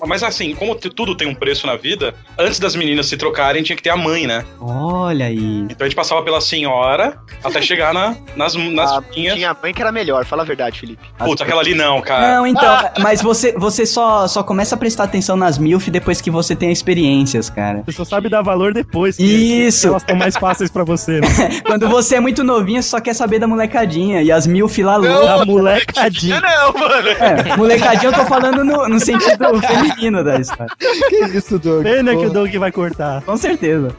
Mas 0.06 0.22
assim, 0.22 0.54
como 0.54 0.74
tudo 0.74 1.16
tem 1.16 1.26
um 1.26 1.34
preço 1.34 1.66
na 1.66 1.74
vida, 1.76 2.14
antes 2.38 2.58
das 2.58 2.76
meninas 2.76 3.06
se 3.06 3.16
trocarem, 3.16 3.62
tinha 3.62 3.74
que 3.76 3.82
ter 3.82 3.88
a 3.90 3.96
mãe, 3.96 4.26
né? 4.26 4.44
Olha 4.60 5.26
aí. 5.26 5.60
Então 5.70 5.76
a 5.80 5.84
gente 5.84 5.96
passava 5.96 6.22
pela 6.22 6.40
senhora 6.42 7.16
até 7.42 7.62
chegar 7.62 7.94
na, 7.94 8.14
nas, 8.36 8.54
nas 8.54 8.92
Ah, 8.92 9.02
minhas. 9.16 9.34
tinha 9.34 9.56
mãe 9.62 9.72
que 9.72 9.80
era 9.80 9.90
melhor, 9.90 10.26
fala 10.26 10.42
a 10.42 10.44
verdade, 10.44 10.78
Felipe. 10.78 11.02
Puta, 11.18 11.42
aquela 11.44 11.62
ali 11.62 11.74
não, 11.74 12.02
cara. 12.02 12.36
Não, 12.36 12.46
então, 12.46 12.78
mas 13.00 13.22
você, 13.22 13.52
você 13.52 13.86
só, 13.86 14.28
só 14.28 14.42
começa 14.42 14.74
a 14.74 14.78
prestar 14.78 15.04
atenção 15.04 15.36
nas 15.38 15.56
MILF 15.56 15.90
depois 15.90 16.20
que 16.20 16.30
você 16.30 16.54
tem 16.54 16.70
experiências, 16.70 17.48
cara. 17.48 17.82
Você 17.86 17.92
só 17.92 18.04
sabe 18.04 18.28
dar 18.28 18.42
valor 18.42 18.74
depois. 18.74 19.18
Isso. 19.18 19.88
Elas 19.88 20.02
estão 20.02 20.16
mais 20.16 20.36
fáceis 20.36 20.70
pra 20.70 20.84
você, 20.84 21.20
né? 21.20 21.28
Quando 21.64 21.88
você 21.88 22.19
é 22.20 22.22
muito 22.22 22.44
novinho, 22.44 22.82
você 22.82 22.88
só 22.88 23.00
quer 23.00 23.14
saber 23.14 23.38
da 23.38 23.46
molecadinha. 23.46 24.22
E 24.22 24.30
as 24.30 24.46
MILF 24.46 24.82
lá 24.82 24.96
loucas. 24.96 25.24
Da 25.24 25.44
molecadinha. 25.44 26.40
Não, 26.40 26.72
mano. 26.72 27.08
É, 27.08 27.56
molecadinha 27.56 28.12
eu 28.12 28.14
tô 28.14 28.24
falando 28.26 28.62
no, 28.62 28.88
no 28.88 29.00
sentido 29.00 29.60
feminino 29.66 30.22
da 30.22 30.38
história. 30.38 30.72
Que 31.08 31.24
isso, 31.36 31.58
Doug? 31.58 31.82
Pena 31.82 32.14
que 32.14 32.26
o. 32.26 32.30
Doug 32.30 32.54
vai 32.56 32.70
cortar. 32.70 33.22
Com 33.22 33.36
certeza. 33.36 33.96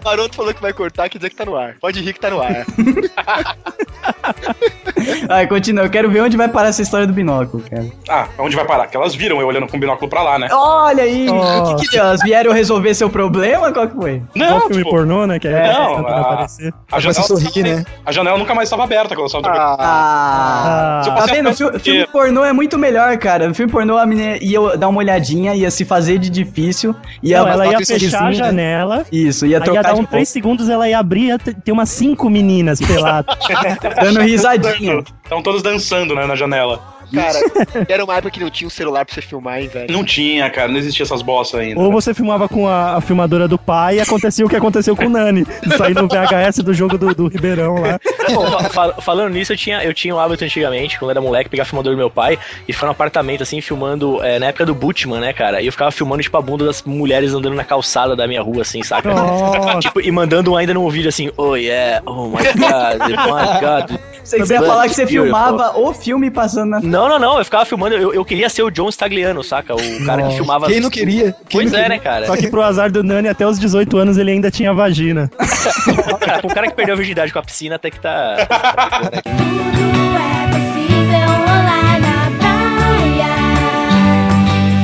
O 0.00 0.04
Maroto 0.04 0.36
falou 0.36 0.54
que 0.54 0.62
vai 0.62 0.72
cortar, 0.72 1.08
quer 1.08 1.18
dizer 1.18 1.30
que 1.30 1.36
tá 1.36 1.44
no 1.44 1.56
ar. 1.56 1.76
Pode 1.80 2.00
rir 2.00 2.12
que 2.12 2.20
tá 2.20 2.30
no 2.30 2.40
ar. 2.40 2.64
Vai, 5.26 5.46
continua. 5.46 5.84
Eu 5.84 5.90
quero 5.90 6.10
ver 6.10 6.20
onde 6.20 6.36
vai 6.36 6.48
parar 6.48 6.68
essa 6.68 6.82
história 6.82 7.06
do 7.06 7.12
binóculo, 7.12 7.62
cara. 7.68 7.86
Ah, 8.08 8.28
onde 8.38 8.54
vai 8.54 8.64
parar? 8.64 8.86
Que 8.86 8.96
elas 8.96 9.14
viram 9.14 9.40
eu 9.40 9.46
olhando 9.46 9.66
com 9.66 9.76
o 9.76 9.80
binóculo 9.80 10.08
pra 10.08 10.22
lá, 10.22 10.38
né? 10.38 10.48
Olha 10.52 11.04
aí. 11.04 11.26
Nossa. 11.26 11.72
O 11.72 11.76
que 11.76 11.86
que 11.86 11.92
deu? 11.92 12.04
Elas 12.04 12.20
vieram 12.22 12.52
resolver 12.52 12.94
seu 12.94 13.10
problema? 13.10 13.72
Qual 13.72 13.88
que 13.88 13.94
foi? 13.96 14.22
Não, 14.34 14.60
filme 14.62 14.76
tipo, 14.76 14.90
pornô, 14.90 15.26
né? 15.26 15.31
Que 15.38 15.48
aí 15.48 15.54
É, 15.54 15.72
não, 15.72 16.06
a- 16.06 16.46
a 16.92 17.00
janela, 17.00 17.26
sorri, 17.26 17.62
né? 17.62 17.84
a 18.04 18.12
janela 18.12 18.38
nunca 18.38 18.54
mais 18.54 18.66
estava 18.68 18.84
aberta 18.84 19.14
quando 19.14 19.28
trocando. 19.42 19.56
Ah. 19.58 19.76
Ah, 19.80 21.02
eu 21.06 21.14
Tá 21.14 21.26
vendo? 21.26 21.48
festa 21.48 21.64
Filme, 21.64 21.78
filme 21.80 22.06
pornô 22.06 22.44
é 22.44 22.52
muito 22.52 22.78
melhor, 22.78 23.16
cara. 23.18 23.48
No 23.48 23.54
filme 23.54 23.70
pornô 23.70 23.96
a 23.98 24.06
menina 24.06 24.36
ia 24.40 24.76
dar 24.76 24.88
uma 24.88 24.98
olhadinha, 24.98 25.54
ia 25.54 25.70
se 25.70 25.84
fazer 25.84 26.18
de 26.18 26.28
difícil, 26.30 26.94
ia 27.22 27.40
não, 27.40 27.48
ela 27.48 27.66
ia 27.66 27.78
fechar 27.84 28.22
a 28.22 28.26
né? 28.26 28.32
janela. 28.32 29.04
Isso, 29.12 29.46
ia 29.46 29.56
Aí 29.56 29.60
ia 29.60 29.64
trocar 29.64 29.82
dar 29.82 29.88
de 29.90 29.94
um 29.94 29.98
roupa, 29.98 30.10
3 30.12 30.28
segundos, 30.28 30.68
ela 30.68 30.88
ia 30.88 30.98
abrir 30.98 31.22
e 31.22 31.26
ia 31.28 31.38
ter 31.38 31.54
ter 31.54 31.72
umas 31.72 31.88
5 31.90 32.28
meninas 32.30 32.80
peladas. 32.80 33.36
dando 34.02 34.20
risadinha. 34.20 35.02
Estão 35.22 35.42
todos 35.42 35.62
dançando, 35.62 36.14
né, 36.14 36.26
na 36.26 36.34
janela. 36.36 36.80
Cara, 37.14 37.38
era 37.88 38.04
uma 38.04 38.14
época 38.14 38.30
que 38.30 38.40
não 38.40 38.50
tinha 38.50 38.66
um 38.66 38.70
celular 38.70 39.04
pra 39.04 39.14
você 39.14 39.22
filmar, 39.22 39.60
hein, 39.60 39.68
velho. 39.68 39.92
Não 39.92 40.04
tinha, 40.04 40.48
cara, 40.50 40.68
não 40.68 40.78
existia 40.78 41.04
essas 41.04 41.22
bossas 41.22 41.60
ainda. 41.60 41.80
Ou 41.80 41.90
você 41.92 42.14
filmava 42.14 42.48
com 42.48 42.66
a, 42.68 42.96
a 42.96 43.00
filmadora 43.00 43.46
do 43.46 43.58
pai 43.58 43.96
e 43.96 44.00
acontecia 44.00 44.44
o 44.44 44.48
que 44.48 44.56
aconteceu 44.56 44.96
com 44.96 45.06
o 45.06 45.08
Nani. 45.10 45.46
Aí 45.82 45.94
no 45.94 46.08
VHS 46.08 46.58
do 46.62 46.72
jogo 46.74 46.96
do, 46.98 47.14
do 47.14 47.28
Ribeirão 47.28 47.74
lá. 47.76 47.98
Fa- 48.60 48.70
fal- 48.70 48.94
falando 49.00 49.32
nisso, 49.34 49.52
eu 49.52 49.56
tinha, 49.56 49.82
eu 49.84 49.92
tinha 49.94 50.14
um 50.14 50.18
hábito 50.18 50.44
antigamente, 50.44 50.98
quando 50.98 51.10
eu 51.10 51.12
era 51.12 51.20
moleque, 51.20 51.50
pegar 51.50 51.62
a 51.64 51.66
filmadora 51.66 51.94
do 51.94 51.98
meu 51.98 52.10
pai 52.10 52.38
e 52.66 52.72
ficar 52.72 52.86
no 52.86 52.92
apartamento, 52.92 53.42
assim, 53.42 53.60
filmando, 53.60 54.22
é, 54.22 54.38
na 54.38 54.46
época 54.46 54.64
do 54.66 54.74
Bootman, 54.74 55.20
né, 55.20 55.32
cara? 55.32 55.60
E 55.60 55.66
eu 55.66 55.72
ficava 55.72 55.90
filmando, 55.90 56.22
tipo, 56.22 56.36
a 56.36 56.42
bunda 56.42 56.64
das 56.64 56.82
mulheres 56.82 57.32
andando 57.34 57.54
na 57.54 57.64
calçada 57.64 58.16
da 58.16 58.26
minha 58.26 58.42
rua, 58.42 58.62
assim, 58.62 58.82
saca? 58.82 59.10
Tipo, 59.80 60.00
e 60.00 60.10
mandando 60.10 60.52
um 60.52 60.56
ainda 60.56 60.72
num 60.74 60.88
vídeo 60.88 61.08
assim, 61.08 61.30
oh 61.36 61.56
yeah, 61.56 62.02
oh 62.06 62.26
my 62.28 62.36
god, 62.42 63.08
my 63.10 63.60
god. 63.60 63.98
Você 64.24 64.38
quiser 64.38 64.58
But 64.60 64.68
falar 64.68 64.88
que 64.88 64.94
você 64.94 65.04
beautiful. 65.04 65.24
filmava 65.24 65.78
o 65.78 65.92
filme 65.92 66.30
passando 66.30 66.70
na. 66.70 66.80
Não, 66.80 67.01
não, 67.08 67.18
não, 67.18 67.38
eu 67.38 67.44
ficava 67.44 67.64
filmando, 67.64 67.96
eu, 67.96 68.14
eu 68.14 68.24
queria 68.24 68.48
ser 68.48 68.62
o 68.62 68.70
John 68.70 68.90
Stagliano, 68.90 69.42
saca? 69.42 69.74
O 69.74 69.78
cara 70.04 70.18
que 70.18 70.24
Nossa. 70.24 70.36
filmava. 70.36 70.66
Quem 70.66 70.80
não 70.80 70.90
queria? 70.90 71.32
Quem 71.48 71.60
Pois 71.60 71.72
não 71.72 71.78
é, 71.78 71.82
queria? 71.82 71.96
né, 71.96 72.02
cara? 72.02 72.26
Só 72.26 72.36
que 72.36 72.48
pro 72.48 72.62
azar 72.62 72.90
do 72.90 73.02
Nani, 73.02 73.28
até 73.28 73.46
os 73.46 73.58
18 73.58 73.96
anos 73.96 74.18
ele 74.18 74.30
ainda 74.32 74.50
tinha 74.50 74.72
vagina. 74.72 75.30
Cara, 76.20 76.42
com 76.42 76.48
o 76.48 76.54
cara 76.54 76.66
que 76.68 76.74
perdeu 76.74 76.94
a 76.94 76.96
virgindade 76.96 77.32
com 77.32 77.38
a 77.38 77.42
piscina 77.42 77.76
até 77.76 77.90
que 77.90 78.00
tá. 78.00 78.36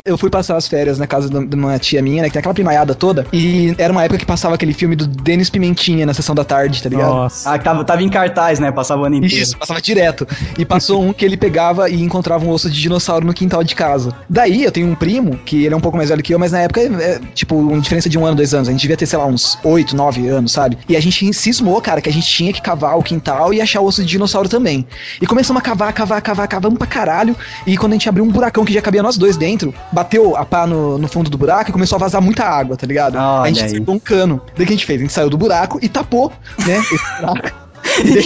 Eu 0.09 0.17
fui 0.17 0.31
passar 0.31 0.57
as 0.57 0.67
férias 0.67 0.99
na 0.99 1.07
casa 1.07 1.29
de 1.29 1.55
uma 1.55 1.79
tia 1.79 2.01
minha, 2.01 2.23
né? 2.23 2.29
Que 2.29 2.33
tem 2.33 2.41
aquela 2.41 2.55
primaiada 2.55 2.95
toda. 2.95 3.27
E 3.33 3.75
era 3.77 3.93
uma 3.93 4.03
época 4.03 4.19
que 4.19 4.27
passava 4.27 4.55
aquele 4.55 4.73
filme 4.73 4.97
do 4.97 5.07
Denis 5.07 5.51
Pimentinha 5.51 6.07
na 6.07 6.15
sessão 6.15 6.35
da 6.35 6.45
tarde, 6.45 6.83
tá 6.83 6.89
ligado? 6.89 7.11
Nossa. 7.11 7.53
Ah, 7.53 7.59
que 7.59 7.65
tava, 7.65 7.85
tava 7.85 8.03
em 8.03 8.09
cartaz, 8.09 8.59
né? 8.59 8.73
Passava 8.73 9.03
o 9.03 9.05
ano 9.05 9.17
inteiro. 9.17 9.37
Isso, 9.37 9.57
passava 9.59 9.81
direto. 9.81 10.27
E 10.57 10.65
passou 10.65 11.03
um 11.03 11.13
que 11.13 11.25
ele 11.25 11.37
pegava 11.37 11.91
e 11.91 12.03
encontrava 12.03 12.45
um 12.45 12.51
osso 12.51 12.71
de 12.71 12.81
dinossauro 12.81 13.27
no 13.27 13.35
quintal 13.35 13.63
de 13.63 13.75
casa. 13.75 14.15
Daí 14.29 14.65
eu 14.65 14.73
tenho 14.73 14.89
um 14.89 14.95
primo, 14.95 15.39
que 15.45 15.65
ele 15.65 15.75
é 15.75 15.77
um 15.77 15.81
pouco 15.81 15.97
mais 15.97 16.09
velho 16.09 16.23
que 16.23 16.33
eu, 16.33 16.39
mas 16.39 16.53
na 16.53 16.61
época 16.61 16.81
é, 16.81 17.21
tipo, 17.35 17.55
uma 17.55 17.81
diferença 17.81 18.09
de 18.09 18.19
um 18.19 18.25
ano, 18.25 18.37
dois 18.37 18.55
anos. 18.55 18.69
A 18.69 18.73
gente 18.73 18.81
devia 18.81 18.97
ter, 18.97 19.07
sei 19.07 19.19
lá, 19.19 19.27
uns 19.27 19.59
oito, 19.63 19.95
nove 19.95 20.27
anos, 20.29 20.53
sabe? 20.53 20.79
E 20.89 20.97
a 20.97 21.01
gente 21.01 21.33
cismou, 21.35 21.81
cara, 21.83 22.01
que 22.01 22.09
a 22.09 22.13
gente 22.13 22.27
tinha 22.27 22.53
que 22.53 22.63
cavar 22.63 22.99
o 22.99 23.03
quintal 23.03 23.53
e 23.53 23.61
achar 23.61 23.81
o 23.81 23.85
osso 23.85 24.03
de 24.03 24.09
dinossauro 24.09 24.49
também. 24.49 24.87
E 25.21 25.27
começamos 25.27 25.61
a 25.61 25.63
cavar, 25.63 25.93
cavar, 25.93 26.23
cavar, 26.23 26.49
cavamos 26.49 26.79
pra 26.79 26.87
caralho. 26.87 27.37
E 27.67 27.77
quando 27.77 27.93
a 27.93 27.95
gente 27.97 28.09
abriu 28.09 28.25
um 28.25 28.29
buracão 28.29 28.65
que 28.65 28.73
já 28.73 28.81
cabia 28.81 29.03
nós 29.03 29.17
dois 29.17 29.37
dentro, 29.37 29.75
bateu 29.99 30.37
a 30.37 30.45
pá 30.45 30.67
no, 30.67 30.97
no 30.97 31.09
fundo 31.09 31.29
do 31.29 31.37
buraco 31.37 31.71
e 31.71 31.73
começou 31.73 31.97
a 31.97 31.99
vazar 31.99 32.23
muita 32.23 32.45
água, 32.45 32.77
tá 32.77 32.87
ligado? 32.87 33.17
Olha 33.17 33.43
a 33.43 33.49
gente 33.49 33.61
aí. 33.61 33.67
acertou 33.67 33.95
um 33.95 33.99
cano. 33.99 34.41
Daí 34.55 34.65
o 34.65 34.67
que 34.67 34.73
a 34.73 34.77
gente 34.77 34.87
fez? 34.87 35.01
A 35.01 35.03
gente 35.03 35.13
saiu 35.13 35.29
do 35.29 35.37
buraco 35.37 35.79
e 35.83 35.89
tapou, 35.89 36.33
né? 36.65 36.79
Esse 36.79 36.99
buraco. 37.21 37.69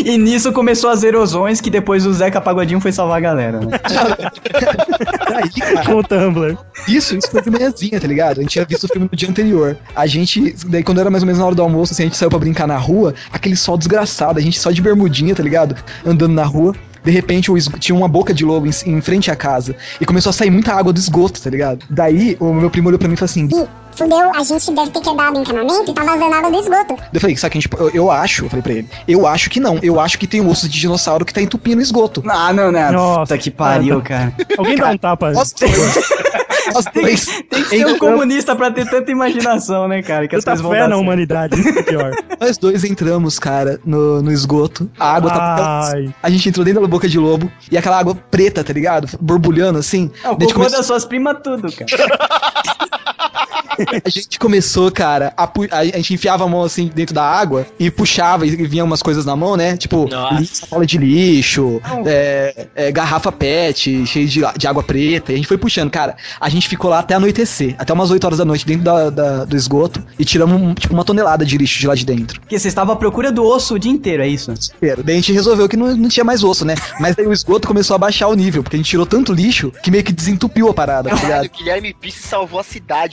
E, 0.04 0.18
nisso 0.18 0.52
começou 0.52 0.90
as 0.90 1.02
erosões 1.02 1.60
que 1.60 1.70
depois 1.70 2.04
o 2.04 2.12
Zeca 2.12 2.40
Pagodinho 2.40 2.80
foi 2.80 2.92
salvar 2.92 3.18
a 3.18 3.20
galera, 3.20 3.60
né? 3.60 3.78
Daí, 5.30 5.50
cara, 5.50 5.84
Com 5.84 5.94
o 5.94 6.02
Tumblr. 6.02 6.58
Isso, 6.88 7.16
isso 7.16 7.30
foi 7.30 7.40
de 7.40 7.50
manhãzinha, 7.50 7.98
tá 8.00 8.06
ligado? 8.06 8.38
A 8.38 8.42
gente 8.42 8.50
tinha 8.50 8.64
visto 8.64 8.84
o 8.84 8.88
filme 8.88 9.08
no 9.10 9.16
dia 9.16 9.30
anterior. 9.30 9.76
A 9.94 10.06
gente, 10.06 10.54
daí 10.66 10.82
quando 10.82 11.00
era 11.00 11.10
mais 11.10 11.22
ou 11.22 11.26
menos 11.26 11.38
na 11.38 11.46
hora 11.46 11.54
do 11.54 11.62
almoço, 11.62 11.92
assim, 11.92 12.02
a 12.02 12.06
gente 12.06 12.16
saiu 12.16 12.28
pra 12.28 12.38
brincar 12.38 12.66
na 12.66 12.76
rua, 12.76 13.14
aquele 13.32 13.56
sol 13.56 13.78
desgraçado, 13.78 14.38
a 14.38 14.42
gente 14.42 14.58
só 14.58 14.70
de 14.70 14.82
bermudinha, 14.82 15.34
tá 15.34 15.42
ligado? 15.42 15.76
Andando 16.04 16.34
na 16.34 16.44
rua. 16.44 16.74
De 17.04 17.10
repente 17.10 17.50
o 17.50 17.58
tinha 17.78 17.96
uma 17.96 18.08
boca 18.08 18.32
de 18.32 18.44
lobo 18.44 18.66
em, 18.66 18.70
em 18.86 19.00
frente 19.00 19.30
à 19.30 19.36
casa. 19.36 19.74
E 20.00 20.06
começou 20.06 20.30
a 20.30 20.32
sair 20.32 20.50
muita 20.50 20.72
água 20.72 20.92
do 20.92 20.98
esgoto, 20.98 21.40
tá 21.40 21.50
ligado? 21.50 21.84
Daí 21.90 22.36
o 22.40 22.52
meu 22.52 22.70
primo 22.70 22.88
olhou 22.88 22.98
pra 22.98 23.08
mim 23.08 23.14
e 23.14 23.16
falou 23.16 23.30
assim: 23.30 23.46
Ih, 23.46 23.66
fudeu, 23.96 24.30
a 24.34 24.42
gente 24.42 24.72
deve 24.72 24.90
ter 24.90 25.00
quebrado 25.00 25.38
o 25.38 25.42
encanamento 25.42 25.90
e 25.90 25.94
tá 25.94 26.04
vazando 26.04 26.34
água 26.34 26.50
do 26.50 26.58
esgoto. 26.58 26.96
Eu 27.12 27.20
falei, 27.20 27.36
sabe 27.36 27.52
que 27.52 27.58
a 27.58 27.60
gente. 27.60 27.70
Eu, 27.78 27.90
eu 27.90 28.10
acho, 28.10 28.44
eu 28.44 28.50
falei 28.50 28.62
pra 28.62 28.72
ele, 28.72 28.88
eu 29.06 29.26
acho 29.26 29.50
que 29.50 29.60
não. 29.60 29.78
Eu 29.82 30.00
acho 30.00 30.18
que 30.18 30.26
tem 30.26 30.40
um 30.40 30.48
osso 30.48 30.68
de 30.68 30.78
dinossauro 30.78 31.24
que 31.24 31.34
tá 31.34 31.42
entupindo 31.42 31.78
o 31.78 31.82
esgoto. 31.82 32.22
Ah, 32.26 32.52
não, 32.52 32.70
né? 32.70 32.90
Nossa, 32.90 33.20
Puta 33.20 33.38
que 33.38 33.50
pariu, 33.50 34.00
cara. 34.02 34.32
Alguém 34.56 34.76
dá 34.76 34.90
um 34.90 34.98
tapa. 34.98 35.32
Nós 35.32 35.54
dois. 36.94 37.26
Tem 37.50 37.62
que 37.62 37.68
ser 37.68 37.86
um 37.86 37.98
comunista 37.98 38.54
pra 38.56 38.70
ter 38.70 38.88
tanta 38.88 39.10
imaginação, 39.10 39.88
né, 39.88 40.02
cara? 40.02 40.26
Que 40.28 40.36
as 40.36 40.44
coisas 40.44 40.60
vão 40.60 40.70
fé 40.72 40.78
dar 40.78 40.88
na 40.88 40.94
certo. 40.96 41.02
humanidade, 41.02 41.60
isso 41.60 41.72
que 41.72 41.78
é 41.78 41.82
pior. 41.82 42.12
Nós 42.40 42.58
dois 42.58 42.84
entramos, 42.84 43.38
cara, 43.38 43.80
no, 43.84 44.22
no 44.22 44.30
esgoto. 44.32 44.90
A 44.98 45.14
água 45.16 45.30
tá. 45.30 45.90
Ai. 45.94 46.14
A 46.22 46.30
gente 46.30 46.48
entrou 46.48 46.64
dentro 46.64 46.80
da 46.82 46.88
boca 46.88 47.08
de 47.08 47.18
lobo 47.18 47.50
e 47.70 47.76
aquela 47.76 47.98
água 47.98 48.14
preta, 48.14 48.62
tá 48.64 48.72
ligado? 48.72 49.08
Borbulhando 49.20 49.78
assim. 49.78 50.10
É 50.24 50.30
o 50.30 50.36
cocô 50.36 50.52
come- 50.54 50.70
das 50.70 50.86
suas 50.86 51.04
primas 51.04 51.36
tudo, 51.42 51.68
cara. 51.72 52.18
A 54.04 54.08
gente 54.08 54.38
começou, 54.38 54.90
cara, 54.90 55.32
a, 55.36 55.46
pu- 55.46 55.68
a 55.70 55.84
gente 55.84 56.14
enfiava 56.14 56.44
a 56.44 56.48
mão 56.48 56.62
assim 56.62 56.90
dentro 56.94 57.14
da 57.14 57.22
água 57.24 57.66
e 57.78 57.90
puxava 57.90 58.46
e 58.46 58.50
vinha 58.66 58.84
umas 58.84 59.02
coisas 59.02 59.24
na 59.24 59.34
mão, 59.36 59.56
né? 59.56 59.76
Tipo, 59.76 60.08
sacola 60.46 60.84
de 60.86 60.98
lixo, 60.98 61.80
é, 62.06 62.66
é, 62.74 62.92
garrafa 62.92 63.30
pet, 63.32 64.04
cheia 64.06 64.26
de, 64.26 64.40
de 64.56 64.66
água 64.66 64.82
preta. 64.82 65.32
E 65.32 65.34
a 65.34 65.38
gente 65.38 65.48
foi 65.48 65.58
puxando, 65.58 65.90
cara. 65.90 66.16
A 66.40 66.48
gente 66.48 66.68
ficou 66.68 66.90
lá 66.90 66.98
até 67.00 67.14
anoitecer, 67.14 67.74
até 67.78 67.92
umas 67.92 68.10
8 68.10 68.24
horas 68.24 68.38
da 68.38 68.44
noite 68.44 68.66
dentro 68.66 68.84
da- 68.84 69.10
da- 69.10 69.44
do 69.44 69.56
esgoto 69.56 70.02
e 70.18 70.24
tiramos 70.24 70.60
um- 70.60 70.74
tipo 70.74 70.92
uma 70.94 71.04
tonelada 71.04 71.44
de 71.44 71.56
lixo 71.56 71.78
de 71.80 71.86
lá 71.86 71.94
de 71.94 72.04
dentro. 72.04 72.40
Porque 72.40 72.58
você 72.58 72.68
estava 72.68 72.92
à 72.92 72.96
procura 72.96 73.30
do 73.32 73.44
osso 73.44 73.74
o 73.74 73.78
dia 73.78 73.90
inteiro, 73.92 74.22
é 74.22 74.28
isso? 74.28 74.50
Inteiro. 74.76 75.02
Daí 75.02 75.14
a 75.14 75.18
gente 75.18 75.32
resolveu 75.32 75.68
que 75.68 75.76
não, 75.76 75.96
não 75.96 76.08
tinha 76.08 76.24
mais 76.24 76.42
osso, 76.44 76.64
né? 76.64 76.74
Mas 77.00 77.16
daí 77.16 77.26
o 77.26 77.32
esgoto 77.32 77.66
começou 77.68 77.94
a 77.94 77.98
baixar 77.98 78.28
o 78.28 78.34
nível, 78.34 78.62
porque 78.62 78.76
a 78.76 78.78
gente 78.78 78.88
tirou 78.90 79.06
tanto 79.06 79.32
lixo 79.32 79.72
que 79.82 79.90
meio 79.90 80.04
que 80.04 80.12
desentupiu 80.12 80.68
a 80.68 80.74
parada, 80.74 81.10
tá 81.10 81.16
ligado? 81.16 81.46
O 81.46 81.58
Guilherme 81.58 81.94
Pisse 81.94 82.22
salvou 82.26 82.60
a 82.60 82.64
cidade. 82.64 83.12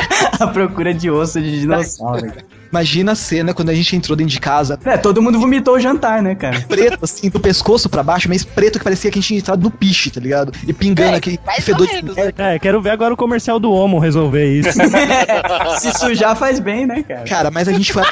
à 0.38 0.46
procura 0.46 0.92
de 0.94 1.10
osso 1.10 1.40
de 1.40 1.60
dinossauro. 1.60 2.32
Imagina 2.72 3.12
a 3.12 3.14
cena 3.16 3.52
quando 3.52 3.70
a 3.70 3.74
gente 3.74 3.96
entrou 3.96 4.14
dentro 4.14 4.32
de 4.32 4.38
casa, 4.38 4.78
É, 4.84 4.96
todo 4.96 5.20
mundo 5.20 5.40
vomitou 5.40 5.74
o 5.74 5.80
jantar, 5.80 6.22
né, 6.22 6.36
cara? 6.36 6.60
preto, 6.68 6.98
assim, 7.02 7.28
do 7.28 7.40
pescoço 7.40 7.88
pra 7.88 8.00
baixo, 8.00 8.28
mas 8.28 8.44
preto 8.44 8.78
que 8.78 8.84
parecia 8.84 9.10
que 9.10 9.18
a 9.18 9.20
gente 9.20 9.26
tinha 9.26 9.38
entrado 9.40 9.60
no 9.60 9.72
piche, 9.72 10.08
tá 10.08 10.20
ligado? 10.20 10.52
E 10.64 10.72
pingando 10.72 11.14
É, 11.14 11.16
aquele 11.16 11.40
fedor 11.62 11.86
de 11.88 11.94
menos, 11.94 12.14
merda. 12.14 12.42
É, 12.54 12.58
quero 12.60 12.80
ver 12.80 12.90
agora 12.90 13.12
o 13.12 13.16
comercial 13.16 13.58
do 13.58 13.72
Homo 13.72 13.98
resolver 13.98 14.46
isso. 14.60 14.70
Se 15.80 15.92
sujar 15.98 16.36
faz 16.36 16.60
bem, 16.60 16.86
né, 16.86 17.02
cara? 17.02 17.24
Cara, 17.24 17.50
mas 17.50 17.66
a 17.66 17.72
gente 17.72 17.92
foi 17.92 18.04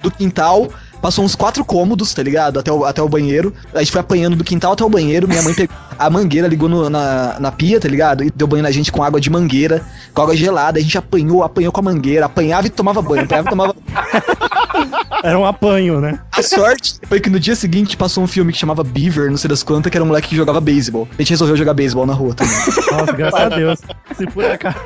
do 0.00 0.10
quintal, 0.12 0.68
passou 1.04 1.22
uns 1.22 1.34
quatro 1.34 1.62
cômodos, 1.66 2.14
tá 2.14 2.22
ligado? 2.22 2.58
Até 2.58 2.72
o, 2.72 2.82
até 2.82 3.02
o 3.02 3.08
banheiro. 3.10 3.52
A 3.74 3.80
gente 3.80 3.92
foi 3.92 4.00
apanhando 4.00 4.36
do 4.36 4.42
quintal 4.42 4.72
até 4.72 4.82
o 4.82 4.88
banheiro. 4.88 5.28
Minha 5.28 5.42
mãe 5.42 5.52
pegou 5.52 5.76
a 5.98 6.08
mangueira, 6.08 6.48
ligou 6.48 6.66
no- 6.66 6.88
na, 6.88 7.38
na 7.38 7.52
pia, 7.52 7.78
tá 7.78 7.86
ligado? 7.86 8.24
E 8.24 8.30
deu 8.30 8.46
banho 8.46 8.62
na 8.62 8.70
gente 8.70 8.90
com 8.90 9.02
água 9.02 9.20
de 9.20 9.28
mangueira, 9.28 9.82
com 10.14 10.22
água 10.22 10.34
gelada. 10.34 10.78
A 10.78 10.82
gente 10.82 10.96
apanhou, 10.96 11.42
apanhou 11.42 11.70
com 11.70 11.80
a 11.80 11.82
mangueira, 11.82 12.24
apanhava 12.24 12.66
e 12.68 12.70
tomava 12.70 13.02
banho, 13.02 13.24
apanhava 13.24 13.48
e 13.48 13.50
tomava 13.50 13.76
Era 15.22 15.38
um 15.38 15.44
apanho, 15.44 16.00
né? 16.00 16.18
A 16.32 16.42
sorte 16.42 16.94
foi 17.06 17.20
que 17.20 17.28
no 17.28 17.38
dia 17.38 17.54
seguinte 17.54 17.98
passou 17.98 18.24
um 18.24 18.26
filme 18.26 18.50
que 18.52 18.58
chamava 18.58 18.82
Beaver, 18.82 19.30
não 19.30 19.36
sei 19.36 19.48
das 19.48 19.62
quantas, 19.62 19.90
que 19.90 19.96
era 19.98 20.04
um 20.04 20.08
moleque 20.08 20.28
que 20.28 20.36
jogava 20.36 20.60
beisebol. 20.60 21.06
A 21.18 21.22
gente 21.22 21.30
resolveu 21.30 21.56
jogar 21.56 21.74
beisebol 21.74 22.06
na 22.06 22.14
rua 22.14 22.34
também. 22.34 22.54
Nossa, 22.90 23.12
graças 23.12 23.40
a 23.40 23.48
Deus. 23.50 23.78
Se 24.16 24.26
por 24.26 24.44
acaso. 24.46 24.76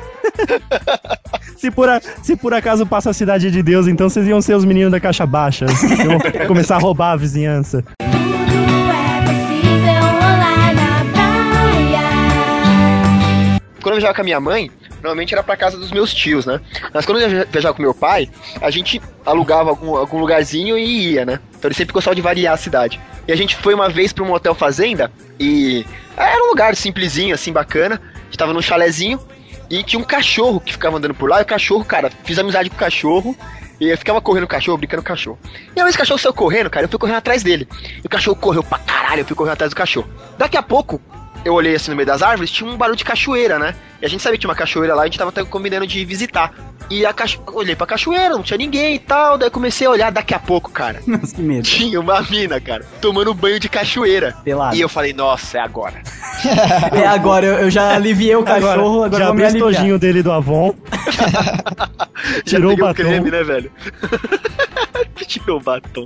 Se 1.57 1.69
por, 1.71 1.89
a- 1.89 2.01
se 2.23 2.35
por 2.35 2.53
acaso 2.53 2.85
passa 2.85 3.09
a 3.09 3.13
cidade 3.13 3.51
de 3.51 3.61
Deus, 3.61 3.87
então 3.87 4.09
vocês 4.09 4.27
iam 4.27 4.41
ser 4.41 4.55
os 4.55 4.63
meninos 4.65 4.91
da 4.91 4.99
caixa 4.99 5.25
baixa. 5.25 5.65
Começar 6.47 6.75
a 6.77 6.79
roubar 6.79 7.11
a 7.11 7.15
vizinhança. 7.17 7.83
Quando 13.81 13.95
eu 13.95 13.99
viajava 14.01 14.13
com 14.13 14.21
a 14.21 14.23
minha 14.25 14.39
mãe, 14.41 14.69
normalmente 15.01 15.33
era 15.33 15.41
pra 15.41 15.55
casa 15.55 15.77
dos 15.77 15.89
meus 15.91 16.13
tios, 16.13 16.45
né? 16.45 16.59
Mas 16.93 17.05
quando 17.05 17.21
eu 17.21 17.29
via- 17.29 17.47
viajava 17.49 17.73
com 17.73 17.81
meu 17.81 17.93
pai, 17.93 18.29
a 18.61 18.69
gente 18.69 19.01
alugava 19.25 19.69
algum, 19.69 19.95
algum 19.95 20.19
lugarzinho 20.19 20.77
e 20.77 21.13
ia, 21.13 21.25
né? 21.25 21.39
Então 21.57 21.69
ele 21.69 21.75
sempre 21.75 21.93
gostava 21.93 22.13
de 22.13 22.21
variar 22.21 22.53
a 22.53 22.57
cidade. 22.57 22.99
E 23.27 23.31
a 23.31 23.35
gente 23.37 23.55
foi 23.55 23.73
uma 23.73 23.87
vez 23.89 24.11
pra 24.11 24.23
um 24.23 24.33
hotel 24.33 24.53
fazenda 24.53 25.09
e 25.39 25.85
era 26.17 26.43
um 26.43 26.49
lugar 26.49 26.75
simplesinho, 26.75 27.33
assim, 27.33 27.53
bacana. 27.53 28.01
A 28.13 28.23
gente 28.25 28.37
tava 28.37 28.53
num 28.53 28.61
chalezinho 28.61 29.17
e 29.69 29.83
tinha 29.83 29.99
um 29.99 30.03
cachorro 30.03 30.59
que 30.59 30.73
ficava 30.73 30.97
andando 30.97 31.13
por 31.13 31.29
lá. 31.29 31.39
E 31.39 31.43
o 31.43 31.45
cachorro, 31.45 31.85
cara, 31.85 32.11
fiz 32.23 32.39
amizade 32.39 32.69
com 32.69 32.75
o 32.75 32.79
cachorro. 32.79 33.35
E 33.79 33.87
eu 33.87 33.97
ficava 33.97 34.19
correndo 34.19 34.43
o 34.43 34.47
cachorro, 34.47 34.77
brincando 34.77 35.01
com 35.01 35.07
o 35.07 35.15
cachorro. 35.15 35.39
E 35.73 35.79
aí 35.79 35.87
esse 35.87 35.97
cachorro 35.97 36.19
saiu 36.19 36.33
correndo, 36.33 36.69
cara, 36.69 36.85
eu 36.85 36.89
fui 36.89 36.99
correndo 36.99 37.15
atrás 37.15 37.43
dele. 37.43 37.67
E 38.03 38.05
o 38.05 38.09
cachorro 38.09 38.35
correu 38.35 38.61
pra 38.61 38.77
caralho, 38.79 39.21
eu 39.21 39.25
fui 39.25 39.35
correndo 39.35 39.53
atrás 39.53 39.71
do 39.71 39.75
cachorro. 39.75 40.09
Daqui 40.37 40.57
a 40.57 40.61
pouco, 40.61 41.01
eu 41.45 41.53
olhei 41.53 41.75
assim 41.75 41.91
no 41.91 41.97
meio 41.97 42.07
das 42.07 42.21
árvores, 42.21 42.51
tinha 42.51 42.69
um 42.69 42.77
barulho 42.77 42.97
de 42.97 43.03
cachoeira, 43.03 43.57
né? 43.57 43.75
E 44.01 44.05
a 44.05 44.09
gente 44.09 44.21
sabia 44.21 44.37
que 44.37 44.41
tinha 44.41 44.49
uma 44.49 44.55
cachoeira 44.55 44.95
lá, 44.95 45.03
a 45.03 45.05
gente 45.05 45.17
tava 45.17 45.29
até 45.29 45.43
combinando 45.43 45.85
de 45.85 46.03
visitar. 46.05 46.53
E 46.89 47.05
a 47.05 47.13
cacho... 47.13 47.41
olhei 47.53 47.75
pra 47.75 47.85
cachoeira, 47.85 48.29
não 48.29 48.41
tinha 48.41 48.57
ninguém 48.57 48.95
e 48.95 48.99
tal. 48.99 49.37
Daí 49.37 49.49
comecei 49.49 49.85
a 49.85 49.91
olhar 49.91 50.11
daqui 50.11 50.33
a 50.33 50.39
pouco, 50.39 50.71
cara. 50.71 51.01
Nossa, 51.05 51.35
que 51.35 51.41
medo. 51.41 51.63
Tinha 51.63 51.99
uma 51.99 52.21
mina, 52.21 52.59
cara, 52.59 52.83
tomando 52.99 53.33
banho 53.33 53.59
de 53.59 53.69
cachoeira. 53.69 54.35
Pelado. 54.43 54.75
E 54.75 54.81
eu 54.81 54.89
falei, 54.89 55.13
nossa, 55.13 55.57
é 55.57 55.61
agora. 55.61 56.01
É, 56.93 57.05
agora 57.05 57.45
eu, 57.45 57.53
eu 57.55 57.69
já 57.69 57.93
aliviei 57.93 58.33
o 58.33 58.43
cachorro, 58.43 59.03
agora, 59.03 59.23
já 59.23 59.27
vou 59.27 59.35
me 59.35 59.43
aliviar. 59.43 59.71
estojinho 59.71 59.99
dele 59.99 60.23
do 60.23 60.31
Avon. 60.31 60.73
Tirou 62.45 62.71
o 62.71 62.77
batom. 62.77 62.93
creme, 62.93 63.29
né, 63.29 63.43
velho? 63.43 63.69
Tirou 65.27 65.57
o 65.57 65.59
batom. 65.59 66.05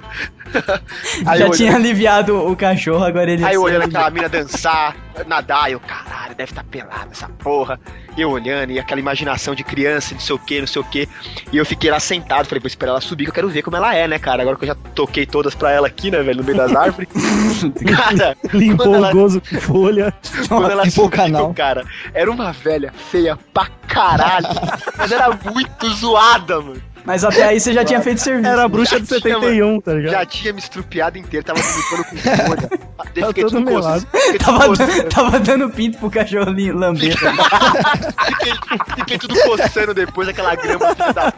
Aí 1.25 1.39
já 1.39 1.49
tinha 1.51 1.75
aliviado 1.75 2.35
o 2.35 2.55
cachorro, 2.55 3.03
agora 3.03 3.31
ele... 3.31 3.43
Aí 3.45 3.53
eu 3.53 3.61
se 3.61 3.67
olhando 3.67 3.83
aquela 3.83 4.09
mina 4.09 4.27
dançar, 4.27 4.95
nadar, 5.27 5.71
eu, 5.71 5.79
caralho, 5.79 6.35
deve 6.35 6.51
estar 6.51 6.63
pelada 6.63 7.09
essa 7.11 7.27
porra. 7.29 7.79
E 8.15 8.21
eu 8.21 8.29
olhando, 8.29 8.71
e 8.71 8.79
aquela 8.79 8.99
imaginação 8.99 9.55
de 9.55 9.63
criança, 9.63 10.13
não 10.13 10.21
sei 10.21 10.35
o 10.35 10.39
que, 10.39 10.59
não 10.59 10.67
sei 10.67 10.81
o 10.81 10.85
que. 10.85 11.09
E 11.51 11.57
eu 11.57 11.65
fiquei 11.65 11.89
lá 11.89 11.99
sentado, 11.99 12.45
falei, 12.45 12.61
vou 12.61 12.67
esperar 12.67 12.91
ela 12.91 13.01
subir, 13.01 13.25
que 13.25 13.29
eu 13.31 13.33
quero 13.33 13.49
ver 13.49 13.63
como 13.63 13.75
ela 13.77 13.95
é, 13.95 14.07
né, 14.07 14.19
cara? 14.19 14.41
Agora 14.41 14.57
que 14.57 14.63
eu 14.63 14.67
já 14.67 14.75
toquei 14.75 15.25
todas 15.25 15.55
pra 15.55 15.71
ela 15.71 15.87
aqui, 15.87 16.11
né, 16.11 16.21
velho, 16.21 16.37
no 16.37 16.43
meio 16.43 16.57
das 16.57 16.75
árvores. 16.75 17.09
cara, 17.95 18.37
Limpou 18.53 18.85
quando 18.85 18.91
o 18.91 18.95
ela, 18.95 19.11
gozo 19.13 19.41
com 19.41 19.61
folha. 19.61 20.13
quando 20.47 20.71
ela 20.71 20.83
limpou 20.83 21.05
o 21.05 21.09
canal. 21.09 21.53
cara, 21.53 21.83
era 22.13 22.31
uma 22.31 22.51
velha 22.51 22.93
feia 23.11 23.37
pra 23.53 23.67
caralho. 23.87 24.47
mas 24.97 25.11
era 25.11 25.29
muito 25.51 25.89
zoada, 25.89 26.61
mano. 26.61 26.92
Mas 27.05 27.23
até 27.23 27.43
aí 27.43 27.59
você 27.59 27.73
já 27.73 27.83
tinha 27.83 28.01
feito 28.01 28.21
serviço. 28.21 28.47
Era 28.47 28.63
a 28.63 28.67
bruxa 28.67 28.99
de 28.99 29.07
tinha, 29.07 29.19
71, 29.19 29.81
tá 29.81 29.93
ligado? 29.93 30.11
Já 30.11 30.25
tinha 30.25 30.53
me 30.53 30.59
estrupiado 30.59 31.17
inteiro, 31.17 31.45
tava 31.45 31.59
me 31.59 31.65
limpando 31.65 32.03
com 32.05 32.17
folha. 32.17 32.83
Tá 33.13 33.27
fiquei 33.27 33.43
todo 33.43 33.61
melado. 33.61 34.07
Tava, 34.39 34.67
coçando. 34.67 35.09
tava 35.09 35.39
dando 35.39 35.69
pinto 35.69 35.97
pro 35.97 36.09
cachorro 36.09 36.51
lamber. 36.73 37.15
Fiquei, 37.17 38.53
fiquei 38.95 39.17
tudo 39.17 39.35
coçando 39.43 39.93
depois 39.93 40.27
daquela 40.27 40.55
grama 40.55 40.95
filha 40.95 41.13
da 41.13 41.31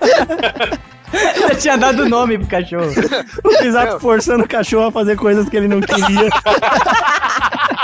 já 1.16 1.56
tinha 1.56 1.78
dado 1.78 2.08
nome 2.08 2.38
pro 2.38 2.48
cachorro. 2.48 2.92
O 3.44 3.58
Pisato 3.60 4.00
forçando 4.00 4.44
o 4.44 4.48
cachorro 4.48 4.88
a 4.88 4.92
fazer 4.92 5.16
coisas 5.16 5.48
que 5.48 5.58
ele 5.58 5.68
não 5.68 5.82
queria. 5.82 6.30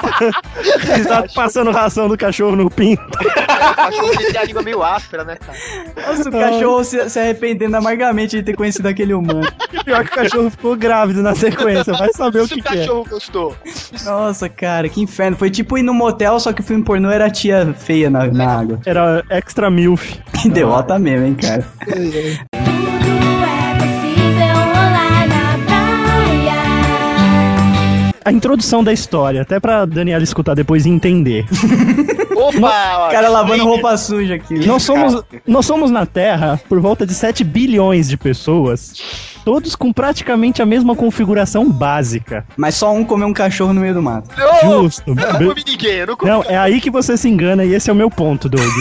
O 0.05 0.93
Pisato 0.93 1.33
passando 1.33 1.71
ração 1.71 2.07
do 2.07 2.17
cachorro 2.17 2.55
no 2.55 2.69
pinto. 2.69 3.01
O 3.71 3.75
cachorro 3.75 4.17
tem 4.17 4.37
a 4.37 4.43
língua 4.43 4.61
meio 4.61 4.83
áspera, 4.83 5.23
né, 5.23 5.35
cara? 5.37 5.57
Nossa, 6.07 6.29
o 6.29 6.31
cachorro 6.31 6.83
se, 6.83 7.09
se 7.09 7.19
arrependendo 7.19 7.75
amargamente 7.77 8.37
de 8.37 8.43
ter 8.43 8.55
conhecido 8.55 8.87
aquele 8.87 9.13
humano. 9.13 9.47
Pior 9.85 10.03
que 10.03 10.11
o 10.11 10.15
cachorro 10.15 10.49
ficou 10.49 10.75
grávido 10.75 11.21
na 11.21 11.33
sequência, 11.35 11.93
vai 11.93 12.11
saber 12.13 12.41
o 12.41 12.47
que, 12.47 12.59
o 12.59 12.63
que 12.63 12.67
é. 12.67 12.77
cachorro 12.79 13.05
gostou. 13.09 13.55
Nossa, 14.03 14.49
cara, 14.49 14.89
que 14.89 15.01
inferno. 15.01 15.37
Foi 15.37 15.49
tipo 15.49 15.77
ir 15.77 15.83
no 15.83 15.93
motel, 15.93 16.39
só 16.39 16.51
que 16.51 16.61
o 16.61 16.63
filme 16.63 16.83
pornô 16.83 17.09
era 17.09 17.25
a 17.25 17.29
tia 17.29 17.73
feia 17.77 18.09
na, 18.09 18.27
na 18.27 18.59
água. 18.59 18.79
Era 18.85 19.23
extra 19.29 19.69
milf. 19.69 20.19
Que 20.41 20.49
derrota 20.49 20.97
mesmo, 20.97 21.27
hein, 21.27 21.35
cara. 21.35 21.63
A 28.23 28.31
introdução 28.31 28.83
da 28.83 28.93
história, 28.93 29.41
até 29.41 29.59
pra 29.59 29.85
Daniela 29.85 30.23
escutar 30.23 30.53
depois 30.53 30.85
e 30.85 30.89
entender. 30.89 31.45
Opa! 32.35 33.07
O 33.07 33.11
cara 33.11 33.29
lavando 33.29 33.63
roupa 33.63 33.95
suja 33.97 34.35
aqui. 34.35 34.65
Nós 34.65 34.83
somos, 34.83 35.23
nós 35.45 35.65
somos 35.65 35.91
na 35.91 36.05
Terra 36.05 36.59
por 36.67 36.79
volta 36.79 37.05
de 37.05 37.13
7 37.13 37.43
bilhões 37.43 38.07
de 38.07 38.17
pessoas, 38.17 38.93
todos 39.43 39.75
com 39.75 39.91
praticamente 39.93 40.61
a 40.61 40.65
mesma 40.65 40.95
configuração 40.95 41.69
básica. 41.69 42.45
Mas 42.57 42.75
só 42.75 42.93
um 42.93 43.03
comeu 43.03 43.27
um 43.27 43.33
cachorro 43.33 43.73
no 43.73 43.81
meio 43.81 43.93
do 43.93 44.01
mato. 44.01 44.29
Não, 44.37 44.83
Justo. 44.83 45.03
eu 45.07 45.15
não 45.15 45.47
comi 45.49 45.63
ninguém, 45.67 45.91
eu 45.97 46.07
não 46.07 46.15
comi. 46.17 46.31
Não, 46.31 46.43
é 46.47 46.57
aí 46.57 46.79
que 46.81 46.89
você 46.91 47.17
se 47.17 47.27
engana 47.29 47.63
e 47.65 47.73
esse 47.73 47.89
é 47.89 47.93
o 47.93 47.95
meu 47.95 48.09
ponto, 48.09 48.47
Doug. 48.49 48.63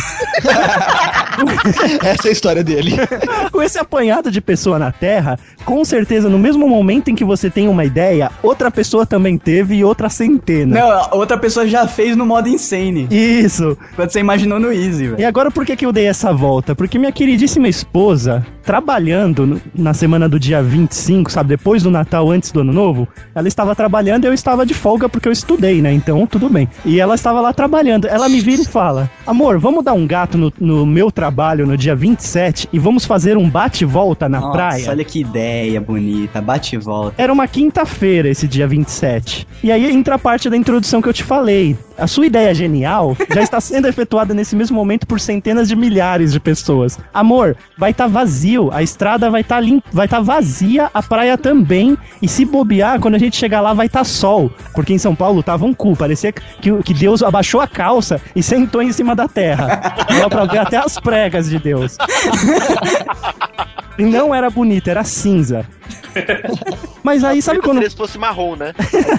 Essa 2.02 2.28
é 2.28 2.30
a 2.30 2.32
história 2.32 2.62
dele. 2.64 2.92
Com 3.50 3.62
esse 3.62 3.78
apanhado 3.78 4.30
de 4.30 4.40
pessoa 4.40 4.78
na 4.78 4.92
Terra, 4.92 5.38
com 5.64 5.84
certeza 5.84 6.28
no 6.28 6.38
mesmo 6.38 6.68
momento 6.68 7.10
em 7.10 7.14
que 7.14 7.24
você 7.24 7.48
tem 7.50 7.68
uma 7.68 7.84
ideia, 7.84 8.30
outra 8.42 8.70
pessoa 8.70 9.06
também 9.06 9.38
teve 9.38 9.76
e 9.76 9.84
outra 9.84 10.08
centena. 10.08 10.78
Não, 10.80 11.08
outra 11.18 11.38
pessoa 11.38 11.66
já 11.66 11.86
fez 11.86 12.16
no 12.16 12.26
modo 12.26 12.48
insane. 12.48 13.08
Isso. 13.10 13.76
Quando 13.96 14.10
você 14.10 14.20
imaginou 14.20 14.58
no 14.60 14.72
easy, 14.72 15.04
E 15.04 15.08
velho. 15.08 15.28
agora 15.28 15.50
por 15.50 15.64
que, 15.64 15.76
que 15.76 15.86
eu 15.86 15.92
dei 15.92 16.06
essa 16.06 16.32
volta? 16.32 16.74
Porque 16.74 16.98
minha 16.98 17.12
queridíssima 17.12 17.68
esposa, 17.68 18.44
trabalhando 18.62 19.46
no- 19.46 19.60
na 19.74 19.94
semana 19.94 20.28
do 20.28 20.38
dia 20.38 20.49
25, 20.62 21.30
sabe, 21.30 21.50
depois 21.50 21.82
do 21.82 21.90
Natal, 21.90 22.30
antes 22.30 22.50
do 22.50 22.60
Ano 22.60 22.72
Novo, 22.72 23.06
ela 23.34 23.46
estava 23.46 23.74
trabalhando 23.74 24.24
e 24.24 24.28
eu 24.28 24.34
estava 24.34 24.66
de 24.66 24.74
folga 24.74 25.08
porque 25.08 25.28
eu 25.28 25.32
estudei, 25.32 25.80
né? 25.80 25.92
Então 25.92 26.26
tudo 26.26 26.48
bem. 26.48 26.68
E 26.84 26.98
ela 26.98 27.14
estava 27.14 27.40
lá 27.40 27.52
trabalhando. 27.52 28.06
Ela 28.06 28.28
me 28.28 28.40
vira 28.40 28.62
e 28.62 28.66
fala: 28.66 29.10
Amor, 29.26 29.58
vamos 29.58 29.84
dar 29.84 29.92
um 29.92 30.06
gato 30.06 30.36
no, 30.36 30.52
no 30.58 30.86
meu 30.86 31.10
trabalho 31.10 31.66
no 31.66 31.76
dia 31.76 31.94
27 31.94 32.68
e 32.72 32.78
vamos 32.78 33.04
fazer 33.04 33.36
um 33.36 33.48
bate-volta 33.48 34.28
na 34.28 34.40
Nossa, 34.40 34.52
praia? 34.52 34.90
olha 34.90 35.04
que 35.04 35.20
ideia 35.20 35.80
bonita. 35.80 36.40
Bate 36.40 36.76
e 36.76 36.78
volta. 36.78 37.14
Era 37.22 37.32
uma 37.32 37.46
quinta-feira 37.46 38.28
esse 38.28 38.48
dia 38.48 38.66
27. 38.66 39.46
E 39.62 39.70
aí 39.70 39.90
entra 39.90 40.14
a 40.14 40.18
parte 40.18 40.48
da 40.48 40.56
introdução 40.56 41.02
que 41.02 41.08
eu 41.08 41.12
te 41.12 41.22
falei. 41.22 41.76
A 42.00 42.06
sua 42.06 42.26
ideia 42.26 42.54
genial 42.54 43.16
já 43.32 43.42
está 43.42 43.60
sendo 43.60 43.86
efetuada 43.86 44.32
nesse 44.32 44.56
mesmo 44.56 44.76
momento 44.76 45.06
por 45.06 45.20
centenas 45.20 45.68
de 45.68 45.76
milhares 45.76 46.32
de 46.32 46.40
pessoas. 46.40 46.98
Amor, 47.12 47.56
vai 47.76 47.90
estar 47.90 48.06
vazio, 48.06 48.70
a 48.72 48.82
estrada 48.82 49.30
vai 49.30 49.42
estar 49.42 49.60
limpa, 49.60 49.88
vai 49.92 50.06
estar 50.06 50.20
vazia, 50.20 50.90
a 50.92 51.02
praia 51.02 51.36
também. 51.36 51.96
E 52.22 52.28
se 52.28 52.44
bobear, 52.44 52.98
quando 53.00 53.14
a 53.14 53.18
gente 53.18 53.36
chegar 53.36 53.60
lá 53.60 53.72
vai 53.72 53.86
estar 53.86 54.04
sol, 54.04 54.50
porque 54.74 54.92
em 54.92 54.98
São 54.98 55.14
Paulo 55.14 55.42
tava 55.42 55.66
um 55.66 55.74
cu, 55.74 55.96
parecia 55.96 56.32
que, 56.32 56.82
que 56.82 56.94
Deus 56.94 57.22
abaixou 57.22 57.60
a 57.60 57.68
calça 57.68 58.20
e 58.34 58.42
sentou 58.42 58.82
em 58.82 58.92
cima 58.92 59.14
da 59.14 59.28
terra. 59.28 59.94
Dá 60.18 60.28
pra 60.28 60.44
ver 60.44 60.58
até 60.58 60.78
as 60.78 60.98
pregas 60.98 61.48
de 61.50 61.58
Deus. 61.58 61.96
E 64.00 64.04
não 64.04 64.34
era 64.34 64.48
bonito, 64.50 64.88
era 64.88 65.04
cinza. 65.04 65.66
Mas 67.02 67.24
aí, 67.24 67.40
sabe 67.40 67.60
quando. 67.60 67.82
Se 67.88 67.96
fosse 67.96 68.18
marrom, 68.18 68.56
né? 68.56 68.72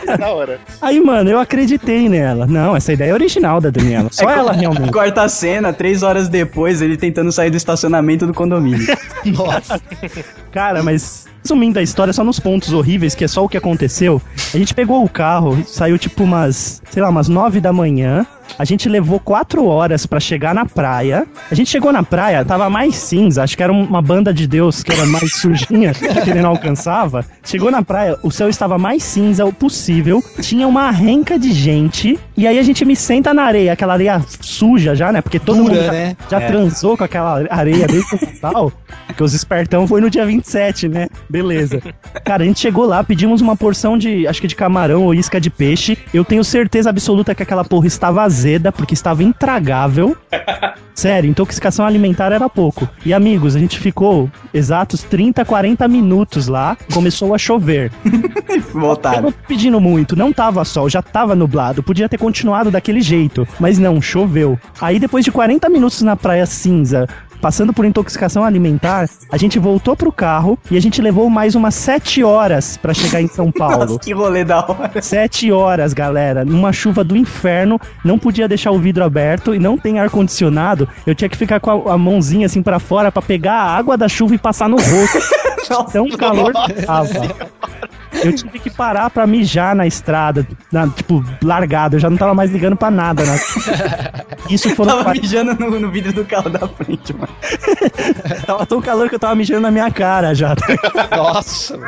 Aí, 0.07 0.17
da 0.17 0.29
hora. 0.29 0.59
Aí, 0.81 0.99
mano, 0.99 1.29
eu 1.29 1.39
acreditei 1.39 2.07
nela. 2.07 2.45
Não, 2.45 2.75
essa 2.75 2.93
ideia 2.93 3.11
é 3.11 3.13
original 3.13 3.59
da 3.59 3.69
Daniela. 3.69 4.09
Só 4.11 4.29
ela 4.29 4.51
realmente. 4.53 4.91
Corta 4.91 5.23
a 5.23 5.29
cena, 5.29 5.73
três 5.73 6.03
horas 6.03 6.29
depois, 6.29 6.81
ele 6.81 6.97
tentando 6.97 7.31
sair 7.31 7.49
do 7.49 7.57
estacionamento 7.57 8.27
do 8.27 8.33
condomínio. 8.33 8.85
Nossa. 9.25 9.81
Cara, 10.51 10.83
mas. 10.83 11.27
Resumindo 11.43 11.79
a 11.79 11.81
história, 11.81 12.13
só 12.13 12.23
nos 12.23 12.39
pontos 12.39 12.71
horríveis, 12.71 13.15
que 13.15 13.23
é 13.23 13.27
só 13.27 13.43
o 13.43 13.49
que 13.49 13.57
aconteceu. 13.57 14.21
A 14.53 14.57
gente 14.57 14.73
pegou 14.73 15.03
o 15.03 15.09
carro, 15.09 15.57
saiu 15.65 15.97
tipo 15.97 16.23
umas, 16.23 16.81
sei 16.89 17.01
lá, 17.01 17.09
umas 17.09 17.27
nove 17.27 17.59
da 17.59 17.73
manhã. 17.73 18.25
A 18.59 18.65
gente 18.65 18.89
levou 18.89 19.17
quatro 19.17 19.65
horas 19.65 20.05
pra 20.05 20.19
chegar 20.19 20.53
na 20.53 20.65
praia. 20.65 21.25
A 21.49 21.55
gente 21.55 21.69
chegou 21.69 21.91
na 21.93 22.03
praia, 22.03 22.43
tava 22.43 22.69
mais 22.69 22.95
cinza, 22.95 23.43
acho 23.43 23.55
que 23.55 23.63
era 23.63 23.71
uma 23.71 24.01
banda 24.01 24.33
de 24.33 24.45
Deus 24.45 24.83
que 24.83 24.91
era 24.91 25.05
mais 25.05 25.35
sujinha, 25.37 25.93
que 25.95 26.29
ele 26.29 26.41
não 26.41 26.49
alcançava. 26.49 27.25
Chegou 27.43 27.71
na 27.71 27.81
praia, 27.81 28.17
o 28.21 28.29
céu 28.29 28.49
estava 28.49 28.77
mais 28.77 29.03
cinza 29.03 29.45
o 29.45 29.53
possível, 29.53 30.21
tinha 30.41 30.67
uma 30.67 30.91
renca 30.91 31.39
de 31.39 31.53
gente, 31.53 32.19
e 32.35 32.45
aí 32.45 32.59
a 32.59 32.63
gente 32.63 32.83
me 32.83 32.95
senta 32.95 33.33
na 33.33 33.43
areia, 33.43 33.71
aquela 33.71 33.93
areia 33.93 34.21
suja 34.41 34.93
já, 34.95 35.13
né? 35.13 35.21
Porque 35.21 35.39
todo 35.39 35.57
Dura, 35.63 35.73
mundo 35.73 35.85
já, 35.85 35.91
né? 35.91 36.17
já 36.29 36.41
É. 36.41 36.47
transou 36.47 36.97
com 36.97 37.05
aquela 37.05 37.45
areia 37.49 37.87
desde 37.87 38.13
o 38.15 38.19
Natal, 38.41 38.71
porque 39.07 39.23
os 39.23 39.33
espertão 39.33 39.87
foi 39.87 40.01
no 40.01 40.09
dia 40.09 40.25
27, 40.25 40.89
né? 40.89 41.07
Beleza. 41.31 41.81
Cara, 42.25 42.43
a 42.43 42.45
gente 42.45 42.59
chegou 42.59 42.85
lá, 42.85 43.03
pedimos 43.03 43.39
uma 43.39 43.55
porção 43.55 43.97
de, 43.97 44.27
acho 44.27 44.41
que 44.41 44.47
de 44.47 44.55
camarão 44.55 45.05
ou 45.05 45.13
isca 45.13 45.39
de 45.39 45.49
peixe. 45.49 45.97
Eu 46.13 46.25
tenho 46.25 46.43
certeza 46.43 46.89
absoluta 46.89 47.33
que 47.33 47.41
aquela 47.41 47.63
porra 47.63 47.87
estava 47.87 48.21
azeda, 48.21 48.71
porque 48.71 48.93
estava 48.93 49.23
intragável. 49.23 50.15
Sério, 50.93 51.29
intoxicação 51.29 51.85
alimentar 51.85 52.31
era 52.31 52.49
pouco. 52.49 52.87
E 53.05 53.13
amigos, 53.13 53.55
a 53.55 53.59
gente 53.59 53.79
ficou 53.79 54.29
exatos 54.53 55.03
30, 55.03 55.45
40 55.45 55.87
minutos 55.87 56.47
lá, 56.47 56.77
começou 56.93 57.33
a 57.33 57.37
chover. 57.37 57.91
Voltaram. 58.73 59.33
pedindo 59.47 59.79
muito, 59.79 60.15
não 60.15 60.33
tava 60.33 60.63
sol, 60.65 60.89
já 60.89 61.01
tava 61.01 61.35
nublado, 61.35 61.81
podia 61.81 62.09
ter 62.09 62.17
continuado 62.17 62.69
daquele 62.69 63.01
jeito, 63.01 63.47
mas 63.59 63.79
não, 63.79 64.01
choveu. 64.01 64.59
Aí 64.79 64.99
depois 64.99 65.23
de 65.23 65.31
40 65.31 65.69
minutos 65.69 66.01
na 66.01 66.15
praia 66.15 66.45
cinza, 66.45 67.07
passando 67.41 67.73
por 67.73 67.83
intoxicação 67.85 68.43
alimentar, 68.45 69.09
a 69.31 69.37
gente 69.37 69.57
voltou 69.59 69.95
pro 69.95 70.11
carro 70.11 70.57
e 70.69 70.77
a 70.77 70.81
gente 70.81 71.01
levou 71.01 71.29
mais 71.29 71.55
umas 71.55 71.73
7 71.75 72.23
horas 72.23 72.77
pra 72.77 72.93
chegar 72.93 73.21
em 73.21 73.27
São 73.27 73.51
Paulo. 73.51 73.79
Nossa, 73.79 73.99
que 73.99 74.13
rolê 74.13 74.43
da 74.43 74.59
hora. 74.59 75.01
Sete 75.01 75.51
horas, 75.51 75.93
galera, 75.93 76.45
numa 76.45 76.71
chuva 76.71 77.03
do 77.03 77.17
inferno, 77.17 77.79
não 78.05 78.19
podia 78.19 78.47
deixar 78.47 78.71
o 78.71 78.79
vidro 78.79 79.03
aberto 79.03 79.55
e 79.55 79.59
não 79.59 79.77
tem 79.77 79.99
ar-condicionado. 79.99 80.87
Eu 81.05 81.15
tinha 81.15 81.29
que 81.29 81.37
ficar 81.37 81.59
com 81.59 81.89
a, 81.89 81.93
a 81.93 81.97
mãozinha 81.97 82.45
assim 82.45 82.61
pra 82.61 82.79
fora 82.79 83.11
pra 83.11 83.21
pegar 83.21 83.53
a 83.53 83.75
água 83.75 83.97
da 83.97 84.07
chuva 84.07 84.35
e 84.35 84.37
passar 84.37 84.69
no 84.69 84.77
rosto. 84.77 85.19
Tão 85.91 86.09
calor 86.09 86.51
que 86.65 86.73
tava. 86.85 87.09
Eu 88.23 88.33
tive 88.33 88.59
que 88.59 88.69
parar 88.69 89.09
pra 89.09 89.25
mijar 89.25 89.75
na 89.75 89.87
estrada, 89.87 90.45
na- 90.71 90.87
tipo, 90.87 91.23
largado. 91.43 91.95
Eu 91.95 91.99
já 91.99 92.09
não 92.09 92.17
tava 92.17 92.33
mais 92.33 92.51
ligando 92.51 92.75
pra 92.75 92.91
nada. 92.91 93.23
né? 93.23 93.39
Isso 94.49 94.69
foram 94.75 94.91
Tava 94.91 95.03
40 95.05 95.21
mijando 95.21 95.55
no, 95.55 95.79
no 95.79 95.89
vidro 95.91 96.11
do 96.11 96.25
carro 96.25 96.49
da 96.49 96.67
frente, 96.67 97.13
mano. 97.13 97.29
Tava 98.45 98.65
tão 98.65 98.81
calor 98.81 99.07
que 99.07 99.15
eu 99.15 99.19
tava 99.19 99.35
mijando 99.35 99.61
na 99.61 99.71
minha 99.71 99.89
cara 99.91 100.33
já. 100.33 100.55
Nossa. 101.15 101.79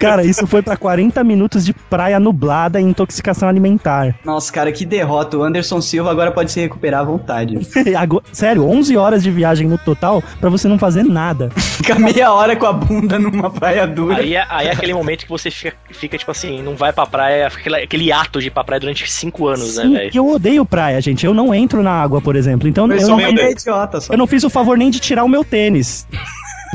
Cara, 0.00 0.24
isso 0.24 0.46
foi 0.46 0.62
pra 0.62 0.76
40 0.76 1.22
minutos 1.22 1.64
de 1.64 1.72
praia 1.72 2.18
nublada 2.18 2.80
e 2.80 2.84
intoxicação 2.84 3.48
alimentar. 3.48 4.14
Nossa, 4.24 4.52
cara, 4.52 4.72
que 4.72 4.84
derrota. 4.84 5.36
O 5.36 5.42
Anderson 5.42 5.80
Silva 5.80 6.10
agora 6.10 6.30
pode 6.32 6.50
se 6.50 6.60
recuperar 6.60 7.00
à 7.00 7.04
vontade. 7.04 7.58
Agora- 7.96 8.24
sério, 8.32 8.64
11 8.68 8.96
horas 8.96 9.22
de 9.22 9.30
viagem 9.30 9.68
no 9.68 9.78
total 9.78 10.22
pra 10.40 10.48
você 10.50 10.66
não 10.68 10.78
fazer 10.78 11.04
nada. 11.04 11.50
Fica 11.56 11.96
meia 11.98 12.32
hora 12.32 12.56
com 12.56 12.66
a 12.66 12.72
bunda 12.72 13.18
numa 13.18 13.50
praia 13.50 13.86
dura. 13.86 14.16
Aí 14.18 14.34
é, 14.34 14.44
aí 14.48 14.66
é 14.68 14.72
aquele 14.72 14.94
momento 14.94 15.24
que 15.24 15.28
você 15.30 15.43
fica, 15.50 15.76
fica, 15.90 16.18
tipo 16.18 16.30
assim, 16.30 16.62
não 16.62 16.74
vai 16.76 16.92
pra 16.92 17.06
praia, 17.06 17.46
aquele, 17.46 17.76
aquele 17.76 18.12
ato 18.12 18.40
de 18.40 18.48
ir 18.48 18.50
pra 18.50 18.64
praia 18.64 18.80
durante 18.80 19.10
cinco 19.10 19.46
anos, 19.48 19.76
né, 19.76 19.82
Sim, 19.84 19.92
velho? 19.94 20.10
e 20.12 20.16
eu 20.16 20.28
odeio 20.28 20.64
praia, 20.64 21.00
gente. 21.00 21.24
Eu 21.26 21.34
não 21.34 21.54
entro 21.54 21.82
na 21.82 21.90
água, 21.92 22.20
por 22.20 22.36
exemplo. 22.36 22.68
Então 22.68 22.84
eu 22.84 22.88
não, 22.88 22.96
Pessoalmente 22.96 23.40
é 23.40 23.50
idiota 23.50 24.00
só. 24.00 24.12
eu 24.12 24.18
não 24.18 24.26
fiz 24.26 24.44
o 24.44 24.50
favor 24.50 24.76
nem 24.78 24.90
de 24.90 25.00
tirar 25.00 25.24
o 25.24 25.28
meu 25.28 25.44
tênis. 25.44 26.06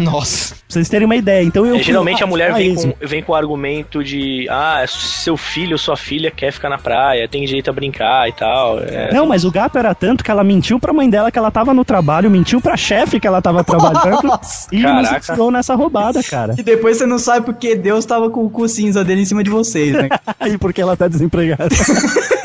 Nossa. 0.04 0.56
Pra 0.56 0.64
vocês 0.68 0.90
terem 0.90 1.06
uma 1.06 1.16
ideia. 1.16 1.44
Então 1.44 1.66
eu 1.66 1.76
É, 1.76 1.84
geralmente 1.84 2.24
a 2.24 2.28
mulher 2.28 2.54
vem 2.54 2.76
com, 2.76 2.94
vem 3.02 3.24
com 3.24 3.32
o 3.32 3.36
argumento 3.36 4.04
de 4.04 4.48
ah, 4.50 4.84
seu 4.88 5.36
filho, 5.36 5.78
sua 5.78 5.98
filha 5.98 6.32
quer 6.32 6.52
ficar 6.52 6.70
na 6.70 6.78
praia, 6.78 7.28
tem 7.28 7.44
direito 7.46 7.70
a 7.70 7.74
brincar 7.74 8.28
e 8.30 8.34
tal. 8.34 8.80
É. 8.80 9.12
Não, 9.14 9.26
mas 9.26 9.46
o 9.46 9.52
gato 9.52 9.78
era 9.78 9.94
tanto 9.96 10.24
que 10.24 10.32
ela 10.32 10.44
mentiu 10.44 10.80
pra 10.80 10.94
mãe 10.94 11.10
dela 11.10 11.32
que 11.32 11.40
ela 11.40 11.52
tava 11.52 11.74
no 11.74 11.84
trabalho, 11.84 12.30
mentiu 12.30 12.62
pra 12.62 12.78
chefe 12.78 13.20
que 13.20 13.28
ela 13.28 13.42
tava 13.42 13.64
trabalhando 13.64 14.24
Nossa. 14.24 14.68
e 14.72 14.82
Caraca. 14.82 15.36
nos 15.36 15.54
nessa 15.54 15.76
roubada, 15.76 16.22
cara. 16.24 16.56
E 16.58 16.64
depois 16.64 16.98
você 16.98 17.06
não 17.06 17.18
sabe 17.18 17.46
porque 17.46 17.76
Deus 17.76 18.06
tava 18.06 18.30
com 18.30 18.46
o 18.46 18.50
cu 18.50 18.68
cinza 18.68 19.04
dele 19.04 19.22
em 19.22 19.26
cima 19.26 19.44
de 19.44 19.50
vocês, 19.50 19.94
né? 19.94 20.10
Aí 20.40 20.58
porque 20.60 20.82
ela 20.82 20.96
tá 20.96 21.08
desempregada. 21.08 21.70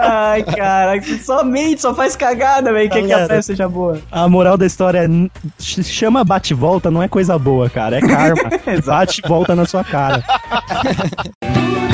Ai, 0.00 0.42
cara, 0.42 1.00
somente 1.24 1.80
só 1.82 1.94
faz 1.94 2.16
cagada, 2.16 2.72
velho. 2.72 2.90
Quer 2.90 3.06
que 3.06 3.12
a 3.12 3.26
praia 3.26 3.42
seja 3.42 3.68
boa. 3.68 4.00
A 4.10 4.28
moral 4.28 4.56
da 4.56 4.66
história 4.66 5.06
é 5.06 5.08
chama 5.58 6.24
bate-volta, 6.24 6.90
não 6.90 7.02
é 7.02 7.08
coisa 7.08 7.38
boa, 7.38 7.68
cara. 7.68 7.98
É 7.98 8.00
karma. 8.00 8.50
Bate 8.84 9.20
e 9.24 9.28
volta 9.28 9.54
na 9.54 9.64
sua 9.64 9.84
cara. 9.84 10.22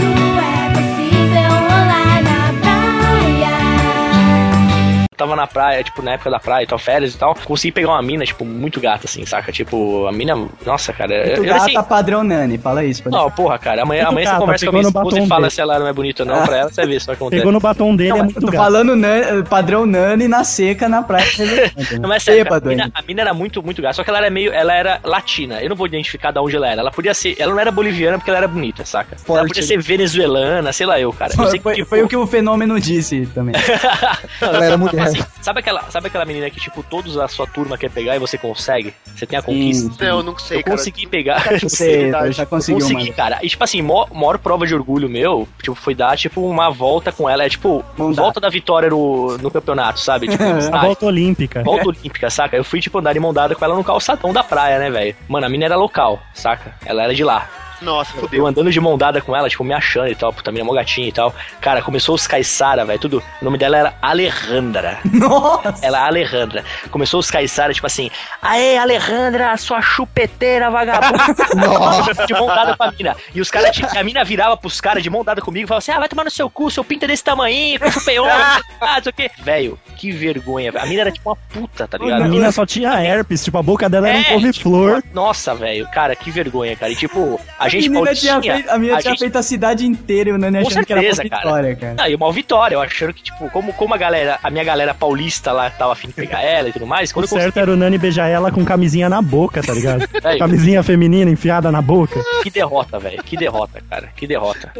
tava 5.18 5.36
na 5.36 5.46
praia, 5.46 5.82
tipo, 5.84 6.00
na 6.00 6.12
época 6.12 6.30
da 6.30 6.38
praia 6.38 6.64
e 6.64 6.66
tal, 6.66 6.78
férias 6.78 7.14
e 7.14 7.18
tal, 7.18 7.34
consegui 7.44 7.72
pegar 7.72 7.88
uma 7.90 8.02
mina, 8.02 8.24
tipo, 8.24 8.44
muito 8.44 8.80
gata, 8.80 9.02
assim, 9.06 9.26
saca? 9.26 9.52
Tipo, 9.52 10.06
a 10.06 10.12
mina, 10.12 10.34
nossa, 10.64 10.92
cara. 10.92 11.14
Muito 11.14 11.28
eu, 11.30 11.44
eu, 11.44 11.44
gata 11.44 11.64
assim, 11.64 11.82
padrão 11.82 12.22
Nani, 12.24 12.56
fala 12.58 12.84
isso. 12.84 13.02
não, 13.10 13.30
porra, 13.30 13.58
cara, 13.58 13.82
amanhã, 13.82 14.04
Muito 14.04 14.12
amanhã 14.12 14.24
você 14.26 14.30
gata, 14.32 14.40
conversa 14.40 14.64
com 14.66 14.70
a 14.70 14.72
minha 14.72 14.82
no 14.84 14.88
esposa 14.88 15.18
e 15.20 15.26
fala 15.26 15.40
dele. 15.42 15.50
se 15.50 15.60
ela 15.60 15.78
não 15.78 15.86
é 15.88 15.92
bonita 15.92 16.22
ou 16.22 16.28
não 16.28 16.42
pra 16.44 16.56
ela, 16.56 16.70
você 16.72 16.86
vê 16.86 16.98
se 17.00 17.06
vai 17.06 17.14
acontecer. 17.16 17.40
Pegou 17.40 17.52
no 17.52 17.60
batom 17.60 17.96
dele, 17.96 18.18
é 18.18 18.22
muito 18.22 18.40
Tô 18.40 18.46
gato. 18.46 18.56
falando 18.56 18.94
Nani- 18.96 19.42
padrão 19.48 19.84
Nani 19.84 20.28
na 20.28 20.44
seca 20.44 20.88
na 20.88 21.02
praia. 21.02 21.26
Não, 22.00 22.08
mas 22.08 22.22
é 22.28 22.32
sério, 22.32 22.44
cara, 22.44 22.62
a, 22.64 22.68
mina, 22.68 22.90
a 22.94 23.02
mina 23.02 23.20
era 23.22 23.34
muito, 23.34 23.62
muito 23.62 23.80
gata. 23.82 23.94
Só 23.94 24.04
que 24.04 24.10
ela 24.10 24.18
era 24.18 24.30
meio. 24.30 24.52
Ela 24.52 24.74
era 24.74 25.00
latina. 25.04 25.60
Eu 25.62 25.68
não 25.70 25.76
vou 25.76 25.86
identificar 25.86 26.30
de 26.30 26.38
onde 26.38 26.54
ela 26.56 26.68
era. 26.68 26.80
Ela 26.80 26.90
podia 26.90 27.14
ser. 27.14 27.34
Ela 27.38 27.52
não 27.52 27.60
era 27.60 27.70
boliviana 27.70 28.18
porque 28.18 28.30
ela 28.30 28.38
era 28.38 28.48
bonita, 28.48 28.84
saca? 28.84 29.14
ela 29.16 29.24
Forte. 29.24 29.48
podia 29.48 29.62
ser 29.62 29.80
venezuelana, 29.80 30.72
sei 30.72 30.86
lá 30.86 31.00
eu, 31.00 31.12
cara. 31.12 31.32
Eu 31.38 31.46
sei 31.46 31.58
que, 31.58 31.62
Foi, 31.62 31.74
tipo, 31.74 31.88
foi 31.88 32.02
o 32.02 32.08
que 32.08 32.16
o 32.16 32.26
fenômeno 32.26 32.78
disse 32.80 33.26
também. 33.34 33.54
Ela 34.40 34.64
era 34.64 34.76
mulher. 34.78 35.07
Assim, 35.08 35.24
sabe, 35.42 35.60
aquela, 35.60 35.82
sabe 35.90 36.06
aquela 36.08 36.24
menina 36.24 36.48
que, 36.50 36.60
tipo, 36.60 36.82
todos 36.82 37.16
a 37.18 37.28
sua 37.28 37.46
turma 37.46 37.76
quer 37.76 37.90
pegar 37.90 38.16
e 38.16 38.18
você 38.18 38.38
consegue? 38.38 38.94
Você 39.14 39.26
tem 39.26 39.38
a 39.38 39.42
conquista? 39.42 39.90
Sim. 39.90 39.96
Não, 40.00 40.18
eu 40.18 40.22
não 40.22 40.38
sei, 40.38 40.58
Eu 40.58 40.64
cara. 40.64 40.76
consegui 40.76 41.06
pegar. 41.06 41.58
Você 41.60 42.10
eu 42.14 42.32
já 42.32 42.46
conseguiu, 42.46 42.80
consegui, 42.80 43.02
mano. 43.04 43.14
cara. 43.14 43.38
E, 43.42 43.48
tipo 43.48 43.62
assim, 43.64 43.82
maior, 43.82 44.08
maior 44.12 44.38
prova 44.38 44.66
de 44.66 44.74
orgulho 44.74 45.08
meu, 45.08 45.48
tipo, 45.62 45.74
foi 45.74 45.94
dar, 45.94 46.16
tipo, 46.16 46.40
uma 46.40 46.70
volta 46.70 47.10
com 47.12 47.28
ela. 47.28 47.44
É, 47.44 47.48
tipo, 47.48 47.84
dada. 47.96 48.12
volta 48.12 48.40
da 48.40 48.48
vitória 48.48 48.88
no, 48.90 49.36
no 49.38 49.50
campeonato, 49.50 50.00
sabe? 50.00 50.28
Tipo, 50.28 50.42
A 50.72 50.80
volta 50.80 51.06
olímpica. 51.06 51.62
Volta 51.62 51.88
olímpica, 51.88 52.30
saca? 52.30 52.56
Eu 52.56 52.64
fui, 52.64 52.80
tipo, 52.80 52.98
andar 52.98 53.12
de 53.12 53.20
mão 53.20 53.32
dada 53.32 53.54
com 53.54 53.64
ela 53.64 53.74
no 53.74 53.84
calçadão 53.84 54.32
da 54.32 54.42
praia, 54.44 54.78
né, 54.78 54.90
velho? 54.90 55.16
Mano, 55.28 55.46
a 55.46 55.48
mina 55.48 55.64
era 55.64 55.76
local, 55.76 56.20
saca? 56.34 56.74
Ela 56.84 57.04
era 57.04 57.14
de 57.14 57.24
lá. 57.24 57.48
Nossa, 57.80 58.16
Eu 58.16 58.20
fodeu. 58.22 58.46
andando 58.46 58.70
de 58.70 58.80
mão 58.80 58.96
dada 58.98 59.20
com 59.20 59.34
ela, 59.36 59.48
tipo, 59.48 59.62
me 59.64 59.72
achando 59.74 60.08
e 60.08 60.14
tal, 60.14 60.32
puta, 60.32 60.50
mina 60.50 60.64
é 60.64 60.66
mó 60.66 60.72
gatinha 60.74 61.08
e 61.08 61.12
tal. 61.12 61.34
Cara, 61.60 61.80
começou 61.82 62.14
os 62.14 62.26
caiçara, 62.26 62.84
velho, 62.84 62.98
tudo. 62.98 63.22
O 63.40 63.44
nome 63.44 63.56
dela 63.58 63.76
era 63.76 63.94
Alejandra. 64.02 64.98
Nossa! 65.12 65.74
Ela, 65.82 66.04
Alejandra. 66.06 66.64
Começou 66.90 67.20
os 67.20 67.30
caiçara, 67.30 67.72
tipo 67.72 67.86
assim, 67.86 68.10
aê, 68.42 68.76
Alejandra, 68.78 69.56
sua 69.56 69.80
chupeteira, 69.80 70.70
vagabunda. 70.70 71.24
de 72.26 72.32
mão 72.34 72.46
dada 72.46 72.76
com 72.76 72.82
a 72.84 72.92
mina. 72.92 73.16
E 73.34 73.40
os 73.40 73.50
caras, 73.50 73.74
tipo, 73.74 73.88
a 73.96 74.02
mina 74.02 74.24
virava 74.24 74.56
pros 74.56 74.80
caras 74.80 75.02
de 75.02 75.10
mão 75.10 75.24
dada 75.24 75.40
comigo 75.40 75.64
e 75.64 75.68
falava 75.68 75.78
assim, 75.78 75.92
ah, 75.92 75.98
vai 75.98 76.08
tomar 76.08 76.24
no 76.24 76.30
seu 76.30 76.48
cu, 76.50 76.70
seu 76.70 76.84
pinto 76.84 77.04
é 77.04 77.08
desse 77.08 77.24
tamanho, 77.24 77.78
com 77.78 77.90
chupeião, 77.90 78.24
ah, 78.28 78.60
não 78.96 79.02
sei 79.02 79.10
o 79.10 79.14
quê. 79.14 79.30
Velho, 79.38 79.78
que 79.96 80.10
vergonha, 80.12 80.72
velho. 80.72 80.84
A 80.84 80.88
mina 80.88 81.00
era 81.02 81.12
tipo 81.12 81.28
uma 81.28 81.36
puta, 81.36 81.86
tá 81.86 81.98
ligado? 81.98 82.22
A 82.22 82.28
mina 82.28 82.50
só 82.52 82.66
tinha 82.66 83.00
herpes, 83.02 83.44
tipo, 83.44 83.58
a 83.58 83.62
boca 83.62 83.88
dela 83.88 84.08
era 84.08 84.18
um 84.18 84.20
É, 84.20 84.24
couve-flor. 84.24 85.02
tipo, 85.02 85.14
Nossa, 85.14 85.54
velho, 85.54 85.86
cara, 85.90 86.14
que 86.16 86.30
vergonha, 86.30 86.76
cara. 86.76 86.92
E 86.92 86.96
tipo, 86.96 87.40
a, 87.58 87.67
A 87.68 87.70
gente 87.80 87.88
menina 87.88 88.14
tinha 88.14 88.40
feito, 88.42 88.68
a 88.70 88.78
menina 88.78 88.98
a 88.98 89.00
tinha 89.00 89.10
gente- 89.12 89.20
feito 89.20 89.38
a 89.38 89.42
cidade 89.42 89.86
inteira 89.86 90.30
e 90.30 90.32
o 90.32 90.38
Nani 90.38 90.60
Com 90.62 90.68
achando 90.68 90.86
que 90.86 90.92
era 90.92 91.00
certeza, 91.02 91.22
uma 91.22 91.28
cara. 91.30 91.42
vitória, 91.42 91.76
cara. 91.76 91.94
Não, 91.94 92.06
e 92.08 92.14
uma 92.14 92.32
vitória, 92.32 92.74
eu 92.74 92.80
achando 92.80 93.12
que, 93.14 93.22
tipo, 93.22 93.50
como, 93.50 93.72
como 93.72 93.94
a 93.94 93.96
galera, 93.96 94.38
a 94.42 94.50
minha 94.50 94.64
galera 94.64 94.94
paulista 94.94 95.52
lá 95.52 95.70
tava 95.70 95.92
afim 95.92 96.08
de 96.08 96.14
pegar 96.14 96.42
ela 96.42 96.68
e 96.68 96.72
tudo 96.72 96.86
mais, 96.86 97.12
quando 97.12 97.24
O 97.24 97.26
eu 97.26 97.30
consegui, 97.30 97.44
certo 97.44 97.58
era 97.58 97.70
o 97.72 97.76
Nani 97.76 97.98
beijar 97.98 98.28
ela 98.28 98.50
com 98.50 98.64
camisinha 98.64 99.08
na 99.08 99.20
boca, 99.22 99.62
tá 99.62 99.72
ligado? 99.72 100.08
Aí. 100.24 100.38
camisinha 100.38 100.82
feminina 100.82 101.30
enfiada 101.30 101.70
na 101.70 101.80
boca. 101.82 102.20
que 102.42 102.50
derrota, 102.50 102.98
velho, 102.98 103.22
que 103.22 103.36
derrota, 103.36 103.82
cara, 103.88 104.08
que 104.16 104.26
derrota. 104.26 104.72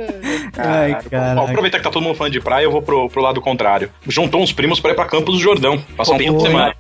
Ai, 0.57 0.97
cara. 1.11 1.41
aproveitar 1.43 1.79
que 1.79 1.85
tá 1.85 1.91
todo 1.91 2.03
mundo 2.03 2.15
falando 2.17 2.33
de 2.33 2.41
praia, 2.41 2.65
eu 2.65 2.71
vou 2.71 2.83
pro, 2.83 3.09
pro 3.09 3.23
lado 3.23 3.41
contrário. 3.41 3.91
Juntou 4.07 4.43
uns 4.43 4.53
primos 4.53 4.81
pra 4.81 4.91
ir 4.93 4.95
pra 4.95 5.05
Campos 5.07 5.37
do 5.37 5.41
Jordão. 5.41 5.79
Passar 5.97 6.15
um 6.15 6.19
fim 6.19 6.37
de 6.37 6.43
semana. 6.43 6.75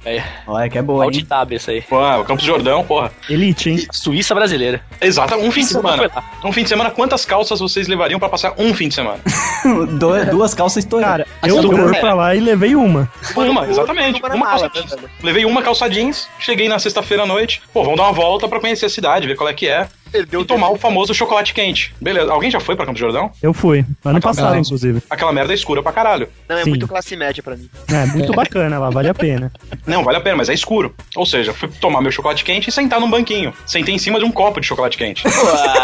Olha 0.46 0.68
que 0.68 0.78
é 0.78 0.82
boa, 0.82 1.04
hein? 1.04 1.08
Altitab 1.08 1.54
essa 1.54 1.70
aí. 1.70 1.82
Pô, 1.82 1.98
Campos 2.24 2.44
do 2.44 2.46
Jordão, 2.46 2.84
porra. 2.84 3.10
Elite, 3.28 3.70
hein? 3.70 3.86
Suíça 3.92 4.34
brasileira. 4.34 4.80
Exato, 5.00 5.34
um 5.36 5.50
fim 5.50 5.60
de 5.60 5.66
semana. 5.66 5.97
Lá. 6.00 6.24
Um 6.44 6.52
fim 6.52 6.62
de 6.62 6.68
semana, 6.68 6.90
quantas 6.90 7.24
calças 7.24 7.60
vocês 7.60 7.88
levariam 7.88 8.18
pra 8.18 8.28
passar 8.28 8.54
um 8.58 8.72
fim 8.74 8.88
de 8.88 8.94
semana? 8.94 9.18
Du- 9.98 10.30
Duas 10.30 10.54
calças 10.54 10.84
estouradas. 10.84 11.26
Cara, 11.40 11.52
eu, 11.52 11.62
fui 11.62 11.96
é. 11.96 12.00
pra 12.00 12.14
lá 12.14 12.34
e 12.34 12.40
levei 12.40 12.74
uma. 12.74 13.10
Uma, 13.36 13.66
exatamente. 13.66 14.20
uma 14.22 14.46
calça 14.46 14.68
jeans. 14.68 14.96
Levei 15.22 15.44
uma 15.44 15.62
calça 15.62 15.88
jeans, 15.88 16.28
cheguei 16.38 16.68
na 16.68 16.78
sexta-feira 16.78 17.24
à 17.24 17.26
noite. 17.26 17.62
Pô, 17.72 17.82
vamos 17.82 17.98
dar 17.98 18.04
uma 18.04 18.12
volta 18.12 18.48
pra 18.48 18.60
conhecer 18.60 18.86
a 18.86 18.90
cidade, 18.90 19.26
ver 19.26 19.36
qual 19.36 19.48
é 19.48 19.54
que 19.54 19.66
é. 19.68 19.88
Perdeu 20.10 20.42
E 20.42 20.44
tomar 20.44 20.70
o 20.70 20.76
famoso 20.76 21.14
chocolate 21.14 21.52
quente. 21.54 21.94
Beleza, 22.00 22.32
alguém 22.32 22.50
já 22.50 22.60
foi 22.60 22.74
pra 22.76 22.84
Campos 22.86 23.00
do 23.00 23.04
Jordão? 23.04 23.30
Eu 23.42 23.52
fui. 23.52 23.84
Ano 24.04 24.20
passado, 24.20 24.54
não. 24.54 24.60
inclusive. 24.60 25.02
Aquela 25.10 25.32
merda 25.32 25.52
é 25.52 25.54
escura 25.54 25.82
pra 25.82 25.92
caralho. 25.92 26.28
Não, 26.48 26.56
é 26.58 26.64
Sim. 26.64 26.70
muito 26.70 26.86
classe 26.88 27.14
média 27.16 27.42
pra 27.42 27.56
mim. 27.56 27.68
É, 27.88 28.06
muito 28.06 28.32
bacana 28.34 28.78
lá, 28.78 28.90
vale 28.90 29.08
a 29.08 29.14
pena. 29.14 29.52
Não, 29.86 30.02
vale 30.04 30.18
a 30.18 30.20
pena, 30.20 30.36
mas 30.36 30.48
é 30.48 30.54
escuro. 30.54 30.94
Ou 31.16 31.26
seja, 31.26 31.52
fui 31.52 31.68
tomar 31.80 32.00
meu 32.00 32.10
chocolate 32.10 32.44
quente 32.44 32.68
e 32.68 32.72
sentar 32.72 33.00
num 33.00 33.10
banquinho. 33.10 33.52
Sentei 33.66 33.94
em 33.94 33.98
cima 33.98 34.18
de 34.18 34.24
um 34.24 34.30
copo 34.32 34.60
de 34.60 34.66
chocolate 34.66 34.96
quente. 34.96 35.22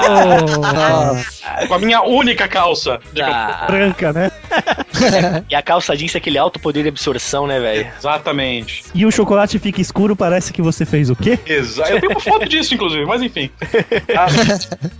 Oh, 0.07 1.66
com 1.68 1.75
a 1.75 1.79
minha 1.79 2.03
única 2.03 2.47
calça. 2.49 3.01
de 3.12 3.22
Ah, 3.22 3.64
branca, 3.66 4.12
né? 4.12 4.31
e 5.49 5.55
a 5.55 5.62
calça 5.62 5.97
jeans 5.97 6.14
é 6.14 6.18
aquele 6.18 6.39
alto 6.39 6.59
poder 6.59 6.83
de 6.83 6.89
absorção, 6.89 7.47
né, 7.47 7.59
velho? 7.61 7.89
Exatamente. 7.99 8.85
E 8.95 9.05
o 9.07 9.11
chocolate 9.11 9.59
fica 9.59 9.81
escuro, 9.81 10.14
parece 10.16 10.53
que 10.53 10.62
você 10.62 10.85
fez 10.85 11.11
o 11.11 11.16
quê? 11.16 11.39
Exa 11.47 11.85
eu 11.91 12.01
tenho 12.01 12.12
uma 12.12 12.20
foto 12.20 12.49
disso, 12.49 12.75
inclusive, 12.75 13.05
mas 13.05 13.22
enfim. 13.22 13.51
Ah, 14.17 14.27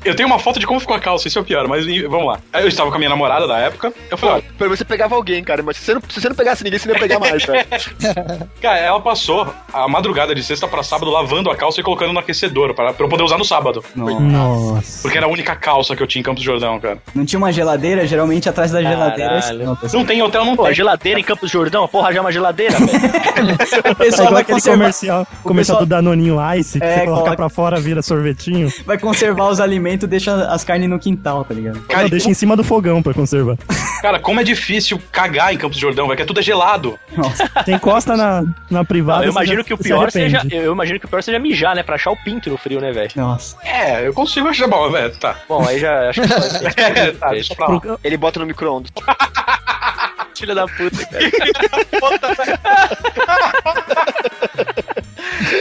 eu 0.05 0.15
tenho 0.15 0.27
uma 0.27 0.39
foto 0.39 0.59
de 0.59 0.67
como 0.67 0.81
ficou 0.81 0.97
a 0.97 1.01
calça, 1.01 1.29
isso 1.29 1.39
é 1.39 1.43
o 1.43 1.45
pior, 1.45 1.67
mas 1.69 1.85
vamos 2.09 2.27
lá. 2.27 2.39
Eu 2.61 2.69
estava 2.69 2.91
com 2.91 2.97
a 2.97 2.99
minha 2.99 3.11
namorada 3.11 3.47
da 3.47 3.59
época, 3.59 3.93
eu 4.11 4.17
falei, 4.19 4.35
olha, 4.37 4.45
Pelo 4.59 4.71
menos 4.71 4.79
você 4.79 4.85
pegava 4.85 5.15
alguém, 5.15 5.43
cara. 5.45 5.62
Mas 5.62 5.77
se 5.77 5.85
você 5.85 5.95
não, 5.95 6.03
se 6.09 6.21
você 6.21 6.29
não 6.29 6.37
pegasse 6.37 6.62
ninguém, 6.65 6.79
você 6.79 6.89
não 6.89 6.95
ia 6.95 7.01
pegar 7.01 7.19
mais, 7.19 7.45
velho. 7.45 7.65
cara, 8.61 8.79
ela 8.79 9.01
passou 9.01 9.47
a 9.73 9.89
madrugada 9.89 10.35
de 10.35 10.43
sexta 10.43 10.67
pra 10.69 10.83
sábado 10.83 11.11
lavando 11.11 11.51
a 11.51 11.57
calça 11.57 11.81
e 11.81 11.83
colocando 11.85 12.12
no 12.12 12.19
aquecedor 12.19 12.75
pra, 12.75 12.93
pra 12.93 13.05
eu 13.07 13.09
poder 13.11 13.23
usar 13.23 13.39
no 13.39 13.45
sábado. 13.45 13.85
Não, 13.95 14.21
Nossa. 14.21 15.03
Porque 15.03 15.17
era 15.17 15.27
a 15.27 15.31
única 15.31 15.55
calça 15.57 15.95
que 15.97 16.03
eu 16.03 16.07
tinha 16.07 16.21
em 16.21 16.25
Campos 16.25 16.43
do 16.43 16.47
Jordão, 16.47 16.79
cara. 16.81 16.99
não 17.15 17.25
tinha 17.25 17.39
uma 17.39 17.53
geladeira? 17.53 18.07
Geralmente 18.07 18.49
atrás 18.49 18.71
da 18.73 18.83
geladeira. 18.83 19.41
Caralho. 19.41 19.65
Não, 19.67 19.77
pessoal. 19.77 20.01
Não 20.01 20.07
tem 20.07 20.23
hotel, 20.23 20.45
não 20.45 20.57
Pô, 20.57 20.62
a 20.62 20.67
tem. 20.67 20.75
geladeira 20.75 21.21
em 21.21 21.23
Campos 21.25 21.51
do 21.51 21.53
Jordão, 21.53 21.87
porra, 21.89 22.12
já 22.12 22.19
é 22.19 22.21
uma 22.21 22.33
geladeira, 22.33 22.79
velho. 22.79 22.89
o 22.93 23.89
É 23.95 23.95
pessoal 23.95 24.29
igual 24.29 24.33
vai 24.33 24.43
aquele 24.43 24.57
conservar, 24.57 24.77
comercial, 24.79 25.27
comercial 25.43 25.77
pessoal- 25.79 25.81
do 25.81 25.87
Danoninho 25.87 26.37
Ice, 26.57 26.79
que 26.79 26.85
É, 26.85 26.95
você 26.99 27.05
coloca 27.05 27.23
coloca- 27.23 27.37
pra 27.37 27.49
fora, 27.49 27.81
vira 27.81 28.03
sorvetinho. 28.03 28.73
vai 28.87 28.99
conservar 29.05 29.49
os 29.49 29.61
alimentos, 29.61 30.09
deixa 30.09 30.35
as 30.47 30.65
carnes 30.65 30.89
no 30.89 30.99
quintal, 30.99 31.45
tá 31.45 31.55
ligado? 31.55 31.81
Cara, 31.83 32.09
deixa 32.09 32.29
em 32.29 32.35
cima 32.35 32.57
do 32.57 32.65
fogão 32.65 33.03
pra 33.03 33.15
conservar. 33.15 33.57
Cara, 34.03 34.19
como 34.19 34.41
é 34.41 34.45
difícil 34.45 35.01
cagar 35.13 35.55
em 35.55 35.57
Campos 35.59 35.77
do 35.79 35.81
Jordão, 35.81 36.07
velho, 36.07 36.17
que 36.17 36.23
é 36.23 36.27
tudo 36.27 36.41
é 36.41 36.43
gelado. 36.43 36.99
Nossa. 37.17 37.49
Você 37.65 37.73
encosta 37.73 38.17
na, 38.17 38.43
na 38.71 38.85
privada. 38.85 39.21
Não, 39.21 39.27
eu 39.27 39.31
imagino 39.31 39.59
já- 39.59 39.65
que 39.65 39.75
o 39.75 39.79
pior 39.79 40.11
se 40.11 40.19
seja. 40.21 40.43
Eu 40.51 40.73
imagino 40.73 40.99
que 40.99 41.07
o 41.07 41.09
pior 41.09 41.23
seja 41.23 41.39
mijar, 41.39 41.75
né? 41.77 41.83
Pra 41.83 41.95
achar 41.95 42.11
o 42.11 42.17
pinto 42.25 42.51
no 42.51 42.57
frio, 42.59 42.81
né, 42.81 42.91
velho? 42.93 43.11
Nossa. 43.17 43.57
É, 43.63 44.07
eu 44.07 44.13
consigo 44.13 44.49
achar 44.49 44.67
bom, 44.67 44.91
velho, 44.91 45.15
tá. 45.17 45.37
Bom, 45.49 45.65
aí 45.67 45.79
já 45.79 46.09
acho 46.11 46.21
que 46.23 46.29
É, 46.81 47.13
tá, 47.13 47.29
deixa 47.31 47.55
pra 47.55 47.69
lá. 47.69 47.81
Pro- 47.81 48.01
Ele 48.03 48.17
bota 48.17 48.41
no 48.41 48.47
micro-ondas. 48.47 48.91
Filha 50.37 50.53
da 50.55 50.67
puta, 50.67 51.07
cara. 51.07 51.31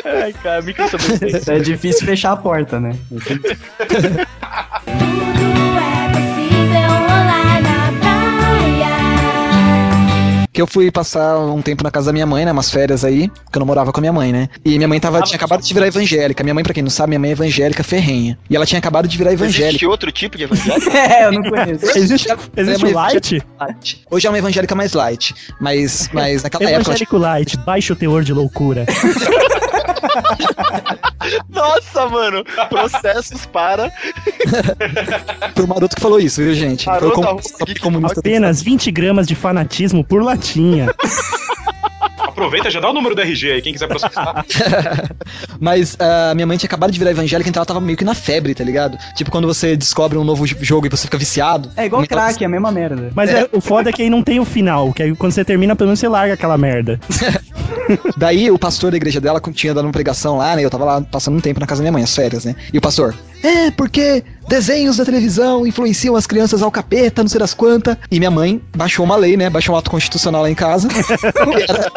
Ai, 0.05 0.34
cara, 0.34 0.61
micro 0.61 0.88
sobrevivência. 0.89 1.53
É 1.55 1.59
difícil 1.59 2.05
fechar 2.05 2.34
a 2.34 2.38
porta, 2.38 2.80
né? 2.80 2.95
Que 10.54 10.62
eu 10.62 10.68
fui 10.68 10.91
passar 10.91 11.39
um 11.39 11.62
tempo 11.64 11.84
na 11.84 11.89
casa 11.89 12.06
da 12.08 12.14
minha 12.14 12.28
mãe, 12.28 12.45
né? 12.45 12.51
Umas 12.51 12.70
férias 12.70 13.04
aí, 13.04 13.28
que 13.51 13.58
eu 13.58 13.60
não 13.60 13.66
morava 13.66 13.91
com 13.91 13.99
a 13.99 14.01
minha 14.01 14.14
mãe, 14.14 14.32
né? 14.32 14.47
E 14.64 14.78
minha 14.78 14.88
mãe 14.88 14.99
tava, 14.99 15.20
tinha 15.24 15.36
acabado 15.36 15.64
de 15.64 15.74
virar 15.74 15.88
evangélica. 15.88 16.43
Minha 16.43 16.54
mãe, 16.54 16.64
pra 16.64 16.74
quem 16.76 16.84
não 16.84 16.91
sabe, 16.91 17.10
minha 17.10 17.20
mãe 17.20 17.32
é 17.32 17.34
evangélica 17.34 17.84
ferrenha. 17.84 18.38
E 18.49 18.56
ela 18.56 18.66
tinha 18.66 18.78
acabado 18.78 19.08
de 19.08 19.18
virar 19.18 19.34
evangélica. 19.34 19.70
Existe 19.70 19.86
outro 19.88 20.12
tipo 20.12 20.38
de 20.38 20.43
evangelho? 20.43 20.84
É, 20.93 21.26
eu 21.26 21.32
não 21.32 21.41
conheço. 21.43 21.97
Existe, 21.97 22.28
existe 22.56 22.86
É, 22.86 22.93
light? 22.93 23.41
light. 23.60 24.04
Hoje 24.12 24.28
é 24.28 24.30
uma 24.30 24.38
evangélica 24.38 24.76
mais 24.76 24.93
light. 24.93 25.34
Mas, 25.60 26.10
mas 26.14 26.43
naquela 26.43 26.64
época. 26.64 26.76
ela 26.76 26.82
Evangélico 26.84 27.18
light, 27.18 27.58
baixa 27.58 27.93
o 27.93 27.95
teor 27.95 28.24
de 28.24 28.32
loucura. 28.32 28.86
Nossa, 31.49 32.08
mano. 32.10 32.43
Processos 32.70 33.45
para. 33.45 33.91
Foi 35.56 35.66
o 35.66 35.68
Maroto 35.68 35.95
que 35.95 36.01
falou 36.01 36.20
isso, 36.20 36.41
viu, 36.41 36.54
gente? 36.54 36.86
Foi 36.86 36.93
o 36.93 36.95
Maroto, 36.95 37.16
com- 37.16 37.24
arroba 37.28 37.41
só 37.43 37.66
geek, 37.66 37.80
comunista. 37.80 38.20
Apenas 38.20 38.62
20 38.62 38.91
gramas 38.91 39.28
de 39.28 39.36
fanatismo 39.36 40.04
por 40.04 40.24
latinha. 40.24 40.93
Aproveita, 42.20 42.72
já 42.72 42.80
dá 42.80 42.89
o 42.89 42.93
número 42.93 43.14
do 43.14 43.22
RG 43.22 43.51
aí, 43.51 43.62
quem 43.62 43.74
quiser 43.74 43.88
processar. 43.88 44.43
Mas 45.60 45.95
a 45.99 46.34
minha 46.34 46.47
mãe 46.47 46.58
tinha 46.58 46.68
acabado 46.68 46.91
de 46.91 46.97
virar 46.97 47.12
evangélica, 47.12 47.47
então 47.47 47.60
ela 47.60 47.66
tava 47.66 47.80
meio 47.80 47.95
que 47.97 48.04
na 48.04 48.16
febre, 48.16 48.56
tá 48.56 48.64
ligado? 48.64 48.97
Tipo 49.16 49.30
quando 49.30 49.45
você 49.45 49.78
descobre 49.78 50.18
um 50.18 50.24
novo 50.24 50.43
jogo 50.47 50.88
e 50.88 50.89
você 50.89 51.04
fica 51.04 51.18
viciado. 51.18 51.70
É 51.78 51.86
igual 51.86 52.06
crack, 52.08 52.41
é 52.41 52.47
a 52.47 52.49
mesma 52.49 52.72
merda. 52.72 53.12
Mas 53.14 53.30
é, 53.30 53.47
o 53.51 53.62
foda 53.62 53.91
é 53.91 53.93
que 53.93 54.01
aí 54.01 54.10
não 54.10 54.24
tem 54.24 54.39
o 54.39 54.45
final, 54.45 54.91
que 54.93 55.04
aí 55.04 55.16
quando 55.16 55.32
você 55.32 55.45
termina, 55.45 55.76
pelo 55.76 55.89
menos 55.89 55.99
você 55.99 56.08
larga 56.08 56.34
aquela 56.34 56.58
merda. 56.58 56.99
Daí 58.18 58.50
o 58.52 58.58
pastor 58.60 58.91
da 58.91 58.98
igreja 58.98 59.20
dela 59.20 59.41
tinha 59.54 59.74
dado 59.74 59.86
uma 59.86 59.91
pregação 59.91 60.38
lá, 60.38 60.56
né? 60.56 60.64
Eu 60.64 60.70
tava 60.70 60.86
lá 60.86 61.02
passando 61.02 61.38
um 61.38 61.41
tempo 61.41 61.60
na 61.60 61.66
casa 61.68 61.80
da 61.80 61.84
minha 61.84 61.91
mãe, 61.91 62.04
as 62.04 62.16
férias, 62.16 62.46
né? 62.46 62.56
E 62.72 62.78
o 62.78 62.82
pastor, 62.82 63.16
é, 63.44 63.72
porque 63.72 64.24
desenhos 64.48 64.98
da 64.98 65.06
televisão 65.06 65.66
influenciam 65.66 66.16
as 66.16 66.26
crianças 66.28 66.62
ao 66.62 66.72
capeta, 66.72 67.22
não 67.24 67.30
sei 67.30 67.39
das 67.39 67.54
quantas. 67.54 67.98
E 68.10 68.20
minha 68.20 68.32
mãe 68.32 68.62
baixou 68.76 69.06
uma 69.06 69.16
lei, 69.16 69.36
né? 69.38 69.50
Baixou 69.50 69.76
um 69.76 69.78
ato 69.78 69.89
constitucional 69.91 70.41
lá 70.41 70.50
em 70.50 70.56
casa, 70.56 70.88
que 70.89 71.64
era, 71.72 71.91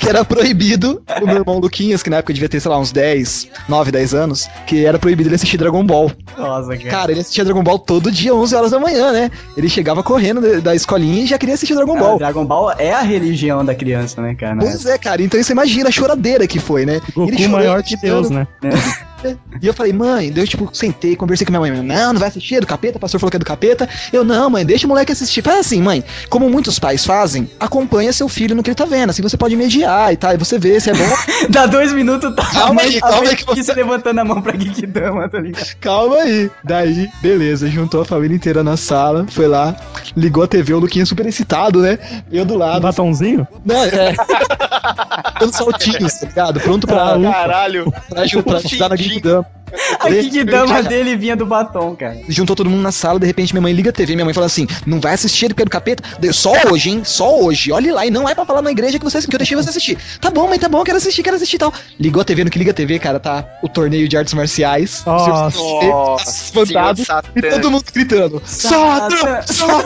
que 0.00 0.08
era 0.08 0.24
proibido 0.24 1.02
o 1.20 1.26
meu 1.26 1.36
irmão 1.36 1.58
Luquinhas, 1.58 2.02
que 2.02 2.10
na 2.10 2.18
época 2.18 2.32
devia 2.32 2.48
ter, 2.48 2.60
sei 2.60 2.70
lá, 2.70 2.78
uns 2.78 2.92
10, 2.92 3.48
9, 3.68 3.90
10 3.90 4.14
anos, 4.14 4.48
que 4.66 4.84
era 4.84 4.98
proibido 4.98 5.28
ele 5.28 5.36
assistir 5.36 5.56
Dragon 5.58 5.84
Ball. 5.84 6.10
Nossa, 6.36 6.76
cara. 6.76 6.90
Cara, 6.90 7.12
ele 7.12 7.20
assistia 7.20 7.44
Dragon 7.44 7.62
Ball 7.62 7.78
todo 7.78 8.10
dia, 8.10 8.34
11 8.34 8.54
horas 8.54 8.70
da 8.70 8.78
manhã, 8.78 9.12
né? 9.12 9.30
Ele 9.56 9.68
chegava 9.68 10.02
correndo 10.02 10.60
da- 10.60 10.72
escolinha 10.74 11.22
e 11.22 11.26
já 11.26 11.36
queria 11.38 11.54
assistir 11.54 11.74
Dragon 11.74 11.94
Cara, 11.94 12.06
Ball. 12.06 12.18
Dragon 12.18 12.44
Ball 12.46 12.72
é 12.78 12.92
a 12.92 13.00
religião 13.02 13.64
da 13.64 13.74
criança, 13.74 14.20
né, 14.22 14.34
cara? 14.34 14.56
Pois 14.58 14.86
é, 14.86 14.96
cara, 14.98 15.22
então 15.22 15.38
você 15.42 15.52
imagina 15.52 15.88
a 15.88 15.92
choradeira 15.92 16.46
que 16.46 16.58
foi, 16.58 16.84
né? 16.86 17.00
Goku 17.14 17.28
Ele 17.28 17.38
chorando, 17.38 17.52
maior 17.52 17.82
que. 17.82 17.96
Deus, 17.96 18.30
né? 18.30 18.46
E 19.60 19.66
eu 19.66 19.72
falei, 19.74 19.92
mãe, 19.92 20.30
daí 20.32 20.42
eu, 20.44 20.48
tipo, 20.48 20.68
sentei, 20.72 21.14
conversei 21.16 21.44
com 21.46 21.52
minha 21.52 21.60
mãe. 21.60 21.70
Não, 21.82 22.12
não 22.12 22.20
vai 22.20 22.28
assistir, 22.28 22.56
é 22.56 22.60
do 22.60 22.66
capeta, 22.66 22.96
o 22.96 23.00
pastor 23.00 23.20
falou 23.20 23.30
que 23.30 23.36
é 23.36 23.38
do 23.38 23.44
capeta. 23.44 23.88
Eu, 24.12 24.24
não, 24.24 24.50
mãe, 24.50 24.64
deixa 24.64 24.86
o 24.86 24.88
moleque 24.88 25.12
assistir. 25.12 25.42
Faz 25.42 25.58
assim, 25.60 25.80
mãe, 25.80 26.02
como 26.28 26.48
muitos 26.48 26.78
pais 26.78 27.04
fazem, 27.04 27.48
acompanha 27.60 28.12
seu 28.12 28.28
filho 28.28 28.54
no 28.54 28.62
que 28.62 28.70
ele 28.70 28.74
tá 28.74 28.84
vendo. 28.84 29.10
Assim 29.10 29.22
você 29.22 29.36
pode 29.36 29.54
mediar 29.56 30.12
e 30.12 30.16
tal, 30.16 30.32
e 30.34 30.36
você 30.36 30.58
vê 30.58 30.78
se 30.80 30.90
é 30.90 30.94
bom. 30.94 31.04
Dá 31.50 31.66
dois 31.66 31.92
minutos, 31.92 32.34
tá? 32.34 32.44
Calma 32.46 32.82
aí, 32.82 32.98
a 32.98 33.00
calma 33.00 33.28
aí 33.30 33.36
que 33.36 33.44
você 33.44 33.72
levantando 33.74 34.18
a 34.20 34.24
mão 34.24 34.40
pra 34.42 34.52
Geekdama, 34.52 35.28
tá 35.28 35.38
ligado? 35.40 35.66
Calma 35.80 36.16
aí. 36.16 36.50
Daí, 36.64 37.08
beleza, 37.20 37.68
juntou 37.68 38.02
a 38.02 38.04
família 38.04 38.34
inteira 38.34 38.62
na 38.64 38.76
sala, 38.76 39.26
foi 39.28 39.46
lá, 39.48 39.74
ligou 40.16 40.42
a 40.44 40.46
TV, 40.46 40.74
o 40.74 40.78
Luquinha 40.78 41.06
super 41.06 41.26
excitado, 41.26 41.80
né? 41.80 41.98
Eu 42.30 42.44
do 42.44 42.54
Um 42.54 42.58
lado. 42.58 42.82
batonzinho? 42.82 43.46
Não, 43.64 43.84
é. 43.84 44.14
Dando 45.40 45.52
saltinhos, 45.54 46.14
tá 46.14 46.26
ligado? 46.26 46.60
Pronto 46.60 46.86
pra, 46.86 47.14
Ah. 47.14 47.32
Caralho. 47.32 47.90
pra, 47.90 48.00
pra, 48.00 48.42
pra 48.42 48.56
ajudar 48.58 48.88
na 48.88 48.96
Geekdama. 49.12 49.61
A 50.00 50.08
Geekdama 50.08 50.82
dele 50.82 51.16
vinha 51.16 51.36
do 51.36 51.46
batom, 51.46 51.94
cara. 51.96 52.18
juntou 52.28 52.54
todo 52.54 52.68
mundo 52.68 52.82
na 52.82 52.92
sala, 52.92 53.18
de 53.18 53.26
repente 53.26 53.52
minha 53.52 53.62
mãe 53.62 53.72
liga 53.72 53.90
a 53.90 53.92
TV, 53.92 54.14
minha 54.14 54.24
mãe 54.24 54.34
fala 54.34 54.46
assim: 54.46 54.66
"Não 54.86 55.00
vai 55.00 55.14
assistir 55.14 55.48
porque 55.48 55.62
é 55.62 55.64
do 55.64 55.70
capeta, 55.70 56.02
só 56.32 56.52
hoje, 56.70 56.90
hein? 56.90 57.02
Só 57.04 57.40
hoje. 57.40 57.72
Olhe 57.72 57.90
lá 57.90 58.04
e 58.06 58.10
não 58.10 58.28
é 58.28 58.34
pra 58.34 58.44
falar 58.44 58.62
na 58.62 58.70
igreja 58.70 58.98
que 58.98 59.04
você 59.04 59.20
que 59.22 59.34
eu 59.34 59.38
deixei 59.38 59.56
você 59.56 59.70
assistir. 59.70 59.96
Tá 60.20 60.30
bom, 60.30 60.48
mãe, 60.48 60.58
tá 60.58 60.68
bom, 60.68 60.82
quero 60.84 60.96
assistir, 60.98 61.22
quero 61.22 61.36
assistir 61.36 61.56
e 61.56 61.58
tal". 61.58 61.72
Ligou 61.98 62.20
a 62.20 62.24
TV, 62.24 62.44
no 62.44 62.50
que 62.50 62.58
liga 62.58 62.70
a 62.70 62.74
TV, 62.74 62.98
cara, 62.98 63.18
tá 63.20 63.44
o 63.62 63.68
torneio 63.68 64.08
de 64.08 64.16
artes 64.16 64.34
marciais. 64.34 65.02
Nossa. 65.06 65.58
Nossa, 65.58 66.30
Espantado. 66.44 67.02
E 67.36 67.42
todo 67.42 67.70
mundo 67.70 67.84
gritando: 67.92 68.42
"Sata! 68.44 69.42
Sata!" 69.46 69.82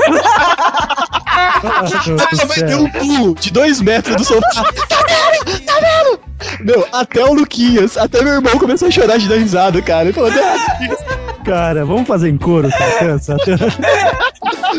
Ela 1.62 2.46
vai 2.46 2.56
ter 2.62 2.76
um 2.76 2.88
pulo 2.90 3.34
de 3.34 3.50
dois 3.52 3.80
metros 3.80 4.16
do 4.16 4.24
sofá. 4.24 4.64
Tá 4.88 4.96
vendo? 5.06 5.60
Tá 5.60 5.74
vendo? 5.80 6.26
Meu, 6.60 6.86
até 6.92 7.24
o 7.24 7.32
Luquinhas, 7.32 7.96
até 7.96 8.22
meu 8.22 8.34
irmão 8.34 8.58
começou 8.58 8.88
a 8.88 8.90
chorar 8.90 9.18
de 9.18 9.28
dar 9.28 9.36
risada, 9.36 9.75
cara. 9.82 10.04
Ele 10.04 10.12
falou, 10.12 10.30
"Ah, 10.30 11.36
Cara, 11.44 11.84
vamos 11.84 12.08
fazer 12.08 12.28
em 12.28 12.36
coro, 12.36 12.68
Satã, 12.70 13.18
Satã, 13.22 13.56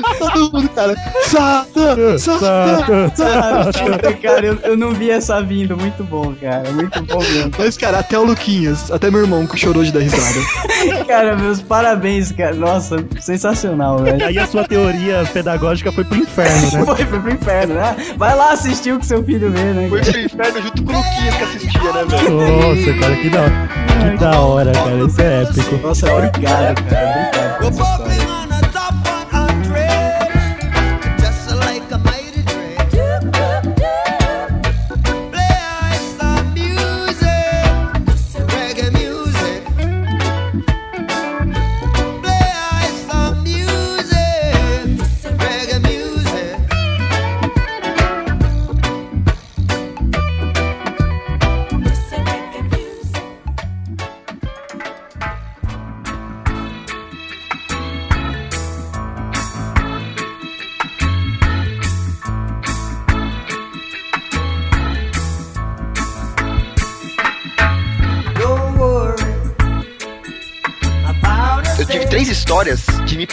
todo 0.01 0.51
mundo, 0.53 0.69
cara. 0.69 0.95
Sata! 1.25 2.17
Sata! 2.19 2.77
Satã, 3.15 3.71
Satã. 3.73 4.13
cara, 4.21 4.45
eu, 4.45 4.59
eu 4.63 4.77
não 4.77 4.91
vi 4.93 5.09
essa 5.11 5.41
vindo. 5.41 5.77
Muito 5.77 6.03
bom, 6.03 6.33
cara. 6.39 6.69
Muito 6.71 7.01
bom 7.03 7.19
mesmo. 7.19 7.51
Mas, 7.57 7.77
cara, 7.77 7.99
até 7.99 8.17
o 8.17 8.23
Luquinhas, 8.23 8.91
até 8.91 9.09
meu 9.09 9.21
irmão 9.21 9.45
que 9.45 9.57
chorou 9.57 9.83
de 9.83 9.91
dar 9.91 9.99
risada. 9.99 10.39
Cara, 11.07 11.35
meus 11.35 11.61
parabéns, 11.61 12.31
cara. 12.31 12.53
Nossa, 12.55 12.97
sensacional, 13.19 13.99
velho. 13.99 14.25
Aí 14.25 14.37
a 14.37 14.47
sua 14.47 14.63
teoria 14.63 15.23
pedagógica 15.31 15.91
foi 15.91 16.03
pro 16.03 16.17
inferno, 16.17 16.71
né? 16.71 16.85
Foi, 16.85 17.05
foi 17.05 17.19
pro 17.19 17.31
inferno, 17.31 17.73
né? 17.75 17.95
Vai 18.17 18.35
lá 18.35 18.51
assistir 18.53 18.93
o 18.93 18.99
que 18.99 19.05
seu 19.05 19.23
filho 19.23 19.51
vê, 19.51 19.63
né? 19.63 19.87
Foi 19.89 20.01
pro 20.01 20.19
inferno 20.19 20.61
junto 20.61 20.83
com 20.83 20.93
o 20.93 20.97
Luquinhas 20.97 21.35
que 21.35 21.43
assistia, 21.43 21.93
né, 21.93 22.05
velho? 22.07 22.37
Nossa, 22.37 22.99
cara, 22.99 23.15
que 23.17 23.29
da, 23.29 24.11
que 24.11 24.17
da 24.17 24.39
hora, 24.39 24.71
cara. 24.71 24.97
Isso 25.07 25.21
é 25.21 25.43
épico. 25.43 25.87
Nossa, 25.87 26.13
obrigado, 26.13 26.83
cara. 26.85 27.59
Obrigado. 27.61 28.26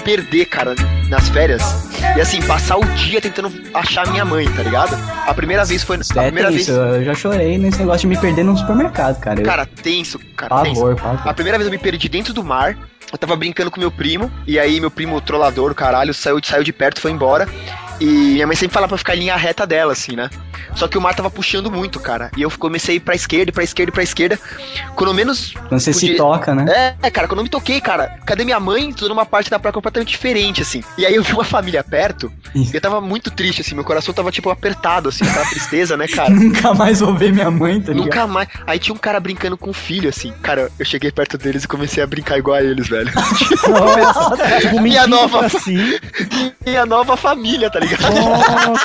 Perder, 0.04 0.44
cara, 0.46 0.74
nas 1.08 1.28
férias. 1.28 1.62
E 2.16 2.20
assim, 2.20 2.40
passar 2.42 2.76
o 2.76 2.84
dia 2.94 3.20
tentando 3.20 3.50
achar 3.72 4.06
minha 4.10 4.24
mãe, 4.24 4.46
tá 4.50 4.62
ligado? 4.62 4.94
A 5.26 5.32
primeira 5.34 5.64
vez 5.64 5.82
foi. 5.82 5.96
A 5.96 6.22
É 6.22 6.26
primeira 6.26 6.50
tenso, 6.50 6.72
vez. 6.72 6.94
eu 6.96 7.04
já 7.04 7.14
chorei 7.14 7.58
nesse 7.58 7.78
negócio 7.78 8.00
de 8.00 8.06
me 8.08 8.16
perder 8.20 8.44
no 8.44 8.56
supermercado, 8.56 9.18
cara. 9.20 9.40
Eu- 9.40 9.44
Cara, 9.44 9.66
tenso, 9.66 10.18
cara, 10.36 10.62
tenso. 10.62 10.80
pavor, 10.80 10.96
pavor. 10.96 11.28
A 11.28 11.34
primeira 11.34 11.58
vez 11.58 11.66
eu 11.66 11.72
me 11.72 11.78
perdi 11.78 12.08
dentro 12.08 12.32
do 12.34 12.44
mar. 12.44 12.76
Eu 13.12 13.18
tava 13.18 13.36
brincando 13.36 13.70
com 13.70 13.78
meu 13.80 13.90
primo. 13.92 14.30
E 14.46 14.58
aí 14.58 14.80
meu 14.80 14.90
primo, 14.90 15.20
trollador, 15.20 15.74
caralho, 15.74 16.12
saiu, 16.12 16.40
saiu 16.42 16.64
de 16.64 16.72
perto, 16.72 17.00
foi 17.00 17.10
embora. 17.12 17.48
E 18.00 18.04
minha 18.06 18.46
mãe 18.46 18.56
sempre 18.56 18.74
falava 18.74 18.88
pra 18.90 18.98
ficar 18.98 19.14
em 19.16 19.20
linha 19.20 19.36
reta 19.36 19.66
dela, 19.66 19.92
assim, 19.92 20.16
né? 20.16 20.28
Só 20.74 20.88
que 20.88 20.98
o 20.98 21.00
mar 21.00 21.14
tava 21.14 21.30
puxando 21.30 21.70
muito, 21.70 22.00
cara. 22.00 22.30
E 22.36 22.42
eu 22.42 22.50
comecei 22.50 22.94
a 22.94 22.96
ir 22.96 23.00
pra 23.00 23.14
esquerda, 23.14 23.52
pra 23.52 23.62
esquerda, 23.62 23.92
pra 23.92 24.02
esquerda. 24.02 24.38
Quando 24.96 25.14
menos. 25.14 25.52
Quando 25.68 25.80
você 25.80 25.92
se 25.92 26.00
podia- 26.00 26.16
toca, 26.16 26.54
né? 26.54 26.96
É, 27.00 27.10
cara, 27.10 27.28
quando 27.28 27.38
eu 27.38 27.44
me 27.44 27.48
toquei, 27.50 27.80
cara, 27.80 28.18
cadê 28.26 28.44
minha 28.44 28.58
mãe? 28.58 28.92
Tô 28.92 29.08
numa 29.08 29.24
parte 29.24 29.48
da 29.50 29.58
praia 29.58 29.72
completamente 29.72 30.10
diferente, 30.10 30.62
assim. 30.62 30.82
E 30.98 31.06
aí 31.06 31.14
eu 31.14 31.22
vi 31.22 31.32
uma 31.32 31.44
família 31.44 31.84
perto, 31.84 32.32
e 32.54 32.70
eu 32.74 32.80
tava 32.80 33.00
muito 33.00 33.30
triste, 33.30 33.60
assim, 33.60 33.74
meu 33.74 33.84
coração 33.84 34.12
tava, 34.12 34.32
tipo, 34.32 34.50
apertado, 34.50 35.08
assim, 35.08 35.24
aquela 35.24 35.46
tristeza, 35.48 35.96
né, 35.96 36.08
cara? 36.08 36.30
Nunca 36.34 36.74
mais 36.74 36.98
vou 37.00 37.14
ver 37.14 37.32
minha 37.32 37.50
mãe, 37.50 37.80
tá 37.80 37.92
ligado? 37.92 38.04
Nunca 38.06 38.26
mais. 38.26 38.48
Aí 38.66 38.78
tinha 38.80 38.94
um 38.94 38.98
cara 38.98 39.20
brincando 39.20 39.56
com 39.56 39.70
o 39.70 39.74
filho, 39.74 40.08
assim. 40.08 40.32
Cara, 40.42 40.70
eu 40.78 40.84
cheguei 40.84 41.12
perto 41.12 41.38
deles 41.38 41.62
e 41.64 41.68
comecei 41.68 42.02
a 42.02 42.06
brincar 42.06 42.36
igual 42.38 42.56
a 42.56 42.62
eles, 42.62 42.88
velho. 42.88 43.12
Nossa, 43.68 44.60
tipo, 44.60 44.80
Minha 44.80 45.06
nova- 45.06 45.48
si. 45.48 46.00
Minha 46.66 46.84
nova 46.84 47.16
família, 47.16 47.70
tá 47.70 47.78
ligado? 47.78 47.93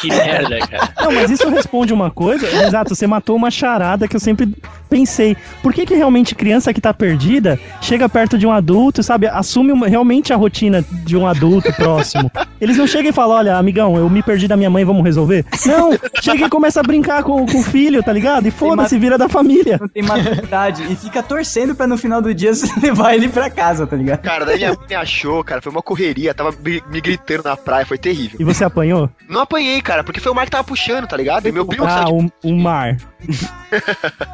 Que 0.01 0.07
merda, 0.09 0.59
cara. 0.59 0.89
Não, 1.01 1.11
mas 1.11 1.29
isso 1.29 1.49
responde 1.49 1.93
uma 1.93 2.09
coisa. 2.09 2.47
Exato, 2.65 2.95
você 2.95 3.07
matou 3.07 3.35
uma 3.35 3.51
charada 3.51 4.07
que 4.07 4.15
eu 4.15 4.19
sempre 4.19 4.53
pensei. 4.89 5.35
Por 5.61 5.73
que, 5.73 5.85
que 5.85 5.95
realmente 5.95 6.35
criança 6.35 6.73
que 6.73 6.81
tá 6.81 6.93
perdida 6.93 7.59
chega 7.81 8.07
perto 8.09 8.37
de 8.37 8.45
um 8.47 8.51
adulto, 8.51 9.03
sabe? 9.03 9.27
Assume 9.27 9.71
uma- 9.71 9.87
realmente 9.87 10.33
a 10.33 10.35
rotina 10.35 10.83
de 11.05 11.15
um 11.17 11.27
adulto 11.27 11.71
próximo. 11.73 12.31
Eles 12.59 12.77
não 12.77 12.87
chegam 12.87 13.09
e 13.09 13.13
falam: 13.13 13.37
olha, 13.37 13.55
amigão, 13.57 13.95
eu 13.97 14.09
me 14.09 14.21
perdi 14.23 14.47
da 14.47 14.57
minha 14.57 14.69
mãe, 14.69 14.83
vamos 14.85 15.03
resolver? 15.03 15.45
Não, 15.65 15.91
chega 16.21 16.45
e 16.45 16.49
começa 16.49 16.79
a 16.79 16.83
brincar 16.83 17.23
com, 17.23 17.45
com 17.45 17.59
o 17.59 17.63
filho, 17.63 18.01
tá 18.03 18.11
ligado? 18.11 18.47
E 18.47 18.51
foda-se, 18.51 18.97
vira 18.97 19.17
da 19.17 19.29
família. 19.29 19.77
Não 19.79 19.87
tem 19.87 20.03
maturidade. 20.03 20.83
e 20.91 20.95
fica 20.95 21.21
torcendo 21.23 21.75
pra 21.75 21.87
no 21.87 21.97
final 21.97 22.21
do 22.21 22.33
dia 22.33 22.53
você 22.55 22.67
levar 22.81 23.13
ele 23.15 23.29
pra 23.29 23.49
casa, 23.49 23.85
tá 23.85 23.95
ligado? 23.95 24.19
Cara, 24.21 24.45
daí 24.45 24.57
minha 24.57 24.69
mãe 24.69 24.77
me 24.89 24.95
achou, 24.95 25.43
cara, 25.43 25.61
foi 25.61 25.71
uma 25.71 25.81
correria, 25.81 26.33
tava 26.33 26.51
me 26.63 26.81
me 26.89 27.01
gritando 27.01 27.43
na 27.43 27.55
praia, 27.57 27.85
foi 27.85 27.97
terrível. 27.97 28.37
E 28.39 28.43
você 28.43 28.63
apanhou? 28.63 28.88
Não 29.27 29.41
apanhei, 29.41 29.81
cara, 29.81 30.03
porque 30.03 30.19
foi 30.19 30.31
o 30.31 30.35
mar 30.35 30.45
que 30.45 30.51
tava 30.51 30.63
puxando, 30.63 31.07
tá 31.07 31.15
ligado? 31.17 31.47
E 31.47 31.51
meu 31.51 31.65
primo 31.65 31.85
Ah, 31.85 32.05
o, 32.09 32.31
o 32.43 32.53
mar. 32.57 32.97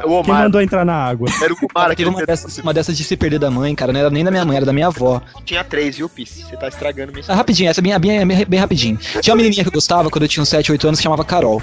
o 0.04 0.08
Quem 0.08 0.12
Omar, 0.12 0.44
mandou 0.44 0.62
entrar 0.62 0.86
na 0.86 0.94
água? 0.96 1.28
era 1.42 1.54
o 1.54 1.58
Omar 1.58 1.84
Teve 1.90 1.94
aquele 1.94 2.10
uma 2.10 2.26
dessas, 2.26 2.58
uma 2.60 2.74
dessas 2.74 2.96
de 2.98 3.04
se 3.04 3.18
perder 3.18 3.40
da 3.40 3.50
mãe, 3.52 3.74
cara, 3.76 3.92
não 3.92 4.00
era 4.00 4.10
nem 4.10 4.24
da 4.24 4.32
minha 4.32 4.46
mãe, 4.46 4.58
era 4.58 4.66
da 4.66 4.74
minha 4.74 4.88
avó. 4.88 5.22
Tinha 5.44 5.64
três, 5.64 5.98
viu, 5.98 6.08
Pisse? 6.08 6.44
Você 6.44 6.56
tá 6.56 6.68
estragando 6.68 7.12
minha 7.12 7.24
Ah, 7.28 7.36
rapidinho, 7.36 7.70
essa 7.70 7.82
é 7.82 7.84
bem, 7.84 7.98
bem, 8.00 8.26
bem, 8.26 8.46
bem 8.46 8.60
rapidinho. 8.60 8.98
Tinha 9.22 9.34
uma 9.34 9.38
menininha 9.38 9.64
que 9.64 9.70
eu 9.70 9.74
gostava 9.74 10.10
quando 10.10 10.24
eu 10.24 10.28
tinha 10.30 10.42
uns 10.44 10.50
7, 10.50 10.72
8 10.72 10.88
anos 10.88 11.00
que 11.00 11.04
chamava 11.04 11.26
Carol. 11.26 11.62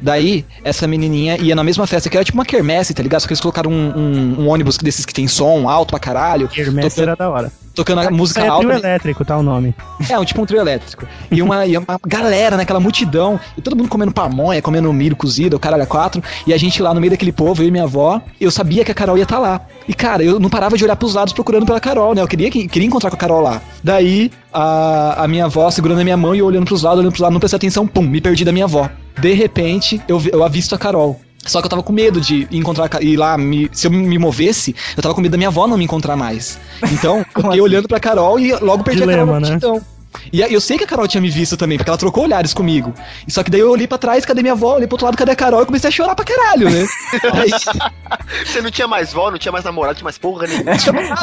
Daí, 0.00 0.44
essa 0.62 0.86
menininha 0.86 1.36
ia 1.40 1.54
na 1.54 1.64
mesma 1.64 1.86
festa, 1.86 2.08
que 2.08 2.16
era 2.16 2.24
tipo 2.24 2.38
uma 2.38 2.44
quermesse, 2.44 2.94
tá 2.94 3.02
ligado? 3.02 3.20
Só 3.20 3.26
que 3.26 3.32
eles 3.32 3.40
colocaram 3.40 3.70
um, 3.70 3.92
um- 3.98 4.40
um 4.42 4.48
ônibus 4.48 4.78
desses 4.78 5.04
que 5.04 5.12
tem 5.12 5.26
som 5.26 5.68
alto 5.68 5.90
pra 5.90 5.98
caralho, 5.98 6.48
Hermes 6.56 6.96
era 6.98 7.16
da 7.16 7.28
hora. 7.28 7.52
Tocando 7.74 8.00
a 8.00 8.10
música 8.10 8.40
É 8.42 8.48
alta. 8.48 8.66
trio 8.66 8.78
elétrico, 8.78 9.24
tá 9.24 9.36
o 9.36 9.42
nome. 9.42 9.74
É, 10.08 10.18
um 10.18 10.24
tipo 10.24 10.40
um 10.42 10.46
trio 10.46 10.60
elétrico. 10.60 11.06
E 11.30 11.42
uma, 11.42 11.66
e 11.66 11.76
uma 11.76 11.98
galera 12.06 12.56
naquela 12.56 12.78
multidão, 12.80 13.38
e 13.56 13.60
todo 13.60 13.76
mundo 13.76 13.88
comendo 13.88 14.12
pamonha, 14.12 14.62
comendo 14.62 14.92
milho 14.92 15.16
cozido, 15.16 15.56
o 15.56 15.60
caralho 15.60 15.82
a 15.82 15.86
quatro, 15.86 16.22
e 16.46 16.52
a 16.52 16.56
gente 16.56 16.80
lá 16.82 16.94
no 16.94 17.00
meio 17.00 17.10
daquele 17.10 17.32
povo, 17.32 17.62
eu 17.62 17.68
e 17.68 17.70
minha 17.70 17.84
avó, 17.84 18.20
eu 18.40 18.50
sabia 18.50 18.84
que 18.84 18.92
a 18.92 18.94
Carol 18.94 19.16
ia 19.16 19.24
estar 19.24 19.38
lá. 19.38 19.60
E 19.88 19.94
cara, 19.94 20.22
eu 20.22 20.38
não 20.38 20.48
parava 20.48 20.76
de 20.76 20.84
olhar 20.84 20.96
pros 20.96 21.14
lados 21.14 21.32
procurando 21.32 21.66
pela 21.66 21.80
Carol, 21.80 22.14
né? 22.14 22.22
Eu 22.22 22.28
queria, 22.28 22.50
que- 22.50 22.68
queria 22.68 22.86
encontrar 22.86 23.10
com 23.10 23.16
a 23.16 23.18
Carol 23.18 23.40
lá. 23.40 23.60
Daí, 23.82 24.30
a, 24.52 25.24
a 25.24 25.28
minha 25.28 25.46
avó 25.46 25.70
segurando 25.70 26.00
a 26.00 26.04
minha 26.04 26.16
mão 26.16 26.34
e 26.34 26.38
eu 26.38 26.46
olhando 26.46 26.64
pros 26.66 26.82
lados, 26.82 27.00
olhando 27.00 27.12
pros 27.12 27.20
lados, 27.20 27.32
não 27.34 27.40
prestei 27.40 27.56
atenção, 27.56 27.86
pum, 27.86 28.02
me 28.02 28.20
perdi 28.20 28.44
da 28.44 28.52
minha 28.52 28.64
avó. 28.66 28.88
De 29.18 29.32
repente, 29.32 30.00
eu, 30.08 30.20
eu 30.32 30.42
avisto 30.44 30.74
a 30.74 30.78
Carol. 30.78 31.20
Só 31.46 31.60
que 31.60 31.66
eu 31.66 31.70
tava 31.70 31.82
com 31.82 31.92
medo 31.92 32.20
de 32.20 32.48
encontrar 32.50 32.88
ir 33.02 33.16
lá, 33.16 33.36
me- 33.36 33.68
se 33.72 33.86
eu 33.86 33.90
me 33.90 34.18
movesse, 34.18 34.74
eu 34.96 35.02
tava 35.02 35.14
com 35.14 35.20
medo 35.20 35.32
da 35.32 35.36
minha 35.38 35.48
avó 35.48 35.66
não 35.66 35.76
me 35.76 35.84
encontrar 35.84 36.16
mais. 36.16 36.58
Então, 36.92 37.18
eu 37.36 37.42
fiquei 37.42 37.60
olhando 37.60 37.86
pra 37.88 38.00
Carol 38.00 38.38
e 38.40 38.52
logo 38.56 38.82
perdi 38.84 39.02
a 39.02 39.06
Dilema, 39.06 39.26
Carol 39.26 39.40
na 39.40 39.46
né? 39.46 39.50
multidão. 39.52 39.93
E 40.32 40.40
eu 40.40 40.60
sei 40.60 40.78
que 40.78 40.84
a 40.84 40.86
Carol 40.86 41.06
tinha 41.08 41.20
me 41.20 41.30
visto 41.30 41.56
também, 41.56 41.76
porque 41.78 41.90
ela 41.90 41.98
trocou 41.98 42.24
olhares 42.24 42.52
comigo. 42.54 42.92
E 43.26 43.32
só 43.32 43.42
que 43.42 43.50
daí 43.50 43.60
eu 43.60 43.70
olhei 43.70 43.86
pra 43.86 43.98
trás, 43.98 44.24
cadê 44.24 44.42
minha 44.42 44.52
avó? 44.54 44.74
Olhei 44.74 44.86
pro 44.86 44.94
outro 44.94 45.06
lado, 45.06 45.16
cadê 45.16 45.32
a 45.32 45.36
Carol? 45.36 45.62
E 45.62 45.66
comecei 45.66 45.88
a 45.88 45.90
chorar 45.90 46.14
pra 46.14 46.24
caralho, 46.24 46.70
né? 46.70 46.86
Aí, 47.34 47.50
Você 48.44 48.60
não 48.60 48.70
tinha 48.70 48.86
mais 48.86 49.12
vó, 49.12 49.30
não 49.30 49.38
tinha 49.38 49.52
mais 49.52 49.64
namorado, 49.64 49.92
não 49.94 49.96
tinha 49.98 50.04
mais 50.04 50.18
porra 50.18 50.46
nenhuma. 50.46 50.72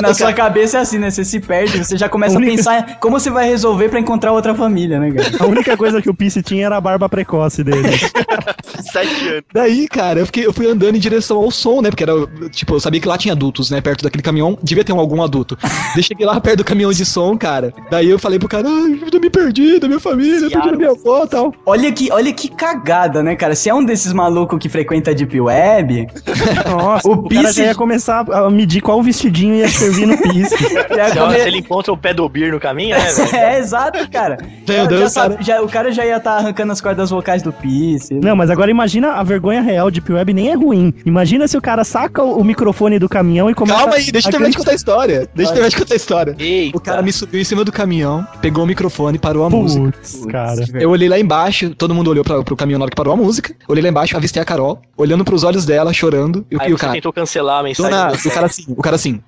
Na 0.02 0.14
sua 0.14 0.34
cabeça 0.34 0.78
é 0.78 0.82
assim, 0.82 0.98
né? 0.98 1.10
Você 1.10 1.24
se 1.24 1.39
perde, 1.39 1.78
você 1.84 1.98
já 1.98 2.10
começa 2.10 2.36
a 2.36 2.38
Única- 2.38 2.56
pensar 2.56 3.00
como 3.00 3.20
você 3.20 3.30
vai 3.30 3.48
resolver 3.48 3.89
pra 3.89 4.00
encontrar 4.00 4.32
outra 4.32 4.54
família, 4.56 5.00
né, 5.00 5.12
cara? 5.12 5.32
A 5.44 5.46
única 5.48 5.76
coisa 5.78 6.02
que 6.02 6.10
o 6.10 6.14
Pisse 6.14 6.42
tinha 6.42 6.66
era 6.66 6.78
a 6.78 6.82
barba 6.82 7.08
precoce 7.10 7.64
dele. 7.64 7.89
Sete 8.92 9.28
anos. 9.30 9.44
daí, 9.54 9.88
cara, 9.88 10.20
eu, 10.20 10.26
fiquei, 10.26 10.46
eu 10.46 10.54
fui 10.54 10.68
andando 10.68 10.96
em 10.96 11.00
direção 11.00 11.38
ao 11.38 11.52
som, 11.52 11.82
né? 11.82 11.89
Porque 11.89 12.04
era, 12.04 12.14
tipo, 12.52 12.74
eu 12.76 12.80
sabia 12.80 13.00
que 13.00 13.08
lá 13.08 13.18
tinha 13.18 13.34
adultos, 13.34 13.70
né? 13.70 13.80
Perto 13.82 14.04
daquele 14.04 14.24
caminhão, 14.24 14.58
devia 14.62 14.84
ter 14.84 14.94
um, 14.94 15.00
algum 15.00 15.22
adulto. 15.24 15.58
Daí 15.94 16.04
cheguei 16.04 16.26
lá 16.26 16.39
perto 16.39 16.58
do 16.58 16.64
caminhão 16.64 16.92
de 16.92 17.06
som, 17.06 17.38
cara. 17.38 17.74
Daí 17.89 18.10
eu 18.10 18.20
falei 18.20 18.39
pro 18.39 18.48
cara, 18.50 18.68
eu 19.13 19.19
me 19.19 19.29
perdi 19.29 19.79
da 19.79 19.88
minha 19.88 19.99
família, 19.99 20.49
perdi 20.49 20.71
da 20.71 20.77
minha 20.77 20.91
avó 20.91 21.23
e 21.23 21.27
tal. 21.27 21.53
Olha 21.65 21.91
que, 21.91 22.11
olha 22.11 22.32
que 22.34 22.47
cagada, 22.49 23.21
né, 23.23 23.36
cara? 23.36 23.55
Se 23.55 23.69
é 23.69 23.73
um 23.73 23.84
desses 23.84 24.13
malucos 24.13 24.59
que 24.59 24.69
frequenta 24.69 25.11
a 25.11 25.13
Deep 25.13 25.39
Web, 25.39 26.07
Nossa, 26.69 27.07
O 27.07 27.27
o, 27.27 27.51
já 27.53 27.63
ia 27.65 27.75
começar 27.75 28.25
a 28.32 28.49
medir 28.49 28.82
qual 28.82 29.01
vestidinho 29.01 29.55
ia 29.55 29.69
servir 29.69 30.05
no 30.05 30.17
Pisse. 30.17 30.55
já 30.95 31.09
Se, 31.09 31.17
come- 31.17 31.39
se 31.39 31.47
ele 31.47 31.57
encontra 31.57 31.91
o 31.93 31.97
pé 31.97 32.13
do 32.13 32.27
Beer 32.27 32.51
no 32.51 32.59
caminho, 32.59 32.97
né, 32.97 33.11
velho? 33.11 33.36
É, 33.36 33.59
exato, 33.59 34.09
cara. 34.09 34.38
Meu 34.67 34.88
Deus, 34.88 35.13
já 35.13 35.21
cara. 35.21 35.38
já- 35.41 35.61
o 35.61 35.67
cara 35.67 35.91
já 35.91 36.05
ia 36.05 36.17
estar 36.17 36.38
arrancando 36.38 36.71
as 36.71 36.82
cordas 36.82 37.09
vocais 37.09 37.41
do 37.41 37.51
Peace. 37.51 38.13
Não, 38.13 38.36
mas 38.36 38.49
agora 38.49 38.69
imagina 38.71 39.13
a 39.13 39.23
vergonha 39.23 39.61
real 39.61 39.89
de 39.91 40.01
Web 40.11 40.34
nem 40.34 40.49
é 40.49 40.55
ruim. 40.55 40.93
Imagina 41.05 41.47
se 41.47 41.57
o 41.57 41.61
cara 41.61 41.84
saca 41.84 42.23
o 42.23 42.43
microfone 42.43 42.99
do 42.99 43.07
caminhão 43.07 43.49
e 43.49 43.53
começa 43.53 43.79
Calma 43.79 43.95
aí, 43.95 44.11
deixa 44.11 44.27
eu 44.27 44.32
terminar 44.32 44.51
de 44.51 44.57
contar 44.57 44.71
a 44.71 44.75
história. 44.75 45.29
Deixa 45.34 45.51
eu 45.51 45.53
terminar 45.53 45.69
de 45.69 45.77
contar 45.77 45.93
a 45.93 45.97
história. 45.97 46.36
Eita. 46.38 46.77
O 46.77 46.82
cara 46.82 47.01
me 47.01 47.11
subiu 47.11 47.39
em 47.39 47.43
cima 47.43 47.63
do 47.63 47.71
caminhão, 47.71 48.25
pegou 48.41 48.63
o 48.63 48.67
microfone, 48.72 49.19
parou 49.19 49.43
a 49.45 49.49
música. 49.49 49.91
Putz, 49.91 50.26
cara. 50.26 50.65
Eu 50.74 50.89
olhei 50.89 51.07
lá 51.07 51.19
embaixo, 51.19 51.76
todo 51.76 51.93
mundo 51.93 52.09
olhou 52.09 52.24
pra, 52.24 52.41
pro 52.43 52.55
caminhão 52.55 52.80
na 52.80 52.86
hora 52.86 52.89
que 52.91 52.95
parou 52.95 53.13
a 53.13 53.17
música. 53.17 53.53
Olhei 53.67 53.84
lá 53.84 53.89
embaixo, 53.89 54.15
avistei 54.17 54.41
a 54.41 54.45
Carol, 54.45 54.82
olhando 54.97 55.24
pros 55.24 55.43
olhos 55.43 55.65
dela, 55.65 55.93
chorando. 55.93 56.45
E 56.49 56.55
o 56.55 56.61
Aí 56.61 56.67
que 56.67 56.74
o 56.74 56.78
cara? 56.78 56.93
tentou 56.93 57.13
cancelar 57.13 57.59
a 57.59 57.63
mensagem. 57.63 57.91
Dona, 57.91 58.11
do 58.11 58.28
o 58.28 58.32
cara 58.32 58.45
assim, 58.45 58.65
o 58.67 58.82
cara 58.82 58.95
assim. 58.95 59.22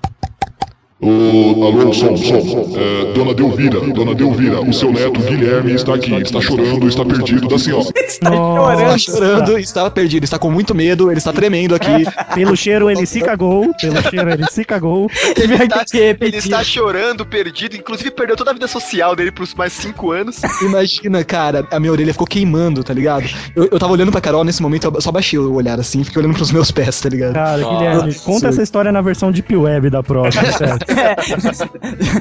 Ô, 1.03 1.65
alô, 1.65 1.93
som, 1.93 2.15
som. 2.15 2.77
É, 2.77 3.13
dona 3.13 3.33
Delvira, 3.33 3.79
dona 3.81 4.15
Delvira, 4.15 4.61
o 4.61 4.71
seu 4.73 4.91
neto 4.91 5.19
Guilherme 5.19 5.73
está 5.73 5.95
aqui, 5.95 6.13
está 6.15 6.39
chorando, 6.39 6.87
está 6.87 7.03
perdido 7.03 7.47
da 7.47 7.59
senhora. 7.59 7.89
Está 7.97 8.97
chorando, 8.97 9.57
está 9.57 9.91
perdido, 9.91 10.23
está 10.23 10.39
com 10.39 10.49
muito 10.49 10.73
medo, 10.73 11.11
ele 11.11 11.17
está 11.17 11.33
tremendo 11.33 11.75
aqui. 11.75 12.05
Pelo 12.33 12.55
cheiro 12.55 12.89
ele 12.89 13.05
se 13.05 13.19
cagou, 13.19 13.73
pelo 13.73 14.01
cheiro 14.09 14.31
ele 14.31 14.45
se 14.49 14.63
cagou. 14.63 15.09
Ele 15.35 15.67
tá, 15.67 15.83
que 15.83 15.97
ele 15.97 16.37
está 16.37 16.63
chorando, 16.63 17.25
perdido, 17.25 17.75
inclusive 17.75 18.11
perdeu 18.11 18.37
toda 18.37 18.51
a 18.51 18.53
vida 18.53 18.67
social 18.67 19.15
dele 19.15 19.31
pros 19.31 19.53
mais 19.53 19.73
cinco 19.73 20.11
anos. 20.11 20.41
Imagina, 20.61 21.23
cara, 21.23 21.67
a 21.69 21.79
minha 21.79 21.91
orelha 21.91 22.13
ficou 22.13 22.27
queimando, 22.27 22.83
tá 22.83 22.93
ligado? 22.93 23.25
Eu, 23.55 23.67
eu 23.71 23.79
tava 23.79 23.91
olhando 23.91 24.11
pra 24.11 24.21
Carol 24.21 24.43
nesse 24.43 24.61
momento, 24.61 24.91
eu 24.93 25.01
só 25.01 25.11
baixei 25.11 25.37
o 25.37 25.53
olhar 25.53 25.79
assim, 25.79 26.03
fiquei 26.03 26.21
olhando 26.21 26.35
pros 26.35 26.51
meus 26.51 26.71
pés, 26.71 27.01
tá 27.01 27.09
ligado? 27.09 27.33
Cara, 27.33 27.57
Nossa. 27.57 27.77
Guilherme, 27.77 28.13
conta 28.15 28.47
essa 28.47 28.63
história 28.63 28.91
na 28.91 29.01
versão 29.01 29.31
Deep 29.31 29.55
Web 29.55 29.89
da 29.89 30.01
próxima, 30.01 30.51
sério. 30.53 30.92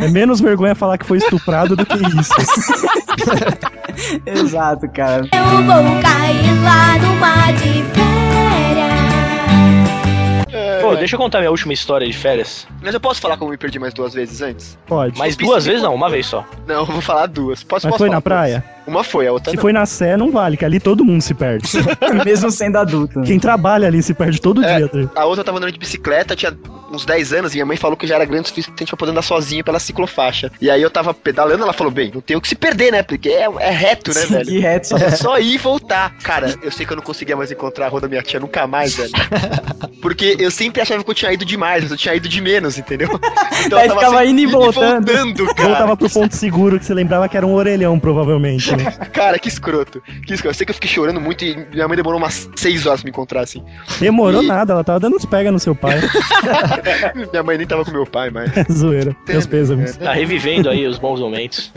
É 0.00 0.08
menos 0.08 0.40
vergonha 0.40 0.74
falar 0.74 0.98
que 0.98 1.06
foi 1.06 1.18
estuprado 1.18 1.76
do 1.76 1.84
que 1.84 1.96
isso. 1.96 2.32
Exato, 4.26 4.88
cara. 4.88 5.28
Eu 5.32 5.64
vou 5.64 6.00
cair 6.00 6.62
lá 6.62 6.98
no 6.98 7.16
mar 7.16 7.52
de 7.54 7.82
férias. 7.94 9.02
Pô, 10.82 10.96
deixa 10.96 11.14
eu 11.14 11.20
contar 11.20 11.38
minha 11.38 11.50
última 11.50 11.72
história 11.72 12.06
de 12.06 12.12
férias. 12.12 12.66
Mas 12.82 12.92
eu 12.92 13.00
posso 13.00 13.20
falar 13.20 13.36
como 13.36 13.50
eu 13.50 13.52
me 13.52 13.58
perdi 13.58 13.78
mais 13.78 13.94
duas 13.94 14.12
vezes 14.12 14.42
antes? 14.42 14.76
Pode. 14.86 15.16
Mas 15.18 15.36
duas 15.36 15.64
vezes 15.64 15.82
não, 15.82 15.94
uma 15.94 16.10
vez 16.10 16.26
só. 16.26 16.44
Não, 16.66 16.80
eu 16.80 16.86
vou 16.86 17.00
falar 17.00 17.26
duas. 17.26 17.62
Posso, 17.62 17.86
Mas 17.86 17.92
posso 17.92 17.98
foi 17.98 18.08
falar 18.08 18.16
na 18.16 18.20
praia? 18.20 18.64
Uma 18.86 19.04
foi, 19.04 19.26
a 19.26 19.32
outra 19.32 19.50
Se 19.50 19.56
não. 19.56 19.60
foi 19.62 19.72
na 19.72 19.86
Sé, 19.86 20.16
não 20.16 20.30
vale, 20.30 20.56
que 20.56 20.64
ali 20.64 20.80
todo 20.80 21.04
mundo 21.04 21.20
se 21.22 21.34
perde. 21.34 21.68
Mesmo 22.24 22.50
sendo 22.50 22.76
adulto. 22.78 23.20
né? 23.20 23.26
Quem 23.26 23.38
trabalha 23.38 23.86
ali 23.86 24.02
se 24.02 24.12
perde 24.14 24.40
todo 24.40 24.64
É. 24.64 24.76
dia. 24.78 24.88
tá? 24.88 25.20
A 25.20 25.24
outra 25.24 25.40
eu 25.40 25.44
tava 25.44 25.58
andando 25.58 25.72
de 25.72 25.78
bicicleta, 25.78 26.34
tinha 26.34 26.52
uns 26.90 27.04
10 27.06 27.32
anos, 27.32 27.52
e 27.52 27.56
minha 27.56 27.64
mãe 27.66 27.76
falou 27.76 27.96
que 27.96 28.06
já 28.06 28.16
era 28.16 28.24
grande 28.24 28.44
o 28.44 28.48
suficiente 28.48 28.86
pra 28.88 28.96
poder 28.96 29.12
andar 29.12 29.22
sozinho 29.22 29.64
pela 29.64 29.78
ciclofaixa. 29.78 30.50
E 30.60 30.70
aí 30.70 30.82
eu 30.82 30.90
tava 30.90 31.14
pedalando, 31.14 31.62
ela 31.62 31.72
falou, 31.72 31.90
bem, 31.92 32.10
não 32.14 32.20
tem 32.20 32.36
o 32.36 32.40
que 32.40 32.48
se 32.48 32.54
perder, 32.54 32.92
né? 32.92 33.02
Porque 33.02 33.28
é, 33.30 33.46
é 33.60 33.70
reto, 33.70 34.12
né, 34.14 34.26
velho? 34.26 34.44
Seguir 34.44 34.58
reto, 34.60 34.88
só 34.88 34.96
É 34.96 35.10
só 35.12 35.38
ir 35.38 35.54
e 35.54 35.58
voltar. 35.58 36.14
Cara, 36.22 36.54
eu 36.62 36.70
sei 36.70 36.84
que 36.84 36.92
eu 36.92 36.96
não 36.96 37.02
conseguia 37.04 37.36
mais 37.36 37.50
encontrar 37.50 37.86
a 37.86 37.88
rua 37.88 38.00
da 38.00 38.08
minha 38.08 38.22
tia 38.22 38.38
nunca 38.40 38.66
mais, 38.66 38.94
velho. 38.96 39.12
Porque 40.00 40.36
eu 40.38 40.50
sempre 40.50 40.82
achava 40.82 41.02
que 41.02 41.10
eu 41.10 41.14
tinha 41.14 41.32
ido 41.32 41.44
demais, 41.44 41.82
mas 41.82 41.92
eu 41.92 41.96
tinha 41.96 42.14
ido 42.14 42.28
de 42.28 42.40
menos, 42.40 42.76
entendeu? 42.78 43.08
Então 43.64 43.78
Aí 43.78 43.86
eu 43.86 43.94
tava 43.94 44.00
ficava 44.00 44.24
indo 44.26 44.40
e 44.40 44.46
voltando. 44.46 45.06
voltando, 45.06 45.46
cara. 45.54 45.68
Voltava 45.68 45.96
pro 45.96 46.10
ponto 46.10 46.34
seguro 46.36 46.78
que 46.78 46.84
você 46.84 46.92
lembrava 46.94 47.28
que 47.28 47.36
era 47.36 47.46
um 47.46 47.54
orelhão, 47.54 47.98
provavelmente. 47.98 48.71
Cara, 49.12 49.38
que 49.38 49.48
escroto. 49.48 50.02
Que 50.26 50.34
escroto. 50.34 50.50
Eu 50.50 50.54
sei 50.54 50.64
que 50.66 50.70
eu 50.70 50.74
fiquei 50.74 50.90
chorando 50.90 51.20
muito 51.20 51.44
e 51.44 51.56
minha 51.72 51.86
mãe 51.88 51.96
demorou 51.96 52.18
umas 52.18 52.48
6 52.56 52.86
horas 52.86 53.00
pra 53.00 53.06
me 53.06 53.10
encontrar, 53.10 53.40
assim. 53.42 53.62
Demorou 54.00 54.42
E- 54.42 54.46
nada, 54.46 54.72
ela 54.72 54.84
tava 54.84 55.00
dando 55.00 55.16
uns 55.16 55.24
pega 55.24 55.50
no 55.52 55.58
seu 55.58 55.74
pai. 55.74 56.00
minha 57.30 57.42
mãe 57.42 57.58
nem 57.58 57.66
tava 57.66 57.84
com 57.84 57.90
meu 57.90 58.06
pai, 58.06 58.30
mas. 58.30 58.50
Zoeira. 58.72 59.14
Meus 59.28 59.46
pêsames. 59.46 59.96
Tá 59.96 60.12
revivendo 60.12 60.68
aí 60.70 60.86
os 60.86 60.98
bons 60.98 61.20
momentos. 61.20 61.72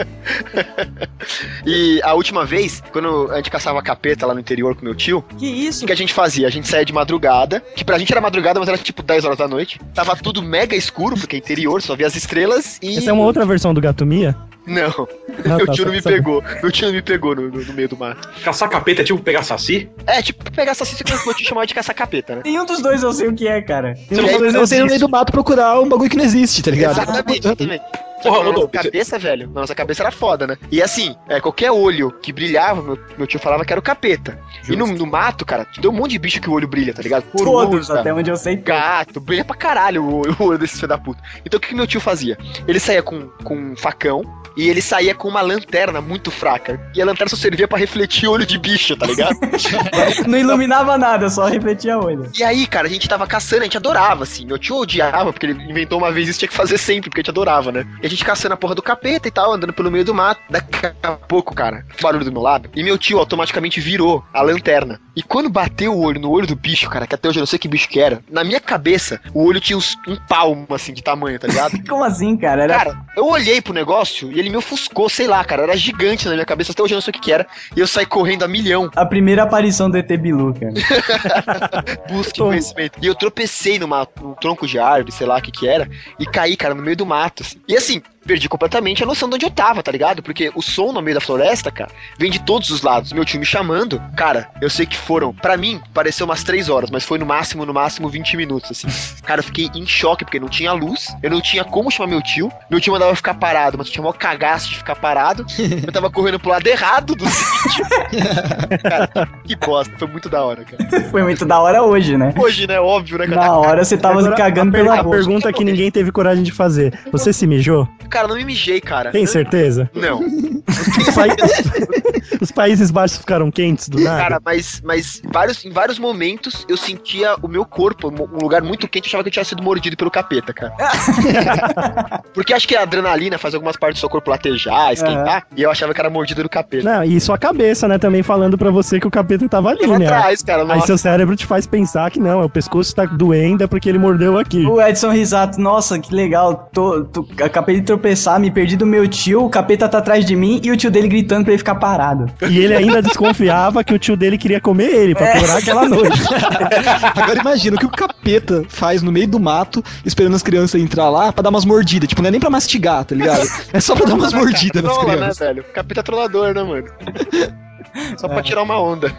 E 1.66 2.00
a 2.04 2.14
última 2.14 2.46
vez, 2.46 2.82
quando 2.92 3.32
a 3.32 3.38
gente 3.38 3.50
caçava 3.52 3.82
capeta 3.82 4.26
lá 4.26 4.34
no 4.34 4.40
interior 4.40 4.76
com 4.76 4.86
meu 4.86 4.96
tio, 4.96 5.24
Que 5.38 5.46
isso? 5.48 5.84
o 5.84 5.88
que 5.88 5.94
a 5.94 5.98
gente 5.98 6.14
fazia? 6.14 6.48
A 6.48 6.52
gente 6.52 6.68
saía 6.68 6.86
de 6.86 6.94
madrugada, 6.94 7.62
que 7.76 7.84
pra 7.84 7.98
gente 7.98 8.12
era 8.12 8.22
madrugada, 8.22 8.60
mas 8.60 8.70
era 8.70 8.78
tipo 8.78 9.02
10 9.04 9.26
horas 9.26 9.38
da 9.38 9.48
noite. 9.48 9.80
Tava 9.94 10.16
tudo 10.16 10.42
mega 10.42 10.76
escuro, 10.76 11.16
porque 11.18 11.36
é 11.36 11.40
interior, 11.40 11.82
só 11.82 11.96
via 11.96 12.08
as 12.08 12.16
estrelas 12.16 12.80
e. 12.82 12.98
Essa 12.98 13.10
é 13.10 13.14
uma 13.14 13.24
outra 13.24 13.46
versão 13.46 13.74
do 13.74 13.82
Gato 13.82 14.06
Mia? 14.06 14.36
Não, 14.68 15.08
Ah, 15.46 15.58
meu 15.58 15.66
tá, 15.68 15.74
tio 15.74 15.86
não 15.86 15.92
me 15.94 16.02
só- 16.02 16.10
pegou. 16.10 16.44
Meu 16.62 16.72
tio 16.72 16.88
não 16.88 16.94
me 16.94 17.02
pegou 17.02 17.36
no, 17.36 17.50
no- 17.50 17.64
no 17.64 17.74
meio 17.74 17.88
do 17.88 17.96
mato. 17.98 18.28
Caçar 18.44 18.68
capeta 18.70 19.02
é 19.02 19.06
tipo 19.06 19.22
pegar 19.22 19.44
saci? 19.44 19.90
É, 20.08 20.22
tipo, 20.22 20.50
pegar 20.52 20.72
essa 20.72 20.86
que 20.86 21.04
meu 21.26 21.34
tio 21.36 21.46
chamava 21.48 21.68
de 21.68 21.74
caçar 21.76 21.96
capeta, 21.96 22.36
né? 22.38 22.42
Nenhum 22.46 22.66
dos 22.66 22.82
dois 22.82 23.04
eu 23.04 23.14
sei 23.14 23.28
o 23.28 23.34
que 23.36 23.48
é, 23.48 23.62
cara. 23.62 23.96
E 24.10 24.20
aí, 24.20 24.34
Eu 24.36 24.52
não 24.54 24.66
sei 24.66 24.80
no 24.80 24.88
meio 24.88 25.00
do 25.00 25.10
mato 25.10 25.32
procurar 25.32 25.80
um 25.80 25.88
bagulho 25.88 26.10
que 26.10 26.18
não 26.18 26.24
existe, 26.26 26.64
tá 26.64 26.72
ligado? 26.72 26.94
Exatamente, 27.00 27.40
exatamente. 27.40 27.84
Porra, 28.30 28.44
na 28.44 28.52
nossa 28.52 28.68
cabeça, 28.68 29.20
velho, 29.20 29.48
na 29.48 29.62
nossa 29.62 29.76
cabeça 29.76 30.04
era 30.04 30.12
foda, 30.12 30.48
né? 30.48 30.58
E 30.72 30.82
assim, 30.82 31.16
é, 31.28 31.40
qualquer 31.40 31.72
olho 31.72 32.12
que 32.12 32.34
brilhava, 32.34 32.82
meu, 32.82 33.00
meu 33.18 33.28
tio 33.28 33.40
falava 33.40 33.66
que 33.66 33.74
era 33.74 33.80
o 33.80 33.84
capeta. 33.84 34.40
E 34.68 34.76
no, 34.76 34.88
no 34.88 35.06
mato, 35.06 35.46
cara, 35.46 35.68
deu 35.80 35.92
um 35.92 35.94
monte 35.94 36.12
de 36.12 36.20
bicho 36.20 36.42
que 36.42 36.50
o 36.50 36.54
olho 36.54 36.68
brilha, 36.68 36.94
tá 36.94 37.02
ligado? 37.02 37.24
Todos, 37.32 37.46
Coruja, 37.46 38.00
até 38.00 38.14
onde 38.14 38.30
eu 38.30 38.36
sei. 38.36 38.56
gato, 38.56 39.20
brilha 39.20 39.46
pra 39.46 39.56
caralho 39.56 40.04
o, 40.04 40.22
o 40.40 40.48
olho 40.48 40.58
desse 40.58 40.76
filho 40.76 40.88
da 40.88 40.98
puta. 40.98 41.22
Então 41.46 41.58
o 41.58 41.62
que, 41.62 41.70
que 41.70 41.76
meu 41.76 41.88
tio 41.88 42.02
fazia? 42.02 42.38
Ele 42.68 42.80
saía 42.80 43.04
com, 43.04 43.28
com 43.44 43.56
um 43.56 43.76
facão 43.76 44.24
e 44.56 44.70
ele 44.70 44.82
saía 44.82 45.14
com 45.14 45.28
uma 45.28 45.42
lanterna 45.42 46.00
muito 46.00 46.32
fraca. 46.32 46.80
E 46.96 47.02
a 47.02 47.06
lanterna 47.06 47.30
só 47.30 47.36
servia 47.36 47.68
pra 47.68 47.78
refletir 47.78 48.28
o 48.28 48.32
olho 48.32 48.46
de 48.46 48.58
bicho, 48.58 48.96
tá 48.96 49.06
ligado? 49.06 49.36
Não 50.28 50.38
iluminava 50.38 50.98
nada, 50.98 51.30
só 51.30 51.46
refletia 51.46 51.98
olho. 51.98 52.30
e 52.38 52.44
aí, 52.44 52.66
cara, 52.66 52.88
a 52.88 52.90
gente 52.90 53.08
tava 53.08 53.28
caçando, 53.28 53.62
a 53.62 53.66
gente 53.66 53.78
adorava, 53.78 54.24
assim. 54.24 54.46
Meu 54.46 54.58
tio 54.58 54.78
odiava, 54.78 55.34
porque 55.34 55.46
ele 55.46 55.62
inventou 55.70 55.98
uma 55.98 56.12
vez 56.12 56.30
isso, 56.30 56.40
tinha 56.40 56.50
que 56.50 56.56
fazer 56.56 56.78
sempre, 56.78 57.10
porque 57.10 57.20
a 57.20 57.24
gente 57.24 57.32
adorava, 57.32 57.72
né? 57.72 57.86
E 58.02 58.06
a 58.06 58.10
gente 58.10 58.15
caçando 58.24 58.54
a 58.54 58.58
porra 58.58 58.76
do 58.76 58.82
capeta 58.82 59.28
e 59.28 59.32
tal, 59.32 59.54
andando 59.54 59.74
pelo 59.74 59.92
meio 59.92 60.06
do 60.06 60.14
mato. 60.14 60.40
Daqui 60.50 60.86
a 61.04 61.12
pouco, 61.14 61.54
cara, 61.56 61.86
barulho 62.02 62.24
do 62.26 62.32
meu 62.32 62.42
lado. 62.42 62.70
E 62.76 62.84
meu 62.84 62.98
tio 62.98 63.20
automaticamente 63.20 63.80
virou 63.82 64.24
a 64.34 64.42
lanterna. 64.42 65.00
E 65.16 65.24
quando 65.24 65.50
bateu 65.50 65.94
o 65.94 66.02
olho 66.04 66.20
no 66.20 66.30
olho 66.30 66.46
do 66.48 66.56
bicho, 66.56 66.90
cara, 66.90 67.08
que 67.08 67.16
até 67.16 67.28
hoje 67.30 67.40
eu 67.40 67.42
não 67.42 67.48
sei 67.48 67.58
que 67.58 67.68
bicho 67.68 67.88
que 67.90 68.00
era, 68.00 68.22
na 68.30 68.44
minha 68.44 68.60
cabeça, 68.60 69.20
o 69.34 69.46
olho 69.46 69.60
tinha 69.62 69.78
uns- 69.78 69.98
um 70.08 70.16
palmo, 70.16 70.68
assim, 70.72 70.94
de 70.94 71.02
tamanho, 71.02 71.40
tá 71.40 71.48
ligado? 71.48 71.82
Como 71.88 72.04
assim, 72.04 72.36
cara? 72.38 72.64
Era 72.64 72.78
Cara, 72.78 72.98
eu 73.16 73.26
olhei 73.28 73.62
pro 73.62 73.74
negócio 73.74 74.32
e 74.32 74.40
ele 74.40 74.50
me 74.50 74.58
ofuscou, 74.58 75.08
sei 75.10 75.28
lá, 75.28 75.44
cara. 75.44 75.64
Era 75.64 75.76
gigante 75.78 76.26
na 76.28 76.34
minha 76.34 76.46
cabeça, 76.46 76.72
até 76.74 76.84
hoje 76.84 76.94
eu 76.94 76.98
não 76.98 77.02
sei 77.02 77.12
o 77.12 77.14
que, 77.14 77.20
que 77.22 77.32
era. 77.32 77.48
E 77.76 77.80
eu 77.80 77.88
saí 77.88 78.06
correndo 78.06 78.44
a 78.44 78.48
milhão, 78.48 78.90
a 78.96 79.06
primeira 79.06 79.44
aparição 79.44 79.90
do 79.90 79.98
ET 79.98 80.08
Bilu, 80.18 80.54
cara. 80.54 80.74
busca 82.10 82.38
conhecimento. 82.38 83.00
E 83.02 83.08
eu 83.08 83.16
tropecei 83.16 83.80
numa, 83.80 84.08
num 84.22 84.34
tronco 84.34 84.68
de 84.68 84.78
árvore, 84.80 85.12
sei 85.12 85.26
lá 85.28 85.38
o 85.38 85.42
que 85.42 85.52
que 85.52 85.68
era, 85.68 85.90
e 86.20 86.26
caí, 86.26 86.56
cara, 86.58 86.74
no 86.74 86.82
meio 86.82 86.98
do 86.98 87.06
mato. 87.06 87.44
assim. 87.44 87.62
E 87.68 87.76
assim, 87.76 88.02
like 88.06 88.14
perdi 88.26 88.50
completamente 88.50 89.04
a 89.04 89.06
noção 89.06 89.30
de 89.30 89.36
onde 89.36 89.46
eu 89.46 89.52
tava, 89.52 89.84
tá 89.84 89.92
ligado? 89.92 90.22
Porque 90.24 90.52
o 90.56 90.62
som 90.62 90.92
no 90.92 91.02
meio 91.02 91.16
da 91.16 91.22
floresta, 91.22 91.72
cara, 91.72 91.92
vem 92.18 92.32
de 92.32 92.40
todos 92.40 92.70
os 92.70 92.82
lados. 92.82 93.14
Meu 93.14 93.24
tio 93.24 93.40
me 93.40 93.46
chamando, 93.46 94.02
cara, 94.16 94.50
eu 94.62 94.70
sei 94.70 94.86
que 94.86 94.98
foram, 94.98 95.34
pra 95.34 95.56
mim, 95.56 95.82
pareceu 95.94 96.26
umas 96.26 96.44
3 96.44 96.70
horas, 96.70 96.90
mas 96.90 97.04
foi 97.04 97.18
no 97.20 97.26
máximo, 97.26 97.66
no 97.66 97.74
máximo 97.74 98.10
20 98.10 98.38
minutos, 98.38 98.72
assim. 98.72 98.88
Cara, 99.26 99.40
eu 99.40 99.44
fiquei 99.44 99.70
em 99.74 99.86
choque, 99.86 100.24
porque 100.24 100.40
não 100.40 100.48
tinha 100.48 100.72
luz, 100.72 101.16
eu 101.22 101.30
não 101.32 101.42
tinha 101.42 101.64
como 101.64 101.90
chamar 101.90 102.10
meu 102.10 102.22
tio, 102.22 102.52
meu 102.70 102.80
tio 102.80 102.94
mandava 102.94 103.12
eu 103.12 103.16
ficar 103.16 103.34
parado, 103.34 103.78
mas 103.78 103.88
eu 103.88 103.94
tinha 103.94 104.04
maior 104.04 104.14
cagaço 104.14 104.70
de 104.70 104.78
ficar 104.78 104.96
parado, 104.96 105.46
eu 105.60 105.92
tava 105.92 106.10
correndo 106.10 106.40
pro 106.40 106.52
lado 106.52 106.68
errado 106.68 107.16
do 107.16 107.26
sítio. 107.28 107.86
cara, 108.84 109.28
que 109.44 109.56
bosta, 109.56 109.94
foi 109.98 110.08
muito 110.08 110.30
da 110.30 110.44
hora, 110.44 110.64
cara. 110.64 111.10
Foi 111.10 111.24
muito 111.24 111.46
da 111.46 111.60
hora 111.60 111.84
hoje, 111.84 112.18
né? 112.18 112.34
Hoje, 112.38 112.68
né, 112.68 112.80
óbvio, 112.80 113.18
né, 113.18 113.28
cara? 113.28 113.42
Na 113.42 113.58
hora 113.58 113.84
você 113.84 113.98
tava 113.98 114.20
Agora, 114.20 114.36
cagando 114.36 114.70
a, 114.70 114.72
pela 114.72 115.00
a 115.00 115.04
pergunta 115.04 115.52
que 115.52 115.64
ninguém 115.64 115.90
teve 115.92 116.12
coragem 116.12 116.44
de 116.44 116.52
fazer. 116.52 116.98
Você 117.12 117.34
se 117.34 117.48
mijou? 117.48 117.88
Cara, 118.16 118.30
não 118.30 118.38
me 118.38 118.46
mijei, 118.46 118.80
cara. 118.80 119.12
Tem 119.12 119.26
certeza? 119.26 119.90
Não. 119.94 120.22
Os 120.22 121.14
pais, 121.14 121.34
os 122.42 122.52
Países 122.52 122.90
Baixos 122.90 123.18
ficaram 123.18 123.52
quentes 123.52 123.90
do 123.90 124.00
nada? 124.00 124.22
Cara, 124.22 124.42
mas, 124.44 124.82
mas 124.86 125.22
vários, 125.34 125.66
em 125.66 125.70
vários 125.70 126.00
momentos 126.00 126.66
eu 126.70 126.78
sentia 126.78 127.36
o 127.42 127.48
meu 127.50 127.66
corpo, 127.66 128.08
um 128.08 128.42
lugar 128.42 128.62
muito 128.62 128.88
quente, 128.88 129.08
eu 129.08 129.10
achava 129.10 129.24
que 129.24 129.28
eu 129.28 129.34
tinha 129.34 129.44
sido 129.44 129.62
mordido 129.62 129.98
pelo 129.98 130.10
capeta, 130.10 130.54
cara. 130.54 130.74
Porque 132.34 132.54
acho 132.54 132.68
que 132.68 132.76
a 132.76 132.84
adrenalina 132.84 133.38
faz 133.38 133.54
algumas 133.54 133.76
partes 133.76 133.98
do 134.00 134.02
seu 134.02 134.10
corpo 134.10 134.30
latejar, 134.32 134.94
esquentar, 134.94 135.46
e 135.56 135.62
eu 135.62 135.70
achava 135.70 135.94
que 135.94 136.00
era 136.00 136.10
mordido 136.10 136.42
do 136.42 136.50
capeta. 136.50 136.84
Não, 136.90 137.04
e 137.04 137.20
sua 137.20 137.38
cabeça, 137.38 137.86
né, 137.86 137.98
também 137.98 138.24
falando 138.24 138.58
pra 138.58 138.72
você 138.72 138.98
que 139.00 139.08
o 139.08 139.12
capeta 139.12 139.48
tava 139.50 139.70
ali, 139.72 139.82
Tava 139.82 140.00
né? 140.00 140.06
atrás, 140.06 140.42
cara, 140.42 140.62
Aí 140.62 140.68
nossa. 140.70 140.88
seu 140.88 140.98
cérebro 140.98 141.36
te 141.36 141.46
faz 141.46 141.68
pensar 141.68 142.10
que 142.12 142.20
não, 142.20 142.42
é 142.42 142.46
o 142.46 142.50
pescoço 142.50 142.96
tá 142.96 143.06
doendo 143.06 143.64
é 143.64 143.68
porque 143.68 143.90
ele 143.90 144.00
mordeu 144.00 144.38
aqui. 144.38 144.66
O 144.66 144.82
Edson 144.82 145.12
Risato, 145.12 145.60
nossa, 145.60 146.00
que 146.00 146.14
legal. 146.16 146.70
Tô, 146.74 147.04
tô- 147.04 147.28
acabei 147.44 147.80
de 147.80 147.86
tropeçar, 147.86 148.05
me 148.40 148.52
perdi 148.52 148.76
do 148.76 148.86
meu 148.86 149.08
tio, 149.08 149.46
o 149.46 149.50
capeta 149.50 149.90
tá 149.90 149.98
atrás 149.98 150.26
de 150.26 150.36
mim 150.36 150.60
e 150.64 150.72
o 150.72 150.78
tio 150.78 150.92
dele 150.92 151.08
gritando 151.08 151.44
pra 151.44 151.54
ele 151.54 151.58
ficar 151.58 151.76
parado. 151.76 152.26
E 152.50 152.60
ele 152.60 152.76
ainda 152.76 153.02
desconfiava 153.02 153.84
que 153.84 153.94
o 153.94 154.00
tio 154.00 154.16
dele 154.16 154.38
queria 154.38 154.62
comer 154.62 154.90
ele 154.90 155.16
pra 155.16 155.32
piorar 155.34 155.58
aquela 155.58 155.88
noite. 155.88 156.22
Agora 157.16 157.40
imagina 157.40 157.76
o 157.76 157.80
que 157.80 157.86
o 157.86 157.90
capeta 157.90 158.64
faz 158.70 159.02
no 159.02 159.12
meio 159.12 159.28
do 159.28 159.40
mato, 159.40 159.84
esperando 160.06 160.36
as 160.36 160.44
crianças 160.44 160.80
entrar 160.80 161.10
lá 161.10 161.32
pra 161.32 161.42
dar 161.42 161.50
umas 161.50 161.66
mordidas. 161.66 162.08
Tipo, 162.08 162.22
não 162.22 162.28
é 162.28 162.32
nem 162.32 162.40
pra 162.40 162.50
mastigar, 162.50 163.04
tá 163.06 163.16
ligado? 163.16 163.48
É 163.74 163.80
só 163.80 163.96
pra 163.96 164.06
dar 164.06 164.16
umas 164.16 164.34
mordidas 164.34 164.84
nas 164.84 164.98
né, 164.98 165.04
crianças. 165.04 165.40
velho? 165.40 165.66
Capeta 165.74 166.04
trollador, 166.04 166.54
né, 166.54 166.64
mano? 166.64 166.86
Só 168.18 168.28
pra 168.28 168.42
tirar 168.42 168.64
uma 168.64 168.80
onda. 168.80 169.12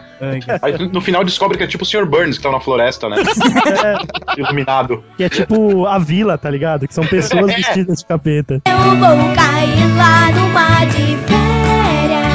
Aí 0.61 0.77
no 0.91 1.01
final 1.01 1.23
descobre 1.23 1.57
que 1.57 1.63
é 1.63 1.67
tipo 1.67 1.83
o 1.83 1.87
Sr. 1.87 2.05
Burns 2.05 2.37
que 2.37 2.43
tá 2.43 2.51
na 2.51 2.59
floresta, 2.59 3.09
né? 3.09 3.17
Iluminado. 4.37 5.03
Que 5.15 5.23
é 5.23 5.29
tipo 5.29 5.85
a 5.85 5.97
vila, 5.99 6.37
tá 6.37 6.49
ligado? 6.49 6.87
Que 6.87 6.93
são 6.93 7.05
pessoas 7.05 7.53
vestidas 7.53 7.99
de 7.99 8.05
capeta. 8.05 8.61
Eu 8.65 8.95
vou 8.97 9.35
cair 9.35 9.95
lá 9.95 10.31
no 10.31 10.49
mar 10.49 10.85
de 10.87 11.17
férias. 11.27 12.27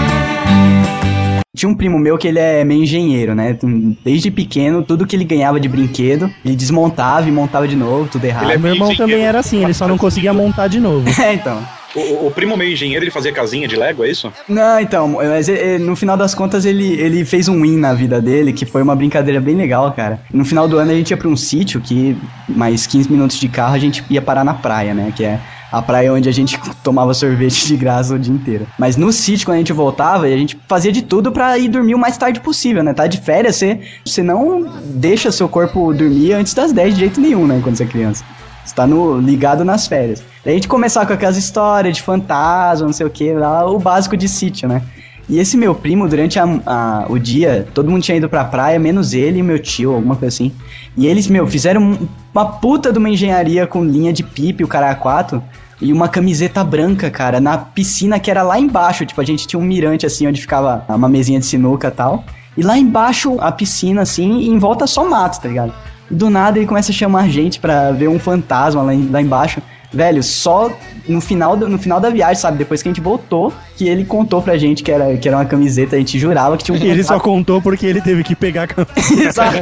Tinha 1.55 1.68
um 1.68 1.74
primo 1.74 1.99
meu 1.99 2.16
que 2.16 2.26
ele 2.26 2.39
é 2.39 2.64
meio 2.64 2.83
engenheiro, 2.83 3.35
né? 3.35 3.59
Desde 4.03 4.30
pequeno, 4.30 4.83
tudo 4.83 5.07
que 5.07 5.14
ele 5.14 5.24
ganhava 5.24 5.61
de 5.61 5.68
brinquedo, 5.68 6.33
ele 6.45 6.57
desmontava 6.57 7.28
e 7.28 7.33
montava 7.33 7.68
de 7.68 7.76
novo, 7.76 8.09
tudo 8.11 8.24
errado. 8.24 8.45
Ele 8.45 8.55
é 8.55 8.59
Meu 8.59 8.72
irmão 8.72 8.95
também 8.97 9.22
era 9.22 9.41
assim, 9.41 9.62
ele 9.62 9.74
só 9.74 9.87
não 9.87 9.99
conseguia 9.99 10.33
montar 10.33 10.68
de 10.68 10.80
novo. 10.80 11.09
É, 11.22 11.35
então. 11.35 11.62
O, 11.95 12.26
o- 12.26 12.30
primo 12.30 12.57
meio 12.57 12.72
engenheiro, 12.72 13.05
ele 13.05 13.11
fazia 13.11 13.32
casinha 13.32 13.68
de 13.68 13.76
Lego, 13.76 14.03
é 14.05 14.11
isso? 14.11 14.32
Não, 14.49 14.80
então, 14.80 15.09
mas 15.09 15.49
eh, 15.49 15.78
no 15.78 15.95
final 15.95 16.16
das 16.16 16.34
contas 16.34 16.64
ele, 16.64 16.93
ele 17.01 17.24
fez 17.24 17.49
um 17.49 17.61
win 17.62 17.76
na 17.76 17.93
vida 17.93 18.20
dele, 18.20 18.53
que 18.53 18.64
foi 18.64 18.82
uma 18.82 18.97
brincadeira 18.97 19.40
bem 19.40 19.55
legal, 19.55 19.93
cara. 19.93 20.20
No 20.32 20.45
final 20.45 20.66
do 20.66 20.78
ano 20.78 20.90
a 20.90 20.95
gente 20.95 21.11
ia 21.11 21.16
pra 21.16 21.28
um 21.28 21.36
sítio 21.36 21.80
que, 21.80 22.16
mais 22.49 22.86
15 22.86 23.11
minutos 23.11 23.38
de 23.38 23.49
carro, 23.49 23.74
a 23.74 23.78
gente 23.78 24.03
ia 24.09 24.22
parar 24.22 24.43
na 24.45 24.55
praia, 24.55 24.95
né? 24.95 25.12
Que 25.14 25.24
é 25.24 25.38
a 25.70 25.80
praia 25.82 26.12
onde 26.12 26.28
a 26.28 26.32
gente 26.32 26.59
tomava 26.82 27.12
sorvete 27.14 27.66
de 27.66 27.76
graça 27.76 28.14
o 28.14 28.18
dia 28.18 28.32
inteiro. 28.32 28.66
Mas 28.78 28.97
no 28.97 29.12
sítio, 29.12 29.47
quando 29.47 29.57
a 29.57 29.59
gente 29.59 29.72
voltava, 29.72 30.24
a 30.26 30.28
gente 30.36 30.59
fazia 30.68 30.93
de 30.93 31.03
tudo 31.03 31.30
pra 31.32 31.59
ir 31.59 31.68
dormir 31.68 31.95
o 31.95 31.99
mais 31.99 32.16
tarde 32.16 32.40
possível, 32.40 32.82
né? 32.82 32.93
Tá 32.95 33.07
de 33.07 33.18
férias, 33.20 33.57
você, 33.57 33.80
você 34.05 34.22
não 34.22 34.66
deixa 34.95 35.30
seu 35.30 35.49
corpo 35.49 35.93
dormir 35.93 36.32
antes 36.32 36.55
das 36.55 36.72
10 36.72 36.95
de 36.95 37.01
jeito 37.01 37.20
nenhum, 37.20 37.47
né? 37.47 37.61
Quando 37.62 37.76
você 37.76 37.84
é 37.84 37.86
criança. 37.86 38.24
Você 38.65 38.75
tá 38.75 38.87
no, 38.87 39.19
ligado 39.19 39.65
nas 39.65 39.87
férias. 39.87 40.23
Daí 40.45 40.55
a 40.55 40.57
gente 40.57 40.69
começar 40.69 41.05
com 41.07 41.13
aquelas 41.13 41.37
histórias 41.37 41.97
de 41.97 42.03
fantasma, 42.03 42.87
não 42.87 42.93
sei 42.93 43.07
o 43.07 43.11
que, 43.11 43.33
lá, 43.33 43.67
o 43.69 43.79
básico 43.79 44.17
de 44.17 44.29
sítio, 44.29 44.69
né? 44.69 44.83
E 45.29 45.39
esse 45.39 45.57
meu 45.57 45.75
primo, 45.75 46.09
durante 46.09 46.39
a- 46.39 46.61
a- 46.67 47.07
o 47.09 47.19
dia, 47.19 47.67
todo 47.73 47.91
mundo 47.91 48.03
tinha 48.03 48.17
ido 48.17 48.29
pra 48.29 48.45
praia, 48.45 48.79
menos 48.79 49.15
ele 49.15 49.39
e 49.39 49.43
meu 49.43 49.59
tio, 49.59 49.95
alguma 49.95 50.17
coisa 50.17 50.35
assim. 50.35 50.53
E 50.97 51.07
eles, 51.07 51.27
meu, 51.29 51.47
fizeram 51.47 51.81
um- 51.81 52.09
uma 52.35 52.45
puta 52.45 52.93
de 52.93 52.99
uma 52.99 53.09
engenharia 53.09 53.67
com 53.67 53.85
linha 53.85 54.13
de 54.13 54.23
pipe, 54.23 54.65
o 54.65 54.69
cara 54.69 54.91
a 54.91 54.95
quatro, 54.95 55.43
e 55.81 55.93
uma 55.93 56.09
camiseta 56.09 56.63
branca, 56.63 57.11
cara, 57.11 57.41
na 57.41 57.57
piscina 57.57 58.19
que 58.21 58.31
era 58.31 58.43
lá 58.43 58.59
embaixo. 58.59 59.07
Tipo, 59.07 59.21
a 59.21 59.25
gente 59.25 59.47
tinha 59.47 59.59
um 59.59 59.65
mirante 59.65 60.05
assim, 60.07 60.27
onde 60.27 60.41
ficava 60.41 60.85
uma 60.89 61.09
mesinha 61.09 61.39
de 61.41 61.47
sinuca 61.47 61.89
e 61.89 61.91
tal. 61.93 62.25
E 62.57 62.63
lá 62.63 62.77
embaixo, 62.77 63.37
a 63.41 63.51
piscina, 63.51 64.03
assim, 64.03 64.41
e 64.41 64.49
em 64.49 64.59
volta 64.59 64.87
só 64.87 65.09
mato, 65.09 65.41
tá 65.41 65.49
ligado? 65.49 65.73
Do 66.13 66.29
nada 66.31 66.59
ele 66.59 66.67
começa 66.67 66.93
a 66.93 66.95
chamar 66.95 67.23
a 67.23 67.29
gente 67.29 67.59
pra 67.59 67.91
ver 67.91 68.09
um 68.09 68.19
fantasma 68.19 68.83
lá, 68.83 68.95
em- 68.95 69.09
lá 69.11 69.21
embaixo. 69.21 69.61
Velho, 69.95 70.23
só 70.23 70.71
no 71.07 71.21
final, 71.21 71.55
do- 71.57 71.69
no 71.69 71.79
final 71.79 72.01
da 72.01 72.09
viagem, 72.09 72.37
sabe? 72.37 72.57
Depois 72.59 72.83
que 72.83 72.89
a 72.89 72.93
gente 72.93 73.01
voltou, 73.03 73.53
que 73.77 73.87
ele 73.89 74.05
contou 74.07 74.41
pra 74.41 74.57
gente 74.57 74.83
que 74.83 74.91
era, 74.91 75.17
que 75.19 75.29
era 75.29 75.37
uma 75.37 75.45
camiseta, 75.45 75.97
a 75.97 75.99
gente 75.99 76.19
jurava 76.19 76.57
que 76.57 76.65
tinha 76.65 76.79
um 76.79 76.81
E 76.81 76.89
ele 76.89 77.03
só 77.05 77.19
contou 77.21 77.61
porque 77.61 77.85
ele 77.85 78.01
teve 78.01 78.23
que 78.25 78.35
pegar 78.35 78.63
a 78.63 78.67
camiseta 78.69 79.23
Exato. 79.23 79.59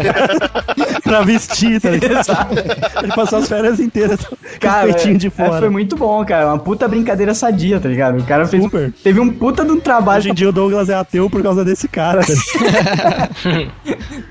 pra 1.05 1.23
vestir, 1.23 1.81
tá 1.81 1.91
ligado? 1.91 2.27
Ele 3.03 3.13
passou 3.15 3.39
as 3.39 3.49
férias 3.49 3.81
inteiras 3.81 4.25
com 4.25 4.37
Cara, 4.61 4.89
o 4.89 4.93
peitinho 4.95 5.19
de 5.19 5.27
é, 5.29 5.31
fora. 5.31 5.59
foi 5.59 5.69
muito 5.71 5.97
bom, 5.97 6.25
cara. 6.25 6.47
Uma 6.49 6.59
puta 6.59 6.87
brincadeira 6.87 7.35
sadia, 7.35 7.81
tá 7.81 7.89
ligado? 7.89 8.19
O 8.21 8.25
cara 8.25 8.47
fez. 8.47 8.63
Super. 8.63 8.93
Teve 9.03 9.21
um 9.21 9.31
puta 9.33 9.65
de 9.65 9.73
um 9.73 9.81
trabalho. 9.81 10.19
Hoje 10.21 10.31
em 10.31 10.35
dia 10.35 10.49
o 10.49 10.53
Douglas 10.53 10.89
é 10.89 10.95
ateu 10.95 11.29
por 11.31 11.43
causa 11.43 11.65
desse 11.65 11.89
cara. 11.89 12.21
tá? 12.21 13.29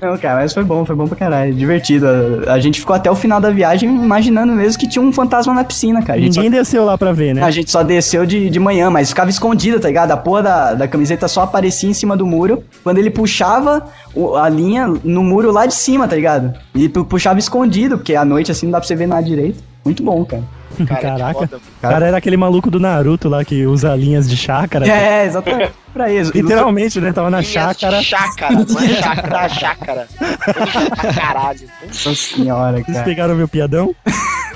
Não, 0.00 0.16
cara, 0.18 0.40
mas 0.40 0.52
foi 0.52 0.64
bom, 0.64 0.84
foi 0.84 0.96
bom 0.96 1.06
pra 1.06 1.16
caralho. 1.16 1.52
Divertido. 1.54 2.06
A, 2.46 2.54
a 2.54 2.60
gente 2.60 2.80
ficou 2.80 2.94
até 2.96 3.10
o 3.10 3.14
final 3.14 3.40
da 3.40 3.50
viagem 3.50 3.88
imaginando 3.88 4.52
mesmo 4.52 4.78
que 4.80 4.88
tinha 4.88 5.02
um 5.02 5.12
fantasma 5.12 5.52
na 5.54 5.64
piscina, 5.64 6.02
cara. 6.02 6.18
A 6.18 6.22
gente, 6.22 6.36
Ninguém 6.36 6.50
desceu 6.50 6.84
lá 6.84 6.96
pra 6.96 7.12
ver, 7.12 7.34
né? 7.34 7.40
só, 7.42 7.46
a 7.46 7.50
gente 7.50 7.70
só 7.70 7.82
desceu 7.82 8.24
de, 8.26 8.48
de 8.50 8.58
manhã, 8.60 8.90
mas 8.90 9.08
ficava 9.10 9.30
escondida, 9.30 9.78
tá 9.78 9.88
ligado? 9.88 10.10
A 10.12 10.16
porra 10.16 10.42
da, 10.42 10.74
da 10.74 10.88
camiseta 10.88 11.28
só 11.28 11.42
aparecia 11.42 11.88
em 11.90 11.94
cima 11.94 12.16
do 12.16 12.26
muro. 12.26 12.62
Quando 12.82 12.98
ele 12.98 13.10
puxava 13.10 13.84
o- 14.14 14.36
a 14.36 14.48
linha 14.48 14.86
no 15.04 15.22
muro 15.22 15.50
lá 15.50 15.66
de 15.66 15.74
cima, 15.74 16.06
tá 16.08 16.16
ligado? 16.16 16.54
E 16.74 16.88
pu- 16.88 17.04
puxava 17.04 17.38
escondido, 17.38 17.96
porque 17.98 18.14
à 18.14 18.24
noite 18.24 18.50
assim 18.52 18.66
não 18.66 18.72
dá 18.72 18.78
pra 18.78 18.86
você 18.86 18.94
ver 18.94 19.06
nada 19.06 19.22
direito. 19.22 19.62
Muito 19.84 20.02
bom, 20.02 20.24
cara. 20.24 20.42
Cara, 20.86 21.00
Caraca. 21.00 21.50
cara 21.82 22.06
era 22.06 22.16
aquele 22.16 22.36
maluco 22.36 22.70
do 22.70 22.78
Naruto 22.80 23.28
lá 23.28 23.44
que 23.44 23.66
usa 23.66 23.94
linhas 23.96 24.30
de 24.30 24.36
chácara. 24.36 24.86
É, 24.88 25.26
exatamente. 25.26 25.72
pra 25.92 26.10
isso. 26.10 26.30
Literalmente, 26.36 27.00
né? 27.00 27.12
Tava 27.12 27.28
na 27.28 27.40
Linhas 27.40 27.52
chácara. 27.52 28.00
Chácara, 28.02 28.54
não 28.66 28.80
é 28.80 28.88
chácara, 28.94 29.48
chácara. 29.48 30.08
Pra 30.96 31.12
caralho. 31.12 31.60
Nossa 31.86 32.14
senhora, 32.14 32.76
Vocês 32.78 32.86
cara. 32.96 33.04
pegaram 33.04 33.34
meu 33.34 33.48
piadão? 33.48 33.94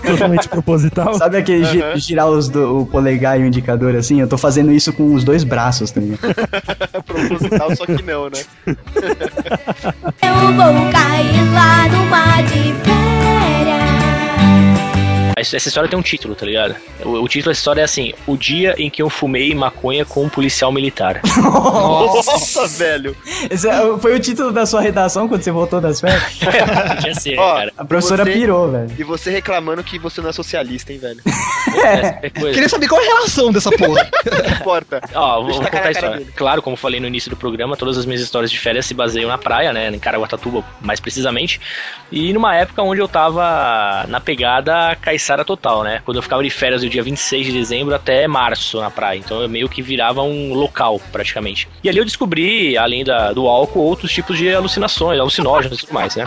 Totalmente 0.06 0.48
proposital. 0.48 1.14
Sabe 1.14 1.38
aquele 1.38 1.64
gi- 1.64 1.82
girar 1.96 2.28
os 2.28 2.48
do- 2.48 2.80
o 2.82 2.86
polegar 2.86 3.38
e 3.38 3.42
o 3.42 3.46
indicador 3.46 3.94
assim? 3.96 4.20
Eu 4.20 4.28
tô 4.28 4.38
fazendo 4.38 4.70
isso 4.70 4.92
com 4.92 5.12
os 5.14 5.24
dois 5.24 5.42
braços? 5.44 5.92
É 5.92 7.02
proposital, 7.02 7.74
só 7.76 7.84
que 7.86 8.02
não, 8.02 8.30
né? 8.30 8.40
Eu 10.22 10.52
vou 10.54 10.92
cair 10.92 11.52
lá 11.52 11.88
no 11.88 12.06
mar 12.06 12.42
de 12.44 12.72
férias. 12.84 13.03
Essa 15.52 15.68
história 15.68 15.88
tem 15.90 15.98
um 15.98 16.02
título, 16.02 16.34
tá 16.34 16.46
ligado? 16.46 16.74
O, 17.04 17.10
o 17.22 17.28
título 17.28 17.50
dessa 17.50 17.60
história 17.60 17.80
é 17.80 17.84
assim: 17.84 18.12
O 18.26 18.36
dia 18.36 18.74
em 18.78 18.88
que 18.88 19.02
eu 19.02 19.10
fumei 19.10 19.54
maconha 19.54 20.04
com 20.04 20.24
um 20.24 20.28
policial 20.28 20.72
militar. 20.72 21.20
Nossa, 21.36 22.66
velho. 22.68 23.16
Esse 23.50 23.68
é- 23.68 23.98
foi 23.98 24.14
o 24.14 24.20
título 24.20 24.52
da 24.52 24.64
sua 24.66 24.80
redação 24.80 25.28
quando 25.28 25.42
você 25.42 25.50
voltou 25.50 25.80
das 25.80 26.00
férias? 26.00 26.22
Podia 26.96 27.14
ser, 27.14 27.38
Ó, 27.38 27.54
cara. 27.56 27.72
A 27.76 27.84
professora 27.84 28.24
Você- 28.24 28.32
pirou, 28.32 28.70
velho. 28.70 28.90
E 28.98 29.04
você 29.04 29.30
reclamando 29.30 29.82
que 29.82 29.98
você 29.98 30.20
não 30.20 30.30
é 30.30 30.32
socialista, 30.32 30.92
hein, 30.92 30.98
velho? 30.98 31.20
É. 31.84 32.30
Queria 32.30 32.68
saber 32.68 32.88
qual 32.88 33.00
é 33.00 33.04
a 33.04 33.14
relação 33.16 33.50
dessa 33.52 33.70
porra. 33.70 34.08
Não 34.30 34.52
importa. 34.54 35.00
Ó, 35.14 35.42
vou, 35.42 35.52
vou 35.54 35.62
contar 35.64 35.86
a 35.86 35.90
história. 35.90 36.18
dele. 36.18 36.30
Claro, 36.34 36.62
como 36.62 36.76
falei 36.76 37.00
no 37.00 37.06
início 37.06 37.28
do 37.30 37.36
programa, 37.36 37.76
todas 37.76 37.98
as 37.98 38.06
minhas 38.06 38.20
histórias 38.22 38.50
de 38.50 38.58
férias 38.58 38.86
se 38.86 38.94
baseiam 38.94 39.28
na 39.28 39.36
praia, 39.36 39.72
né? 39.72 39.88
Em 39.90 39.98
Caraguatatuba, 39.98 40.64
mais 40.80 41.00
precisamente. 41.00 41.60
E 42.12 42.32
numa 42.32 42.54
época 42.54 42.80
onde 42.82 43.00
eu 43.00 43.08
tava 43.08 44.06
na 44.08 44.20
pegada 44.20 44.96
caiçara 45.34 45.44
total, 45.44 45.82
né? 45.82 46.00
Quando 46.04 46.16
eu 46.18 46.22
ficava 46.22 46.42
de 46.42 46.50
férias 46.50 46.82
do 46.82 46.88
dia 46.88 47.02
26 47.02 47.46
de 47.46 47.52
dezembro 47.52 47.94
até 47.94 48.26
março 48.28 48.80
na 48.80 48.90
praia. 48.90 49.18
Então 49.18 49.42
eu 49.42 49.48
meio 49.48 49.68
que 49.68 49.82
virava 49.82 50.22
um 50.22 50.54
local, 50.54 51.00
praticamente. 51.12 51.68
E 51.82 51.88
ali 51.88 51.98
eu 51.98 52.04
descobri, 52.04 52.76
além 52.78 53.04
da, 53.04 53.32
do 53.32 53.46
álcool, 53.48 53.80
outros 53.80 54.12
tipos 54.12 54.38
de 54.38 54.54
alucinações, 54.54 55.18
alucinógenos 55.18 55.78
e 55.78 55.80
tudo 55.80 55.94
mais, 55.94 56.14
né? 56.14 56.26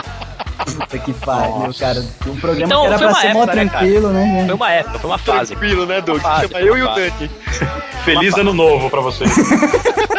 Puta 0.64 0.98
que 0.98 1.12
pariu, 1.14 1.74
cara. 1.78 2.04
Um 2.26 2.36
programa 2.36 2.66
Então, 2.66 2.80
que 2.82 2.86
era 2.86 2.98
foi 2.98 3.06
pra 3.06 3.14
uma 3.14 3.20
ser 3.20 3.32
mó 3.32 3.42
época, 3.42 3.54
né, 3.56 3.68
tranquilo, 3.68 4.08
né? 4.10 4.44
Foi 4.46 4.54
uma 4.54 4.72
época, 4.72 4.98
foi 4.98 5.10
uma 5.10 5.18
fase. 5.18 5.56
Tranquilo, 5.56 5.86
né, 5.86 6.00
Doug? 6.00 6.20
Fase, 6.20 6.48
Chama 6.48 6.60
eu 6.60 6.76
e 6.76 6.82
o. 6.82 6.94
Dani. 6.94 7.30
Feliz 8.04 8.34
ano 8.36 8.52
novo 8.52 8.90
pra 8.90 9.00
você. 9.00 9.24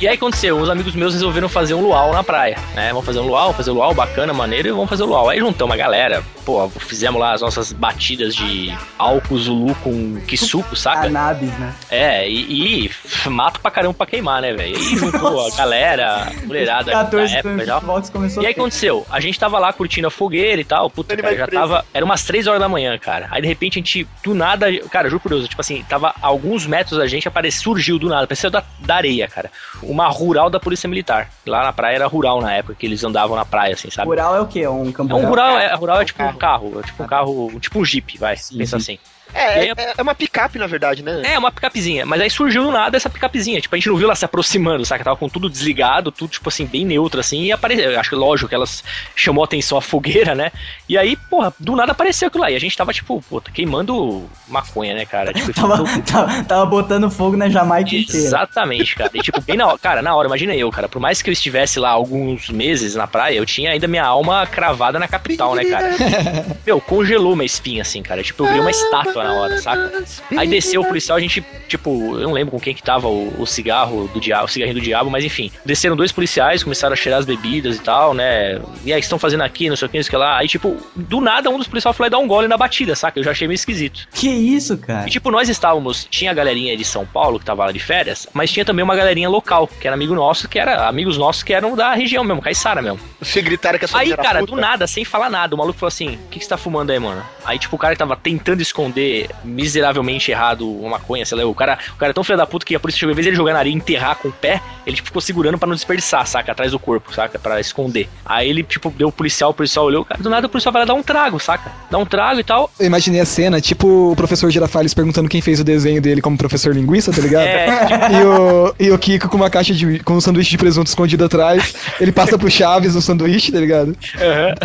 E 0.00 0.08
aí 0.08 0.14
aconteceu, 0.14 0.56
uns 0.56 0.68
amigos 0.68 0.94
meus 0.94 1.12
resolveram 1.14 1.48
fazer 1.48 1.74
um 1.74 1.80
luau 1.80 2.12
na 2.12 2.22
praia, 2.22 2.56
né? 2.74 2.88
Vamos 2.90 3.04
fazer 3.04 3.20
um 3.20 3.26
luau, 3.26 3.52
fazer 3.52 3.70
um 3.70 3.74
luau 3.74 3.94
bacana, 3.94 4.32
maneiro, 4.32 4.68
e 4.68 4.72
vamos 4.72 4.88
fazer 4.88 5.02
um 5.02 5.06
luau. 5.06 5.28
Aí 5.28 5.38
juntamos 5.38 5.74
a 5.74 5.76
galera, 5.76 6.22
pô, 6.44 6.68
fizemos 6.68 7.20
lá 7.20 7.32
as 7.32 7.40
nossas 7.40 7.72
batidas 7.72 8.34
de 8.34 8.74
álcool 8.98 9.38
Zulu 9.38 9.74
com 9.76 10.20
quisuco, 10.26 10.74
saca? 10.76 11.02
Cannabis, 11.02 11.50
né? 11.58 11.74
É, 11.90 12.28
e, 12.28 12.86
e 12.86 13.28
mato 13.28 13.60
pra 13.60 13.70
caramba 13.70 13.94
pra 13.94 14.06
queimar, 14.06 14.40
né, 14.42 14.52
velho? 14.52 14.76
E 14.78 14.96
juntou 14.96 15.46
a 15.46 15.50
galera, 15.56 16.28
a 16.28 16.46
mulherada 16.46 16.90
da 16.90 17.04
14 17.04 17.34
época 17.36 17.62
e 17.62 17.66
tal. 17.66 17.80
Xbox 17.80 18.10
começou 18.10 18.42
E 18.42 18.46
aí 18.46 18.52
aconteceu, 18.52 19.06
a 19.10 19.20
gente 19.20 19.38
tava 19.38 19.58
lá 19.58 19.72
curtindo 19.72 20.06
a 20.06 20.10
fogueira 20.10 20.60
e 20.60 20.64
tal, 20.64 20.88
puta, 20.90 21.12
Ele 21.14 21.22
cara, 21.22 21.36
já 21.36 21.46
preso. 21.46 21.62
tava, 21.62 21.84
era 21.92 22.04
umas 22.04 22.22
3 22.24 22.46
horas 22.46 22.60
da 22.60 22.68
manhã, 22.68 22.96
cara. 22.98 23.28
Aí 23.30 23.42
de 23.42 23.48
repente 23.48 23.78
a 23.78 23.80
gente, 23.80 24.06
do 24.22 24.34
nada, 24.34 24.66
cara, 24.90 25.08
juro 25.08 25.20
por 25.20 25.28
Deus, 25.30 25.48
tipo 25.48 25.60
assim, 25.60 25.84
tava 25.88 26.14
a 26.20 26.26
alguns 26.26 26.66
metros 26.66 26.98
da 26.98 27.06
gente, 27.06 27.26
apareceu, 27.28 27.62
surgiu 27.62 27.98
do 27.98 28.08
nada, 28.08 28.26
parecia 28.26 28.50
da, 28.50 28.62
da 28.78 28.94
areia, 28.96 29.28
cara. 29.28 29.50
Uma 29.82 30.08
rural 30.08 30.50
da 30.50 30.58
polícia 30.58 30.88
militar. 30.88 31.30
Lá 31.46 31.62
na 31.62 31.72
praia 31.72 31.96
era 31.96 32.06
rural 32.06 32.40
na 32.40 32.52
época, 32.52 32.74
que 32.74 32.86
eles 32.86 33.02
andavam 33.04 33.36
na 33.36 33.44
praia, 33.44 33.74
assim, 33.74 33.90
sabe? 33.90 34.08
Rural 34.08 34.34
é 34.36 34.40
o 34.40 34.46
quê? 34.46 34.66
Um 34.66 34.88
É 34.88 34.92
campo 34.92 35.16
um 35.16 35.26
rural, 35.26 35.58
é, 35.58 35.68
carro, 35.68 35.80
rural 35.80 35.98
é 35.98 36.02
um 36.02 36.04
tipo 36.04 36.22
um 36.22 36.32
carro. 36.34 36.80
é 36.80 36.82
tipo 36.82 37.02
um 37.02 37.06
carro, 37.06 37.60
tipo 37.60 37.78
um 37.78 37.84
jeep, 37.84 38.18
vai, 38.18 38.36
Sim, 38.36 38.58
pensa 38.58 38.78
sim. 38.78 38.94
assim. 38.94 38.98
É, 39.34 39.44
aí- 39.60 39.68
é, 39.76 39.94
é 39.98 40.02
uma 40.02 40.14
picape, 40.14 40.58
na 40.58 40.66
verdade, 40.66 41.02
né? 41.02 41.22
É, 41.24 41.38
uma 41.38 41.50
picapezinha. 41.52 42.04
Mas 42.06 42.20
aí 42.20 42.30
surgiu 42.30 42.62
do 42.64 42.70
nada 42.70 42.96
essa 42.96 43.10
picapezinha. 43.10 43.60
Tipo, 43.60 43.74
a 43.74 43.78
gente 43.78 43.88
não 43.88 43.96
viu 43.96 44.06
ela 44.06 44.14
se 44.14 44.24
aproximando, 44.24 44.84
saca? 44.84 45.04
Tava 45.04 45.16
com 45.16 45.28
tudo 45.28 45.48
desligado, 45.48 46.10
tudo, 46.10 46.30
tipo 46.30 46.48
assim, 46.48 46.64
bem 46.66 46.84
neutro, 46.84 47.20
assim. 47.20 47.42
E 47.44 47.52
apareceu. 47.52 47.98
Acho 47.98 48.10
que 48.10 48.16
lógico 48.16 48.48
que 48.48 48.54
elas 48.54 48.82
chamou 49.14 49.44
atenção 49.44 49.76
a 49.78 49.82
fogueira, 49.82 50.34
né? 50.34 50.50
E 50.88 50.96
aí, 50.96 51.16
porra, 51.16 51.52
do 51.58 51.76
nada 51.76 51.92
apareceu 51.92 52.28
aquilo 52.28 52.42
lá. 52.44 52.50
E 52.50 52.56
a 52.56 52.60
gente 52.60 52.76
tava, 52.76 52.92
tipo, 52.92 53.22
puta, 53.28 53.50
queimando 53.50 54.28
maconha, 54.48 54.94
né, 54.94 55.04
cara? 55.04 55.32
Tipo, 55.32 55.52
Tava, 55.58 55.84
tava, 56.02 56.44
tava 56.44 56.66
botando 56.66 57.10
fogo 57.10 57.36
na 57.36 57.48
Jamaica 57.48 57.94
inteira. 57.94 58.16
Exatamente, 58.26 58.94
cara. 58.96 59.10
E, 59.14 59.20
tipo, 59.20 59.40
bem 59.40 59.56
na 59.56 59.66
hora, 59.66 59.78
cara, 59.78 60.02
na 60.02 60.14
hora, 60.14 60.28
imagina 60.28 60.54
eu, 60.54 60.70
cara. 60.70 60.88
Por 60.88 61.00
mais 61.00 61.20
que 61.20 61.28
eu 61.28 61.32
estivesse 61.32 61.78
lá 61.80 61.90
alguns 61.90 62.48
meses 62.48 62.94
na 62.94 63.06
praia, 63.06 63.36
eu 63.36 63.44
tinha 63.46 63.70
ainda 63.72 63.86
minha 63.88 64.04
alma 64.04 64.46
cravada 64.46 64.98
na 64.98 65.08
capital, 65.08 65.54
né, 65.54 65.64
cara? 65.64 65.88
Meu, 66.66 66.80
congelou 66.80 67.34
minha 67.34 67.46
espinha, 67.46 67.82
assim, 67.82 68.02
cara. 68.02 68.22
Tipo, 68.22 68.42
eu 68.44 68.46
virei 68.46 68.60
uma 68.60 68.70
estátua 68.70 69.17
na 69.24 69.32
hora, 69.34 69.58
saca? 69.58 70.04
Aí 70.36 70.48
desceu 70.48 70.80
o 70.80 70.84
policial, 70.86 71.16
a 71.16 71.20
gente, 71.20 71.44
tipo, 71.66 72.18
eu 72.18 72.24
não 72.26 72.32
lembro 72.32 72.52
com 72.52 72.60
quem 72.60 72.74
que 72.74 72.82
tava 72.82 73.08
o, 73.08 73.40
o 73.40 73.46
cigarro 73.46 74.08
do 74.12 74.20
diabo, 74.20 74.44
o 74.44 74.48
cigarrinho 74.48 74.78
do 74.78 74.82
diabo, 74.82 75.10
mas 75.10 75.24
enfim. 75.24 75.50
Desceram 75.64 75.96
dois 75.96 76.12
policiais, 76.12 76.62
começaram 76.62 76.92
a 76.92 76.96
cheirar 76.96 77.20
as 77.20 77.26
bebidas 77.26 77.76
e 77.76 77.80
tal, 77.80 78.14
né? 78.14 78.60
E 78.84 78.92
aí, 78.92 78.98
o 78.98 79.00
que 79.00 79.06
estão 79.06 79.18
fazendo 79.18 79.42
aqui, 79.42 79.68
não 79.68 79.76
sei 79.76 79.86
o 79.86 79.90
que, 79.90 79.98
não 79.98 80.02
sei 80.04 80.08
o 80.08 80.10
que 80.10 80.16
lá. 80.16 80.38
Aí, 80.38 80.48
tipo, 80.48 80.76
do 80.96 81.20
nada, 81.20 81.50
um 81.50 81.58
dos 81.58 81.68
policiais 81.68 81.96
foi 81.96 82.06
lá 82.06 82.10
dar 82.10 82.18
um 82.18 82.26
gole 82.26 82.48
na 82.48 82.56
batida, 82.56 82.94
saca? 82.94 83.18
Eu 83.18 83.24
já 83.24 83.30
achei 83.30 83.46
meio 83.46 83.56
esquisito. 83.56 84.06
Que 84.12 84.28
isso, 84.28 84.76
cara? 84.78 85.06
E 85.06 85.10
tipo, 85.10 85.30
nós 85.30 85.48
estávamos, 85.48 86.06
tinha 86.10 86.30
a 86.30 86.34
galerinha 86.34 86.76
de 86.76 86.84
São 86.84 87.06
Paulo 87.06 87.38
que 87.38 87.44
tava 87.44 87.64
lá 87.66 87.72
de 87.72 87.78
férias, 87.80 88.26
mas 88.32 88.50
tinha 88.50 88.64
também 88.64 88.82
uma 88.84 88.96
galerinha 88.96 89.28
local, 89.28 89.66
que 89.66 89.86
era 89.86 89.94
amigo 89.94 90.14
nosso, 90.14 90.48
que 90.48 90.58
era 90.58 90.88
amigos 90.88 91.16
nossos 91.16 91.42
que 91.42 91.52
eram 91.52 91.74
da 91.76 91.92
região 91.94 92.24
mesmo, 92.24 92.42
Caiçara 92.42 92.80
mesmo. 92.82 93.00
Você 93.20 93.42
gritaram 93.42 93.78
que 93.78 93.84
a 93.84 93.88
sua 93.88 94.00
Aí, 94.00 94.16
cara, 94.16 94.40
puta. 94.40 94.52
do 94.52 94.60
nada, 94.60 94.86
sem 94.86 95.04
falar 95.04 95.28
nada, 95.30 95.54
o 95.54 95.58
maluco 95.58 95.78
falou 95.78 95.88
assim: 95.88 96.14
O 96.14 96.28
que, 96.30 96.38
que 96.38 96.44
você 96.44 96.48
tá 96.48 96.56
fumando 96.56 96.90
aí, 96.90 96.98
mano? 96.98 97.22
Aí, 97.44 97.58
tipo, 97.58 97.74
o 97.76 97.78
cara 97.78 97.94
que 97.94 97.98
tava 97.98 98.16
tentando 98.16 98.60
esconder 98.60 99.07
miseravelmente 99.44 100.30
errado 100.30 100.70
uma 100.70 100.90
maconha, 100.90 101.24
sei 101.24 101.38
lá, 101.38 101.44
o 101.44 101.54
cara, 101.54 101.78
o 101.94 101.96
cara 101.96 102.10
é 102.10 102.12
tão 102.12 102.24
filho 102.24 102.38
da 102.38 102.46
puta 102.46 102.64
que 102.64 102.74
a 102.74 102.80
polícia 102.80 103.00
chegou, 103.00 103.12
em 103.12 103.14
vez 103.14 103.24
de 103.24 103.30
ele 103.30 103.36
jogar 103.36 103.52
na 103.52 103.58
areia 103.60 103.72
e 103.72 103.76
enterrar 103.76 104.16
com 104.16 104.28
o 104.28 104.32
pé, 104.32 104.60
ele, 104.86 104.96
tipo, 104.96 105.08
ficou 105.08 105.22
segurando 105.22 105.58
pra 105.58 105.68
não 105.68 105.74
desperdiçar, 105.74 106.26
saca? 106.26 106.52
Atrás 106.52 106.72
do 106.72 106.78
corpo, 106.78 107.12
saca? 107.14 107.38
Pra 107.38 107.60
esconder. 107.60 108.08
Aí 108.24 108.48
ele, 108.48 108.62
tipo, 108.62 108.90
deu 108.90 109.08
o 109.08 109.12
policial, 109.12 109.50
o 109.50 109.54
policial 109.54 109.84
olhou, 109.84 110.04
cara, 110.04 110.22
do 110.22 110.30
nada 110.30 110.46
o 110.46 110.50
policial 110.50 110.72
vai 110.72 110.82
lá 110.82 110.86
dar 110.86 110.94
um 110.94 111.02
trago, 111.02 111.38
saca? 111.38 111.70
Dá 111.90 111.98
um 111.98 112.06
trago 112.06 112.40
e 112.40 112.44
tal. 112.44 112.70
Eu 112.78 112.86
imaginei 112.86 113.20
a 113.20 113.26
cena, 113.26 113.60
tipo 113.60 113.88
o 113.88 114.16
professor 114.16 114.50
Girafales 114.50 114.94
perguntando 114.94 115.28
quem 115.28 115.40
fez 115.40 115.60
o 115.60 115.64
desenho 115.64 116.00
dele 116.00 116.20
como 116.20 116.36
professor 116.36 116.74
linguiça, 116.74 117.12
tá 117.12 117.20
ligado? 117.20 117.48
É. 117.58 118.12
E, 118.12 118.24
o, 118.24 118.74
e 118.78 118.90
o 118.90 118.98
Kiko 118.98 119.28
com 119.28 119.36
uma 119.36 119.48
caixa 119.48 119.72
de. 119.72 119.98
com 120.00 120.14
um 120.14 120.20
sanduíche 120.20 120.50
de 120.50 120.58
presunto 120.58 120.88
escondido 120.88 121.24
atrás. 121.24 121.74
Ele 122.00 122.12
passa 122.12 122.38
pro 122.38 122.50
Chaves 122.50 122.94
o 122.94 123.00
sanduíche, 123.00 123.50
tá 123.50 123.58
ligado? 123.58 123.96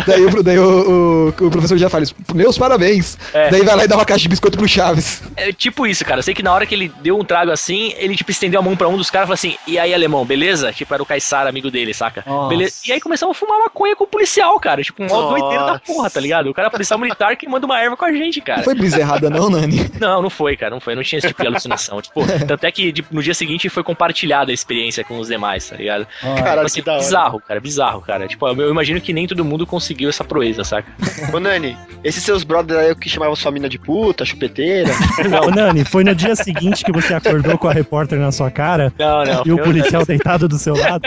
Daí, 0.06 0.24
o, 0.24 0.42
daí 0.42 0.58
o, 0.58 1.32
o, 1.40 1.46
o 1.46 1.50
professor 1.50 1.76
Girafales, 1.76 2.14
meus 2.34 2.58
parabéns. 2.58 3.16
É. 3.32 3.50
Daí 3.50 3.62
vai 3.62 3.76
lá 3.76 3.84
e 3.84 3.88
dá 3.88 3.96
uma 3.96 4.04
caixa 4.04 4.22
de 4.22 4.28
biscoito 4.34 4.58
pro 4.58 4.68
Chaves. 4.68 5.22
É 5.36 5.52
tipo 5.52 5.86
isso, 5.86 6.04
cara. 6.04 6.18
Eu 6.18 6.22
sei 6.22 6.34
que 6.34 6.42
na 6.42 6.52
hora 6.52 6.66
que 6.66 6.74
ele 6.74 6.92
deu 7.00 7.18
um 7.18 7.24
trago 7.24 7.50
assim, 7.50 7.92
ele, 7.96 8.16
tipo, 8.16 8.30
estendeu 8.30 8.60
a 8.60 8.62
mão 8.62 8.76
pra 8.76 8.88
um 8.88 8.96
dos 8.96 9.10
caras 9.10 9.26
e 9.26 9.28
falou 9.28 9.34
assim: 9.34 9.56
E 9.66 9.78
aí, 9.78 9.94
alemão, 9.94 10.24
beleza? 10.24 10.72
Tipo, 10.72 10.92
era 10.94 11.02
o 11.02 11.06
Caissara, 11.06 11.48
amigo 11.48 11.70
dele, 11.70 11.94
saca? 11.94 12.22
Nossa. 12.26 12.48
Beleza. 12.48 12.74
E 12.86 12.92
aí 12.92 13.00
começamos 13.00 13.36
a 13.36 13.38
fumar 13.38 13.58
maconha 13.60 13.94
com 13.96 14.04
o 14.04 14.06
policial, 14.06 14.58
cara. 14.60 14.82
Tipo, 14.82 15.02
um 15.02 15.06
modo 15.06 15.30
doideiro 15.38 15.66
da 15.66 15.78
porra, 15.78 16.10
tá 16.10 16.20
ligado? 16.20 16.50
O 16.50 16.54
cara 16.54 16.68
é 16.68 16.70
policial 16.70 16.98
militar 16.98 17.36
que 17.36 17.48
manda 17.48 17.64
uma 17.66 17.80
erva 17.80 17.96
com 17.96 18.04
a 18.04 18.12
gente, 18.12 18.40
cara. 18.40 18.58
Não 18.58 18.64
foi 18.64 18.74
brisa 18.74 18.98
errada, 19.00 19.30
não, 19.30 19.48
Nani? 19.50 19.90
Não, 20.00 20.20
não 20.20 20.28
foi, 20.30 20.56
cara, 20.56 20.70
não 20.72 20.80
foi. 20.80 20.94
Não 20.94 21.02
tinha 21.02 21.18
esse 21.18 21.28
tipo 21.28 21.40
de 21.40 21.48
alucinação. 21.48 22.00
tipo, 22.02 22.20
tanto 22.46 22.64
é 22.64 22.70
que 22.72 22.92
tipo, 22.92 23.14
no 23.14 23.22
dia 23.22 23.32
seguinte 23.34 23.68
foi 23.68 23.82
compartilhada 23.82 24.50
a 24.50 24.54
experiência 24.54 25.04
com 25.04 25.18
os 25.18 25.28
demais, 25.28 25.68
tá 25.68 25.76
ligado? 25.76 26.06
Caralho, 26.20 26.66
Assim, 26.66 26.80
que 26.80 26.86
da 26.86 26.92
hora. 26.94 27.00
bizarro, 27.02 27.40
cara, 27.40 27.60
bizarro, 27.60 28.00
cara. 28.00 28.26
Tipo, 28.26 28.48
eu 28.48 28.60
eu 28.60 28.70
imagino 28.70 29.00
que 29.00 29.12
nem 29.12 29.26
todo 29.26 29.44
mundo 29.44 29.66
conseguiu 29.66 30.08
essa 30.08 30.24
proeza, 30.24 30.64
saca? 30.64 30.90
Ô, 31.32 31.38
Nani, 31.38 31.76
esses 32.02 32.22
seus 32.24 32.42
brothers 32.44 32.78
aí 32.80 32.94
que 32.94 33.08
chamavam 33.08 33.36
sua 33.36 33.50
mina 33.52 33.68
de 33.68 33.78
puta, 33.78 34.23
chupeteira. 34.24 34.90
Ô, 35.46 35.50
Nani, 35.50 35.84
foi 35.84 36.04
no 36.04 36.14
dia 36.14 36.34
seguinte 36.36 36.84
que 36.84 36.92
você 36.92 37.14
acordou 37.14 37.56
com 37.58 37.68
a 37.68 37.72
repórter 37.72 38.18
na 38.18 38.32
sua 38.32 38.50
cara 38.50 38.92
Não, 38.98 39.24
não. 39.24 39.42
e 39.44 39.52
o 39.52 39.58
policial 39.58 40.04
deitado 40.04 40.48
do 40.48 40.58
seu 40.58 40.76
lado? 40.76 41.02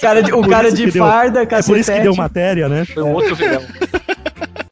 Cara 0.00 0.22
de- 0.22 0.32
o 0.32 0.42
Por 0.42 0.50
cara 0.50 0.70
de 0.72 0.84
que 0.84 0.90
deu- 0.92 1.04
farda, 1.06 1.42
É 1.42 1.62
por 1.62 1.76
isso 1.78 1.92
que 1.92 2.00
deu 2.00 2.14
matéria, 2.16 2.68
né? 2.68 2.84
Foi 2.84 3.02
um 3.02 3.12
outro 3.12 3.34
verão. 3.34 3.62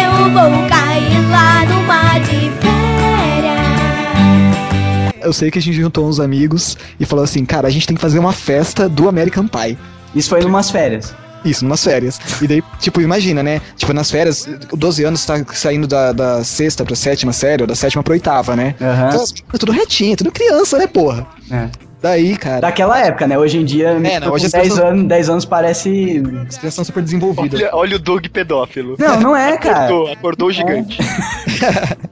Eu 0.00 0.30
vou 0.30 0.68
cair 0.68 1.30
lá 1.30 1.64
no 1.66 1.82
mar 1.84 2.20
de 2.20 2.50
férias. 2.60 5.22
Eu 5.24 5.32
sei 5.32 5.50
que 5.50 5.58
a 5.58 5.62
gente 5.62 5.76
juntou 5.80 6.08
uns 6.08 6.18
amigos 6.20 6.76
e 6.98 7.04
falou 7.04 7.24
assim, 7.24 7.44
cara, 7.44 7.68
a 7.68 7.70
gente 7.70 7.86
tem 7.86 7.94
que 7.94 8.00
fazer 8.02 8.18
uma 8.18 8.32
festa 8.32 8.88
do 8.88 9.08
American 9.08 9.46
Pie. 9.46 9.78
Isso 10.14 10.28
foi 10.28 10.40
numas 10.42 10.70
férias. 10.70 11.14
Isso, 11.44 11.64
numas 11.64 11.82
férias. 11.82 12.20
E 12.40 12.46
daí, 12.46 12.62
tipo, 12.78 13.00
imagina, 13.00 13.42
né? 13.42 13.60
Tipo, 13.76 13.92
nas 13.92 14.10
férias, 14.10 14.48
12 14.72 15.04
anos 15.04 15.24
tá 15.24 15.44
saindo 15.52 15.86
da, 15.86 16.12
da 16.12 16.44
sexta 16.44 16.84
pra 16.84 16.94
sétima 16.94 17.32
série, 17.32 17.62
ou 17.62 17.66
da 17.66 17.74
sétima 17.74 18.02
pra 18.02 18.12
oitava, 18.12 18.54
né? 18.54 18.74
Aham. 18.80 19.08
Então, 19.08 19.24
meninas 19.24 19.58
tudo 19.58 19.72
retinho, 19.72 20.16
tudo 20.16 20.30
criança, 20.32 20.78
né, 20.78 20.86
porra? 20.86 21.26
É. 21.50 21.68
Daí, 22.00 22.36
cara, 22.36 22.60
Daquela 22.60 22.98
época, 22.98 23.28
né? 23.28 23.38
Hoje 23.38 23.58
em 23.58 23.64
dia, 23.64 23.90
É, 24.02 24.18
não, 24.18 24.28
com 24.28 24.34
hoje 24.34 24.46
as 24.46 24.52
10, 24.52 24.68
pessoas- 24.70 24.88
anos, 24.90 25.06
10 25.06 25.30
anos 25.30 25.44
parece. 25.44 26.20
as 26.48 26.56
crianças 26.58 26.74
são 26.74 26.84
super 26.84 27.00
desenvolvidas. 27.00 27.60
olha, 27.60 27.70
olha 27.72 27.96
o 27.96 27.98
Doug 28.00 28.26
pedófilo. 28.26 28.96
Não, 28.98 29.20
não 29.20 29.36
é, 29.36 29.56
cara. 29.56 29.84
Acordou, 29.86 30.12
acordou 30.12 30.48
o 30.48 30.52
gigante. 30.52 30.98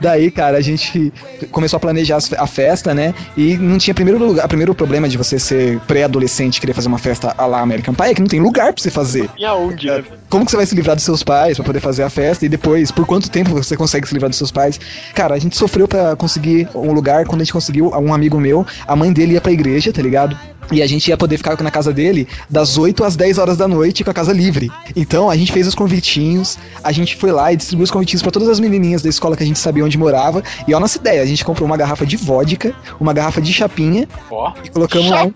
Daí, 0.00 0.30
cara, 0.30 0.56
a 0.58 0.60
gente 0.60 1.12
começou 1.50 1.76
a 1.76 1.80
planejar 1.80 2.18
a 2.36 2.46
festa, 2.46 2.94
né? 2.94 3.14
E 3.36 3.56
não 3.56 3.78
tinha 3.78 3.94
primeiro 3.94 4.18
lugar. 4.24 4.44
O 4.44 4.48
primeiro 4.48 4.74
problema 4.74 5.08
de 5.08 5.16
você 5.16 5.38
ser 5.38 5.78
pré-adolescente 5.80 6.56
e 6.56 6.60
querer 6.60 6.72
fazer 6.72 6.88
uma 6.88 6.98
festa 6.98 7.34
à 7.36 7.46
la 7.46 7.60
American 7.60 7.94
Pie 7.94 8.10
é 8.10 8.14
que 8.14 8.20
não 8.20 8.28
tem 8.28 8.40
lugar 8.40 8.72
pra 8.72 8.82
você 8.82 8.90
fazer. 8.90 9.28
E 9.38 9.44
aonde, 9.44 9.86
né? 9.86 10.04
Como 10.28 10.44
que 10.44 10.50
você 10.50 10.56
vai 10.56 10.66
se 10.66 10.74
livrar 10.74 10.94
dos 10.94 11.04
seus 11.04 11.22
pais 11.22 11.56
pra 11.56 11.64
poder 11.64 11.80
fazer 11.80 12.02
a 12.02 12.10
festa? 12.10 12.44
E 12.44 12.48
depois, 12.48 12.90
por 12.90 13.06
quanto 13.06 13.30
tempo 13.30 13.50
você 13.50 13.76
consegue 13.76 14.06
se 14.06 14.14
livrar 14.14 14.28
dos 14.28 14.38
seus 14.38 14.52
pais? 14.52 14.78
Cara, 15.14 15.34
a 15.34 15.38
gente 15.38 15.56
sofreu 15.56 15.88
pra 15.88 16.14
conseguir 16.16 16.68
um 16.74 16.92
lugar. 16.92 17.24
Quando 17.26 17.40
a 17.40 17.44
gente 17.44 17.52
conseguiu, 17.52 17.90
um 17.90 18.12
amigo 18.12 18.38
meu, 18.38 18.66
a 18.86 18.94
mãe 18.94 19.12
dele 19.12 19.34
ia 19.34 19.40
pra 19.40 19.52
igreja, 19.52 19.92
tá 19.92 20.02
ligado? 20.02 20.38
E 20.70 20.82
a 20.82 20.86
gente 20.86 21.08
ia 21.08 21.16
poder 21.16 21.36
ficar 21.36 21.60
na 21.62 21.70
casa 21.70 21.92
dele 21.92 22.28
das 22.48 22.76
8 22.78 23.02
às 23.04 23.16
10 23.16 23.38
horas 23.38 23.56
da 23.56 23.66
noite 23.66 24.04
com 24.04 24.10
a 24.10 24.14
casa 24.14 24.32
livre. 24.32 24.70
Então 24.94 25.30
a 25.30 25.36
gente 25.36 25.52
fez 25.52 25.66
os 25.66 25.74
convitinhos, 25.74 26.58
a 26.82 26.92
gente 26.92 27.16
foi 27.16 27.32
lá 27.32 27.52
e 27.52 27.56
distribuiu 27.56 27.84
os 27.84 27.90
convitinhos 27.90 28.22
pra 28.22 28.30
todas 28.30 28.48
as 28.48 28.60
menininhas 28.60 29.02
da 29.02 29.08
escola 29.08 29.36
que 29.36 29.42
a 29.42 29.46
gente 29.46 29.58
sabia 29.58 29.84
onde 29.84 29.96
morava. 29.98 30.42
E 30.66 30.70
olha 30.72 30.76
a 30.76 30.80
nossa 30.80 30.98
ideia, 30.98 31.22
a 31.22 31.26
gente 31.26 31.44
comprou 31.44 31.66
uma 31.66 31.76
garrafa 31.76 32.04
de 32.06 32.16
vodka, 32.16 32.74
uma 33.00 33.12
garrafa 33.12 33.40
de 33.40 33.52
chapinha 33.52 34.08
Ó. 34.30 34.52
e 34.64 34.68
colocamos 34.70 35.10
lá 35.10 35.24
um 35.24 35.32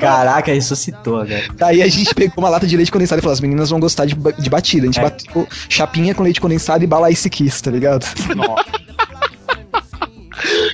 Caraca, 0.00 0.52
ressuscitou, 0.52 1.24
velho. 1.24 1.52
Daí 1.56 1.82
a 1.82 1.88
gente 1.88 2.14
pegou 2.14 2.34
uma 2.38 2.48
lata 2.48 2.66
de 2.66 2.76
leite 2.76 2.90
condensado 2.90 3.18
e 3.18 3.22
falou: 3.22 3.32
as 3.32 3.40
meninas 3.40 3.70
vão 3.70 3.80
gostar 3.80 4.06
de, 4.06 4.14
de 4.38 4.50
batida. 4.50 4.84
A 4.84 4.86
gente 4.86 4.98
É. 5.00 5.02
bateu 5.02 5.46
chapinha 5.68 6.14
com 6.14 6.22
leite 6.22 6.40
condensado 6.40 6.82
e 6.82 6.86
bala 6.86 7.10
Ice 7.10 7.28
Kiss, 7.28 7.62
tá 7.62 7.70
ligado? 7.70 8.04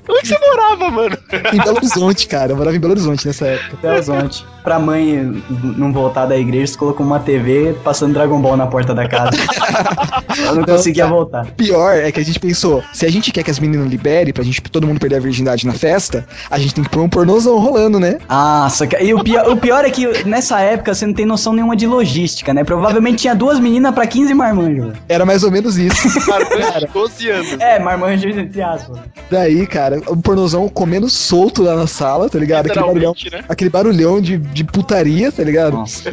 Onde 0.08 0.28
você 0.28 0.38
morava, 0.38 0.90
mano? 0.90 1.16
em 1.52 1.58
Belo 1.58 1.76
Horizonte, 1.76 2.26
cara. 2.26 2.52
Eu 2.52 2.56
morava 2.56 2.76
em 2.76 2.80
Belo 2.80 2.92
Horizonte 2.92 3.26
nessa 3.26 3.46
época. 3.46 3.76
Belo 3.80 3.94
Horizonte. 3.94 4.44
Pra 4.62 4.78
mãe 4.78 5.42
não 5.76 5.92
voltar 5.92 6.26
da 6.26 6.36
igreja, 6.36 6.72
você 6.72 6.78
colocou 6.78 7.04
uma 7.04 7.18
TV 7.18 7.74
passando 7.82 8.12
Dragon 8.12 8.40
Ball 8.40 8.56
na 8.56 8.66
porta 8.66 8.94
da 8.94 9.08
casa. 9.08 9.30
Ela 10.38 10.54
não 10.54 10.64
conseguia 10.64 11.06
voltar. 11.06 11.46
Pior 11.52 11.96
é 11.96 12.12
que 12.12 12.20
a 12.20 12.24
gente 12.24 12.38
pensou: 12.38 12.82
se 12.92 13.06
a 13.06 13.10
gente 13.10 13.32
quer 13.32 13.42
que 13.42 13.50
as 13.50 13.58
meninas 13.58 13.88
liberem 13.88 14.32
pra 14.32 14.44
gente 14.44 14.60
todo 14.62 14.86
mundo 14.86 15.00
perder 15.00 15.16
a 15.16 15.20
virgindade 15.20 15.66
na 15.66 15.72
festa, 15.72 16.26
a 16.50 16.58
gente 16.58 16.74
tem 16.74 16.84
que 16.84 16.90
pôr 16.90 17.02
um 17.02 17.08
pornozão 17.08 17.58
rolando, 17.58 17.98
né? 17.98 18.18
Ah, 18.28 18.68
só 18.70 18.86
que, 18.86 18.96
e 19.02 19.14
o 19.14 19.24
pior, 19.24 19.48
o 19.48 19.56
pior 19.56 19.84
é 19.84 19.90
que 19.90 20.24
nessa 20.24 20.60
época 20.60 20.94
você 20.94 21.06
não 21.06 21.14
tem 21.14 21.24
noção 21.24 21.52
nenhuma 21.52 21.74
de 21.74 21.86
logística, 21.86 22.52
né? 22.52 22.62
Provavelmente 22.62 23.18
tinha 23.18 23.34
duas 23.34 23.58
meninas 23.58 23.94
pra 23.94 24.06
15 24.06 24.34
marmanjos. 24.34 24.94
Era 25.08 25.24
mais 25.24 25.42
ou 25.42 25.50
menos 25.50 25.78
isso. 25.78 26.08
Marmanjo 26.28 26.80
de 26.80 26.86
12 26.92 27.30
anos. 27.30 27.52
É, 27.60 27.78
marmanjo 27.78 28.28
entre 28.28 28.62
aspas. 28.62 28.98
Daí, 29.30 29.59
cara, 29.66 30.00
o 30.06 30.16
pornozão 30.16 30.68
comendo 30.68 31.08
solto 31.10 31.62
lá 31.62 31.74
na 31.76 31.86
sala, 31.86 32.28
tá 32.28 32.38
ligado? 32.38 32.66
Aquele 32.66 32.84
barulhão, 32.86 33.14
né? 33.32 33.44
aquele 33.48 33.70
barulhão 33.70 34.20
de, 34.20 34.36
de 34.38 34.64
putaria, 34.64 35.30
tá 35.32 35.42
ligado? 35.42 35.74
Nossa, 35.74 36.10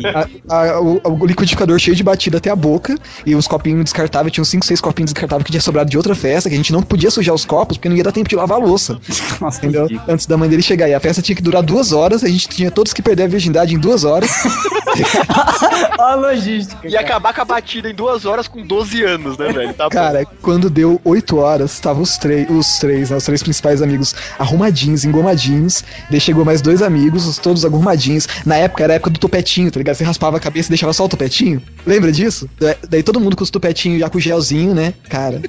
A- 0.49 0.55
a- 0.73 0.81
o, 0.81 1.01
o 1.03 1.25
liquidificador 1.25 1.77
cheio 1.79 1.95
de 1.95 2.03
batida 2.03 2.37
até 2.37 2.49
a 2.49 2.55
boca 2.55 2.95
e 3.25 3.35
uns 3.35 3.47
copinhos 3.47 3.83
descartáveis, 3.83 4.33
tinha 4.33 4.41
uns 4.41 4.49
5, 4.49 4.65
6 4.65 4.81
copinhos 4.81 5.11
descartáveis 5.13 5.45
que 5.45 5.51
tinha 5.51 5.61
sobrado 5.61 5.89
de 5.89 5.97
outra 5.97 6.15
festa, 6.15 6.49
que 6.49 6.55
a 6.55 6.57
gente 6.57 6.71
não 6.73 6.81
podia 6.81 7.09
sujar 7.11 7.33
os 7.35 7.45
copos 7.45 7.77
porque 7.77 7.89
não 7.89 7.95
ia 7.95 8.03
dar 8.03 8.11
tempo 8.11 8.29
de 8.29 8.35
lavar 8.35 8.57
a 8.59 8.63
louça, 8.63 8.97
nossa, 9.41 9.57
entendeu? 9.59 9.87
que- 9.87 9.99
Antes 10.07 10.25
da 10.25 10.37
mãe 10.37 10.49
dele 10.49 10.61
chegar. 10.61 10.87
E 10.89 10.93
a 10.93 10.99
festa 10.99 11.21
tinha 11.21 11.35
que 11.35 11.41
durar 11.41 11.61
duas 11.63 11.91
horas, 11.91 12.23
a 12.23 12.27
gente 12.27 12.47
tinha 12.49 12.71
todos 12.71 12.93
que 12.93 13.01
perder 13.01 13.23
a 13.23 13.27
virgindade 13.27 13.73
em 13.75 13.77
duas 13.79 14.03
horas. 14.03 14.29
Olha 15.99 16.11
a 16.11 16.15
logística. 16.15 16.87
E 16.87 16.91
cara. 16.91 17.01
acabar 17.05 17.33
com 17.33 17.41
a 17.41 17.45
batida 17.45 17.89
em 17.89 17.93
duas 17.93 18.25
horas 18.25 18.47
com 18.47 18.65
12 18.65 19.03
anos, 19.03 19.37
né, 19.37 19.51
velho? 19.51 19.73
Tá 19.73 19.85
bom. 19.85 19.89
Cara, 19.89 20.25
quando 20.41 20.69
deu 20.69 20.99
8 21.03 21.37
horas, 21.37 21.73
estavam 21.73 22.01
os 22.03 22.17
três, 22.17 22.49
os 22.49 22.79
três, 22.79 23.09
né, 23.09 23.17
os 23.17 23.23
três 23.23 23.36
principais 23.43 23.57
principais 23.57 23.81
amigos 23.81 24.15
arrumadinhos, 24.37 25.03
engomadinhos. 25.03 25.83
Daí 26.09 26.19
chegou 26.19 26.45
mais 26.45 26.61
dois 26.61 26.81
amigos, 26.81 27.37
todos 27.39 27.65
arrumadinhos. 27.65 28.27
Na 28.45 28.55
época 28.55 28.83
era 28.83 28.93
a 28.93 28.95
época 28.97 29.09
do 29.09 29.19
topetinho, 29.19 29.71
tá 29.71 29.79
ligado? 29.79 29.95
Você 29.95 30.03
raspava 30.03 30.37
a 30.37 30.39
cabeça 30.39 30.69
e 30.69 30.71
deixava 30.71 30.93
só 30.93 31.05
o 31.05 31.09
topetinho. 31.09 31.61
Lembra 31.85 32.11
disso? 32.11 32.47
Da- 32.59 32.75
Daí 32.89 33.01
todo 33.03 33.19
mundo 33.19 33.35
com 33.35 33.43
os 33.43 33.49
topetinhos 33.49 33.99
já 33.99 34.09
com 34.09 34.19
gelzinho, 34.19 34.73
né? 34.75 34.93
Cara, 35.09 35.41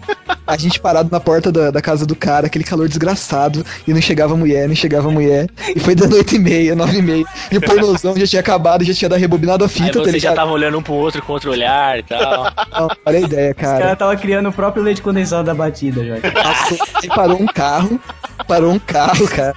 a 0.47 0.57
gente 0.57 0.81
parado 0.81 1.09
na 1.13 1.21
porta 1.21 1.53
da, 1.53 1.71
da 1.71 1.81
casa 1.83 2.07
do 2.07 2.17
cara, 2.17 2.47
aquele 2.47 2.65
calor 2.65 2.89
desgraçado, 2.89 3.65
e 3.87 3.93
não 3.93 4.01
chegava 4.01 4.35
mulher, 4.37 4.67
não 4.67 4.75
chegava 4.75 5.11
mulher. 5.11 5.47
E 5.77 5.79
foi 5.81 5.95
dando 5.95 6.17
oito 6.17 6.35
e 6.35 6.39
meia, 6.39 6.75
nove 6.75 6.99
e 6.99 7.03
meia. 7.03 7.25
E 7.53 7.59
o 7.59 7.61
pornozão 7.61 8.17
já 8.17 8.27
tinha 8.27 8.41
acabado, 8.41 8.85
já 8.85 8.95
tinha 8.95 9.09
dado 9.09 9.21
rebobinado 9.21 9.65
a 9.65 9.67
Aí 9.69 9.73
fita, 9.73 9.93
tá 9.93 9.99
você 10.01 10.07
já 10.13 10.17
ligado? 10.31 10.35
tava 10.37 10.51
olhando 10.53 10.79
um 10.79 10.83
pro 10.83 10.95
outro 10.95 11.23
com 11.23 11.33
outro 11.35 11.51
olhar 11.51 11.99
e 11.99 12.03
tal. 12.03 12.45
Não, 12.73 12.89
olha 13.05 13.19
a 13.19 13.21
ideia, 13.21 13.53
O 13.53 13.55
cara. 13.55 13.79
cara 13.79 13.97
tava 13.97 14.17
criando 14.17 14.49
o 14.49 14.53
próprio 14.53 14.83
leite 14.83 15.03
condensado 15.03 15.45
da 15.45 15.55
batida 15.55 16.05
já. 16.05 16.17
Passou, 16.31 16.79
aí 17.03 17.09
parou 17.09 17.41
um 17.43 17.47
carro, 17.69 18.01
parou 18.47 18.73
um 18.73 18.79
carro, 18.79 19.29
cara. 19.29 19.55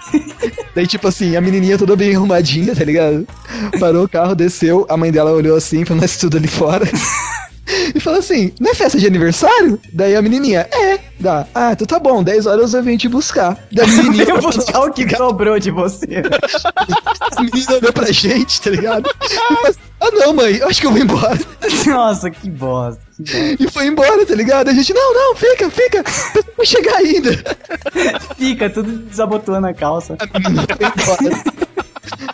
Daí, 0.76 0.86
tipo 0.86 1.08
assim, 1.08 1.36
a 1.36 1.42
menininha 1.42 1.78
toda 1.78 1.96
bem 1.96 2.14
arrumadinha, 2.14 2.76
tá 2.76 2.84
ligado? 2.84 3.26
Parou 3.80 4.04
o 4.04 4.10
carro, 4.10 4.36
desceu, 4.36 4.86
a 4.90 4.98
mãe 4.98 5.12
dela 5.12 5.32
olhou 5.32 5.56
assim, 5.56 5.86
pra 5.86 5.96
nós 5.96 6.18
tudo 6.18 6.38
ali 6.38 6.48
fora. 6.48 6.86
E 7.96 8.00
falou 8.00 8.20
assim, 8.20 8.52
não 8.60 8.72
é 8.72 8.76
festa 8.76 8.98
de 8.98 9.08
aniversário? 9.08 9.80
Daí 9.94 10.16
a 10.16 10.22
menininha, 10.22 10.68
é, 10.72 11.00
dá. 11.20 11.46
Ah, 11.54 11.72
então 11.74 11.88
tá 11.88 12.00
bom, 12.00 12.24
10 12.24 12.46
horas 12.46 12.74
eu 12.74 12.84
venho 12.84 12.98
te 12.98 13.08
buscar. 13.08 13.58
Daí 13.72 13.86
a 13.86 13.88
menininha, 13.88 14.26
Eu 14.32 14.42
vou 14.42 14.52
buscar 14.52 14.82
o 14.82 14.94
que 14.94 15.10
sobrou 15.16 15.60
de 15.60 15.72
você. 15.72 16.24
a 17.38 17.42
menina 17.42 17.74
olhou 17.74 17.94
pra 17.94 18.12
gente, 18.12 18.62
tá 18.62 18.70
ligado? 18.70 19.10
Assim, 19.68 19.80
ah 20.00 20.12
não, 20.12 20.34
mãe, 20.34 20.56
eu 20.56 20.68
acho 20.68 20.82
que 20.82 20.88
eu 20.88 20.92
vou 20.92 21.02
embora. 21.02 21.40
Nossa, 21.86 22.32
que 22.32 22.50
bosta. 22.50 23.02
que 23.16 23.24
bosta. 23.24 23.64
E 23.64 23.70
foi 23.70 23.88
embora, 23.88 24.26
tá 24.26 24.36
ligado? 24.36 24.70
A 24.70 24.74
gente, 24.74 24.94
não, 24.94 25.14
não, 25.14 25.36
fica, 25.36 25.70
fica, 25.70 26.04
vou 26.58 26.66
chegar 26.66 26.98
ainda. 26.98 27.32
Fica 28.38 28.70
tudo 28.70 28.92
desabotoando 28.92 29.68
a 29.68 29.74
calça. 29.74 30.18
A 30.20 30.40
menina 30.40 30.66
foi 30.68 30.88
embora. 30.88 31.44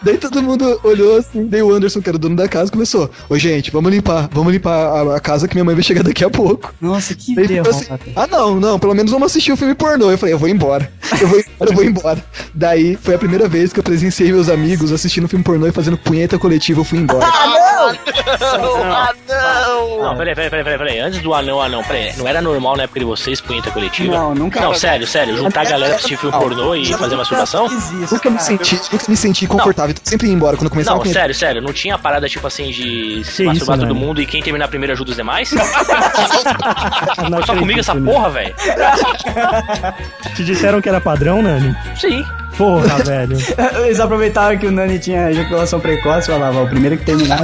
Daí 0.02 0.18
todo 0.18 0.41
mundo 0.41 0.80
olhou 0.84 1.18
assim, 1.18 1.48
daí 1.48 1.61
o 1.61 1.72
Anderson, 1.72 2.02
que 2.02 2.10
era 2.10 2.15
o 2.15 2.19
dono 2.19 2.36
da 2.36 2.48
casa, 2.48 2.72
começou: 2.72 3.10
Ô 3.30 3.38
gente, 3.38 3.72
vamos 3.72 3.91
limpar, 3.91 4.30
vamos 4.32 4.53
limpar 4.53 4.72
a, 4.72 5.15
a 5.15 5.19
casa 5.19 5.48
que 5.48 5.56
minha 5.56 5.65
mãe 5.65 5.76
vai 5.76 5.84
chegar 5.84 6.03
daqui 6.03 6.24
a 6.24 6.30
pouco. 6.30 6.74
Nossa, 6.80 7.15
que 7.15 7.36
Daí 7.36 7.48
ficou 7.48 7.72
assim, 7.72 7.86
ah 8.15 8.28
não, 8.28 8.60
não, 8.60 8.80
pelo 8.80 8.94
menos 8.94 9.11
vamos 9.11 9.32
assistir 9.32 9.52
o 9.52 9.57
filme 9.57 9.76
pornô. 9.76 10.11
Eu 10.11 10.18
falei, 10.18 10.34
eu 10.34 10.40
vou 10.40 10.49
embora. 10.49 10.91
Eu 11.19 11.28
vou 11.28 11.40
embora, 11.40 11.72
eu 11.72 11.74
vou 11.74 11.84
embora. 11.84 12.26
Daí 12.53 12.95
foi 12.95 13.15
a 13.15 13.18
primeira 13.18 13.48
vez 13.48 13.74
que 13.74 13.80
eu 13.80 13.84
presenciei 13.84 14.32
meus 14.32 14.49
amigos 14.49 14.91
assistindo 14.91 15.28
filme 15.28 15.44
pornô 15.44 15.68
e 15.68 15.72
fazendo 15.72 15.98
punheta 15.98 16.38
coletiva, 16.38 16.82
eu 16.82 16.84
fui 16.84 16.99
embora. 16.99 17.26
Ah, 17.26 19.14
não! 19.28 20.02
Não, 20.02 20.18
peraí, 20.18 20.36
peraí, 20.36 20.49
peraí, 20.49 20.64
peraí, 20.64 20.78
peraí. 20.78 20.99
Antes 20.99 21.22
do 21.22 21.34
anão, 21.34 21.61
anão, 21.61 21.84
peraí. 21.84 22.14
Não 22.18 22.28
era 22.28 22.41
normal 22.41 22.78
na 22.78 22.84
época 22.84 22.99
de 22.99 23.06
vocês, 23.06 23.40
punheta 23.41 23.72
coletiva? 23.72 24.15
Não, 24.15 24.36
nunca. 24.36 24.60
Não, 24.61 24.74
sério, 24.74 25.06
sério. 25.07 25.38
Juntar 25.38 25.61
a 25.61 25.65
galera 25.65 25.90
pra 25.90 25.95
assistir 25.95 26.18
filme 26.18 26.38
pornô 26.38 26.76
e 26.76 26.94
fazer 26.94 27.15
masturbação? 27.15 27.68
Nunca 28.11 28.30
me 28.30 28.40
senti, 28.40 28.76
nunca 28.91 29.06
me 29.07 29.18
senti 29.18 29.48
confortável. 29.48 29.86
Então 29.89 30.03
sempre 30.03 30.27
ia 30.27 30.34
embora 30.34 30.57
quando 30.57 30.69
começava 30.69 30.97
Não, 30.97 31.05
sério, 31.05 31.34
sério. 31.34 31.61
Não 31.61 31.73
tinha 31.73 31.97
parada 31.97 32.27
tipo 32.27 32.45
assim 32.47 32.72
de 32.72 33.23
se 33.23 33.43
Que 33.43 33.43
masturbar 33.43 33.55
isso, 33.55 33.65
todo 33.65 33.80
Nani? 33.93 33.93
mundo 33.93 34.22
e 34.22 34.26
quem 34.26 34.41
terminar 34.41 34.68
primeiro 34.68 34.93
ajuda 34.93 35.11
os 35.11 35.18
demais? 35.18 35.51
Não 37.30 37.43
Só 37.45 37.55
comigo 37.55 37.80
essa 37.80 37.95
porra, 37.95 38.30
velho? 38.30 38.55
Te 40.35 40.43
disseram 40.43 40.81
que 40.81 40.89
era 40.89 40.99
padrão, 41.01 41.41
Nani? 41.41 41.76
Sim. 41.95 42.26
Porra, 42.57 43.03
velho. 43.03 43.38
Eles 43.85 43.99
aproveitavam 43.99 44.57
que 44.57 44.65
o 44.65 44.72
Nani 44.72 44.97
tinha 44.97 45.30
ejaculação 45.30 45.80
precoce 45.80 46.30
e 46.30 46.34
falavam, 46.34 46.64
o 46.64 46.68
primeiro 46.69 46.97
que 46.97 47.05
terminar. 47.05 47.39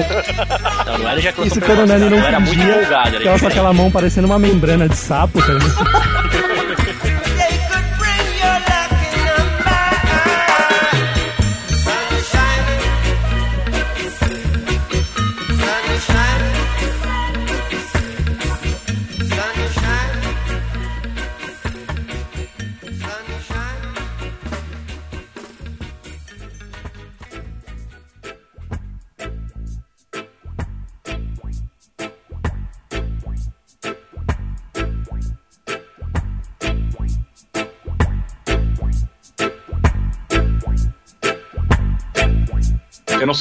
Não, 0.85 0.97
não 0.97 1.09
era 1.09 1.19
ejaculação 1.19 1.57
Isso 1.57 1.61
quando 1.61 1.83
o 1.83 1.85
precoce, 1.85 1.99
Nani 1.99 2.09
não 2.09 2.17
eu 2.17 2.25
era 2.25 2.39
muito. 2.39 2.61
Era 2.61 3.39
com 3.39 3.47
aquela 3.47 3.73
mão 3.73 3.91
parecendo 3.91 4.27
uma 4.27 4.39
membrana 4.39 4.89
de 4.89 4.95
sapo, 4.95 5.39
tá 5.41 5.53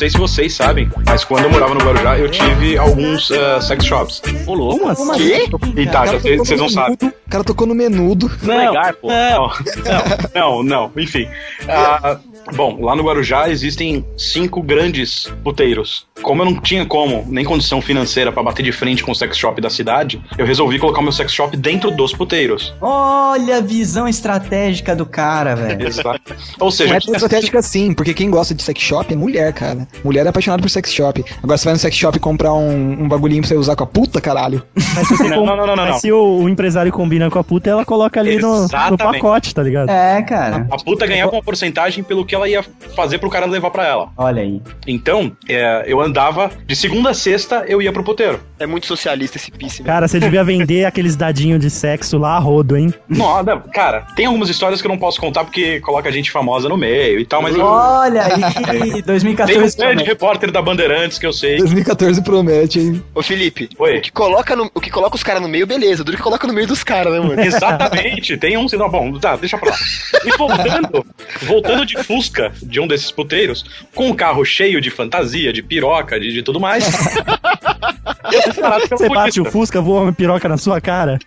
sei 0.03 0.11
se 0.11 0.19
vocês 0.19 0.53
sabem, 0.53 0.91
mas 1.07 1.25
quando 1.25 1.45
eu 1.45 1.51
morava 1.51 1.75
no 1.75 1.81
Guarujá, 1.81 2.19
eu 2.19 2.29
tive 2.29 2.77
alguns 2.77 3.31
eh, 3.31 3.61
sex 3.61 3.85
shops. 3.85 4.23
Ô, 4.49 4.55
louco. 4.55 4.97
Como 4.97 5.13
assim? 5.13 5.29
Quê? 5.29 5.49
E 5.77 5.87
tá, 5.87 6.05
vocês 6.07 6.59
não 6.59 6.69
sabem. 6.69 6.97
O 7.01 7.31
cara 7.31 7.45
tocou 7.45 7.69
no 7.69 7.75
menudo. 7.75 8.29
Legal, 8.43 8.95
pô. 9.01 9.09
Não, 9.09 9.53
não, 9.85 10.33
não, 10.35 10.63
não, 10.65 10.93
enfim. 10.97 11.29
Ah, 11.69 12.19
bom, 12.55 12.79
lá 12.85 12.95
no 12.97 13.03
Guarujá 13.05 13.49
existem 13.49 14.05
cinco 14.17 14.63
grandes 14.63 15.33
puteiros. 15.43 16.07
Como 16.23 16.43
eu 16.43 16.47
não 16.47 16.61
tinha 16.61 16.87
como, 16.87 17.25
nem 17.29 17.45
condição 17.45 17.81
financeira 17.81 18.31
pra 18.31 18.43
bater 18.43 18.63
de 18.63 18.71
frente 18.73 19.03
com 19.03 19.11
o 19.11 19.15
sex 19.15 19.37
shop 19.37 19.61
da 19.61 19.69
cidade, 19.71 20.23
eu 20.39 20.47
resolvi 20.47 20.79
colocar 20.79 21.01
o 21.01 21.03
meu 21.03 21.13
sex 21.13 21.33
shop 21.33 21.57
dentro 21.57 21.91
dos 21.91 22.13
puteiros. 22.15 22.73
Olha 22.81 23.57
a 23.59 23.61
visão 23.61 24.07
estratégica 24.07 24.95
do 24.95 25.05
cara, 25.05 25.55
velho. 25.57 25.87
Exato. 25.89 26.21
Ou 26.61 26.67
Não 26.67 26.71
seja, 26.71 26.95
é 26.95 26.99
estratégica 26.99 27.59
assim, 27.59 27.93
porque 27.93 28.15
quem 28.15 28.31
gosta 28.31 28.55
de 28.55 28.63
sex 28.63 28.81
shop 28.81 29.13
é 29.13 29.17
mulher, 29.17 29.53
cara. 29.53 29.87
Mulher 30.05 30.25
é 30.27 30.29
apaixonada 30.29 30.63
por 30.63 30.69
sex 30.71 30.93
shop. 30.93 31.25
Agora 31.43 31.59
você 31.59 31.65
vai 31.65 31.73
no 31.75 31.79
sex 31.81 31.97
shop 31.97 32.19
comprar 32.21 32.53
um, 32.55 33.03
um 33.03 33.09
bagulhinho 33.09 33.41
pra 33.43 33.49
você 33.49 33.57
usar 33.57 33.75
com 33.75 33.85
a 33.85 33.87
puta, 33.87 34.21
caralho. 34.21 34.63
Mas 34.95 35.09
se, 35.09 35.17
você 35.17 35.29
Não, 35.29 35.39
com- 35.39 35.47
não, 35.47 35.57
não, 35.57 35.67
não, 35.67 35.77
mas 35.77 35.89
não. 35.91 35.99
se 35.99 36.13
o, 36.13 36.43
o 36.43 36.49
empresário 36.49 36.93
combina 36.93 37.29
com 37.31 37.39
a 37.39 37.45
puta, 37.45 37.71
ela 37.71 37.85
coloca 37.85 38.21
ali 38.21 38.39
no, 38.39 38.63
no 38.63 38.97
pacote, 38.99 39.55
tá 39.55 39.63
ligado? 39.63 39.91
É, 39.91 40.23
cara. 40.23 40.67
a 40.71 40.77
puta 40.77 41.07
ganhava 41.07 41.33
uma 41.33 41.43
porcentagem 41.43 42.05
pelo 42.05 42.25
que 42.25 42.32
ela 42.35 42.49
ia 42.49 42.65
fazer 42.95 43.19
pro 43.19 43.31
cara 43.31 43.47
levar 43.47 43.71
pra 43.71 43.87
ela. 43.87 44.11
Olha 44.17 44.43
aí. 44.43 44.61
Então, 44.87 45.33
é, 45.49 45.85
eu 45.87 46.01
andava 46.01 46.51
de 46.67 46.77
segunda 46.77 47.11
a 47.11 47.15
sexta, 47.15 47.65
eu 47.67 47.81
ia 47.83 47.93
pro 47.93 48.05
puteiro. 48.05 48.41
É 48.59 48.67
muito 48.67 48.87
socialista 48.87 49.37
esse 49.37 49.51
pisse, 49.51 49.83
né? 49.83 49.87
Cara, 49.87 50.07
você 50.07 50.21
devia 50.21 50.45
vender 50.45 50.85
aqueles 50.87 51.17
dadinhos 51.17 51.61
de 51.61 51.71
sexo 51.71 52.19
lá 52.19 52.37
a 52.37 52.39
rodo, 52.39 52.77
hein? 52.77 52.93
Nossa, 53.09 53.57
cara, 53.73 54.07
tem 54.15 54.27
algumas 54.27 54.49
histórias 54.49 54.81
que 54.81 54.87
eu 54.87 54.91
não 54.91 54.99
posso 54.99 55.21
contar 55.21 55.45
porque 55.45 55.81
coloca 55.81 56.11
gente 56.13 56.31
famosa 56.31 56.69
no 56.69 56.77
meio 56.77 57.19
e 57.19 57.25
tal, 57.25 57.43
mas 57.43 57.57
eu, 57.57 57.65
Olha 57.65 58.23
aí, 58.25 58.93
tem 58.93 59.03
um 59.03 59.07
2014. 59.07 59.77
grande 59.77 60.05
repórter 60.05 60.51
da 60.51 60.63
Bandeirantes 60.63 61.19
que 61.19 61.27
eu 61.27 61.33
sei. 61.33 61.57
2014 61.59 62.23
promete, 62.23 62.81
hein? 62.81 63.03
Ô 63.15 63.23
Felipe, 63.23 63.69
Oi. 63.79 63.99
o 63.99 64.01
que 64.03 64.13
coloca, 64.13 64.55
no, 64.55 64.71
o 64.75 64.81
que 64.81 64.91
coloca 64.91 65.17
os 65.17 65.23
caras 65.23 65.43
no 65.43 65.49
meio, 65.49 65.67
beleza. 65.67 66.05
Duro 66.05 66.17
que 66.17 66.23
coloca 66.23 66.47
no 66.47 66.53
meio 66.53 66.67
dos 66.67 66.85
caras, 66.85 67.13
né, 67.13 67.21
mano? 67.21 67.41
Exatamente, 67.41 68.37
tem 68.37 68.57
um 68.57 68.69
sinal. 68.69 68.91
Bom, 68.91 69.19
tá, 69.19 69.37
deixa 69.37 69.57
pra 69.57 69.71
lá. 69.71 69.77
E 70.25 70.37
voltando, 70.37 71.07
voltando 71.43 71.87
de 71.87 72.03
Fusca, 72.23 72.53
de 72.63 72.81
um 72.81 72.87
desses 72.87 73.11
puteiros, 73.11 73.65
com 73.95 74.09
um 74.09 74.15
carro 74.15 74.45
cheio 74.45 74.81
de 74.81 74.91
fantasia, 74.91 75.53
de 75.53 75.63
piroca, 75.63 76.19
de, 76.21 76.33
de 76.33 76.43
tudo 76.43 76.61
mais. 76.61 76.85
eu 78.33 78.43
fui 78.43 78.55
parado 78.63 78.89
pela 78.89 78.99
Você 78.99 79.09
bate 79.09 79.17
polícia. 79.19 79.43
o 79.43 79.45
Fusca, 79.47 79.81
voa 79.81 80.03
uma 80.03 80.13
piroca 80.13 80.49
na 80.49 80.57
sua 80.57 80.81
cara. 80.81 81.19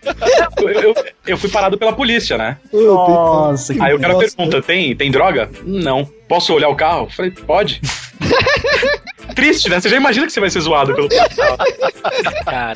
Eu, 0.58 0.68
eu- 0.70 0.94
eu 1.26 1.36
fui 1.36 1.50
parado 1.50 1.76
pela 1.76 1.92
polícia, 1.92 2.38
né? 2.38 2.56
Nossa, 2.72 3.74
que 3.74 3.80
Aí 3.82 3.92
o 3.94 3.98
cara 4.00 4.14
Nossa. 4.14 4.26
pergunta: 4.36 4.62
tem, 4.62 4.94
tem 4.96 5.10
droga? 5.10 5.50
Não. 5.64 6.08
Posso 6.28 6.54
olhar 6.54 6.68
o 6.68 6.74
carro? 6.76 7.08
Falei, 7.10 7.30
pode. 7.32 7.80
Triste, 9.34 9.68
né? 9.68 9.80
Você 9.80 9.88
já 9.88 9.96
imagina 9.96 10.24
que 10.26 10.32
você 10.32 10.40
vai 10.40 10.48
ser 10.48 10.60
zoado 10.60 10.94
pelo 10.94 11.08
policial. 11.08 11.58
Cara, 12.44 12.74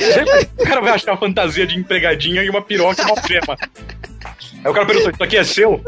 O 0.59 0.64
cara 0.64 0.80
vai 0.80 0.92
achar 0.92 1.14
a 1.14 1.16
fantasia 1.16 1.66
de 1.66 1.78
empregadinha 1.78 2.42
e 2.42 2.51
uma 2.51 2.60
piroca 2.60 3.01
e 3.01 3.05
uma 3.06 3.14
prema. 3.14 3.56
Aí 4.65 4.70
o 4.70 4.74
cara 4.74 4.87
perguntou: 4.87 5.11
Isso 5.11 5.23
aqui 5.23 5.37
é 5.37 5.45
seu? 5.45 5.81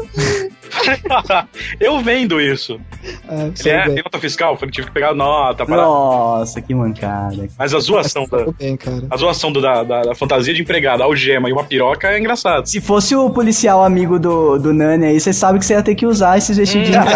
Eu 1.79 1.99
vendo 1.99 2.41
isso. 2.41 2.79
Ah, 3.29 3.49
Ele 3.59 3.69
é, 3.69 3.83
tem 3.85 3.95
nota 4.03 4.19
fiscal? 4.19 4.53
Eu 4.53 4.57
falei: 4.57 4.71
Tive 4.71 4.87
que 4.87 4.93
pegar 4.93 5.13
nota. 5.13 5.65
Para... 5.65 5.75
Nossa, 5.77 6.61
que 6.61 6.73
mancada. 6.73 7.47
Mas 7.57 7.73
a 7.73 7.79
zoação, 7.79 8.25
da, 8.27 8.39
Tudo 8.39 8.55
bem, 8.57 8.75
cara. 8.75 9.03
a 9.09 9.17
zoação 9.17 9.51
do- 9.51 9.61
da, 9.61 9.83
da, 9.83 10.01
da 10.01 10.15
fantasia 10.15 10.53
de 10.53 10.61
empregada, 10.61 11.03
algema 11.03 11.47
e 11.49 11.53
uma 11.53 11.63
piroca 11.63 12.07
é 12.09 12.19
engraçado. 12.19 12.65
Se 12.67 12.81
fosse 12.81 13.15
o 13.15 13.29
policial 13.29 13.83
amigo 13.83 14.17
do, 14.19 14.57
do 14.57 14.73
Nani 14.73 15.05
aí, 15.05 15.19
você 15.19 15.31
sabe 15.31 15.59
que 15.59 15.65
você 15.65 15.73
ia 15.73 15.83
ter 15.83 15.93
que 15.95 16.05
usar 16.07 16.37
esses 16.37 16.57
vestidinhos. 16.57 17.03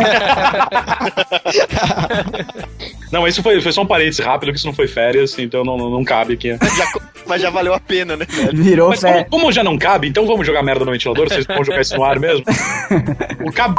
Não, 3.12 3.22
mas 3.22 3.34
isso 3.34 3.42
foi, 3.44 3.62
foi 3.62 3.72
só 3.72 3.82
um 3.82 3.86
parênteses 3.88 4.24
rápido, 4.24 4.52
que 4.52 4.58
isso 4.58 4.68
não 4.68 4.74
foi 4.74 4.86
férias, 4.88 5.38
então 5.40 5.64
não, 5.64 5.78
não, 5.78 5.90
não 5.90 6.04
cabe 6.04 6.34
aqui. 6.34 6.50
Já, 6.50 6.86
Mas 7.28 7.42
já 7.42 7.50
valeu 7.50 7.74
a 7.74 7.80
pena, 7.80 8.16
né, 8.16 8.26
velho? 8.30 8.64
Virou 8.64 8.90
Mas 8.90 9.02
fé. 9.02 9.24
como, 9.26 9.42
como 9.42 9.52
já 9.52 9.64
não 9.64 9.78
cabe, 9.78 10.08
então 10.08 10.26
vamos 10.26 10.46
jogar 10.48 10.64
merda 10.64 10.86
no 10.86 10.92
ventilador? 10.92 11.28
Vocês 11.30 11.46
vão 11.46 11.64
jogar 11.64 11.82
isso 11.82 11.96
no 11.96 12.04
ar 12.04 12.20
mesmo? 12.20 12.44
O 13.46 13.52
cab 13.52 13.76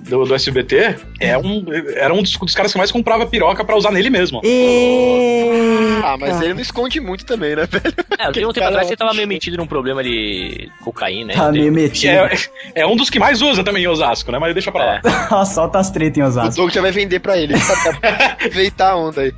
do, 0.00 0.24
do 0.24 0.34
SBT 0.34 0.96
é 1.20 1.36
um, 1.38 1.64
era 1.94 2.12
um 2.12 2.22
dos, 2.22 2.36
dos 2.36 2.54
caras 2.54 2.70
que 2.72 2.78
mais 2.78 2.90
comprava 2.92 3.26
piroca 3.26 3.64
pra 3.64 3.76
usar 3.76 3.90
nele 3.90 4.10
mesmo. 4.10 4.40
E... 4.44 6.00
Ah, 6.04 6.16
mas 6.18 6.40
ele 6.40 6.54
não 6.54 6.60
esconde 6.60 7.00
muito 7.00 7.24
também, 7.24 7.56
né, 7.56 7.66
velho? 7.66 7.94
É, 8.18 8.30
tem 8.32 8.46
um 8.46 8.52
tempo 8.52 8.66
atrás 8.66 8.88
você 8.88 8.96
tava 8.96 9.14
meio 9.14 9.26
metido 9.28 9.56
num 9.56 9.66
problema 9.66 10.02
de 10.02 10.68
cocaína, 10.82 11.28
né? 11.28 11.34
Tá 11.34 11.50
meio 11.50 11.66
E 11.66 11.70
metido. 11.70 12.10
é, 12.10 12.30
é 12.74 12.86
um 12.86 12.96
dos 12.96 13.08
que 13.10 13.18
mais 13.18 13.40
usa 13.42 13.64
também 13.64 13.84
em 13.84 13.88
Osasco, 13.88 14.30
né? 14.30 14.38
Mas 14.38 14.52
deixa 14.54 14.70
pra 14.70 14.84
lá. 14.84 15.00
É. 15.04 15.44
Solta 15.46 15.78
as 15.78 15.90
tretas 15.90 16.18
em 16.18 16.22
O 16.22 16.26
Osasco. 16.26 16.56
Doug 16.56 16.70
já 16.72 16.82
vai 16.82 16.92
vender 16.92 17.20
pra 17.20 17.36
ele. 17.38 17.54
Aproveitar 18.38 18.90
a 18.92 18.96
onda 18.96 19.22
aí. 19.22 19.32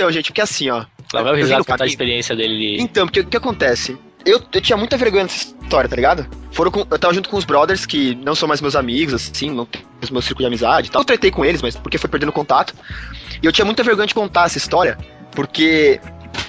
Então, 0.00 0.12
gente, 0.12 0.26
porque 0.30 0.40
assim, 0.40 0.70
ó. 0.70 0.84
Lá 1.12 1.22
vai 1.22 1.32
o 1.32 1.36
risado 1.36 1.64
contar 1.64 1.84
a 1.84 1.86
experiência 1.86 2.34
dele. 2.34 2.80
Então, 2.80 3.06
porque 3.06 3.20
o 3.20 3.26
que 3.26 3.36
acontece? 3.36 3.98
Eu, 4.24 4.40
eu 4.52 4.60
tinha 4.60 4.76
muita 4.76 4.96
vergonha 4.96 5.24
dessa 5.24 5.54
história, 5.62 5.88
tá 5.88 5.96
ligado? 5.96 6.26
Foram 6.52 6.70
com- 6.70 6.86
eu 6.90 6.98
tava 6.98 7.12
junto 7.14 7.28
com 7.28 7.36
os 7.36 7.44
brothers 7.44 7.84
que 7.86 8.14
não 8.16 8.34
são 8.34 8.46
mais 8.48 8.60
meus 8.60 8.76
amigos, 8.76 9.14
assim, 9.14 9.50
não 9.50 9.64
tem 9.66 9.82
os 10.02 10.10
meus 10.10 10.24
círculos 10.24 10.44
de 10.44 10.46
amizade 10.46 10.88
e 10.88 10.90
tal. 10.90 11.00
Eu 11.02 11.06
tretei 11.06 11.30
com 11.30 11.44
eles, 11.44 11.60
mas 11.62 11.76
porque 11.76 11.98
foi 11.98 12.08
perdendo 12.08 12.30
contato. 12.32 12.74
E 13.42 13.46
eu 13.46 13.52
tinha 13.52 13.64
muita 13.64 13.82
vergonha 13.82 14.06
de 14.06 14.14
contar 14.14 14.46
essa 14.46 14.58
história, 14.58 14.96
porque. 15.32 16.00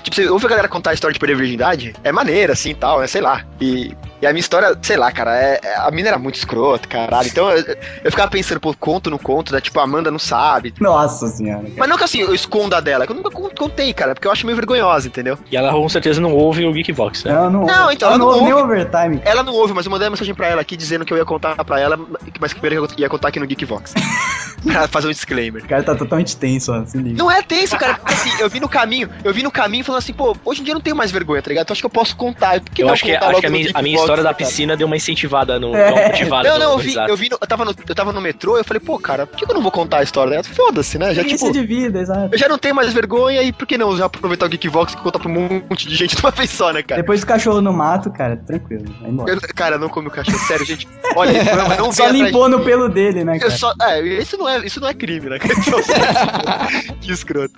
Tipo, 0.04 0.16
você 0.16 0.28
ouve 0.30 0.46
a 0.46 0.50
galera 0.50 0.68
contar 0.68 0.92
a 0.92 0.94
história 0.94 1.14
de 1.14 1.20
perder 1.20 1.34
a 1.34 1.38
virgindade, 1.38 1.94
é 2.04 2.12
maneira, 2.12 2.54
assim, 2.54 2.74
tal, 2.74 3.00
né, 3.00 3.08
sei 3.08 3.22
lá. 3.22 3.46
E, 3.60 3.96
e 4.22 4.28
a 4.28 4.32
minha 4.32 4.40
história, 4.40 4.78
sei 4.82 4.98
lá, 4.98 5.12
cara, 5.12 5.36
é, 5.36 5.60
é- 5.64 5.76
a 5.80 5.90
mina 5.92 6.10
era 6.10 6.18
muito 6.20 6.36
escrota, 6.36 6.88
caralho. 6.88 7.28
Então 7.28 7.50
eu, 7.50 7.76
eu 8.04 8.12
ficava 8.12 8.30
pensando, 8.30 8.60
pô, 8.60 8.74
conto, 8.80 9.10
não 9.10 9.18
conto, 9.18 9.54
né? 9.54 9.60
Tipo, 9.62 9.80
a 9.80 9.84
Amanda 9.84 10.12
não 10.12 10.20
sabe. 10.20 10.74
Nossa 10.80 11.28
senhora. 11.28 11.62
cara. 11.64 11.74
Mas 11.78 11.90
não 11.90 11.98
que 11.98 12.04
assim, 12.04 12.20
eu 12.22 12.34
esconda 12.34 12.82
dela, 12.82 13.06
que 13.06 13.12
eu 13.12 13.16
nunca 13.16 13.30
con- 13.32 13.50
contei, 13.58 13.94
cara, 13.94 14.14
porque 14.14 14.28
eu 14.28 14.32
acho 14.32 14.46
meio 14.46 14.56
vergonhosa, 14.56 15.08
entendeu? 15.08 15.38
E 15.52 15.58
ela 15.58 15.72
com 15.72 15.90
certeza 15.90 16.22
não 16.22 16.34
ouve 16.34 16.66
o 16.66 16.72
Geekvox, 16.74 17.24
né? 17.24 17.34
Não, 17.34 17.50
não, 17.50 17.66
Não, 17.66 17.82
ouve. 17.84 17.96
então, 17.96 18.08
Ela 18.10 18.16
ela 18.16 18.18
não 18.18 18.26
não 18.26 18.34
ouve 18.34 18.44
nem 18.46 18.54
ouve. 18.54 18.74
overtime. 18.74 19.22
Ela 19.26 19.44
não 19.44 19.54
ouve, 19.54 19.74
mas 19.74 19.86
eu 19.86 19.92
mandei 19.92 20.08
uma 20.08 20.12
mensagem 20.12 20.34
pra 20.36 20.48
ela 20.48 20.62
aqui 20.62 20.76
dizendo 20.78 21.04
que 21.06 21.14
eu 21.14 21.18
ia 21.18 21.26
contar 21.26 21.56
pra 21.64 21.80
ela, 21.80 21.98
mas 22.40 22.54
que 22.54 22.60
primeiro 22.60 22.86
eu 22.86 22.90
ia 23.00 23.10
contar 23.10 23.30
aqui 23.30 23.40
no 23.40 23.48
Geekvox. 23.48 23.94
pra 24.64 24.88
fazer 24.88 25.08
um 25.08 25.12
disclaimer. 25.12 25.64
O 25.64 25.68
cara 25.68 25.82
tá 25.84 25.96
totalmente 25.96 26.38
tenso, 26.38 26.72
ó. 26.72 26.86
Se 26.86 26.98
liga. 26.98 27.18
Não 27.18 27.32
é 27.32 27.42
tenso, 27.42 27.76
cara, 27.78 27.96
porque 27.96 28.14
assim, 28.14 28.30
eu 28.40 28.50
vi 28.50 28.60
no 28.60 28.70
caminho, 28.70 29.10
eu 29.24 29.34
vi 29.34 29.42
no 29.42 29.52
caminho 29.52 29.84
falando 29.84 30.00
assim, 30.00 30.14
pô, 30.14 30.36
hoje 30.46 30.62
em 30.62 30.64
dia 30.64 30.72
eu 30.74 30.76
não 30.76 30.82
tenho 30.82 30.96
mais 30.96 31.10
vergonha, 31.12 31.42
tá 31.42 31.50
ligado? 31.50 31.64
Então 31.66 31.74
acho 31.74 31.82
que 31.82 31.86
eu 31.86 31.90
posso 31.90 32.16
contar. 32.16 32.60
Por 32.62 32.70
que 32.72 32.84
Eu 32.84 32.88
não 32.88 32.94
acho 32.94 33.04
que, 33.04 33.12
contar 33.14 33.26
acho 33.26 33.32
logo 33.32 33.40
que 33.42 33.48
a, 33.48 33.50
no 33.50 33.56
minha, 33.56 33.64
a 33.66 33.68
Geekbox, 33.68 33.84
minha 33.84 33.96
história 33.98 34.11
da 34.18 34.24
cara? 34.34 34.36
piscina 34.36 34.76
deu 34.78 34.88
uma 34.88 34.96
incentivada 34.96 35.60
no. 35.60 35.76
É. 35.76 35.92
uma 35.92 36.02
motivada 36.08 36.50
Não, 36.50 36.58
no- 36.60 36.64
não, 36.66 36.72
eu 36.74 36.78
vi, 36.80 36.94
eu 36.96 37.18
vi, 37.18 37.30
no- 37.30 37.38
eu 37.40 37.48
tava 37.48 37.66
no, 37.66 37.76
eu 37.88 37.96
tava 37.96 38.12
no 38.14 38.22
metrô, 38.22 38.58
eu 38.58 38.64
falei, 38.64 38.80
pô, 38.80 38.98
cara, 39.00 39.26
por 39.26 39.38
que 39.38 39.44
eu 39.50 39.54
não 39.56 39.62
vou 39.62 39.72
contar 39.72 39.98
a 40.00 40.04
história 40.04 40.32
dela? 40.32 40.44
Foda-se, 40.44 40.98
né? 40.98 41.14
Já, 41.14 41.24
tipo, 41.24 41.52
de 41.52 41.66
vida, 41.66 42.00
exato. 42.00 42.30
eu 42.34 42.38
já 42.38 42.48
não 42.50 42.58
tenho 42.58 42.76
mais 42.76 42.92
vergonha 42.94 43.42
e 43.42 43.52
por 43.54 43.66
que 43.66 43.78
não 43.78 43.96
já 43.98 44.06
aproveitar 44.06 44.46
o 44.46 44.50
Geekvox 44.50 44.94
e 44.94 44.98
contar 44.98 45.20
pra 45.20 45.30
um 45.30 45.62
monte 45.70 45.88
de 45.88 45.96
gente 45.96 46.16
de 46.16 46.22
uma 46.22 46.32
vez 46.32 46.50
só, 46.50 46.72
né, 46.72 46.82
cara? 46.84 47.02
Depois 47.02 47.22
do 47.22 47.28
cachorro 47.28 47.62
no 47.62 47.72
mato, 47.74 48.12
cara, 48.12 48.38
tranquilo, 48.38 48.84
vai 49.02 49.10
embora. 49.12 49.32
Eu- 49.32 49.40
cara, 49.56 49.78
não 49.78 49.90
come 49.90 50.08
o 50.08 50.12
cachorro, 50.12 50.40
sério, 50.40 50.66
gente. 50.66 50.88
Olha, 51.16 51.34
não 51.78 51.92
Só 51.94 52.08
limpou 52.08 52.48
no 52.50 52.62
pelo 52.64 52.90
dele, 52.90 53.24
né, 53.24 53.36
Eu 53.36 53.40
cara? 53.42 53.52
só, 53.52 53.74
é, 53.82 54.02
isso 54.02 54.38
não 54.38 54.48
é, 54.50 54.66
isso 54.66 54.80
não 54.80 54.88
é 54.88 54.94
crime, 54.94 55.30
né? 55.30 55.38
que 57.02 57.12
escroto. 57.12 57.54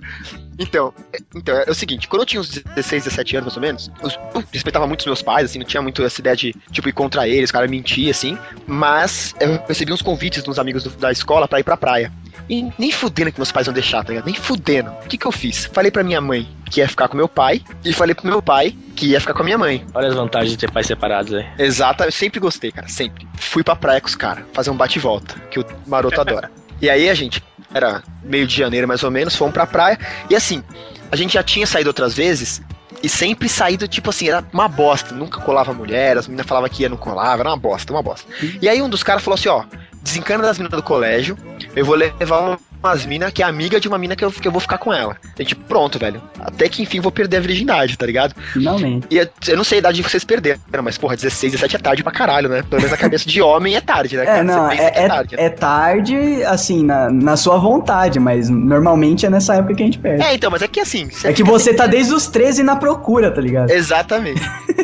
Então, 0.59 0.93
é- 1.11 1.17
então, 1.35 1.55
é 1.65 1.69
o 1.69 1.73
seguinte, 1.73 2.07
quando 2.07 2.21
eu 2.21 2.25
tinha 2.25 2.39
uns 2.39 2.49
16, 2.49 3.05
17 3.05 3.37
anos, 3.37 3.45
mais 3.47 3.57
ou 3.57 3.61
menos, 3.61 3.91
eu, 4.03 4.09
eu 4.41 4.43
respeitava 4.53 4.85
muito 4.85 4.99
os 5.01 5.05
meus 5.07 5.21
pais, 5.21 5.45
assim, 5.49 5.57
não 5.59 5.65
tinha 5.65 5.81
muito 5.81 6.03
essa 6.03 6.21
ideia 6.21 6.35
de, 6.35 6.42
tipo, 6.71 6.89
ir 6.89 6.93
contra 6.93 7.27
eles, 7.27 7.51
cara 7.51 7.67
mentir, 7.67 8.09
assim, 8.09 8.37
mas 8.67 9.33
eu 9.39 9.61
recebi 9.67 9.93
uns 9.93 10.01
convites 10.01 10.43
dos 10.43 10.57
amigos 10.59 10.83
do- 10.83 10.89
da 10.97 11.11
escola 11.11 11.47
pra 11.47 11.59
ir 11.59 11.63
pra 11.63 11.77
praia. 11.77 12.11
E 12.49 12.69
nem 12.77 12.91
fudendo 12.91 13.31
que 13.31 13.39
meus 13.39 13.51
pais 13.53 13.67
vão 13.67 13.73
deixar, 13.73 14.03
tá 14.03 14.09
ligado? 14.09 14.25
Nem 14.25 14.35
fudendo. 14.35 14.89
O 15.05 15.07
que 15.07 15.17
que 15.17 15.25
eu 15.25 15.31
fiz? 15.31 15.65
Falei 15.71 15.89
pra 15.89 16.03
minha 16.03 16.19
mãe 16.19 16.45
que 16.69 16.81
ia 16.81 16.87
ficar 16.89 17.07
com 17.07 17.15
meu 17.15 17.29
pai, 17.29 17.61
e 17.85 17.93
falei 17.93 18.13
pro 18.13 18.27
meu 18.27 18.41
pai 18.41 18.75
que 18.95 19.05
ia 19.07 19.21
ficar 19.21 19.33
com 19.33 19.41
a 19.43 19.45
minha 19.45 19.57
mãe. 19.57 19.85
Olha 19.93 20.09
as 20.09 20.13
vantagens 20.15 20.51
de 20.51 20.57
ter 20.57 20.69
pais 20.69 20.85
separados 20.87 21.33
aí. 21.33 21.45
Exata, 21.57 22.03
eu 22.05 22.11
sempre 22.11 22.39
gostei, 22.41 22.71
cara, 22.71 22.87
sempre. 22.89 23.25
Fui 23.37 23.63
pra 23.63 23.75
praia 23.75 24.01
com 24.01 24.07
os 24.07 24.15
caras, 24.15 24.43
fazer 24.51 24.71
um 24.71 24.75
bate 24.75 24.97
e 24.97 25.01
volta, 25.01 25.35
que 25.49 25.59
o 25.59 25.65
maroto 25.87 26.19
adora. 26.19 26.51
E 26.81 26.89
aí 26.89 27.09
a 27.09 27.13
gente, 27.13 27.41
era 27.73 28.03
meio 28.21 28.45
de 28.45 28.57
janeiro 28.57 28.85
mais 28.85 29.03
ou 29.03 29.11
menos, 29.11 29.37
fomos 29.37 29.53
pra 29.53 29.65
praia, 29.65 29.97
e 30.29 30.35
assim, 30.35 30.61
a 31.09 31.15
gente 31.15 31.35
já 31.35 31.43
tinha 31.43 31.65
saído 31.65 31.89
outras 31.89 32.13
vezes, 32.13 32.61
e 33.01 33.09
sempre 33.09 33.49
saído, 33.49 33.87
tipo 33.87 34.09
assim, 34.09 34.29
era 34.29 34.43
uma 34.53 34.67
bosta, 34.67 35.13
nunca 35.13 35.41
colava 35.41 35.73
mulher, 35.73 36.17
as 36.17 36.27
meninas 36.27 36.45
falavam 36.45 36.69
que 36.69 36.83
ia, 36.83 36.89
não 36.89 36.97
colava, 36.97 37.41
era 37.41 37.49
uma 37.49 37.57
bosta, 37.57 37.91
uma 37.93 38.01
bosta. 38.03 38.27
E 38.61 38.67
aí 38.69 38.81
um 38.81 38.89
dos 38.89 39.03
caras 39.03 39.23
falou 39.23 39.35
assim, 39.35 39.49
ó, 39.49 39.63
desencana 40.01 40.43
das 40.43 40.57
meninas 40.57 40.77
do 40.79 40.83
colégio, 40.83 41.37
eu 41.75 41.85
vou 41.85 41.95
levar 41.95 42.39
uma- 42.39 42.59
umas 42.83 43.05
minas 43.05 43.31
que 43.31 43.41
é 43.41 43.45
amiga 43.45 43.79
de 43.79 43.87
uma 43.87 43.97
mina 43.97 44.15
que 44.15 44.25
eu, 44.25 44.31
que 44.31 44.47
eu 44.47 44.51
vou 44.51 44.59
ficar 44.59 44.77
com 44.77 44.93
ela. 44.93 45.15
A 45.23 45.41
gente, 45.41 45.55
pronto, 45.55 45.97
velho. 45.97 46.21
Até 46.39 46.67
que 46.67 46.81
enfim 46.83 46.99
vou 46.99 47.11
perder 47.11 47.37
a 47.37 47.39
virgindade, 47.39 47.97
tá 47.97 48.05
ligado? 48.05 48.35
Finalmente. 48.51 49.07
E 49.09 49.17
eu, 49.17 49.27
eu 49.47 49.57
não 49.57 49.63
sei 49.63 49.77
a 49.77 49.79
idade 49.79 49.97
de 49.97 50.03
vocês 50.03 50.23
perderam, 50.23 50.59
mas 50.83 50.97
porra, 50.97 51.15
16, 51.15 51.53
17 51.53 51.75
é 51.75 51.79
tarde 51.79 52.03
pra 52.03 52.11
caralho, 52.11 52.49
né? 52.49 52.63
Pelo 52.63 52.81
menos 52.81 52.91
na 52.91 52.97
cabeça 52.97 53.27
de 53.27 53.41
homem 53.41 53.75
é 53.75 53.81
tarde, 53.81 54.17
né? 54.17 54.23
É, 54.23 54.25
cara? 54.25 54.43
não, 54.43 54.71
é, 54.71 54.75
que 54.75 54.81
é, 54.81 55.07
tarde, 55.07 55.35
né? 55.35 55.43
é 55.43 55.49
tarde, 55.49 56.43
assim, 56.43 56.83
na, 56.83 57.09
na 57.09 57.37
sua 57.37 57.57
vontade, 57.57 58.19
mas 58.19 58.49
normalmente 58.49 59.25
é 59.25 59.29
nessa 59.29 59.55
época 59.55 59.75
que 59.75 59.83
a 59.83 59.85
gente 59.85 59.99
perde. 59.99 60.23
É, 60.23 60.33
então, 60.33 60.51
mas 60.51 60.61
é 60.61 60.67
que 60.67 60.79
assim. 60.79 61.07
É 61.23 61.31
que 61.31 61.43
você 61.43 61.73
tá 61.73 61.87
desde 61.87 62.13
os 62.13 62.27
13 62.27 62.63
na 62.63 62.75
procura, 62.75 63.31
tá 63.31 63.39
ligado? 63.39 63.71
Exatamente. 63.71 64.41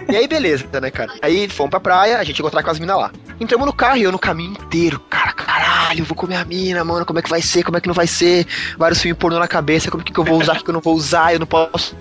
e 0.10 0.16
aí, 0.16 0.28
beleza, 0.28 0.66
né, 0.82 0.90
cara? 0.90 1.12
Aí 1.22 1.50
fomos 1.50 1.70
pra 1.70 1.80
praia, 1.80 2.18
a 2.18 2.24
gente 2.24 2.40
encontrar 2.40 2.64
com 2.64 2.70
as 2.70 2.80
minas 2.80 2.98
lá. 2.98 3.12
Entramos 3.40 3.66
no 3.66 3.74
carro 3.74 3.98
e 3.98 4.04
eu 4.04 4.12
no 4.12 4.20
caminho 4.20 4.52
inteiro. 4.52 5.00
Cara, 5.10 5.34
caralho, 5.90 6.06
vou 6.06 6.16
comer 6.16 6.36
a 6.36 6.46
mina, 6.46 6.84
mano. 6.84 7.06
Como 7.06 7.20
é 7.20 7.22
que 7.22 7.30
vai 7.30 7.42
ser? 7.42 7.64
Como 7.64 7.78
é 7.78 7.82
que 7.82 7.88
não 7.88 7.94
vai 7.94 8.08
ser? 8.08 8.46
Vários 8.78 9.02
filmes 9.02 9.18
pornô 9.18 9.40
na 9.40 9.48
cabeça. 9.48 9.90
Como 9.90 10.04
que, 10.04 10.14
que 10.14 10.20
eu 10.20 10.24
vou 10.24 10.40
usar? 10.40 10.58
O 10.58 10.64
que 10.64 10.70
eu 10.70 10.74
não 10.74 10.82
vou 10.82 10.96
usar? 10.96 11.34
Eu 11.34 11.40
não 11.40 11.48
posso 11.48 11.96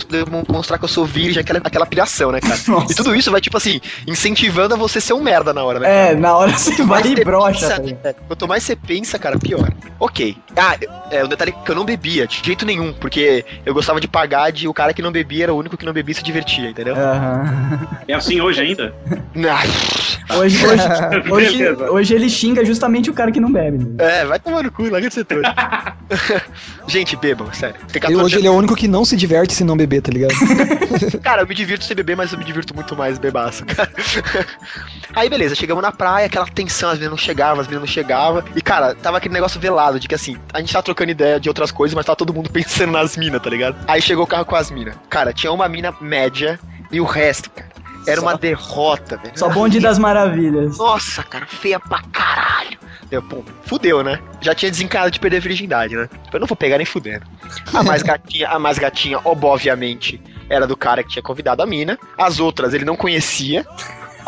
mostrar 0.47 0.77
que 0.77 0.85
eu 0.85 0.89
sou 0.89 1.05
virgem. 1.05 1.41
Aquela, 1.41 1.59
aquela 1.63 1.85
piração, 1.85 2.31
né, 2.31 2.39
cara? 2.39 2.59
Nossa. 2.67 2.91
E 2.91 2.95
tudo 2.95 3.15
isso 3.15 3.31
vai, 3.31 3.41
tipo 3.41 3.57
assim, 3.57 3.81
incentivando 4.07 4.75
a 4.75 4.77
você 4.77 5.01
ser 5.01 5.13
um 5.13 5.21
merda 5.21 5.53
na 5.53 5.63
hora, 5.63 5.79
né? 5.79 6.11
É, 6.11 6.15
na 6.15 6.35
hora 6.35 6.51
você 6.51 6.83
vai 6.83 7.01
e 7.05 7.23
brocha. 7.23 7.79
pensa, 7.79 7.95
tá 7.95 8.09
é, 8.09 8.13
Quanto 8.13 8.47
mais 8.47 8.63
você 8.63 8.75
pensa, 8.75 9.17
cara, 9.17 9.37
pior. 9.37 9.71
Ok. 9.99 10.37
Ah, 10.55 10.77
é, 11.11 11.23
o 11.23 11.27
detalhe 11.27 11.51
é 11.51 11.63
que 11.65 11.71
eu 11.71 11.75
não 11.75 11.85
bebia, 11.85 12.27
de 12.27 12.41
jeito 12.43 12.65
nenhum, 12.65 12.93
porque 12.93 13.45
eu 13.65 13.73
gostava 13.73 13.99
de 13.99 14.07
pagar 14.07 14.51
de 14.51 14.67
o 14.67 14.73
cara 14.73 14.93
que 14.93 15.01
não 15.01 15.11
bebia 15.11 15.45
era 15.45 15.53
o 15.53 15.57
único 15.57 15.77
que 15.77 15.85
não 15.85 15.93
bebia 15.93 16.13
e 16.13 16.15
se 16.15 16.23
divertia, 16.23 16.69
entendeu? 16.69 16.95
Aham. 16.95 17.87
É 18.07 18.13
assim 18.13 18.39
hoje 18.41 18.61
ainda? 18.61 18.93
Hoje, 20.37 20.63
hoje, 20.65 20.83
hoje, 21.31 21.75
hoje 21.89 22.13
ele 22.13 22.29
xinga 22.29 22.63
justamente 22.63 23.09
o 23.09 23.13
cara 23.13 23.31
que 23.31 23.39
não 23.39 23.51
bebe. 23.51 23.78
É, 23.97 24.25
vai 24.25 24.39
tomar 24.39 24.63
no 24.63 24.71
cu, 24.71 24.89
larga 24.89 25.07
de 25.07 25.13
setor. 25.13 25.41
Gente, 26.87 27.15
bebam, 27.15 27.51
sério. 27.53 27.75
Ele, 27.89 27.99
14 27.99 28.23
hoje 28.23 28.37
ele 28.37 28.47
é 28.47 28.51
o 28.51 28.55
único 28.55 28.75
que 28.75 28.87
não 28.87 29.05
se 29.05 29.15
diverte 29.15 29.53
se 29.53 29.63
não 29.63 29.77
beber, 29.77 30.01
tá 30.01 30.11
ligado? 30.11 30.33
Cara, 31.21 31.43
eu 31.43 31.47
me 31.47 31.55
divirto 31.55 31.85
sem 31.85 31.95
beber, 31.95 32.15
mas 32.15 32.31
eu 32.31 32.39
me 32.39 32.45
divirto 32.45 32.73
muito 32.73 32.95
mais 32.95 33.17
bebaço, 33.17 33.65
cara. 33.65 33.91
Aí, 35.15 35.29
beleza, 35.29 35.55
chegamos 35.55 35.81
na 35.81 35.91
praia, 35.91 36.25
aquela 36.25 36.47
tensão, 36.47 36.89
as 36.89 36.95
meninas 36.95 37.11
não 37.11 37.17
chegavam, 37.17 37.61
as 37.61 37.67
meninas 37.67 37.87
não 37.87 37.93
chegavam. 37.93 38.43
E, 38.55 38.61
cara, 38.61 38.95
tava 38.95 39.17
aquele 39.17 39.33
negócio 39.33 39.59
velado 39.59 39.99
de 39.99 40.07
que, 40.07 40.15
assim, 40.15 40.37
a 40.53 40.59
gente 40.59 40.71
tava 40.71 40.83
trocando 40.83 41.11
ideia 41.11 41.39
de 41.39 41.49
outras 41.49 41.71
coisas, 41.71 41.93
mas 41.93 42.05
tava 42.05 42.15
todo 42.15 42.33
mundo 42.33 42.49
pensando 42.49 42.91
nas 42.91 43.15
minas, 43.17 43.41
tá 43.41 43.49
ligado? 43.49 43.77
Aí 43.87 44.01
chegou 44.01 44.23
o 44.23 44.27
carro 44.27 44.45
com 44.45 44.55
as 44.55 44.71
minas. 44.71 44.95
Cara, 45.09 45.33
tinha 45.33 45.51
uma 45.51 45.67
mina 45.67 45.93
média 46.01 46.59
e 46.91 46.99
o 46.99 47.05
resto, 47.05 47.49
cara, 47.51 47.69
era 48.07 48.21
uma 48.21 48.35
derrota, 48.35 49.17
velho. 49.17 49.37
Só 49.37 49.49
bonde 49.49 49.79
das 49.79 49.97
maravilhas. 49.99 50.77
Nossa, 50.77 51.23
cara, 51.23 51.45
feia 51.45 51.79
pra 51.79 52.01
caralho. 52.11 52.77
Deu, 53.09 53.23
pô, 53.23 53.43
fudeu, 53.63 54.03
né? 54.03 54.19
Já 54.39 54.53
tinha 54.53 54.69
desencarado 54.69 55.11
de 55.11 55.19
perder 55.19 55.37
a 55.37 55.41
virgindade, 55.41 55.95
né? 55.95 56.07
Eu 56.31 56.39
não 56.39 56.47
vou 56.47 56.55
pegar 56.55 56.77
nem 56.77 56.85
fudendo. 56.85 57.25
A 57.73 57.81
mais 57.81 58.03
gatinha, 58.03 58.47
a 58.49 58.59
mais 58.59 58.77
gatinha, 58.77 59.19
obviamente, 59.25 60.21
era 60.47 60.67
do 60.67 60.77
cara 60.77 61.03
que 61.03 61.09
tinha 61.09 61.23
convidado 61.23 61.63
a 61.63 61.65
mina. 61.65 61.97
As 62.17 62.39
outras 62.39 62.73
ele 62.73 62.85
não 62.85 62.95
conhecia. 62.95 63.65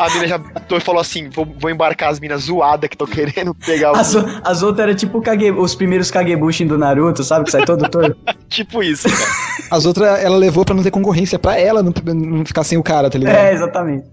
A 0.06 0.10
mina 0.10 0.26
já 0.28 0.40
e 0.76 0.80
falou 0.80 1.00
assim: 1.00 1.28
vou, 1.30 1.46
vou 1.58 1.70
embarcar 1.70 2.10
as 2.10 2.18
minas 2.20 2.42
zoadas 2.42 2.88
que 2.88 2.94
estão 2.94 3.06
querendo 3.06 3.54
pegar 3.54 3.92
o. 3.92 3.96
As, 3.96 4.14
as 4.44 4.62
outras 4.62 4.86
eram 4.88 4.96
tipo 4.96 5.20
Kage- 5.20 5.50
os 5.52 5.74
primeiros 5.74 6.10
Kagebushin 6.10 6.66
do 6.66 6.76
Naruto, 6.78 7.22
sabe? 7.22 7.44
Que 7.44 7.50
sai 7.50 7.64
todo 7.64 7.88
torto. 7.88 8.16
Tipo 8.48 8.82
isso, 8.82 9.08
cara. 9.08 9.30
As 9.70 9.86
outras 9.86 10.22
ela 10.22 10.36
levou 10.36 10.62
pra 10.62 10.74
não 10.74 10.82
ter 10.82 10.90
concorrência, 10.90 11.38
pra 11.38 11.58
ela 11.58 11.82
não, 11.82 11.90
não 12.14 12.44
ficar 12.44 12.64
sem 12.64 12.76
o 12.76 12.82
cara, 12.82 13.08
tá 13.08 13.18
ligado? 13.18 13.34
É, 13.34 13.52
exatamente. 13.54 14.04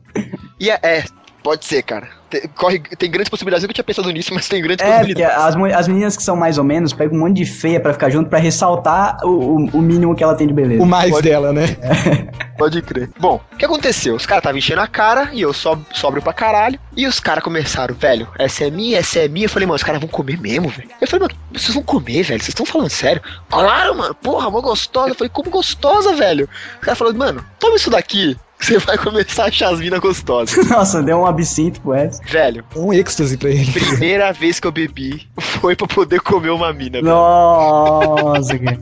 E 0.57 0.69
é, 0.69 0.79
é, 0.81 1.03
pode 1.43 1.65
ser, 1.65 1.81
cara. 1.83 2.07
Tem, 2.29 2.41
corre, 2.55 2.77
tem 2.79 3.09
grandes 3.09 3.27
possibilidades. 3.29 3.63
Eu 3.63 3.67
nunca 3.67 3.73
tinha 3.73 3.83
pensado 3.83 4.11
nisso, 4.11 4.31
mas 4.35 4.47
tem 4.47 4.61
grandes 4.61 4.85
É, 4.85 4.99
porque 4.99 5.13
possibilidades. 5.15 5.43
as, 5.45 5.55
mu- 5.55 5.65
as 5.65 5.87
meninas 5.87 6.15
que 6.15 6.21
são 6.21 6.35
mais 6.35 6.59
ou 6.59 6.63
menos 6.63 6.93
pegam 6.93 7.17
um 7.17 7.21
monte 7.21 7.37
de 7.37 7.45
feia 7.45 7.79
pra 7.79 7.91
ficar 7.91 8.09
junto 8.11 8.29
pra 8.29 8.37
ressaltar 8.37 9.17
o, 9.23 9.29
o, 9.29 9.55
o 9.73 9.81
mínimo 9.81 10.15
que 10.15 10.23
ela 10.23 10.35
tem 10.35 10.45
de 10.45 10.53
beleza. 10.53 10.83
O 10.83 10.85
mais 10.85 11.09
Pode- 11.09 11.27
dela, 11.27 11.51
né? 11.51 11.65
Pode 12.57 12.81
crer. 12.83 13.09
Bom, 13.19 13.41
o 13.53 13.55
que 13.57 13.65
aconteceu? 13.65 14.13
Os 14.15 14.25
caras 14.27 14.41
estavam 14.41 14.57
enchendo 14.59 14.81
a 14.81 14.87
cara 14.87 15.29
e 15.33 15.41
eu 15.41 15.51
só 15.53 15.79
sobro 15.93 16.21
pra 16.21 16.33
caralho. 16.33 16.79
E 16.95 17.07
os 17.07 17.19
caras 17.19 17.43
começaram, 17.43 17.95
velho, 17.95 18.27
essa 18.37 18.65
é 18.65 18.69
minha, 18.69 18.99
essa 18.99 19.19
é 19.19 19.27
minha. 19.27 19.45
Eu 19.45 19.49
falei, 19.49 19.65
mano, 19.65 19.75
os 19.77 19.83
caras 19.83 19.99
vão 20.01 20.09
comer 20.09 20.39
mesmo, 20.39 20.67
velho. 20.69 20.89
Eu 21.01 21.07
falei, 21.07 21.27
mano, 21.27 21.39
vocês 21.53 21.73
vão 21.73 21.81
comer, 21.83 22.21
velho? 22.23 22.39
Vocês 22.39 22.49
estão 22.49 22.65
falando 22.65 22.89
sério? 22.89 23.21
Claro, 23.49 23.97
mano, 23.97 24.13
porra, 24.13 24.49
mó 24.51 24.61
gostosa. 24.61 25.09
Eu 25.09 25.15
falei, 25.15 25.29
como 25.33 25.49
gostosa, 25.49 26.13
velho? 26.13 26.47
Os 26.75 26.85
caras 26.85 26.97
falaram, 26.99 27.17
mano, 27.17 27.45
toma 27.57 27.75
isso 27.77 27.89
daqui. 27.89 28.37
Você 28.59 28.77
vai 28.79 28.97
começar 28.97 29.45
a 29.45 29.47
achar 29.47 29.73
as 29.73 29.79
minas 29.79 29.99
gostosas. 29.99 30.55
Nossa, 30.69 31.01
deu 31.01 31.17
um 31.19 31.25
absinto 31.25 31.79
pro 31.81 31.95
Edson. 31.95 32.21
Velho, 32.27 32.63
Um 32.75 32.91
êxtase 32.93 33.37
pra 33.37 33.49
ele. 33.49 33.71
primeira 33.71 34.31
vez 34.33 34.59
que 34.59 34.67
eu 34.67 34.71
bebi 34.71 35.27
foi 35.39 35.75
pra 35.75 35.87
poder 35.87 36.19
comer 36.21 36.49
uma 36.49 36.71
mina, 36.73 36.93
velho. 37.01 37.05
Nossa, 37.05 38.57
cara. 38.59 38.79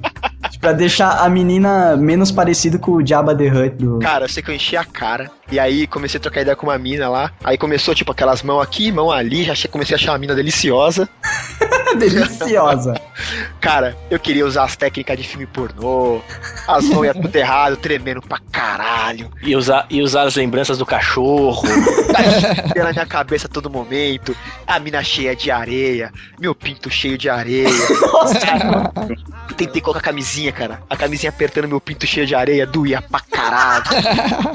Pra 0.60 0.72
deixar 0.74 1.20
a 1.24 1.30
menina 1.30 1.95
menos 1.95 2.32
parecida 2.32 2.80
com 2.80 2.94
o 2.94 3.06
Jabba 3.06 3.36
the 3.36 3.48
Hutt 3.48 3.76
do. 3.76 3.99
Cara, 3.99 4.26
eu 4.26 4.30
sei 4.30 4.41
que 4.41 4.49
eu 4.49 4.56
enchi 4.56 4.76
a 4.76 4.84
cara. 4.84 5.30
E 5.52 5.60
aí 5.60 5.86
comecei 5.86 6.18
a 6.18 6.22
trocar 6.22 6.41
ideia 6.41 6.56
com 6.56 6.66
uma 6.68 6.78
mina 6.78 7.08
lá. 7.08 7.32
Aí 7.44 7.58
começou, 7.58 7.94
tipo, 7.94 8.12
aquelas 8.12 8.41
mãos 8.41 8.62
aqui, 8.62 8.91
mão 8.91 9.12
ali. 9.12 9.44
Já 9.44 9.52
achei- 9.54 9.70
comecei 9.70 9.95
a 9.95 9.99
achar 9.99 10.12
uma 10.14 10.18
mina 10.18 10.34
deliciosa. 10.36 11.08
Deliciosa. 11.98 12.95
Cara, 13.62 13.95
eu 14.10 14.20
queria 14.20 14.45
usar 14.45 14.64
as 14.66 14.76
técnicas 14.76 15.18
de 15.18 15.24
filme 15.24 15.45
pornô. 15.45 16.22
As 16.68 16.86
mãos 16.90 17.06
iam 17.06 17.14
tudo 17.14 17.36
errado, 17.36 17.78
tremendo 17.78 18.22
pra 18.22 18.40
caralho. 18.52 19.30
E 19.41 19.56
usar, 19.68 19.85
e 19.89 20.02
usar 20.02 20.23
as 20.23 20.35
lembranças 20.35 20.77
do 20.77 20.85
cachorro. 20.85 21.64
Tá 22.07 22.84
na 22.84 22.94
minha 22.94 23.06
cabeça 23.06 23.48
a 23.48 23.49
todo 23.49 23.69
momento. 23.69 24.35
A 24.65 24.80
mina 24.80 25.03
cheia 25.03 25.35
de 25.35 25.52
areia. 25.52 26.11
Meu 26.39 26.56
pinto 26.56 26.89
cheio 26.89 27.18
de 27.18 27.30
areia. 27.30 27.68
Eu 29.49 29.56
tentei 29.56 29.81
colocar 29.81 29.99
a 29.99 30.03
camisinha, 30.03 30.52
cara. 30.52 30.81
A 30.89 30.95
camisinha 30.95 31.30
apertando 31.30 31.68
meu 31.68 31.80
pinto 31.80 32.07
cheio 32.07 32.26
de 32.26 32.34
areia. 32.34 32.65
Doía 32.65 33.02
pra 33.02 33.19
caralho. 33.19 33.85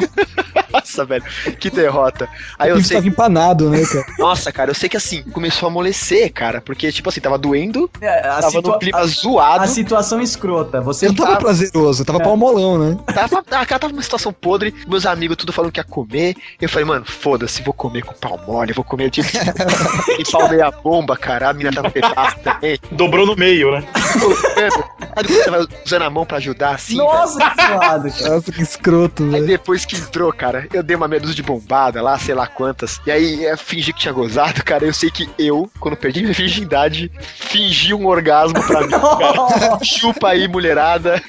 Nossa, 0.93 1.05
velho. 1.07 1.25
Que 1.59 1.71
derrota. 1.71 2.29
Aí 2.59 2.69
eu 2.71 2.77
Ele 2.77 2.85
sei. 2.85 2.97
tava 2.99 3.09
empanado, 3.09 3.71
né, 3.71 3.83
cara? 3.85 4.07
Nossa, 4.19 4.53
cara, 4.53 4.71
eu 4.71 4.75
sei 4.75 4.89
que 4.89 4.97
assim, 4.97 5.23
começou 5.33 5.67
a 5.69 5.71
amolecer, 5.71 6.31
cara. 6.33 6.61
Porque, 6.61 6.93
tipo 6.93 7.09
assim, 7.09 7.21
tava 7.21 7.39
doendo. 7.39 7.91
É, 8.01 8.21
a, 8.21 8.23
Tava 8.41 8.51
situa- 8.51 8.73
no 8.75 8.79
clima 8.79 8.99
a- 8.99 9.07
zoado. 9.07 9.65
a 9.65 9.67
situação 9.67 10.21
escrota. 10.21 10.81
Você 10.83 11.07
Não 11.07 11.15
tava 11.15 11.33
tá. 11.33 11.37
prazeroso, 11.39 12.05
tava 12.05 12.21
pau 12.21 12.37
molão, 12.37 12.79
né? 12.79 12.99
Tava, 13.15 13.39
a 13.39 13.67
cara 13.67 13.79
tava 13.79 13.93
numa 13.93 14.03
situação 14.03 14.33
podre, 14.33 14.75
meus 14.87 15.07
amigos 15.07 15.37
tudo 15.37 15.53
falando 15.53 15.73
que 15.73 15.81
ia 15.81 15.85
comer. 15.85 16.37
Eu 16.61 16.69
falei, 16.69 16.85
mano, 16.85 17.05
foda-se, 17.07 17.63
vou 17.63 17.73
comer 17.73 18.03
com 18.03 18.13
pau 18.15 18.39
mole, 18.47 18.73
vou 18.73 18.85
comer 18.85 19.11
de. 19.11 19.21
e 20.19 20.31
pau 20.31 20.49
meia 20.49 20.71
bomba, 20.71 21.17
cara. 21.17 21.49
A 21.49 21.53
mina 21.53 21.73
tava 21.73 21.91
pedaço 21.91 22.39
também. 22.41 22.79
Dobrou 22.91 23.27
no 23.27 23.35
meio, 23.37 23.73
né? 23.73 23.85
Sabe 23.95 25.29
quando 25.29 25.29
você 25.45 25.51
vai 25.51 25.67
usando 25.87 26.03
a 26.03 26.11
mão 26.11 26.27
pra 26.27 26.37
ajudar 26.39 26.75
assim? 26.75 26.97
Nossa, 26.97 27.39
que 27.51 27.67
zoado, 27.67 28.11
cara. 28.13 28.35
Nossa, 28.35 28.53
que 28.53 28.63
escroto, 28.63 29.23
Aí 29.25 29.31
velho. 29.31 29.47
depois 29.47 29.85
que 29.85 29.97
entrou, 29.97 30.33
cara, 30.33 30.67
eu 30.73 30.82
dei 30.83 30.97
uma 30.97 31.09
meia 31.09 31.21
dúzia 31.21 31.37
de 31.37 31.43
bombada 31.43 32.01
lá, 32.03 32.19
sei 32.19 32.35
lá 32.35 32.47
quantas. 32.47 33.01
E 33.07 33.11
aí 33.11 33.45
eu 33.45 33.57
fingi 33.59 33.93
que 33.93 34.01
tinha 34.01 34.13
gozado, 34.13 34.63
cara. 34.65 34.85
Eu 34.85 34.93
sei 34.93 35.11
que 35.11 35.29
eu, 35.39 35.71
quando 35.81 35.97
perdi 35.97 36.21
minha 36.23 36.33
virgindade, 36.33 37.11
fingi 37.21 37.95
um 37.95 38.07
orgasmo 38.07 38.63
pra 38.67 38.81
mim, 38.83 38.91
cara. 38.91 39.79
Chupa 39.85 40.29
aí, 40.29 40.47
mulherada. 40.49 41.23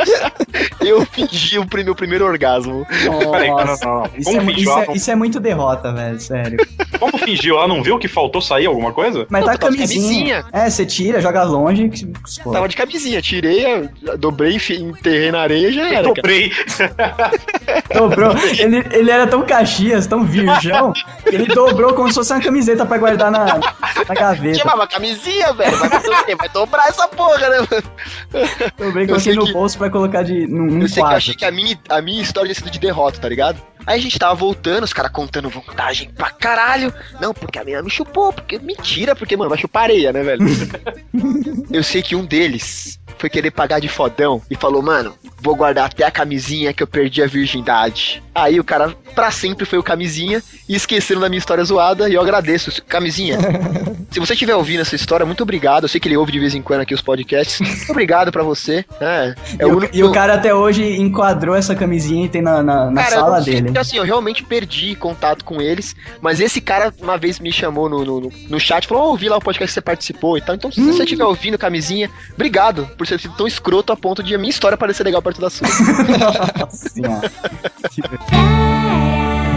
eu 0.80 1.04
fingi 1.06 1.58
o 1.58 1.66
meu 1.84 1.94
primeiro 1.94 2.24
orgasmo. 2.24 2.86
Peraí, 3.32 3.48
não, 3.48 3.56
não, 3.58 3.64
não. 3.64 3.76
não. 3.76 4.10
Isso 4.16 4.30
é, 4.30 4.42
isso, 4.52 4.70
é, 4.70 4.86
não- 4.86 4.94
isso 4.94 5.10
é 5.10 5.14
muito 5.16 5.40
derrota, 5.40 5.92
velho, 5.92 6.20
sério. 6.20 6.58
Como 6.98 7.18
fingiu? 7.18 7.56
Ela 7.56 7.68
não 7.68 7.82
viu 7.82 7.98
que 7.98 8.08
faltou 8.08 8.40
sair 8.40 8.66
alguma 8.66 8.92
coisa? 8.92 9.26
Mas 9.30 9.40
Não, 9.40 9.48
tá 9.48 9.54
a 9.54 9.58
tava 9.58 9.72
de 9.72 9.78
camisinha. 9.78 10.42
camisinha. 10.42 10.44
É, 10.52 10.70
você 10.70 10.84
tira, 10.86 11.20
joga 11.20 11.42
longe. 11.44 11.88
que-. 11.88 12.06
Tava 12.52 12.68
de 12.68 12.76
camisinha, 12.76 13.20
tirei, 13.22 13.64
eu 14.04 14.18
dobrei, 14.18 14.56
enterrei 14.56 15.30
na 15.30 15.40
areia 15.40 15.68
e 15.68 15.72
já 15.72 15.88
era. 15.92 16.02
Dobrei. 16.02 16.52
Dobrou. 17.94 18.32
Ele, 18.58 18.84
ele 19.00 19.10
era 19.10 19.26
tão 19.26 19.42
caxias, 19.42 20.06
tão 20.06 20.24
virgão, 20.24 20.92
que 20.92 21.34
ele 21.34 21.46
dobrou 21.46 21.94
como 21.94 22.08
se 22.08 22.14
fosse 22.14 22.32
uma 22.32 22.40
camiseta 22.40 22.86
pra 22.86 22.98
guardar 22.98 23.30
na, 23.30 23.44
na 23.46 24.14
gaveta. 24.14 24.58
Chamava 24.58 24.86
camisinha, 24.86 25.52
velho. 25.52 25.76
Vai 25.76 25.88
fazer 25.88 26.10
o 26.10 26.24
quê? 26.24 26.36
Vai 26.36 26.48
dobrar 26.48 26.88
essa 26.88 27.08
porra, 27.08 27.38
né, 27.48 27.58
mano? 27.60 27.82
Eu 28.78 28.92
coloquei 28.92 29.18
sei 29.20 29.34
no 29.34 29.46
que- 29.46 29.52
bolso 29.52 29.78
pra 29.78 29.90
colocar 29.90 30.22
de, 30.22 30.46
num, 30.46 30.66
num 30.66 30.82
Eu 30.82 30.88
sei 30.88 30.94
que 30.94 30.98
eu 31.00 31.02
quadro. 31.04 31.16
achei 31.16 31.34
que 31.34 31.44
a 31.44 31.50
minha, 31.50 31.78
a 31.88 32.00
minha 32.00 32.22
história 32.22 32.52
tinha 32.52 32.62
sido 32.64 32.70
de 32.72 32.78
derrota, 32.78 33.18
tá 33.18 33.28
ligado? 33.28 33.60
Aí 33.86 33.98
a 33.98 34.02
gente 34.02 34.18
tava 34.18 34.34
voltando, 34.34 34.84
os 34.84 34.92
caras 34.92 35.10
contando 35.10 35.48
vantagem 35.48 36.10
pra 36.10 36.30
caralho. 36.30 36.92
Não, 37.18 37.32
porque 37.32 37.58
a 37.58 37.64
menina 37.64 37.82
me 37.82 37.88
chupou, 37.90 38.30
porque. 38.30 38.58
Mentira, 38.58 39.16
porque, 39.16 39.36
mano, 39.38 39.48
vai 39.48 39.58
chupar 39.58 39.84
areia, 39.84 40.12
né, 40.12 40.22
velho? 40.22 40.42
eu 41.72 41.82
sei 41.82 42.02
que 42.02 42.14
um 42.14 42.24
deles 42.24 42.99
foi 43.20 43.28
querer 43.30 43.50
pagar 43.50 43.80
de 43.80 43.88
fodão 43.88 44.40
e 44.50 44.56
falou, 44.56 44.82
mano, 44.82 45.14
vou 45.42 45.54
guardar 45.54 45.86
até 45.86 46.04
a 46.04 46.10
camisinha 46.10 46.72
que 46.72 46.82
eu 46.82 46.86
perdi 46.86 47.22
a 47.22 47.26
virgindade. 47.26 48.22
Aí 48.34 48.58
o 48.58 48.64
cara, 48.64 48.94
pra 49.14 49.30
sempre, 49.30 49.66
foi 49.66 49.78
o 49.78 49.82
camisinha 49.82 50.42
e 50.68 50.74
esqueceram 50.74 51.20
da 51.20 51.28
minha 51.28 51.38
história 51.38 51.62
zoada 51.64 52.08
e 52.08 52.14
eu 52.14 52.20
agradeço. 52.22 52.82
Camisinha, 52.84 53.36
se 54.10 54.18
você 54.20 54.32
estiver 54.32 54.54
ouvindo 54.54 54.80
essa 54.80 54.94
história, 54.96 55.26
muito 55.26 55.42
obrigado. 55.42 55.84
Eu 55.84 55.88
sei 55.88 56.00
que 56.00 56.08
ele 56.08 56.16
ouve 56.16 56.32
de 56.32 56.38
vez 56.38 56.54
em 56.54 56.62
quando 56.62 56.80
aqui 56.80 56.94
os 56.94 57.00
podcasts. 57.02 57.60
Muito 57.60 57.90
obrigado 57.90 58.32
pra 58.32 58.42
você. 58.42 58.84
É, 59.00 59.34
é 59.58 59.62
E, 59.62 59.64
o, 59.66 59.76
único 59.76 59.96
e 59.96 60.02
o 60.04 60.12
cara 60.12 60.34
até 60.34 60.54
hoje 60.54 60.84
enquadrou 60.96 61.54
essa 61.54 61.74
camisinha 61.74 62.26
e 62.26 62.28
tem 62.28 62.40
na, 62.42 62.62
na, 62.62 62.90
na 62.90 63.02
Cara, 63.02 63.16
sala 63.16 63.40
dele. 63.40 63.76
assim, 63.78 63.96
eu 63.98 64.04
realmente 64.04 64.42
perdi 64.44 64.94
contato 64.94 65.44
com 65.44 65.60
eles, 65.60 65.94
mas 66.20 66.40
esse 66.40 66.60
cara 66.60 66.92
uma 67.00 67.18
vez 67.18 67.38
me 67.38 67.52
chamou 67.52 67.88
no, 67.88 68.04
no, 68.04 68.20
no- 68.20 68.32
no 68.48 68.60
chat 68.60 68.84
e 68.84 68.88
falou: 68.88 69.04
"Ó, 69.04 69.06
ouvi 69.10 69.28
lá 69.28 69.36
o 69.36 69.40
podcast 69.40 69.68
que 69.70 69.74
você 69.74 69.80
participou 69.80 70.38
e 70.38 70.40
tal. 70.40 70.54
Então, 70.54 70.70
se 70.72 70.80
você 70.82 71.02
estiver 71.02 71.24
ouvindo 71.24 71.58
camisinha, 71.58 72.08
obrigado 72.34 72.88
por 72.96 73.06
ter 73.10 73.20
sido 73.20 73.34
tão 73.34 73.46
escroto 73.46 73.92
a 73.92 73.96
ponto 73.96 74.22
de 74.22 74.34
a 74.34 74.38
minha 74.38 74.50
história 74.50 74.78
parecer 74.78 75.02
legal 75.04 75.20
perto 75.20 75.40
da 75.40 75.50
sua. 75.50 75.66
Nossa 76.58 76.88
senhora. 76.88 77.30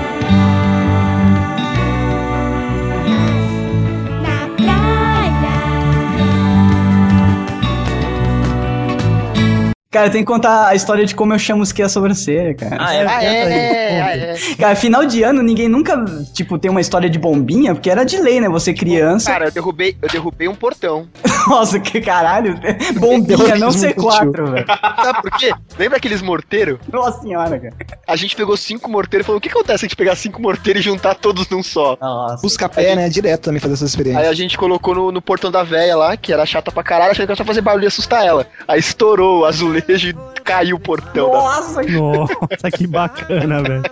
Cara, 9.94 10.10
tem 10.10 10.22
que 10.22 10.28
contar 10.28 10.70
a 10.70 10.74
história 10.74 11.06
de 11.06 11.14
como 11.14 11.36
eu 11.36 11.40
chamusquei 11.40 11.86
a 11.86 11.88
sobrancelha, 11.88 12.56
cara. 12.56 12.78
Ah, 12.80 12.96
é? 12.96 13.06
ah, 13.06 13.24
é, 13.24 14.02
ah, 14.02 14.18
é. 14.18 14.36
Cara, 14.58 14.76
final 14.76 15.06
de 15.06 15.22
ano, 15.22 15.44
ninguém 15.44 15.70
nunca, 15.70 16.04
tipo, 16.34 16.58
tem 16.58 16.72
uma 16.72 16.82
história 16.82 17.08
de 17.08 17.20
bombinha, 17.20 17.76
porque 17.76 17.92
era 17.92 18.04
de 18.04 18.20
lei, 18.20 18.42
né? 18.42 18.50
Você 18.50 18.74
criança. 18.74 19.30
Cara, 19.30 19.46
eu 19.46 19.52
derrubei, 19.52 19.96
eu 20.02 20.10
derrubei 20.10 20.48
um 20.48 20.56
portão. 20.56 21.08
Nossa, 21.48 21.80
que 21.80 22.02
caralho. 22.02 22.60
Bombinha, 23.00 23.56
não 23.56 23.70
C4, 23.70 24.52
velho. 24.52 24.66
Sabe 25.04 25.22
por 25.22 25.32
quê? 25.38 25.54
Lembra 25.78 25.98
aqueles 25.98 26.24
morteiros? 26.24 26.80
Nossa 26.92 27.22
senhora, 27.22 27.60
cara. 27.60 27.76
A 28.08 28.16
gente 28.16 28.36
pegou 28.36 28.58
cinco 28.58 28.90
morteiros 28.90 29.26
e 29.26 29.28
falou: 29.28 29.38
o 29.38 29.42
que 29.42 29.50
acontece 29.50 29.82
se 29.82 29.86
a 29.86 29.88
gente 29.90 29.96
pegar 29.96 30.16
cinco 30.16 30.42
morteiros 30.42 30.82
e 30.82 30.86
juntar 30.86 31.14
todos 31.14 31.48
num 31.50 31.62
só? 31.62 31.96
Nossa. 32.02 32.42
Busca 32.42 32.68
pé, 32.68 32.96
né? 32.96 33.10
Direto 33.10 33.42
também 33.42 33.60
fazer 33.60 33.76
essa 33.76 33.84
Aí 33.84 33.90
experiência. 33.90 34.28
a 34.28 34.34
gente 34.34 34.58
colocou 34.58 34.96
no, 34.96 35.12
no 35.12 35.22
portão 35.22 35.52
da 35.52 35.62
véia 35.62 35.96
lá, 35.96 36.18
que 36.18 36.34
era 36.34 36.46
chata 36.48 36.72
pra 36.72 36.82
caralho, 36.82 37.12
achando 37.12 37.28
que 37.28 37.32
ela 37.32 37.38
só 37.38 37.46
fazer 37.46 37.62
barulho 37.62 37.84
e 37.84 37.88
assustar 37.88 38.26
ela. 38.26 38.48
Aí 38.68 38.80
estourou 38.80 39.42
o 39.42 39.46
azulejo 39.46 39.83
e 39.88 40.14
caiu 40.44 40.76
o 40.76 40.80
portão 40.80 41.28
da 41.32 41.38
Nossa, 41.38 41.82
Nossa, 41.84 42.72
que 42.76 42.86
bacana, 42.88 43.62
velho. 43.62 43.84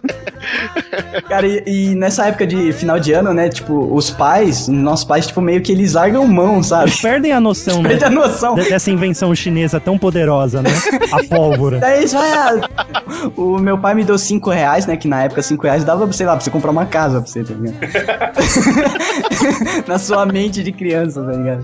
Cara, 1.30 1.48
e, 1.48 1.64
e 1.66 1.96
nessa 1.96 2.28
época 2.28 2.46
de 2.48 2.74
final 2.74 3.00
de 3.00 3.14
ano, 3.14 3.34
né? 3.34 3.48
Tipo, 3.50 3.94
os 3.96 4.10
pais, 4.10 4.68
nossos 4.68 5.06
pais, 5.06 5.28
tipo, 5.28 5.40
meio 5.40 5.62
que 5.62 5.72
eles 5.72 5.94
largam 5.94 6.28
mão, 6.28 6.62
sabe? 6.64 6.92
Perdem 7.02 7.32
a 7.32 7.40
noção, 7.40 7.82
né? 7.82 7.90
Perde 7.90 8.06
a 8.06 8.10
noção. 8.10 8.56
de- 8.56 8.68
Dessa 8.70 8.90
invenção 8.92 9.34
chinesa 9.36 9.80
tão 9.80 9.98
poderosa, 9.98 10.62
né? 10.62 10.70
A 11.12 11.24
pólvora. 11.24 11.78
Daí 11.82 12.08
já. 12.08 12.56
O 13.38 13.58
meu 13.60 13.78
pai 13.78 13.94
me 13.94 14.04
deu 14.04 14.18
5 14.18 14.50
reais, 14.50 14.86
né? 14.86 14.98
Que 14.98 15.08
na 15.08 15.24
época 15.24 15.42
5 15.42 15.62
reais 15.64 15.84
dava, 15.84 16.12
sei 16.12 16.26
lá, 16.26 16.34
pra 16.34 16.42
você 16.44 16.50
comprar 16.50 16.72
uma 16.72 16.86
casa 16.86 17.22
pra 17.22 17.30
você, 17.32 17.44
tá 17.44 17.54
ligado? 17.54 17.78
na 19.88 20.00
sua 20.00 20.26
mente 20.26 20.64
de 20.64 20.72
criança, 20.72 21.22
tá 21.24 21.32
ligado? 21.32 21.64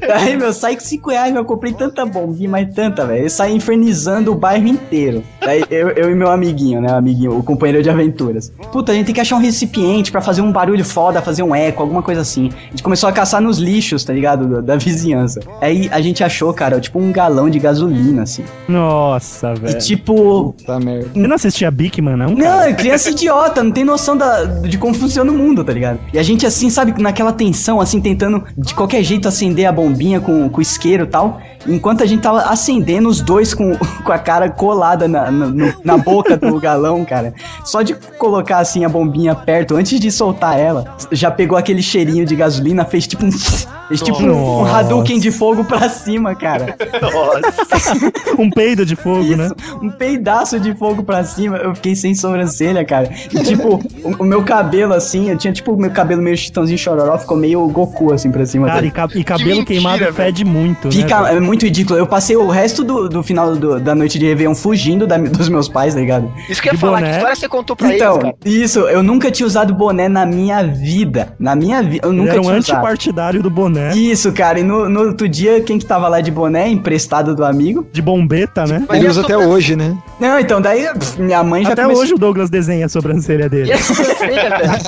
Daí, 0.00 0.36
meu, 0.36 0.52
sai 0.52 0.74
com 0.74 0.80
5 0.80 1.10
reais, 1.10 1.32
meu, 1.32 1.42
eu 1.42 1.46
comprei 1.46 1.72
tanta 1.72 2.04
bombinha, 2.06 2.48
mas 2.48 2.74
tanta, 2.74 3.04
velho. 3.06 3.24
Eu 3.24 3.30
saí 3.30 3.54
infernizando 3.64 4.30
o 4.30 4.34
bairro 4.34 4.68
inteiro. 4.68 5.22
Daí 5.40 5.64
eu, 5.70 5.88
eu 5.90 6.10
e 6.10 6.14
meu 6.14 6.30
amiguinho, 6.30 6.80
né? 6.80 6.92
Amiguinho, 6.92 7.36
o 7.38 7.42
companheiro 7.42 7.82
de 7.82 7.88
aventuras. 7.90 8.52
Puta, 8.70 8.92
a 8.92 8.94
gente 8.94 9.06
tem 9.06 9.14
que 9.14 9.20
achar 9.20 9.36
um 9.36 9.40
recipiente 9.40 10.12
pra 10.12 10.20
fazer 10.20 10.42
um 10.42 10.52
barulho 10.52 10.84
foda, 10.84 11.20
fazer 11.22 11.42
um 11.42 11.54
eco, 11.54 11.82
alguma 11.82 12.02
coisa 12.02 12.20
assim. 12.20 12.50
A 12.66 12.70
gente 12.70 12.82
começou 12.82 13.08
a 13.08 13.12
caçar 13.12 13.40
nos 13.40 13.58
lixos, 13.58 14.04
tá 14.04 14.12
ligado? 14.12 14.46
Da, 14.46 14.60
da 14.60 14.76
vizinhança. 14.76 15.40
Aí 15.60 15.88
a 15.90 16.00
gente 16.00 16.22
achou, 16.22 16.52
cara, 16.52 16.80
tipo 16.80 16.98
um 16.98 17.10
galão 17.10 17.48
de 17.48 17.58
gasolina, 17.58 18.22
assim. 18.22 18.44
Nossa, 18.68 19.52
E 19.54 19.58
velho. 19.60 19.78
tipo, 19.78 20.54
Tá 20.66 20.78
merda. 20.78 21.08
Você 21.14 21.26
não 21.26 21.34
assistia 21.36 21.70
Bigman, 21.70 22.16
não? 22.16 22.28
não, 22.30 22.36
cara? 22.36 22.70
é 22.70 22.74
criança 22.74 23.10
idiota, 23.10 23.62
não 23.62 23.70
tem 23.70 23.84
noção 23.84 24.16
da, 24.16 24.44
de 24.44 24.76
como 24.78 24.94
funciona 24.94 25.30
o 25.30 25.34
mundo, 25.34 25.64
tá 25.64 25.72
ligado? 25.72 25.98
E 26.12 26.18
a 26.18 26.22
gente, 26.22 26.46
assim, 26.46 26.68
sabe, 26.70 27.00
naquela 27.00 27.32
tensão, 27.32 27.80
assim, 27.80 28.00
tentando 28.00 28.42
de 28.56 28.74
qualquer 28.74 29.02
jeito 29.02 29.26
acender 29.28 29.66
a 29.66 29.72
bombinha 29.72 30.20
com, 30.20 30.48
com 30.48 30.60
isqueiro 30.60 31.04
e 31.04 31.06
tal. 31.06 31.40
Enquanto 31.66 32.02
a 32.02 32.06
gente 32.06 32.20
tava 32.22 32.42
acendendo 32.42 33.08
os 33.08 33.20
dois 33.20 33.54
com, 33.54 33.74
com 34.04 34.12
a 34.12 34.18
cara 34.18 34.50
colada 34.50 35.06
na, 35.08 35.30
na, 35.30 35.74
na 35.84 35.96
boca 35.98 36.36
do 36.36 36.58
galão, 36.60 37.04
cara. 37.04 37.32
Só 37.64 37.82
de 37.82 37.94
colocar 38.18 38.58
assim 38.58 38.84
a 38.84 38.88
bombinha 38.88 39.34
perto, 39.34 39.76
antes 39.76 39.98
de 40.00 40.10
soltar 40.10 40.58
ela, 40.58 40.84
já 41.12 41.30
pegou 41.30 41.56
aquele 41.58 41.82
cheirinho 41.82 42.24
de 42.26 42.34
gasolina, 42.36 42.84
fez 42.84 43.06
tipo 43.06 43.24
um. 43.24 43.30
Fez 43.84 44.00
tipo 44.00 44.22
um, 44.22 44.62
um 44.62 44.64
Hadouken 44.64 45.18
de 45.20 45.30
fogo 45.30 45.62
pra 45.62 45.90
cima, 45.90 46.34
cara. 46.34 46.74
Um 48.38 48.50
peido 48.50 48.84
de 48.84 48.96
fogo, 48.96 49.36
né? 49.36 49.50
Um 49.82 49.90
peidaço 49.90 50.58
de 50.58 50.74
fogo 50.74 51.02
pra 51.04 51.22
cima. 51.22 51.58
Eu 51.58 51.74
fiquei 51.74 51.94
sem 51.94 52.14
sobrancelha, 52.14 52.82
cara. 52.84 53.10
E, 53.32 53.42
tipo, 53.42 53.80
o, 54.02 54.22
o 54.22 54.24
meu 54.24 54.42
cabelo, 54.42 54.94
assim, 54.94 55.28
eu 55.30 55.36
tinha 55.36 55.52
tipo 55.52 55.72
o 55.72 55.76
meu 55.78 55.90
cabelo 55.90 56.22
meio 56.22 56.34
chitãozinho 56.36 56.78
chororó, 56.78 57.18
ficou 57.18 57.36
meio 57.36 57.66
Goku, 57.68 58.12
assim, 58.12 58.30
pra 58.30 58.44
cima. 58.46 58.66
Cara, 58.68 58.86
e, 58.86 58.90
ca- 58.90 59.08
e 59.14 59.22
cabelo 59.22 59.48
mentira, 59.50 59.66
queimado 59.66 59.98
velho. 59.98 60.14
fede 60.14 60.44
muito, 60.46 60.90
Fica 60.90 61.20
né? 61.22 61.36
é 61.36 61.40
muito 61.40 61.53
ridículo. 61.62 61.98
Eu 61.98 62.06
passei 62.06 62.36
o 62.36 62.48
resto 62.48 62.82
do, 62.82 63.08
do 63.08 63.22
final 63.22 63.54
do- 63.54 63.78
da 63.80 63.94
noite 63.94 64.18
de 64.18 64.26
Réveillon 64.26 64.54
fugindo 64.54 65.06
da- 65.06 65.16
dos 65.18 65.48
meus 65.48 65.68
pais, 65.68 65.94
tá 65.94 66.00
ligado? 66.00 66.30
Isso 66.48 66.60
que 66.60 66.68
eu 66.68 66.72
ia 66.74 66.78
falar, 66.78 66.98
boné. 66.98 67.10
que 67.10 67.16
história 67.16 67.36
você 67.36 67.48
contou 67.48 67.76
pra 67.76 67.94
Então, 67.94 68.12
eles, 68.14 68.22
cara? 68.24 68.36
isso, 68.44 68.78
eu 68.80 69.02
nunca 69.02 69.30
tinha 69.30 69.46
usado 69.46 69.74
boné 69.74 70.08
na 70.08 70.26
minha 70.26 70.62
vida. 70.62 71.34
Na 71.38 71.54
minha 71.54 71.82
vida, 71.82 72.06
eu 72.06 72.10
Ele 72.12 72.18
nunca 72.20 72.32
era 72.32 72.40
um 72.40 72.44
tinha 72.44 72.58
usado. 72.58 72.74
antipartidário 72.76 73.42
do 73.42 73.50
boné. 73.50 73.94
Isso, 73.94 74.32
cara, 74.32 74.60
e 74.60 74.62
no, 74.62 74.88
no 74.88 75.00
outro 75.08 75.28
dia, 75.28 75.60
quem 75.60 75.78
que 75.78 75.86
tava 75.86 76.08
lá 76.08 76.20
de 76.20 76.30
boné, 76.30 76.68
emprestado 76.68 77.34
do 77.34 77.44
amigo? 77.44 77.86
De 77.92 78.02
bombeta, 78.02 78.64
né? 78.66 78.84
Ele 78.92 79.06
eu 79.06 79.10
usa 79.10 79.22
até 79.22 79.36
hoje, 79.36 79.76
né? 79.76 79.96
Não, 80.20 80.38
então 80.38 80.60
daí 80.60 80.84
pff, 80.92 81.20
minha 81.20 81.42
mãe 81.42 81.64
já 81.64 81.72
Até 81.72 81.82
começou... 81.82 82.02
hoje 82.04 82.14
o 82.14 82.18
Douglas 82.18 82.50
desenha 82.50 82.86
a 82.86 82.88
sobrancelha 82.88 83.48
dele. 83.48 83.72
velho? 83.72 83.84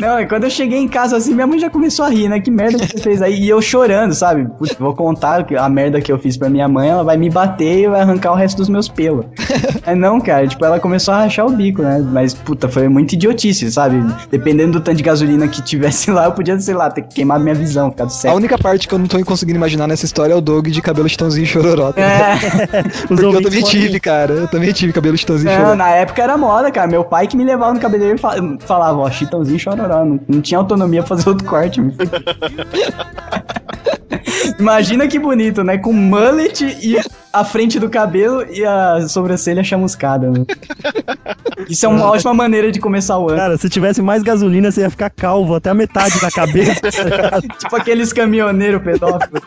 Não, 0.00 0.20
e 0.20 0.26
quando 0.26 0.44
eu 0.44 0.50
cheguei 0.50 0.78
em 0.78 0.88
casa 0.88 1.16
assim, 1.16 1.34
minha 1.34 1.46
mãe 1.46 1.58
já 1.58 1.70
começou 1.70 2.04
a 2.04 2.08
rir, 2.08 2.28
né? 2.28 2.40
Que 2.40 2.50
merda 2.50 2.78
que 2.78 2.86
você 2.86 2.98
fez 2.98 3.22
aí? 3.22 3.38
E 3.40 3.48
eu 3.48 3.60
chorando, 3.62 4.14
sabe? 4.14 4.46
Putz, 4.58 4.74
vou 4.78 4.94
contar 4.94 5.44
a 5.56 5.68
merda 5.68 6.00
que 6.00 6.10
eu 6.10 6.18
fiz 6.18 6.36
pra 6.36 6.48
minha 6.48 6.68
mãe, 6.68 6.88
ela 6.88 7.04
vai 7.04 7.16
me 7.16 7.28
bater 7.30 7.80
e 7.84 7.88
vai 7.88 8.00
arrancar 8.00 8.32
o 8.32 8.34
resto 8.34 8.56
dos 8.58 8.68
meus 8.68 8.88
pelos. 8.88 9.24
é 9.86 9.94
não, 9.94 10.20
cara, 10.20 10.46
tipo, 10.46 10.64
ela 10.64 10.78
começou 10.80 11.14
a 11.14 11.18
rachar 11.22 11.46
o 11.46 11.50
bico, 11.50 11.82
né? 11.82 11.98
Mas, 12.12 12.34
puta, 12.34 12.68
foi 12.68 12.88
muito 12.88 13.12
idiotice, 13.14 13.70
sabe? 13.70 14.02
Dependendo 14.30 14.72
do 14.72 14.80
tanto 14.80 14.96
de 14.96 15.02
gasolina 15.02 15.46
que 15.48 15.62
tivesse 15.62 16.10
lá, 16.12 16.24
eu 16.26 16.32
podia, 16.32 16.58
sei 16.60 16.74
lá, 16.74 16.90
ter 16.90 17.02
queimado 17.02 17.42
minha 17.42 17.54
visão, 17.54 17.90
ficado 17.90 18.08
A 18.08 18.10
cego. 18.10 18.36
única 18.36 18.58
parte 18.58 18.86
que 18.88 18.94
eu 18.94 18.98
não 18.98 19.06
tô 19.06 19.18
conseguindo 19.24 19.56
imaginar 19.56 19.86
nessa 19.86 20.04
história 20.04 20.32
é 20.32 20.36
o 20.36 20.40
Doug 20.40 20.66
de 20.68 20.80
cabelo 20.82 21.08
chitãozinho 21.08 21.44
e 21.44 21.46
chororó. 21.46 21.92
tá? 21.92 22.00
É, 22.00 22.38
Porque 23.08 23.24
eu 23.24 23.42
também 23.42 23.62
tive, 23.62 24.00
cara. 24.00 24.32
Eu 24.32 24.48
também 24.48 24.72
tive 24.72 24.92
cabelo 24.92 25.16
chitãozinho 25.16 25.50
e 25.50 25.54
não, 25.54 25.60
chororó. 25.60 25.76
na 25.76 25.88
época 25.90 26.22
era 26.22 26.36
moda, 26.36 26.70
cara. 26.70 26.86
Meu 26.86 27.04
pai 27.04 27.26
que 27.26 27.36
me 27.36 27.44
levava 27.44 27.74
no 27.74 27.80
cabeleireiro 27.80 28.18
e 28.18 28.20
fa- 28.20 28.36
falava, 28.60 28.98
ó, 28.98 29.10
chitãozinho 29.10 29.58
chororó. 29.58 30.04
Não, 30.04 30.20
não 30.28 30.40
tinha 30.40 30.58
autonomia 30.58 31.02
pra 31.02 31.16
fazer 31.16 31.28
outro 31.28 31.46
corte. 31.46 31.80
Imagina 34.58 35.06
que 35.06 35.18
bonito, 35.18 35.62
né? 35.62 35.78
Com 35.78 35.92
mullet 35.92 36.64
e 36.64 36.96
a 37.32 37.44
frente 37.44 37.78
do 37.78 37.88
cabelo 37.88 38.44
e 38.50 38.64
a 38.64 39.06
sobrancelha 39.08 39.62
chamuscada. 39.62 40.30
Né? 40.30 40.44
Isso 41.68 41.86
é 41.86 41.88
uma 41.88 42.04
ótima 42.04 42.32
maneira 42.34 42.72
de 42.72 42.80
começar 42.80 43.18
o 43.18 43.28
ano. 43.28 43.38
Cara, 43.38 43.56
se 43.56 43.68
tivesse 43.68 44.00
mais 44.00 44.22
gasolina, 44.22 44.70
você 44.70 44.80
ia 44.82 44.90
ficar 44.90 45.10
calvo 45.10 45.54
até 45.54 45.70
a 45.70 45.74
metade 45.74 46.20
da 46.20 46.30
cabeça. 46.30 46.80
Tipo 47.58 47.76
aqueles 47.76 48.12
caminhoneiros 48.12 48.82
pedófilos. 48.82 49.42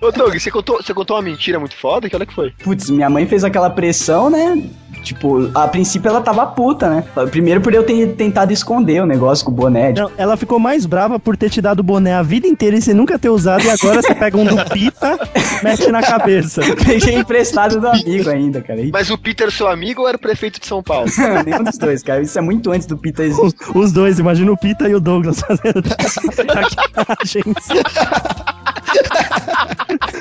Ô, 0.00 0.10
Doug, 0.10 0.34
você 0.34 0.50
contou, 0.50 0.76
você 0.76 0.94
contou 0.94 1.16
uma 1.16 1.22
mentira 1.22 1.58
muito 1.58 1.76
foda? 1.76 2.08
Que 2.08 2.16
olha 2.16 2.26
que 2.26 2.34
foi? 2.34 2.52
Putz, 2.62 2.90
minha 2.90 3.10
mãe 3.10 3.26
fez 3.26 3.44
aquela 3.44 3.70
pressão, 3.70 4.30
né? 4.30 4.62
Tipo, 5.02 5.50
a 5.54 5.68
princípio 5.68 6.08
ela 6.08 6.20
tava 6.20 6.46
puta, 6.46 6.88
né? 6.88 7.04
Primeiro 7.30 7.60
por 7.60 7.74
eu 7.74 7.82
ter 7.82 8.14
tentado 8.14 8.52
esconder 8.52 9.02
o 9.02 9.06
negócio 9.06 9.44
com 9.44 9.50
o 9.50 9.54
boné. 9.54 9.92
Não, 9.92 10.10
ela 10.16 10.36
ficou 10.36 10.58
mais 10.58 10.86
brava 10.86 11.18
por 11.18 11.36
ter 11.36 11.50
te 11.50 11.60
dado 11.60 11.82
boné 11.82 12.14
a 12.14 12.22
vida 12.22 12.46
inteira 12.46 12.76
e 12.76 12.82
você 12.82 12.94
nunca 12.94 13.18
ter 13.18 13.28
usado, 13.28 13.64
e 13.64 13.70
agora 13.70 14.02
você 14.02 14.14
pega 14.14 14.36
um 14.36 14.44
do 14.44 14.56
Pita, 14.70 15.18
mete 15.62 15.90
na 15.90 16.02
cabeça. 16.02 16.60
Peguei 16.84 17.16
emprestado 17.16 17.80
do 17.80 17.88
amigo 17.88 18.30
ainda, 18.30 18.60
cara. 18.60 18.80
E 18.80 18.90
Mas 18.90 19.10
o 19.10 19.18
Peter, 19.18 19.50
seu 19.50 19.68
amigo, 19.68 20.02
ou 20.02 20.08
era 20.08 20.16
o 20.16 20.20
prefeito 20.20 20.60
de 20.60 20.66
São 20.66 20.82
Paulo? 20.82 21.10
Nenhum 21.44 21.64
dos 21.64 21.78
dois, 21.78 22.02
cara. 22.02 22.22
Isso 22.22 22.38
é 22.38 22.42
muito 22.42 22.70
antes 22.70 22.86
do 22.86 22.96
Pita 22.96 23.22
existir. 23.22 23.46
Os, 23.46 23.54
os 23.74 23.92
dois, 23.92 24.18
imagina 24.18 24.52
o 24.52 24.56
Pita 24.56 24.88
e 24.88 24.94
o 24.94 25.00
Douglas 25.00 25.40
fazendo. 25.40 25.82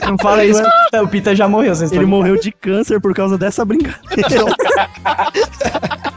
Não 0.07 0.17
fala 0.17 0.43
isso, 0.45 0.61
o 1.03 1.07
Pita- 1.07 1.35
já 1.35 1.47
morreu. 1.47 1.75
Vocês 1.75 1.91
Ele 1.91 2.05
morreu 2.05 2.37
de 2.39 2.51
câncer 2.51 2.99
por 2.99 3.13
causa 3.13 3.37
dessa 3.37 3.63
brincadeira. 3.65 4.45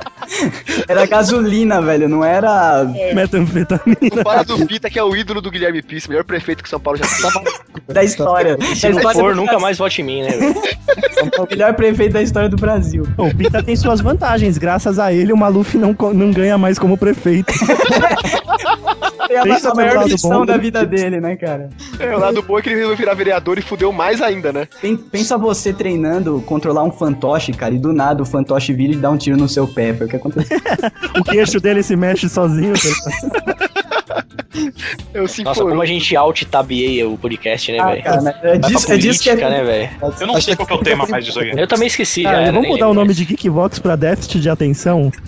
Era 0.89 1.05
gasolina, 1.07 1.83
velho, 1.83 2.09
não 2.09 2.25
era. 2.25 2.85
Metanfetamina. 3.15 4.23
Fora 4.23 4.43
do 4.45 4.67
Pita, 4.67 4.89
que 4.89 4.99
é 4.99 5.05
o 5.05 5.15
ídolo 5.15 5.43
do 5.43 5.51
Guilherme 5.51 5.83
Pisse, 5.83 6.09
melhor 6.09 6.25
prefeito 6.25 6.63
que 6.63 6.69
São 6.71 6.81
Paulo 6.81 6.99
já 6.99 7.05
teve. 7.05 7.93
Da 7.93 8.03
história. 8.03 8.57
Se 8.75 8.89
não 8.89 9.03
for, 9.13 9.35
do 9.35 9.37
nunca 9.37 9.51
Brasil. 9.53 9.61
mais 9.61 9.79
vote 9.79 10.01
em 10.01 10.05
mim, 10.05 10.23
né? 10.23 10.31
velho? 10.31 10.55
O 11.39 11.47
melhor 11.51 11.75
prefeito 11.75 12.13
da 12.15 12.23
história 12.23 12.49
do 12.49 12.57
Brasil. 12.57 13.07
Bom, 13.15 13.29
o 13.29 13.35
Pita 13.37 13.63
tem 13.63 13.77
suas 13.77 14.01
vantagens. 14.01 14.57
Graças 14.57 14.99
a 14.99 15.13
ele, 15.13 15.33
o 15.35 15.37
Maluf 15.37 15.77
não, 15.77 15.95
não 16.15 16.31
ganha 16.31 16.57
mais 16.57 16.79
como 16.79 16.97
prefeito. 16.97 17.53
É 19.33 19.39
a, 19.39 19.43
Pensa 19.43 19.71
a 19.71 19.75
maior 19.75 20.07
lição 20.07 20.31
bom 20.41 20.47
da 20.47 20.57
vida 20.57 20.85
dele, 20.85 21.21
né, 21.21 21.37
cara? 21.37 21.69
É, 21.99 22.15
o 22.15 22.19
lado 22.19 22.43
bom 22.43 22.59
é 22.59 22.63
que 22.63 22.69
ele 22.69 22.77
resolveu 22.77 22.97
virar 22.99 23.15
vereador 23.15 23.59
e 23.59 23.63
fudeu 23.63 23.93
mais 23.93 24.21
ainda, 24.21 24.53
né? 24.53 24.67
Pen- 24.81 24.97
Pensa 24.97 25.39
você 25.39 25.73
treinando, 25.73 26.43
controlar 26.47 26.83
um 26.85 26.91
fantoche, 26.93 27.53
cara, 27.53 27.75
e 27.75 27.79
do 27.79 27.93
nada 27.93 28.23
o 28.23 28.27
fantoche 28.27 28.73
vira 28.73 28.93
e 28.93 28.97
dá 28.97 29.11
um 29.11 29.17
tiro 29.17 29.37
no 29.37 29.49
seu 29.49 29.67
pé. 29.67 29.95
Foi 29.95 30.07
o 30.07 30.09
que 30.11 30.17
aconteceu. 30.17 30.59
O 31.19 31.25
queixo 31.25 31.61
dele 31.61 31.83
se 31.83 31.95
mexe 31.97 32.29
sozinho. 32.29 32.73
tá 34.07 34.25
Eu 35.15 35.27
sim, 35.29 35.43
Nossa, 35.45 35.63
como 35.63 35.81
a 35.81 35.87
gente 35.87 36.15
alt-tabeia 36.17 37.09
o 37.09 37.17
podcast, 37.19 37.71
né, 37.73 37.79
Ah, 37.81 37.87
velho? 37.91 38.03
cara, 38.03 38.21
né? 38.23 38.35
é, 38.43 38.59
disso, 38.59 38.93
é 38.93 38.97
disso 38.97 39.23
que 39.23 39.31
é. 39.31 39.37
né, 39.37 39.63
velho? 39.63 39.91
Eu 40.21 40.27
não 40.27 40.41
sei 40.41 40.57
qual 40.57 40.67
que 40.67 40.73
é 40.73 40.77
o 40.77 40.81
tema 40.81 41.07
mais 41.07 41.25
disso 41.25 41.41
aqui. 41.41 41.53
Eu 41.59 41.67
também 41.67 41.87
esqueci, 41.87 42.23
Cara, 42.23 42.37
já. 42.37 42.43
era, 42.45 42.53
vamos 42.53 42.69
mudar 42.69 42.89
o 42.89 42.95
nome 42.95 43.07
mais. 43.09 43.17
de 43.17 43.25
Geekvox 43.25 43.79
pra 43.79 43.97
déficit 43.97 44.41
de 44.41 44.49
atenção? 44.51 45.11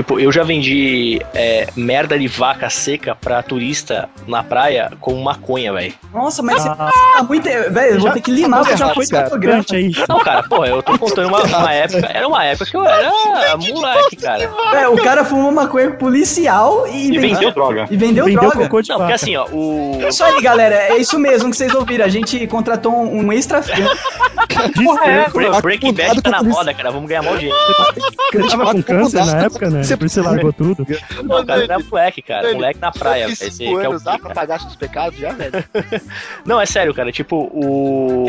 Tipo, 0.00 0.18
eu 0.18 0.32
já 0.32 0.42
vendi 0.42 1.20
é, 1.34 1.68
merda 1.76 2.18
de 2.18 2.26
vaca 2.26 2.70
seca 2.70 3.14
pra 3.14 3.42
turista 3.42 4.08
na 4.26 4.42
praia 4.42 4.90
com 4.98 5.14
maconha, 5.20 5.74
velho. 5.74 5.92
Nossa, 6.14 6.42
mas 6.42 6.64
Ah. 6.64 6.90
você 6.90 7.18
tá 7.18 7.22
muito. 7.24 7.44
Velho, 7.44 7.94
eu 7.96 8.00
vou 8.00 8.10
ter 8.12 8.22
que 8.22 8.30
limar 8.30 8.64
Você 8.64 8.78
já 8.78 8.86
essa 8.86 8.94
foi 8.94 9.04
esse 9.04 9.14
fotograma. 9.14 9.62
traficante 9.62 10.00
aí? 10.00 10.06
Não, 10.08 10.18
cara, 10.20 10.42
porra, 10.44 10.68
eu 10.68 10.82
tô 10.82 10.98
contando 10.98 11.28
uma, 11.28 11.42
uma 11.42 11.68
época. 11.74 12.06
Era 12.14 12.26
uma 12.26 12.42
época 12.46 12.70
que 12.70 12.76
eu 12.78 12.86
era 12.86 13.12
moleque, 13.58 14.16
cara. 14.16 14.50
É, 14.74 14.88
o 14.88 14.96
cara 14.96 15.22
fumou 15.22 15.52
maconha 15.52 15.90
com 15.90 15.98
policial 15.98 16.86
e, 16.88 17.10
E 17.14 17.18
vendeu 17.18 17.52
droga. 17.52 17.86
E 17.90 17.96
vendeu, 17.98 18.24
Vendeu 18.24 18.40
droga. 18.40 18.56
cocô 18.64 18.80
de 18.80 18.88
Não, 18.88 18.96
porque 18.96 19.12
assim, 19.12 19.36
ó, 19.36 19.46
o. 19.52 19.98
É 20.00 20.08
Isso 20.08 20.24
aí, 20.24 20.40
galera. 20.40 20.74
É 20.76 20.96
isso 20.96 21.18
mesmo 21.18 21.50
que 21.50 21.56
vocês 21.58 21.74
ouviram. 21.74 22.06
A 22.06 22.08
gente 22.08 22.46
contratou 22.46 22.94
um, 22.94 23.26
um 23.26 23.32
extra 23.34 23.60
Porra, 24.84 25.04
é, 25.06 25.24
Tá 25.50 25.60
Breaking 25.60 25.92
Bad 25.92 26.22
tá 26.22 26.30
na 26.30 26.42
moda, 26.42 26.72
cara. 26.72 26.90
Vamos 26.90 27.06
ganhar 27.08 27.22
mal 27.22 27.36
dinheiro. 27.36 27.56
Ele 28.32 28.48
tava 28.48 28.72
com 28.72 28.82
câncer 28.82 29.24
na 29.26 29.42
época, 29.42 29.68
né? 29.70 29.82
Por 29.96 30.06
isso 30.06 30.14
você 30.14 30.20
largou 30.28 30.52
tudo. 30.52 30.86
Não, 31.24 31.44
cara, 31.44 31.64
era 31.64 31.78
moleque, 31.78 32.22
cara. 32.22 32.46
Ele- 32.48 32.54
Moleque 32.54 32.80
na 32.80 32.90
praia, 32.90 33.28
Você 33.34 33.50
quer 33.50 33.88
o 33.88 33.98
dá 34.00 34.18
pra 34.18 34.30
pagar 34.34 34.60
seus 34.60 34.76
pecados 34.76 35.18
já, 35.18 35.32
velho? 35.32 35.52
Não, 36.44 36.60
é 36.60 36.66
sério, 36.66 36.92
cara. 36.94 37.10
Tipo, 37.12 37.36
o. 37.52 38.26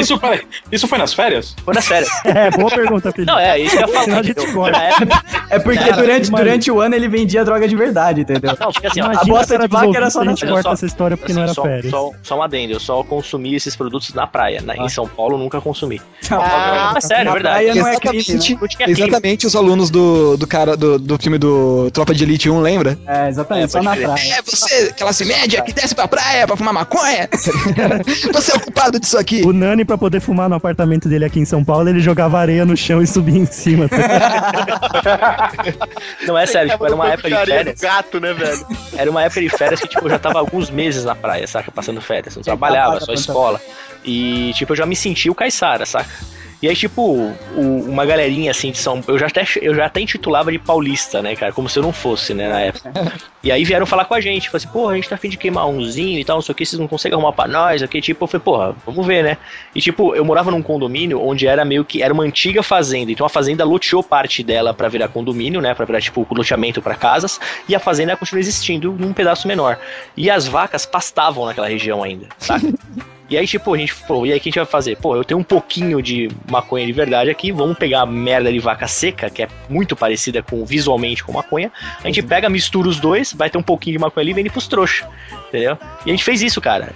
Isso, 0.00 0.18
peraí, 0.18 0.40
isso 0.72 0.88
foi 0.88 0.98
nas 0.98 1.12
férias? 1.14 1.54
Foi 1.64 1.74
na 1.74 1.80
sério. 1.80 2.08
É, 2.24 2.50
boa 2.50 2.70
pergunta, 2.70 3.10
Felipe. 3.12 3.30
Não, 3.30 3.38
é 3.38 3.58
isso 3.58 3.76
que 3.76 3.82
eu 3.82 3.88
ia 3.88 4.02
Senão 4.02 4.18
a 4.18 4.22
gente 4.22 4.38
época- 4.40 5.24
É 5.50 5.58
porque 5.58 5.78
Cara, 5.78 5.96
durante, 5.96 6.30
durante 6.30 6.70
o 6.70 6.80
ano 6.80 6.94
ele 6.94 7.08
vendia 7.08 7.44
droga 7.44 7.66
de 7.66 7.74
verdade, 7.74 8.20
entendeu? 8.20 8.54
Não, 8.58 8.70
porque 8.72 8.86
assim, 8.86 9.00
ó, 9.00 9.10
a 9.10 9.24
bosta 9.24 9.58
de 9.58 9.66
vaca 9.66 9.96
era 9.96 10.10
só 10.10 10.20
a 10.20 10.24
na 10.24 10.30
gente 10.32 10.40
férias. 10.40 10.56
corta 10.62 10.70
essa 10.76 10.86
história 10.86 11.16
porque 11.16 11.32
não 11.32 11.42
assim, 11.42 11.50
era 11.50 11.54
só, 11.54 11.62
férias. 11.62 11.90
Só, 11.90 12.10
só 12.22 12.38
um 12.38 12.42
adendo, 12.42 12.72
eu 12.74 12.80
só 12.80 13.02
consumi 13.02 13.54
esses 13.54 13.74
produtos 13.74 14.12
na 14.14 14.26
praia. 14.26 14.60
né? 14.60 14.76
Em 14.78 14.88
São 14.88 15.06
Paulo 15.08 15.34
eu 15.34 15.38
nunca 15.38 15.60
consumi. 15.60 16.00
Ah, 16.30 16.94
é 16.96 17.00
sério, 17.00 17.22
é 17.22 17.24
na 17.24 17.32
verdade. 17.32 17.64
praia 17.64 17.74
não 17.74 17.86
é 17.88 17.96
crime, 17.96 18.58
Exatamente, 18.88 19.46
os 19.46 19.56
alunos 19.56 19.90
do, 19.90 20.36
do 20.36 20.46
cara 20.46 20.76
do, 20.76 20.87
do 20.96 21.18
filme 21.18 21.36
do 21.38 21.90
Tropa 21.90 22.14
de 22.14 22.22
Elite 22.22 22.48
1, 22.48 22.60
lembra? 22.60 22.96
É, 23.06 23.28
exatamente, 23.28 23.64
É, 23.64 23.68
só 23.68 23.82
na 23.82 23.96
praia. 23.96 24.34
É, 24.34 24.42
você, 24.42 24.92
classe 24.92 25.24
média, 25.24 25.60
que 25.62 25.72
desce 25.72 25.94
pra 25.94 26.06
praia 26.06 26.46
pra 26.46 26.56
fumar 26.56 26.72
maconha. 26.72 27.28
você 28.32 28.52
é 28.52 28.54
o 28.54 28.60
culpado 28.60 29.00
disso 29.00 29.18
aqui. 29.18 29.42
O 29.44 29.52
Nani, 29.52 29.84
pra 29.84 29.98
poder 29.98 30.20
fumar 30.20 30.48
no 30.48 30.54
apartamento 30.54 31.08
dele 31.08 31.24
aqui 31.24 31.40
em 31.40 31.44
São 31.44 31.64
Paulo, 31.64 31.88
ele 31.88 32.00
jogava 32.00 32.38
areia 32.38 32.64
no 32.64 32.76
chão 32.76 33.02
e 33.02 33.06
subia 33.06 33.38
em 33.38 33.46
cima. 33.46 33.88
Não 36.26 36.36
é 36.36 36.46
sério, 36.46 36.70
tipo, 36.70 36.84
era 36.84 36.94
uma 36.94 37.08
época 37.08 37.28
de 37.28 37.46
férias. 37.46 37.80
gato, 37.80 38.20
né, 38.20 38.32
velho? 38.32 38.66
Era 38.96 39.10
uma 39.10 39.22
época 39.24 39.40
de 39.40 39.48
férias 39.48 39.80
que, 39.80 39.88
tipo, 39.88 40.06
eu 40.06 40.10
já 40.10 40.18
tava 40.18 40.38
alguns 40.38 40.70
meses 40.70 41.04
na 41.04 41.14
praia, 41.14 41.46
saca? 41.46 41.70
Passando 41.70 42.00
férias. 42.00 42.36
Não 42.36 42.42
trabalhava, 42.42 43.00
só 43.00 43.12
escola. 43.12 43.60
E, 44.04 44.52
tipo, 44.54 44.72
eu 44.72 44.76
já 44.76 44.86
me 44.86 44.96
sentia 44.96 45.30
o 45.30 45.34
Caissara, 45.34 45.84
saca? 45.84 46.08
E 46.60 46.68
aí, 46.68 46.74
tipo, 46.74 47.02
o- 47.02 47.84
uma 47.88 48.04
galerinha 48.04 48.50
assim 48.50 48.72
de 48.72 48.78
São 48.78 49.00
eu 49.06 49.16
já 49.18 49.26
até 49.26 49.44
eu 49.62 49.74
já 49.74 49.86
até 49.86 50.00
intitulava 50.00 50.50
de 50.50 50.58
paulista, 50.58 51.22
né, 51.22 51.36
cara? 51.36 51.52
Como 51.52 51.68
se 51.68 51.78
eu 51.78 51.82
não 51.84 51.92
fosse, 51.92 52.34
né, 52.34 52.48
na 52.48 52.60
época. 52.60 52.92
E 53.40 53.52
aí 53.52 53.64
vieram 53.64 53.86
falar 53.86 54.04
com 54.04 54.14
a 54.14 54.20
gente, 54.20 54.50
falaram 54.50 54.56
assim, 54.68 54.72
porra, 54.72 54.92
a 54.92 54.96
gente 54.96 55.08
tá 55.08 55.14
afim 55.14 55.28
de 55.28 55.36
queimar 55.36 55.66
umzinho 55.68 56.18
e 56.18 56.24
tal, 56.24 56.36
não 56.38 56.42
sei 56.42 56.52
o 56.52 56.56
que, 56.56 56.66
vocês 56.66 56.78
não 56.78 56.88
conseguem 56.88 57.16
arrumar 57.16 57.32
pra 57.32 57.46
nós, 57.46 57.82
aqui, 57.84 58.00
tipo, 58.00 58.24
eu 58.24 58.28
falei, 58.28 58.42
porra, 58.44 58.76
vamos 58.84 59.06
ver, 59.06 59.22
né? 59.22 59.38
E 59.76 59.80
tipo, 59.80 60.12
eu 60.14 60.24
morava 60.24 60.50
num 60.50 60.60
condomínio 60.60 61.22
onde 61.24 61.46
era 61.46 61.64
meio 61.64 61.84
que, 61.84 62.02
era 62.02 62.12
uma 62.12 62.24
antiga 62.24 62.64
fazenda, 62.64 63.12
então 63.12 63.24
a 63.24 63.28
fazenda 63.28 63.64
loteou 63.64 64.02
parte 64.02 64.42
dela 64.42 64.74
pra 64.74 64.88
virar 64.88 65.06
condomínio, 65.08 65.60
né, 65.60 65.72
pra 65.72 65.86
virar 65.86 66.00
tipo 66.00 66.26
loteamento 66.32 66.82
pra 66.82 66.96
casas, 66.96 67.40
e 67.68 67.76
a 67.76 67.78
fazenda 67.78 68.16
continua 68.16 68.40
existindo 68.40 68.92
num 68.98 69.12
pedaço 69.12 69.46
menor. 69.46 69.78
E 70.16 70.28
as 70.28 70.48
vacas 70.48 70.84
pastavam 70.84 71.46
naquela 71.46 71.68
região 71.68 72.02
ainda, 72.02 72.26
sabe? 72.38 72.74
E 73.30 73.36
aí, 73.36 73.46
tipo, 73.46 73.74
a 73.74 73.76
gente 73.76 73.92
falou, 73.92 74.26
e 74.26 74.32
aí 74.32 74.38
o 74.38 74.40
que 74.40 74.48
a 74.48 74.50
gente 74.50 74.58
vai 74.58 74.66
fazer? 74.66 74.96
Pô, 74.96 75.14
eu 75.14 75.22
tenho 75.22 75.38
um 75.38 75.44
pouquinho 75.44 76.00
de 76.00 76.30
maconha 76.50 76.86
de 76.86 76.92
verdade 76.92 77.30
aqui, 77.30 77.52
vamos 77.52 77.76
pegar 77.76 78.00
a 78.00 78.06
merda 78.06 78.50
de 78.50 78.58
vaca 78.58 78.88
seca, 78.88 79.28
que 79.28 79.42
é 79.42 79.48
muito 79.68 79.94
parecida 79.94 80.42
com 80.42 80.64
visualmente 80.64 81.22
com 81.22 81.32
maconha. 81.32 81.70
A 82.02 82.06
gente 82.06 82.22
pega, 82.22 82.48
mistura 82.48 82.88
os 82.88 82.98
dois, 82.98 83.34
vai 83.34 83.50
ter 83.50 83.58
um 83.58 83.62
pouquinho 83.62 83.98
de 83.98 84.00
maconha 84.00 84.24
ali 84.24 84.30
e 84.30 84.34
vende 84.34 84.50
pros 84.50 84.66
trouxas. 84.66 85.06
Entendeu? 85.48 85.76
E 86.06 86.10
a 86.10 86.12
gente 86.12 86.24
fez 86.24 86.42
isso, 86.42 86.60
cara. 86.60 86.94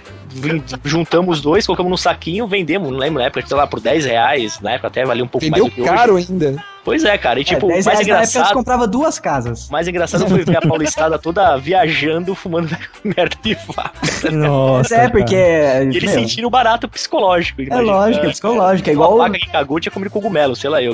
Juntamos 0.83 1.37
os 1.37 1.41
dois, 1.41 1.65
colocamos 1.65 1.89
num 1.89 1.97
saquinho, 1.97 2.47
vendemos, 2.47 2.89
não 2.91 2.97
lembro 2.97 3.19
na 3.19 3.27
época, 3.27 3.45
sei 3.45 3.57
lá, 3.57 3.67
por 3.67 3.79
10 3.79 4.05
reais. 4.05 4.59
Na 4.61 4.71
época 4.71 4.87
até 4.87 5.05
valia 5.05 5.23
um 5.23 5.27
pouco 5.27 5.45
Vendeu 5.45 5.65
mais 5.65 5.75
do 5.75 5.81
que 5.81 5.87
caro 5.87 6.15
hoje. 6.15 6.27
ainda. 6.31 6.63
Pois 6.83 7.05
é, 7.05 7.17
cara. 7.17 7.39
E 7.39 7.45
tipo, 7.45 7.65
é, 7.71 7.75
10 7.75 7.85
o 7.85 7.89
mais 7.89 7.99
reais 7.99 8.07
na 8.07 8.13
época 8.15 8.25
você 8.25 8.37
engraçado. 8.37 8.55
comprava 8.55 8.85
duas 8.87 9.17
casas. 9.17 9.69
O 9.69 9.71
mais 9.71 9.87
engraçado 9.87 10.27
foi 10.27 10.43
ver 10.43 10.57
a 10.57 10.61
paulistada 10.61 11.17
toda 11.17 11.55
viajando, 11.55 12.35
fumando 12.35 12.75
merda 13.03 13.37
de 13.41 13.55
vaca. 13.55 14.31
Nossa. 14.31 14.93
é, 14.95 15.07
porque. 15.07 15.35
E 15.35 15.95
eles 15.95 16.03
meu, 16.03 16.19
sentiram 16.19 16.47
o 16.47 16.51
barato 16.51 16.89
psicológico. 16.89 17.61
É 17.61 17.79
lógico, 17.79 18.25
é 18.25 18.29
psicológico. 18.29 18.89
É 18.89 18.93
igual. 18.93 19.15
Uma 19.15 19.27
vaca 19.27 19.39
que 19.39 19.49
cagou 19.49 19.79
tinha 19.79 19.91
comido 19.91 20.11
cogumelo, 20.11 20.55
sei 20.57 20.69
lá 20.69 20.81
eu. 20.81 20.93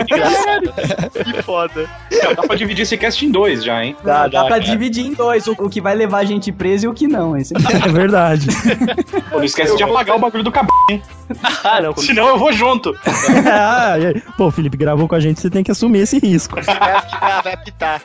engraçado. 0.00 0.72
Que 1.24 1.42
foda. 1.42 1.86
Dá 2.34 2.42
pra 2.42 2.56
dividir 2.56 2.82
esse 2.82 2.96
cast 2.96 3.24
em 3.24 3.30
dois 3.30 3.62
já, 3.62 3.84
hein? 3.84 3.94
Dá, 4.02 4.26
dá 4.26 4.40
pra 4.44 4.58
cara. 4.58 4.60
dividir 4.60 5.04
em 5.06 5.12
dois, 5.12 5.46
o, 5.46 5.52
o 5.52 5.68
que 5.68 5.80
vai 5.80 5.94
levar 5.94 6.18
a 6.18 6.24
gente 6.24 6.50
preso 6.50 6.86
e 6.86 6.88
o 6.88 6.94
que 6.94 7.06
não. 7.06 7.36
Esse... 7.36 7.47
É 7.54 7.88
verdade. 7.88 8.46
Pô, 9.30 9.38
não 9.38 9.44
esquece 9.44 9.76
de 9.76 9.82
apagar 9.82 10.16
o 10.16 10.18
bagulho 10.18 10.44
do 10.44 10.52
cabelo, 10.52 10.72
hein? 10.90 11.02
Ah, 11.64 11.80
não. 11.80 11.96
Senão 11.96 12.28
eu 12.28 12.38
vou 12.38 12.52
junto. 12.52 12.94
Ah, 13.46 13.94
Pô, 14.36 14.46
o 14.46 14.50
Felipe 14.50 14.76
gravou 14.76 15.08
com 15.08 15.14
a 15.14 15.20
gente, 15.20 15.40
você 15.40 15.50
tem 15.50 15.62
que 15.62 15.70
assumir 15.70 16.00
esse 16.00 16.18
risco. 16.18 16.56
Vai 16.62 16.96
apitar, 16.96 17.42
vai 17.42 17.54
apitar. 17.54 18.02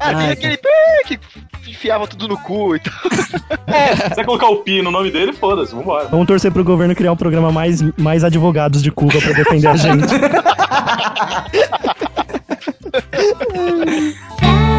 Ah, 0.00 0.14
tem 0.14 0.30
aquele 0.30 0.56
pé 0.56 0.68
que 1.06 1.18
enfiava 1.68 2.06
tudo 2.06 2.28
no 2.28 2.38
cu 2.38 2.76
e 2.76 2.80
tal. 2.80 2.94
Se 3.96 4.14
você 4.14 4.24
colocar 4.24 4.48
o 4.48 4.56
Pi 4.58 4.82
no 4.82 4.90
nome 4.90 5.10
dele, 5.10 5.32
foda-se, 5.32 5.74
vambora. 5.74 6.08
Vamos 6.08 6.26
torcer 6.26 6.52
pro 6.52 6.62
governo 6.62 6.94
criar 6.94 7.12
um 7.12 7.16
programa 7.16 7.50
mais, 7.50 7.82
mais 7.98 8.22
advogados 8.22 8.82
de 8.82 8.90
Cuba 8.92 9.18
pra 9.20 9.32
defender 9.32 9.68
a 9.68 9.76
gente. 9.76 10.04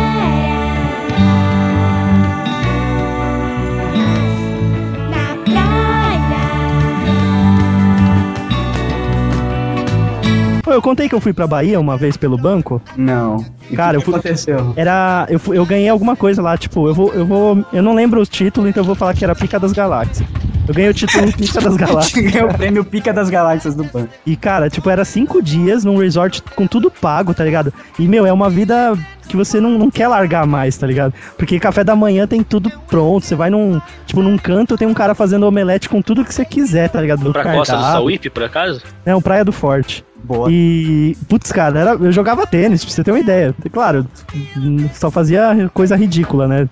Pô, 10.66 10.74
eu 10.74 10.82
contei 10.82 11.08
que 11.08 11.14
eu 11.14 11.22
fui 11.22 11.32
pra 11.32 11.46
Bahia 11.46 11.80
uma 11.80 11.96
vez 11.96 12.18
pelo 12.18 12.38
banco. 12.38 12.82
Não. 12.98 13.46
E 13.70 13.76
Cara, 13.76 13.94
o 13.94 13.96
eu 13.98 14.00
que 14.00 14.06
fui- 14.06 14.16
aconteceu? 14.16 14.74
Era. 14.76 15.28
Eu, 15.30 15.40
fui- 15.40 15.56
eu 15.58 15.66
ganhei 15.66 15.88
alguma 15.88 16.16
coisa 16.16 16.42
lá, 16.42 16.58
tipo, 16.58 16.88
eu 16.88 16.94
vou. 16.94 17.14
Eu 17.14 17.24
vou. 17.26 17.64
Eu 17.72 17.84
não 17.84 17.94
lembro 17.94 18.20
o 18.20 18.26
título, 18.26 18.68
então 18.68 18.82
eu 18.82 18.86
vou 18.88 18.96
falar 18.96 19.14
que 19.14 19.24
era 19.24 19.36
Pica 19.36 19.60
das 19.60 19.72
Galáxias. 19.72 20.28
Eu 20.68 20.74
ganhei 20.74 20.90
o 20.90 20.94
título 20.94 21.32
Pica 21.34 21.62
das 21.62 21.76
Galáxias. 21.78 22.32
Ganhou 22.32 22.50
o 22.50 22.54
prêmio 22.54 22.84
Pica 22.84 23.14
das 23.14 23.30
Galáxias 23.30 23.76
do 23.76 23.84
banco. 23.84 24.10
E, 24.26 24.36
cara, 24.36 24.70
tipo, 24.70 24.90
era 24.90 25.06
cinco 25.06 25.42
dias 25.42 25.84
num 25.84 25.98
resort 25.98 26.42
com 26.56 26.66
tudo 26.66 26.90
pago, 26.90 27.34
tá 27.34 27.44
ligado? 27.44 27.74
E, 28.00 28.08
meu, 28.08 28.26
é 28.26 28.34
uma 28.34 28.50
vida 28.50 28.98
que 29.28 29.36
você 29.36 29.60
não, 29.60 29.72
não 29.78 29.92
quer 29.92 30.08
largar 30.08 30.46
mais, 30.46 30.78
tá 30.78 30.88
ligado? 30.88 31.14
Porque 31.38 31.60
café 31.60 31.84
da 31.84 31.96
manhã 31.96 32.28
tem 32.28 32.44
tudo 32.44 32.70
pronto. 32.88 33.26
Você 33.26 33.36
vai 33.36 33.50
num. 33.50 33.80
Tipo, 34.06 34.22
num 34.22 34.38
canto 34.38 34.78
tem 34.78 34.88
um 34.88 34.94
cara 34.94 35.14
fazendo 35.14 35.46
omelete 35.46 35.90
com 35.90 36.02
tudo 36.02 36.24
que 36.26 36.34
você 36.34 36.46
quiser, 36.46 36.90
tá 36.90 37.02
ligado? 37.02 37.24
Do 37.24 37.32
Pra 37.32 37.44
costa 37.44 37.74
do 37.74 37.78
cardápio. 37.78 37.92
Sauípe, 38.02 38.30
por 38.30 38.44
acaso? 38.44 38.82
É, 39.06 39.16
um 39.16 39.22
Praia 39.22 39.46
do 39.46 39.52
Forte. 39.52 40.04
Boa. 40.24 40.48
E, 40.52 41.16
putz, 41.30 41.52
cara, 41.52 41.80
era, 41.80 41.92
eu 41.92 42.12
jogava 42.12 42.48
tênis, 42.48 42.84
pra 42.84 42.92
você 42.92 43.04
ter 43.04 43.12
uma 43.12 43.20
ideia. 43.20 43.54
Claro, 43.72 44.08
só 44.94 45.12
fazia 45.12 45.70
coisa 45.72 45.96
ridícula, 45.96 46.48
né? 46.48 46.68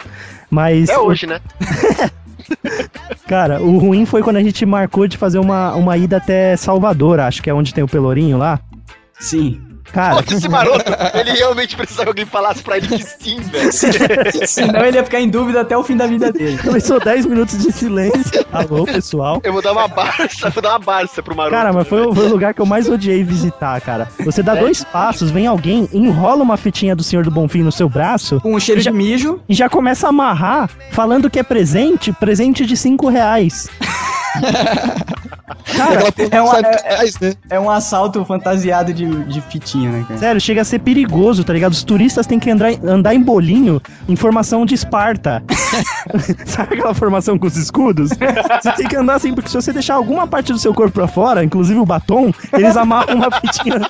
Mas, 0.49 0.89
É 0.89 0.97
hoje, 0.97 1.27
né? 1.27 1.39
cara, 3.27 3.61
o 3.61 3.77
ruim 3.77 4.05
foi 4.05 4.21
quando 4.21 4.37
a 4.37 4.43
gente 4.43 4.65
marcou 4.65 5.07
de 5.07 5.17
fazer 5.17 5.39
uma, 5.39 5.73
uma 5.75 5.97
ida 5.97 6.17
até 6.17 6.55
Salvador, 6.55 7.19
acho 7.19 7.41
que 7.41 7.49
é 7.49 7.53
onde 7.53 7.73
tem 7.73 7.83
o 7.83 7.87
Pelourinho 7.87 8.37
lá. 8.37 8.59
Sim. 9.19 9.61
Cara, 9.91 10.23
esse 10.31 10.47
maroto, 10.49 10.85
ele 11.13 11.31
realmente 11.33 11.75
precisava 11.75 12.05
que 12.05 12.09
alguém 12.09 12.25
falasse 12.25 12.63
pra 12.63 12.77
ele 12.77 12.87
que 12.87 13.03
sim, 13.03 13.39
velho. 13.41 13.71
Senão 14.47 14.83
ele 14.85 14.97
ia 14.97 15.03
ficar 15.03 15.19
em 15.19 15.29
dúvida 15.29 15.61
até 15.61 15.77
o 15.77 15.83
fim 15.83 15.95
da 15.95 16.07
vida 16.07 16.31
dele. 16.31 16.57
começou 16.57 16.99
10 16.99 17.25
minutos 17.25 17.57
de 17.59 17.71
silêncio. 17.71 18.45
Alô, 18.51 18.85
pessoal. 18.85 19.39
Eu 19.43 19.53
vou 19.53 19.61
dar 19.61 19.71
uma 19.73 19.87
barça, 19.87 20.49
vou 20.49 20.63
dar 20.63 20.69
uma 20.71 20.79
barça 20.79 21.21
pro 21.21 21.35
maroto. 21.35 21.55
Cara, 21.55 21.71
mas 21.73 21.87
foi, 21.87 22.01
o- 22.07 22.13
foi 22.15 22.25
o 22.25 22.29
lugar 22.29 22.53
que 22.53 22.61
eu 22.61 22.65
mais 22.65 22.87
odiei 22.89 23.23
visitar, 23.23 23.79
cara. 23.81 24.07
Você 24.25 24.41
dá 24.41 24.55
dois 24.55 24.83
passos, 24.83 25.29
vem 25.29 25.45
alguém, 25.47 25.87
enrola 25.93 26.41
uma 26.43 26.57
fitinha 26.57 26.95
do 26.95 27.03
Senhor 27.03 27.23
do 27.23 27.31
Bonfim 27.31 27.61
no 27.61 27.71
seu 27.71 27.87
braço 27.89 28.39
Com 28.41 28.55
um 28.55 28.59
cheiro 28.59 28.81
de 28.81 28.89
mijo. 28.91 29.39
e 29.47 29.53
já 29.53 29.69
começa 29.69 30.07
a 30.07 30.09
amarrar, 30.09 30.69
falando 30.91 31.29
que 31.29 31.37
é 31.39 31.43
presente, 31.43 32.11
presente 32.13 32.65
de 32.65 32.75
5 32.77 33.09
reais. 33.09 33.69
Cara, 35.75 36.03
é 36.31 36.41
uma- 36.41 36.59
é- 36.59 37.05
que 37.05 37.23
né? 37.25 37.33
É 37.49 37.59
um 37.59 37.69
assalto 37.69 38.23
fantasiado 38.23 38.93
de, 38.93 39.05
de 39.25 39.41
fitinha, 39.41 39.89
né, 39.91 40.05
cara? 40.07 40.19
sério, 40.19 40.41
chega 40.41 40.61
a 40.61 40.65
ser 40.65 40.79
perigoso, 40.79 41.43
tá 41.43 41.51
ligado? 41.51 41.73
Os 41.73 41.83
turistas 41.83 42.25
têm 42.25 42.39
que 42.39 42.49
andar, 42.49 42.71
andar 42.85 43.13
em 43.13 43.21
bolinho 43.21 43.81
em 44.07 44.15
formação 44.15 44.65
de 44.65 44.73
Esparta. 44.75 45.43
Sabe 46.45 46.75
aquela 46.75 46.93
formação 46.93 47.37
com 47.37 47.47
os 47.47 47.57
escudos? 47.57 48.09
Você 48.11 48.71
tem 48.77 48.87
que 48.87 48.95
andar 48.95 49.15
assim, 49.15 49.33
porque 49.33 49.49
se 49.49 49.55
você 49.55 49.73
deixar 49.73 49.95
alguma 49.95 50.25
parte 50.27 50.53
do 50.53 50.59
seu 50.59 50.73
corpo 50.73 50.93
pra 50.93 51.07
fora, 51.07 51.43
inclusive 51.43 51.79
o 51.79 51.85
batom, 51.85 52.31
eles 52.53 52.77
amarram 52.77 53.15
uma 53.15 53.29
fitinha 53.31 53.81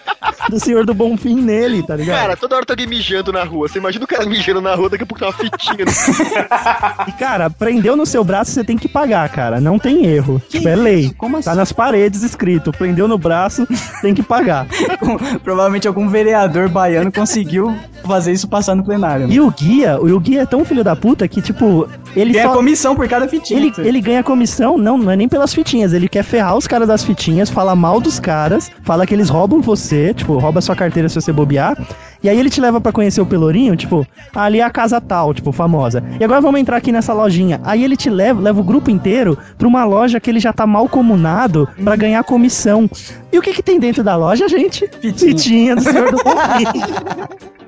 do 0.49 0.59
Senhor 0.59 0.85
do 0.85 0.93
Bonfim 0.93 1.35
nele, 1.41 1.83
tá 1.85 1.95
ligado? 1.95 2.19
Cara, 2.19 2.37
toda 2.37 2.55
hora 2.55 2.65
tá 2.65 2.73
alguém 2.73 2.87
mijando 2.87 3.31
na 3.31 3.43
rua. 3.43 3.67
Você 3.67 3.77
imagina 3.79 4.05
o 4.05 4.07
cara 4.07 4.25
mijando 4.25 4.61
na 4.61 4.73
rua, 4.75 4.89
daqui 4.89 5.03
a 5.03 5.05
pouco 5.05 5.19
tem 5.19 5.27
uma 5.29 5.37
fitinha. 5.37 5.85
No... 5.85 7.07
E, 7.07 7.11
cara, 7.13 7.49
prendeu 7.49 7.95
no 7.95 8.05
seu 8.05 8.23
braço, 8.23 8.51
você 8.51 8.63
tem 8.63 8.77
que 8.77 8.87
pagar, 8.87 9.27
cara. 9.29 9.59
Não 9.61 9.77
tem 9.77 10.05
erro. 10.05 10.41
tipo, 10.49 10.67
é 10.67 10.75
lei. 10.75 11.13
Como 11.17 11.37
assim? 11.37 11.42
Tá 11.43 11.55
nas 11.55 11.71
paredes 11.71 12.23
escrito. 12.23 12.71
Prendeu 12.71 13.07
no 13.07 13.17
braço, 13.17 13.67
tem 14.01 14.13
que 14.13 14.23
pagar. 14.23 14.67
Provavelmente 15.43 15.87
algum 15.87 16.07
vereador 16.07 16.69
baiano 16.69 17.11
conseguiu 17.11 17.75
fazer 18.05 18.31
isso 18.33 18.47
passar 18.47 18.75
no 18.75 18.83
plenário. 18.83 19.27
né? 19.27 19.33
E 19.33 19.39
o 19.39 19.49
guia, 19.49 19.97
o 19.99 20.19
guia 20.19 20.41
é 20.41 20.45
tão 20.45 20.65
filho 20.65 20.83
da 20.83 20.95
puta 20.95 21.27
que, 21.27 21.41
tipo, 21.41 21.87
ele 22.15 22.33
Tem 22.33 22.41
a 22.41 22.47
só... 22.49 22.53
comissão 22.53 22.95
por 22.95 23.07
cada 23.07 23.27
fitinha. 23.27 23.59
Ele, 23.59 23.73
ele 23.77 24.01
ganha 24.01 24.23
comissão, 24.23 24.77
não, 24.77 24.97
não 24.97 25.11
é 25.11 25.15
nem 25.15 25.27
pelas 25.29 25.53
fitinhas. 25.53 25.93
Ele 25.93 26.07
quer 26.09 26.23
ferrar 26.23 26.57
os 26.57 26.67
caras 26.67 26.87
das 26.87 27.03
fitinhas, 27.03 27.49
fala 27.49 27.75
mal 27.75 27.99
dos 27.99 28.19
caras, 28.19 28.71
fala 28.83 29.05
que 29.05 29.13
eles 29.13 29.29
roubam 29.29 29.61
você, 29.61 30.13
tipo, 30.13 30.37
rouba 30.37 30.61
sua 30.61 30.75
carteira 30.75 31.07
se 31.07 31.15
você 31.15 31.31
bobear. 31.31 31.77
E 32.23 32.29
aí 32.29 32.39
ele 32.39 32.49
te 32.49 32.61
leva 32.61 32.79
pra 32.79 32.91
conhecer 32.91 33.19
o 33.19 33.25
Pelourinho, 33.25 33.75
tipo, 33.75 34.07
"Ah, 34.33 34.43
ali 34.43 34.59
é 34.59 34.63
a 34.63 34.69
casa 34.69 35.01
tal, 35.01 35.33
tipo, 35.33 35.51
famosa. 35.51 36.01
E 36.19 36.23
agora 36.23 36.39
vamos 36.39 36.59
entrar 36.61 36.77
aqui 36.77 36.91
nessa 36.91 37.13
lojinha. 37.13 37.59
Aí 37.63 37.83
ele 37.83 37.97
te 37.97 38.09
leva, 38.09 38.41
leva 38.41 38.61
o 38.61 38.63
grupo 38.63 38.89
inteiro 38.89 39.37
pra 39.57 39.67
uma 39.67 39.83
loja 39.83 40.19
que 40.19 40.29
ele 40.29 40.39
já 40.39 40.53
tá 40.53 40.65
mal 40.65 40.87
comunado 40.87 41.67
pra 41.83 41.95
ganhar 41.95 42.23
comissão. 42.23 42.89
E 43.31 43.37
o 43.37 43.41
que 43.41 43.53
que 43.53 43.61
tem 43.63 43.79
dentro 43.79 44.03
da 44.03 44.15
loja, 44.15 44.47
gente? 44.47 44.87
Fitinha. 45.01 45.31
Fitinha 45.31 45.75
do 45.75 45.81
Senhor 45.81 46.11
do. 46.11 46.17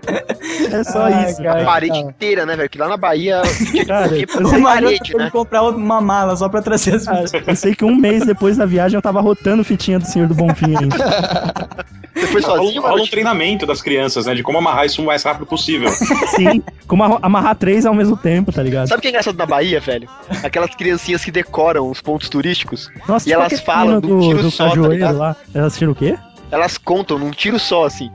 É 0.72 0.84
só 0.84 1.04
Ai, 1.06 1.30
isso. 1.30 1.42
cara. 1.44 1.62
A 1.62 1.66
parede 1.66 1.98
inteira, 1.98 2.46
né, 2.46 2.56
velho? 2.56 2.70
Que 2.70 2.78
lá 2.78 2.88
na 2.88 2.98
Bahia. 2.98 3.42
Cara, 3.88 4.10
Porque 4.10 4.26
eu 4.38 4.48
sei- 4.48 4.62
parede, 4.62 5.18
né? 5.18 5.30
comprar 5.30 5.64
uma 5.64 6.02
mala 6.02 6.36
só 6.36 6.48
pra 6.50 6.62
trazer 6.62 6.96
as 6.96 7.08
Ah. 7.08 7.24
Eu 7.48 7.56
sei 7.56 7.76
que 7.76 7.84
um 7.86 7.96
mês 7.96 8.26
depois 8.26 8.58
da 8.58 8.66
viagem 8.66 8.96
eu 8.98 9.02
tava 9.02 9.22
rotando 9.22 9.64
fitinha 9.64 10.00
do 10.00 10.06
Senhor 10.06 10.28
do 10.28 10.34
Bonfim 10.36 10.76
ainda. 10.78 10.96
Você 12.16 12.28
foi 12.28 12.42
Rola, 12.42 12.58
sozinho, 12.60 12.82
um- 12.82 12.86
rola 12.88 13.02
um 13.02 13.08
treinamento 13.08 13.66
das 13.66 13.82
crianças, 13.82 14.26
né? 14.26 14.34
De 14.34 14.42
como 14.42 14.58
amarrar 14.58 14.86
isso 14.86 15.02
o 15.02 15.06
mais 15.06 15.22
rápido 15.24 15.46
possível. 15.46 15.90
Sim, 15.90 16.64
como 16.88 17.04
amarrar 17.04 17.56
três 17.58 17.86
ao 17.86 17.94
mesmo 17.94 18.16
tempo, 18.16 18.54
tá 18.54 18.64
ligado? 18.64 18.88
Sabe 18.88 19.00
o 19.00 19.02
que 19.02 19.08
é 19.08 19.12
engraçado 19.12 19.36
na 19.38 19.46
Bahia, 19.46 19.82
velho? 19.82 20.08
Aquelas 20.44 20.74
criancinhas 20.76 21.24
que 21.26 21.32
decoram 21.32 21.90
os 21.90 22.00
pontos 22.02 22.30
turísticos. 22.30 22.90
Nossa, 23.08 23.28
e 23.28 23.32
tipo 23.34 23.42
elas 23.42 23.60
falam 23.62 24.00
menino 24.00 24.20
do 24.22 24.22
tiro 24.28 24.42
do 24.44 24.52
só, 24.52 24.70
tá 24.70 24.76
ligado? 24.88 25.18
lá. 25.18 25.36
Elas 25.54 25.68
assistiram 25.68 25.92
o 25.92 25.96
quê? 25.96 26.18
Elas 26.52 26.78
contam 26.78 27.20
num 27.20 27.32
tiro 27.32 27.60
só, 27.60 27.84
assim. 27.86 28.10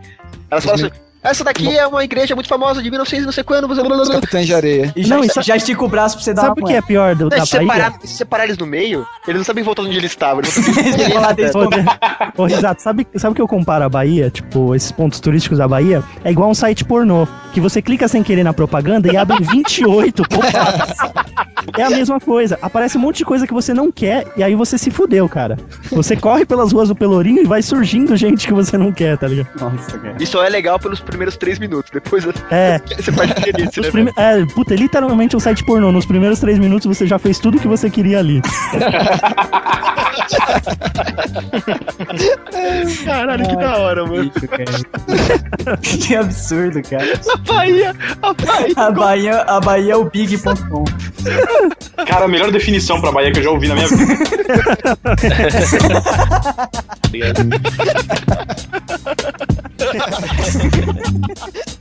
Elas 0.50 0.64
falam 0.64 0.86
assim. 0.86 0.90
Essa 1.22 1.44
daqui 1.44 1.76
é 1.76 1.86
uma 1.86 2.02
igreja 2.02 2.34
muito 2.34 2.48
famosa 2.48 2.82
de 2.82 2.90
1900 2.90 3.26
não 3.26 3.32
sei 3.32 3.44
quando. 3.44 3.68
Blá, 3.68 3.76
blá, 3.76 3.88
blá, 3.88 4.02
Os 4.02 4.08
capitães 4.08 4.46
de 4.46 4.54
areia. 4.54 4.92
E 4.96 5.02
já, 5.04 5.16
Não, 5.16 5.24
isso- 5.24 5.42
já 5.42 5.54
estica 5.54 5.84
o 5.84 5.88
braço 5.88 6.16
pra 6.16 6.24
você 6.24 6.32
dar 6.32 6.42
Sabe 6.42 6.60
o 6.60 6.64
uma 6.64 6.70
que 6.70 6.74
é 6.76 6.80
pior 6.82 7.14
do, 7.14 7.24
Não, 7.24 7.28
da 7.28 7.40
se, 7.44 7.46
separar, 7.58 7.94
se 8.00 8.16
separar 8.16 8.44
eles 8.44 8.56
no 8.56 8.66
meio, 8.66 9.06
eles 9.28 9.38
não 9.38 9.44
sabem 9.44 9.62
voltar 9.62 9.82
onde 9.82 9.96
eles 9.96 10.10
estavam. 10.10 10.40
Eles 10.40 10.56
não 10.56 10.62
sabem 10.64 10.88
Eles 10.94 11.08
vão 11.12 11.20
lá 11.22 11.32
desde 11.32 11.58
Ô, 12.38 12.44
Risato, 12.46 12.82
sabe, 12.82 13.06
sabe 13.16 13.32
o 13.32 13.34
que 13.34 13.42
eu 13.42 13.48
comparo 13.48 13.84
a 13.84 13.88
Bahia? 13.88 14.30
Tipo, 14.30 14.74
esses 14.74 14.90
pontos 14.90 15.20
turísticos 15.20 15.58
da 15.58 15.68
Bahia? 15.68 16.02
É 16.24 16.30
igual 16.30 16.48
um 16.50 16.54
site 16.54 16.84
pornô. 16.84 17.28
Que 17.52 17.60
você 17.60 17.82
clica 17.82 18.08
sem 18.08 18.22
querer 18.22 18.44
na 18.44 18.52
propaganda 18.54 19.12
e 19.12 19.16
abre 19.16 19.36
28 19.44 20.22
pop-ups. 20.28 20.96
É 21.76 21.82
a 21.82 21.90
mesma 21.90 22.18
coisa. 22.20 22.58
Aparece 22.62 22.96
um 22.96 23.00
monte 23.00 23.18
de 23.18 23.24
coisa 23.24 23.46
que 23.46 23.52
você 23.52 23.72
não 23.74 23.90
quer 23.90 24.26
e 24.36 24.42
aí 24.42 24.54
você 24.54 24.76
se 24.78 24.90
fudeu, 24.90 25.28
cara. 25.28 25.56
Você 25.92 26.16
corre 26.16 26.44
pelas 26.44 26.72
ruas 26.72 26.88
do 26.88 26.94
Pelourinho 26.94 27.42
e 27.42 27.46
vai 27.46 27.62
surgindo 27.62 28.16
gente 28.16 28.46
que 28.46 28.52
você 28.52 28.76
não 28.78 28.92
quer, 28.92 29.16
tá 29.18 29.26
ligado? 29.28 29.48
Nossa, 29.60 29.98
cara. 29.98 30.26
Só 30.26 30.44
é 30.44 30.48
legal 30.48 30.78
pelos 30.78 31.00
primeiros 31.00 31.36
três 31.36 31.58
minutos. 31.58 31.90
Depois 31.92 32.24
É. 32.50 32.78
você 33.00 33.10
interesse, 33.10 33.80
Os 33.80 33.86
né? 33.86 33.92
prime- 33.92 34.12
É, 34.16 34.44
puta, 34.46 34.74
é 34.74 34.76
literalmente 34.76 35.36
um 35.36 35.40
site 35.40 35.64
pornô. 35.64 35.90
Nos 35.92 36.06
primeiros 36.06 36.38
três 36.40 36.58
minutos 36.58 36.86
você 36.86 37.06
já 37.06 37.18
fez 37.18 37.38
tudo 37.38 37.58
que 37.58 37.68
você 37.68 37.88
queria 37.90 38.18
ali. 38.18 38.40
Caralho, 43.04 43.48
que 43.48 43.56
da 43.56 43.78
hora, 43.78 44.06
mano. 44.06 44.30
Isso, 44.34 44.48
que 46.06 46.14
absurdo, 46.16 46.82
cara. 46.82 47.20
A 47.32 47.36
Bahia, 47.38 47.94
a 48.22 48.32
Bahia. 48.32 48.74
A 48.76 48.90
Bahia, 48.90 49.40
a 49.42 49.60
Bahia 49.60 49.92
é 49.92 49.96
o 49.96 50.04
big.com. 50.04 50.84
Cara, 52.06 52.24
a 52.24 52.28
melhor 52.28 52.50
definição 52.50 53.00
pra 53.00 53.12
Bahia 53.12 53.30
que 53.32 53.38
eu 53.40 53.44
já 53.44 53.50
ouvi 53.50 53.68
na 53.68 53.74
minha 53.74 53.88
vida. 53.88 54.14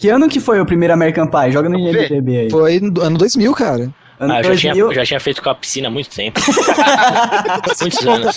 Que 0.00 0.08
ano 0.08 0.30
que 0.30 0.40
foi 0.40 0.58
o 0.58 0.64
primeiro 0.64 0.94
American 0.94 1.26
Pie? 1.26 1.52
Joga 1.52 1.68
no 1.68 1.78
IMDB 1.78 2.38
aí. 2.38 2.50
Foi 2.50 2.80
no 2.80 3.02
ano 3.02 3.18
2000, 3.18 3.52
cara. 3.52 3.94
Ano 4.20 4.34
Ah, 4.34 4.40
eu 4.40 4.44
já 4.44 4.56
tinha, 4.56 4.72
2000. 4.74 4.86
eu 4.90 4.94
já 4.94 5.04
tinha 5.06 5.18
feito 5.20 5.42
com 5.42 5.48
a 5.48 5.54
piscina 5.54 5.88
há 5.88 5.90
muito 5.90 6.10
tempo. 6.10 6.38
Muitos 7.80 8.06
anos. 8.06 8.34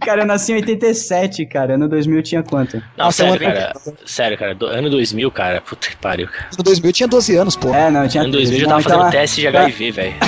Cara, 0.00 0.22
eu 0.22 0.26
nasci 0.26 0.52
em 0.52 0.54
87, 0.56 1.44
cara. 1.44 1.74
Ano 1.74 1.86
2000 1.88 2.22
tinha 2.22 2.42
quanto? 2.42 2.78
Não, 2.96 3.04
Nossa, 3.06 3.22
sério, 3.28 3.46
é 3.46 3.52
cara. 3.52 3.72
Sério, 4.06 4.38
cara. 4.38 4.54
do- 4.54 4.64
ano 4.66 4.88
2000, 4.88 5.30
cara. 5.30 5.60
Puta 5.60 5.90
que 5.90 5.96
pariu. 5.96 6.26
cara. 6.26 6.46
No 6.56 6.64
2000 6.64 6.88
eu 6.88 6.92
tinha 6.94 7.06
12 7.06 7.36
anos, 7.36 7.54
pô. 7.54 7.74
É, 7.74 7.90
não, 7.90 8.08
tinha 8.08 8.22
Ano 8.22 8.32
2000 8.32 8.56
eu 8.56 8.60
já 8.64 8.66
não, 8.66 8.82
tava 8.82 8.82
fazendo 8.82 9.00
então, 9.08 9.20
teste 9.20 9.40
de 9.42 9.48
HIV, 9.48 9.90
velho. 9.90 10.14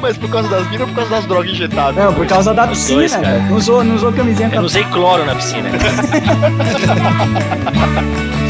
Mas 0.00 0.16
por 0.18 0.28
causa 0.30 0.48
das 0.48 0.64
minas 0.68 0.80
ou 0.80 0.86
por 0.88 0.94
causa 0.96 1.10
das 1.10 1.26
drogas 1.26 1.50
injetáveis? 1.52 2.04
Não, 2.06 2.12
por 2.14 2.26
causa 2.26 2.52
da 2.54 2.64
Os 2.64 2.70
piscina, 2.70 2.98
dois, 2.98 3.14
cara. 3.14 3.38
Não 3.38 3.56
usou, 3.56 3.84
não 3.84 3.94
usou 3.94 4.12
camisinha 4.12 4.46
Eu 4.46 4.50
pra 4.50 4.58
não 4.60 4.66
usei 4.66 4.82
cloro 4.84 5.24
na 5.24 5.34
piscina. 5.36 5.68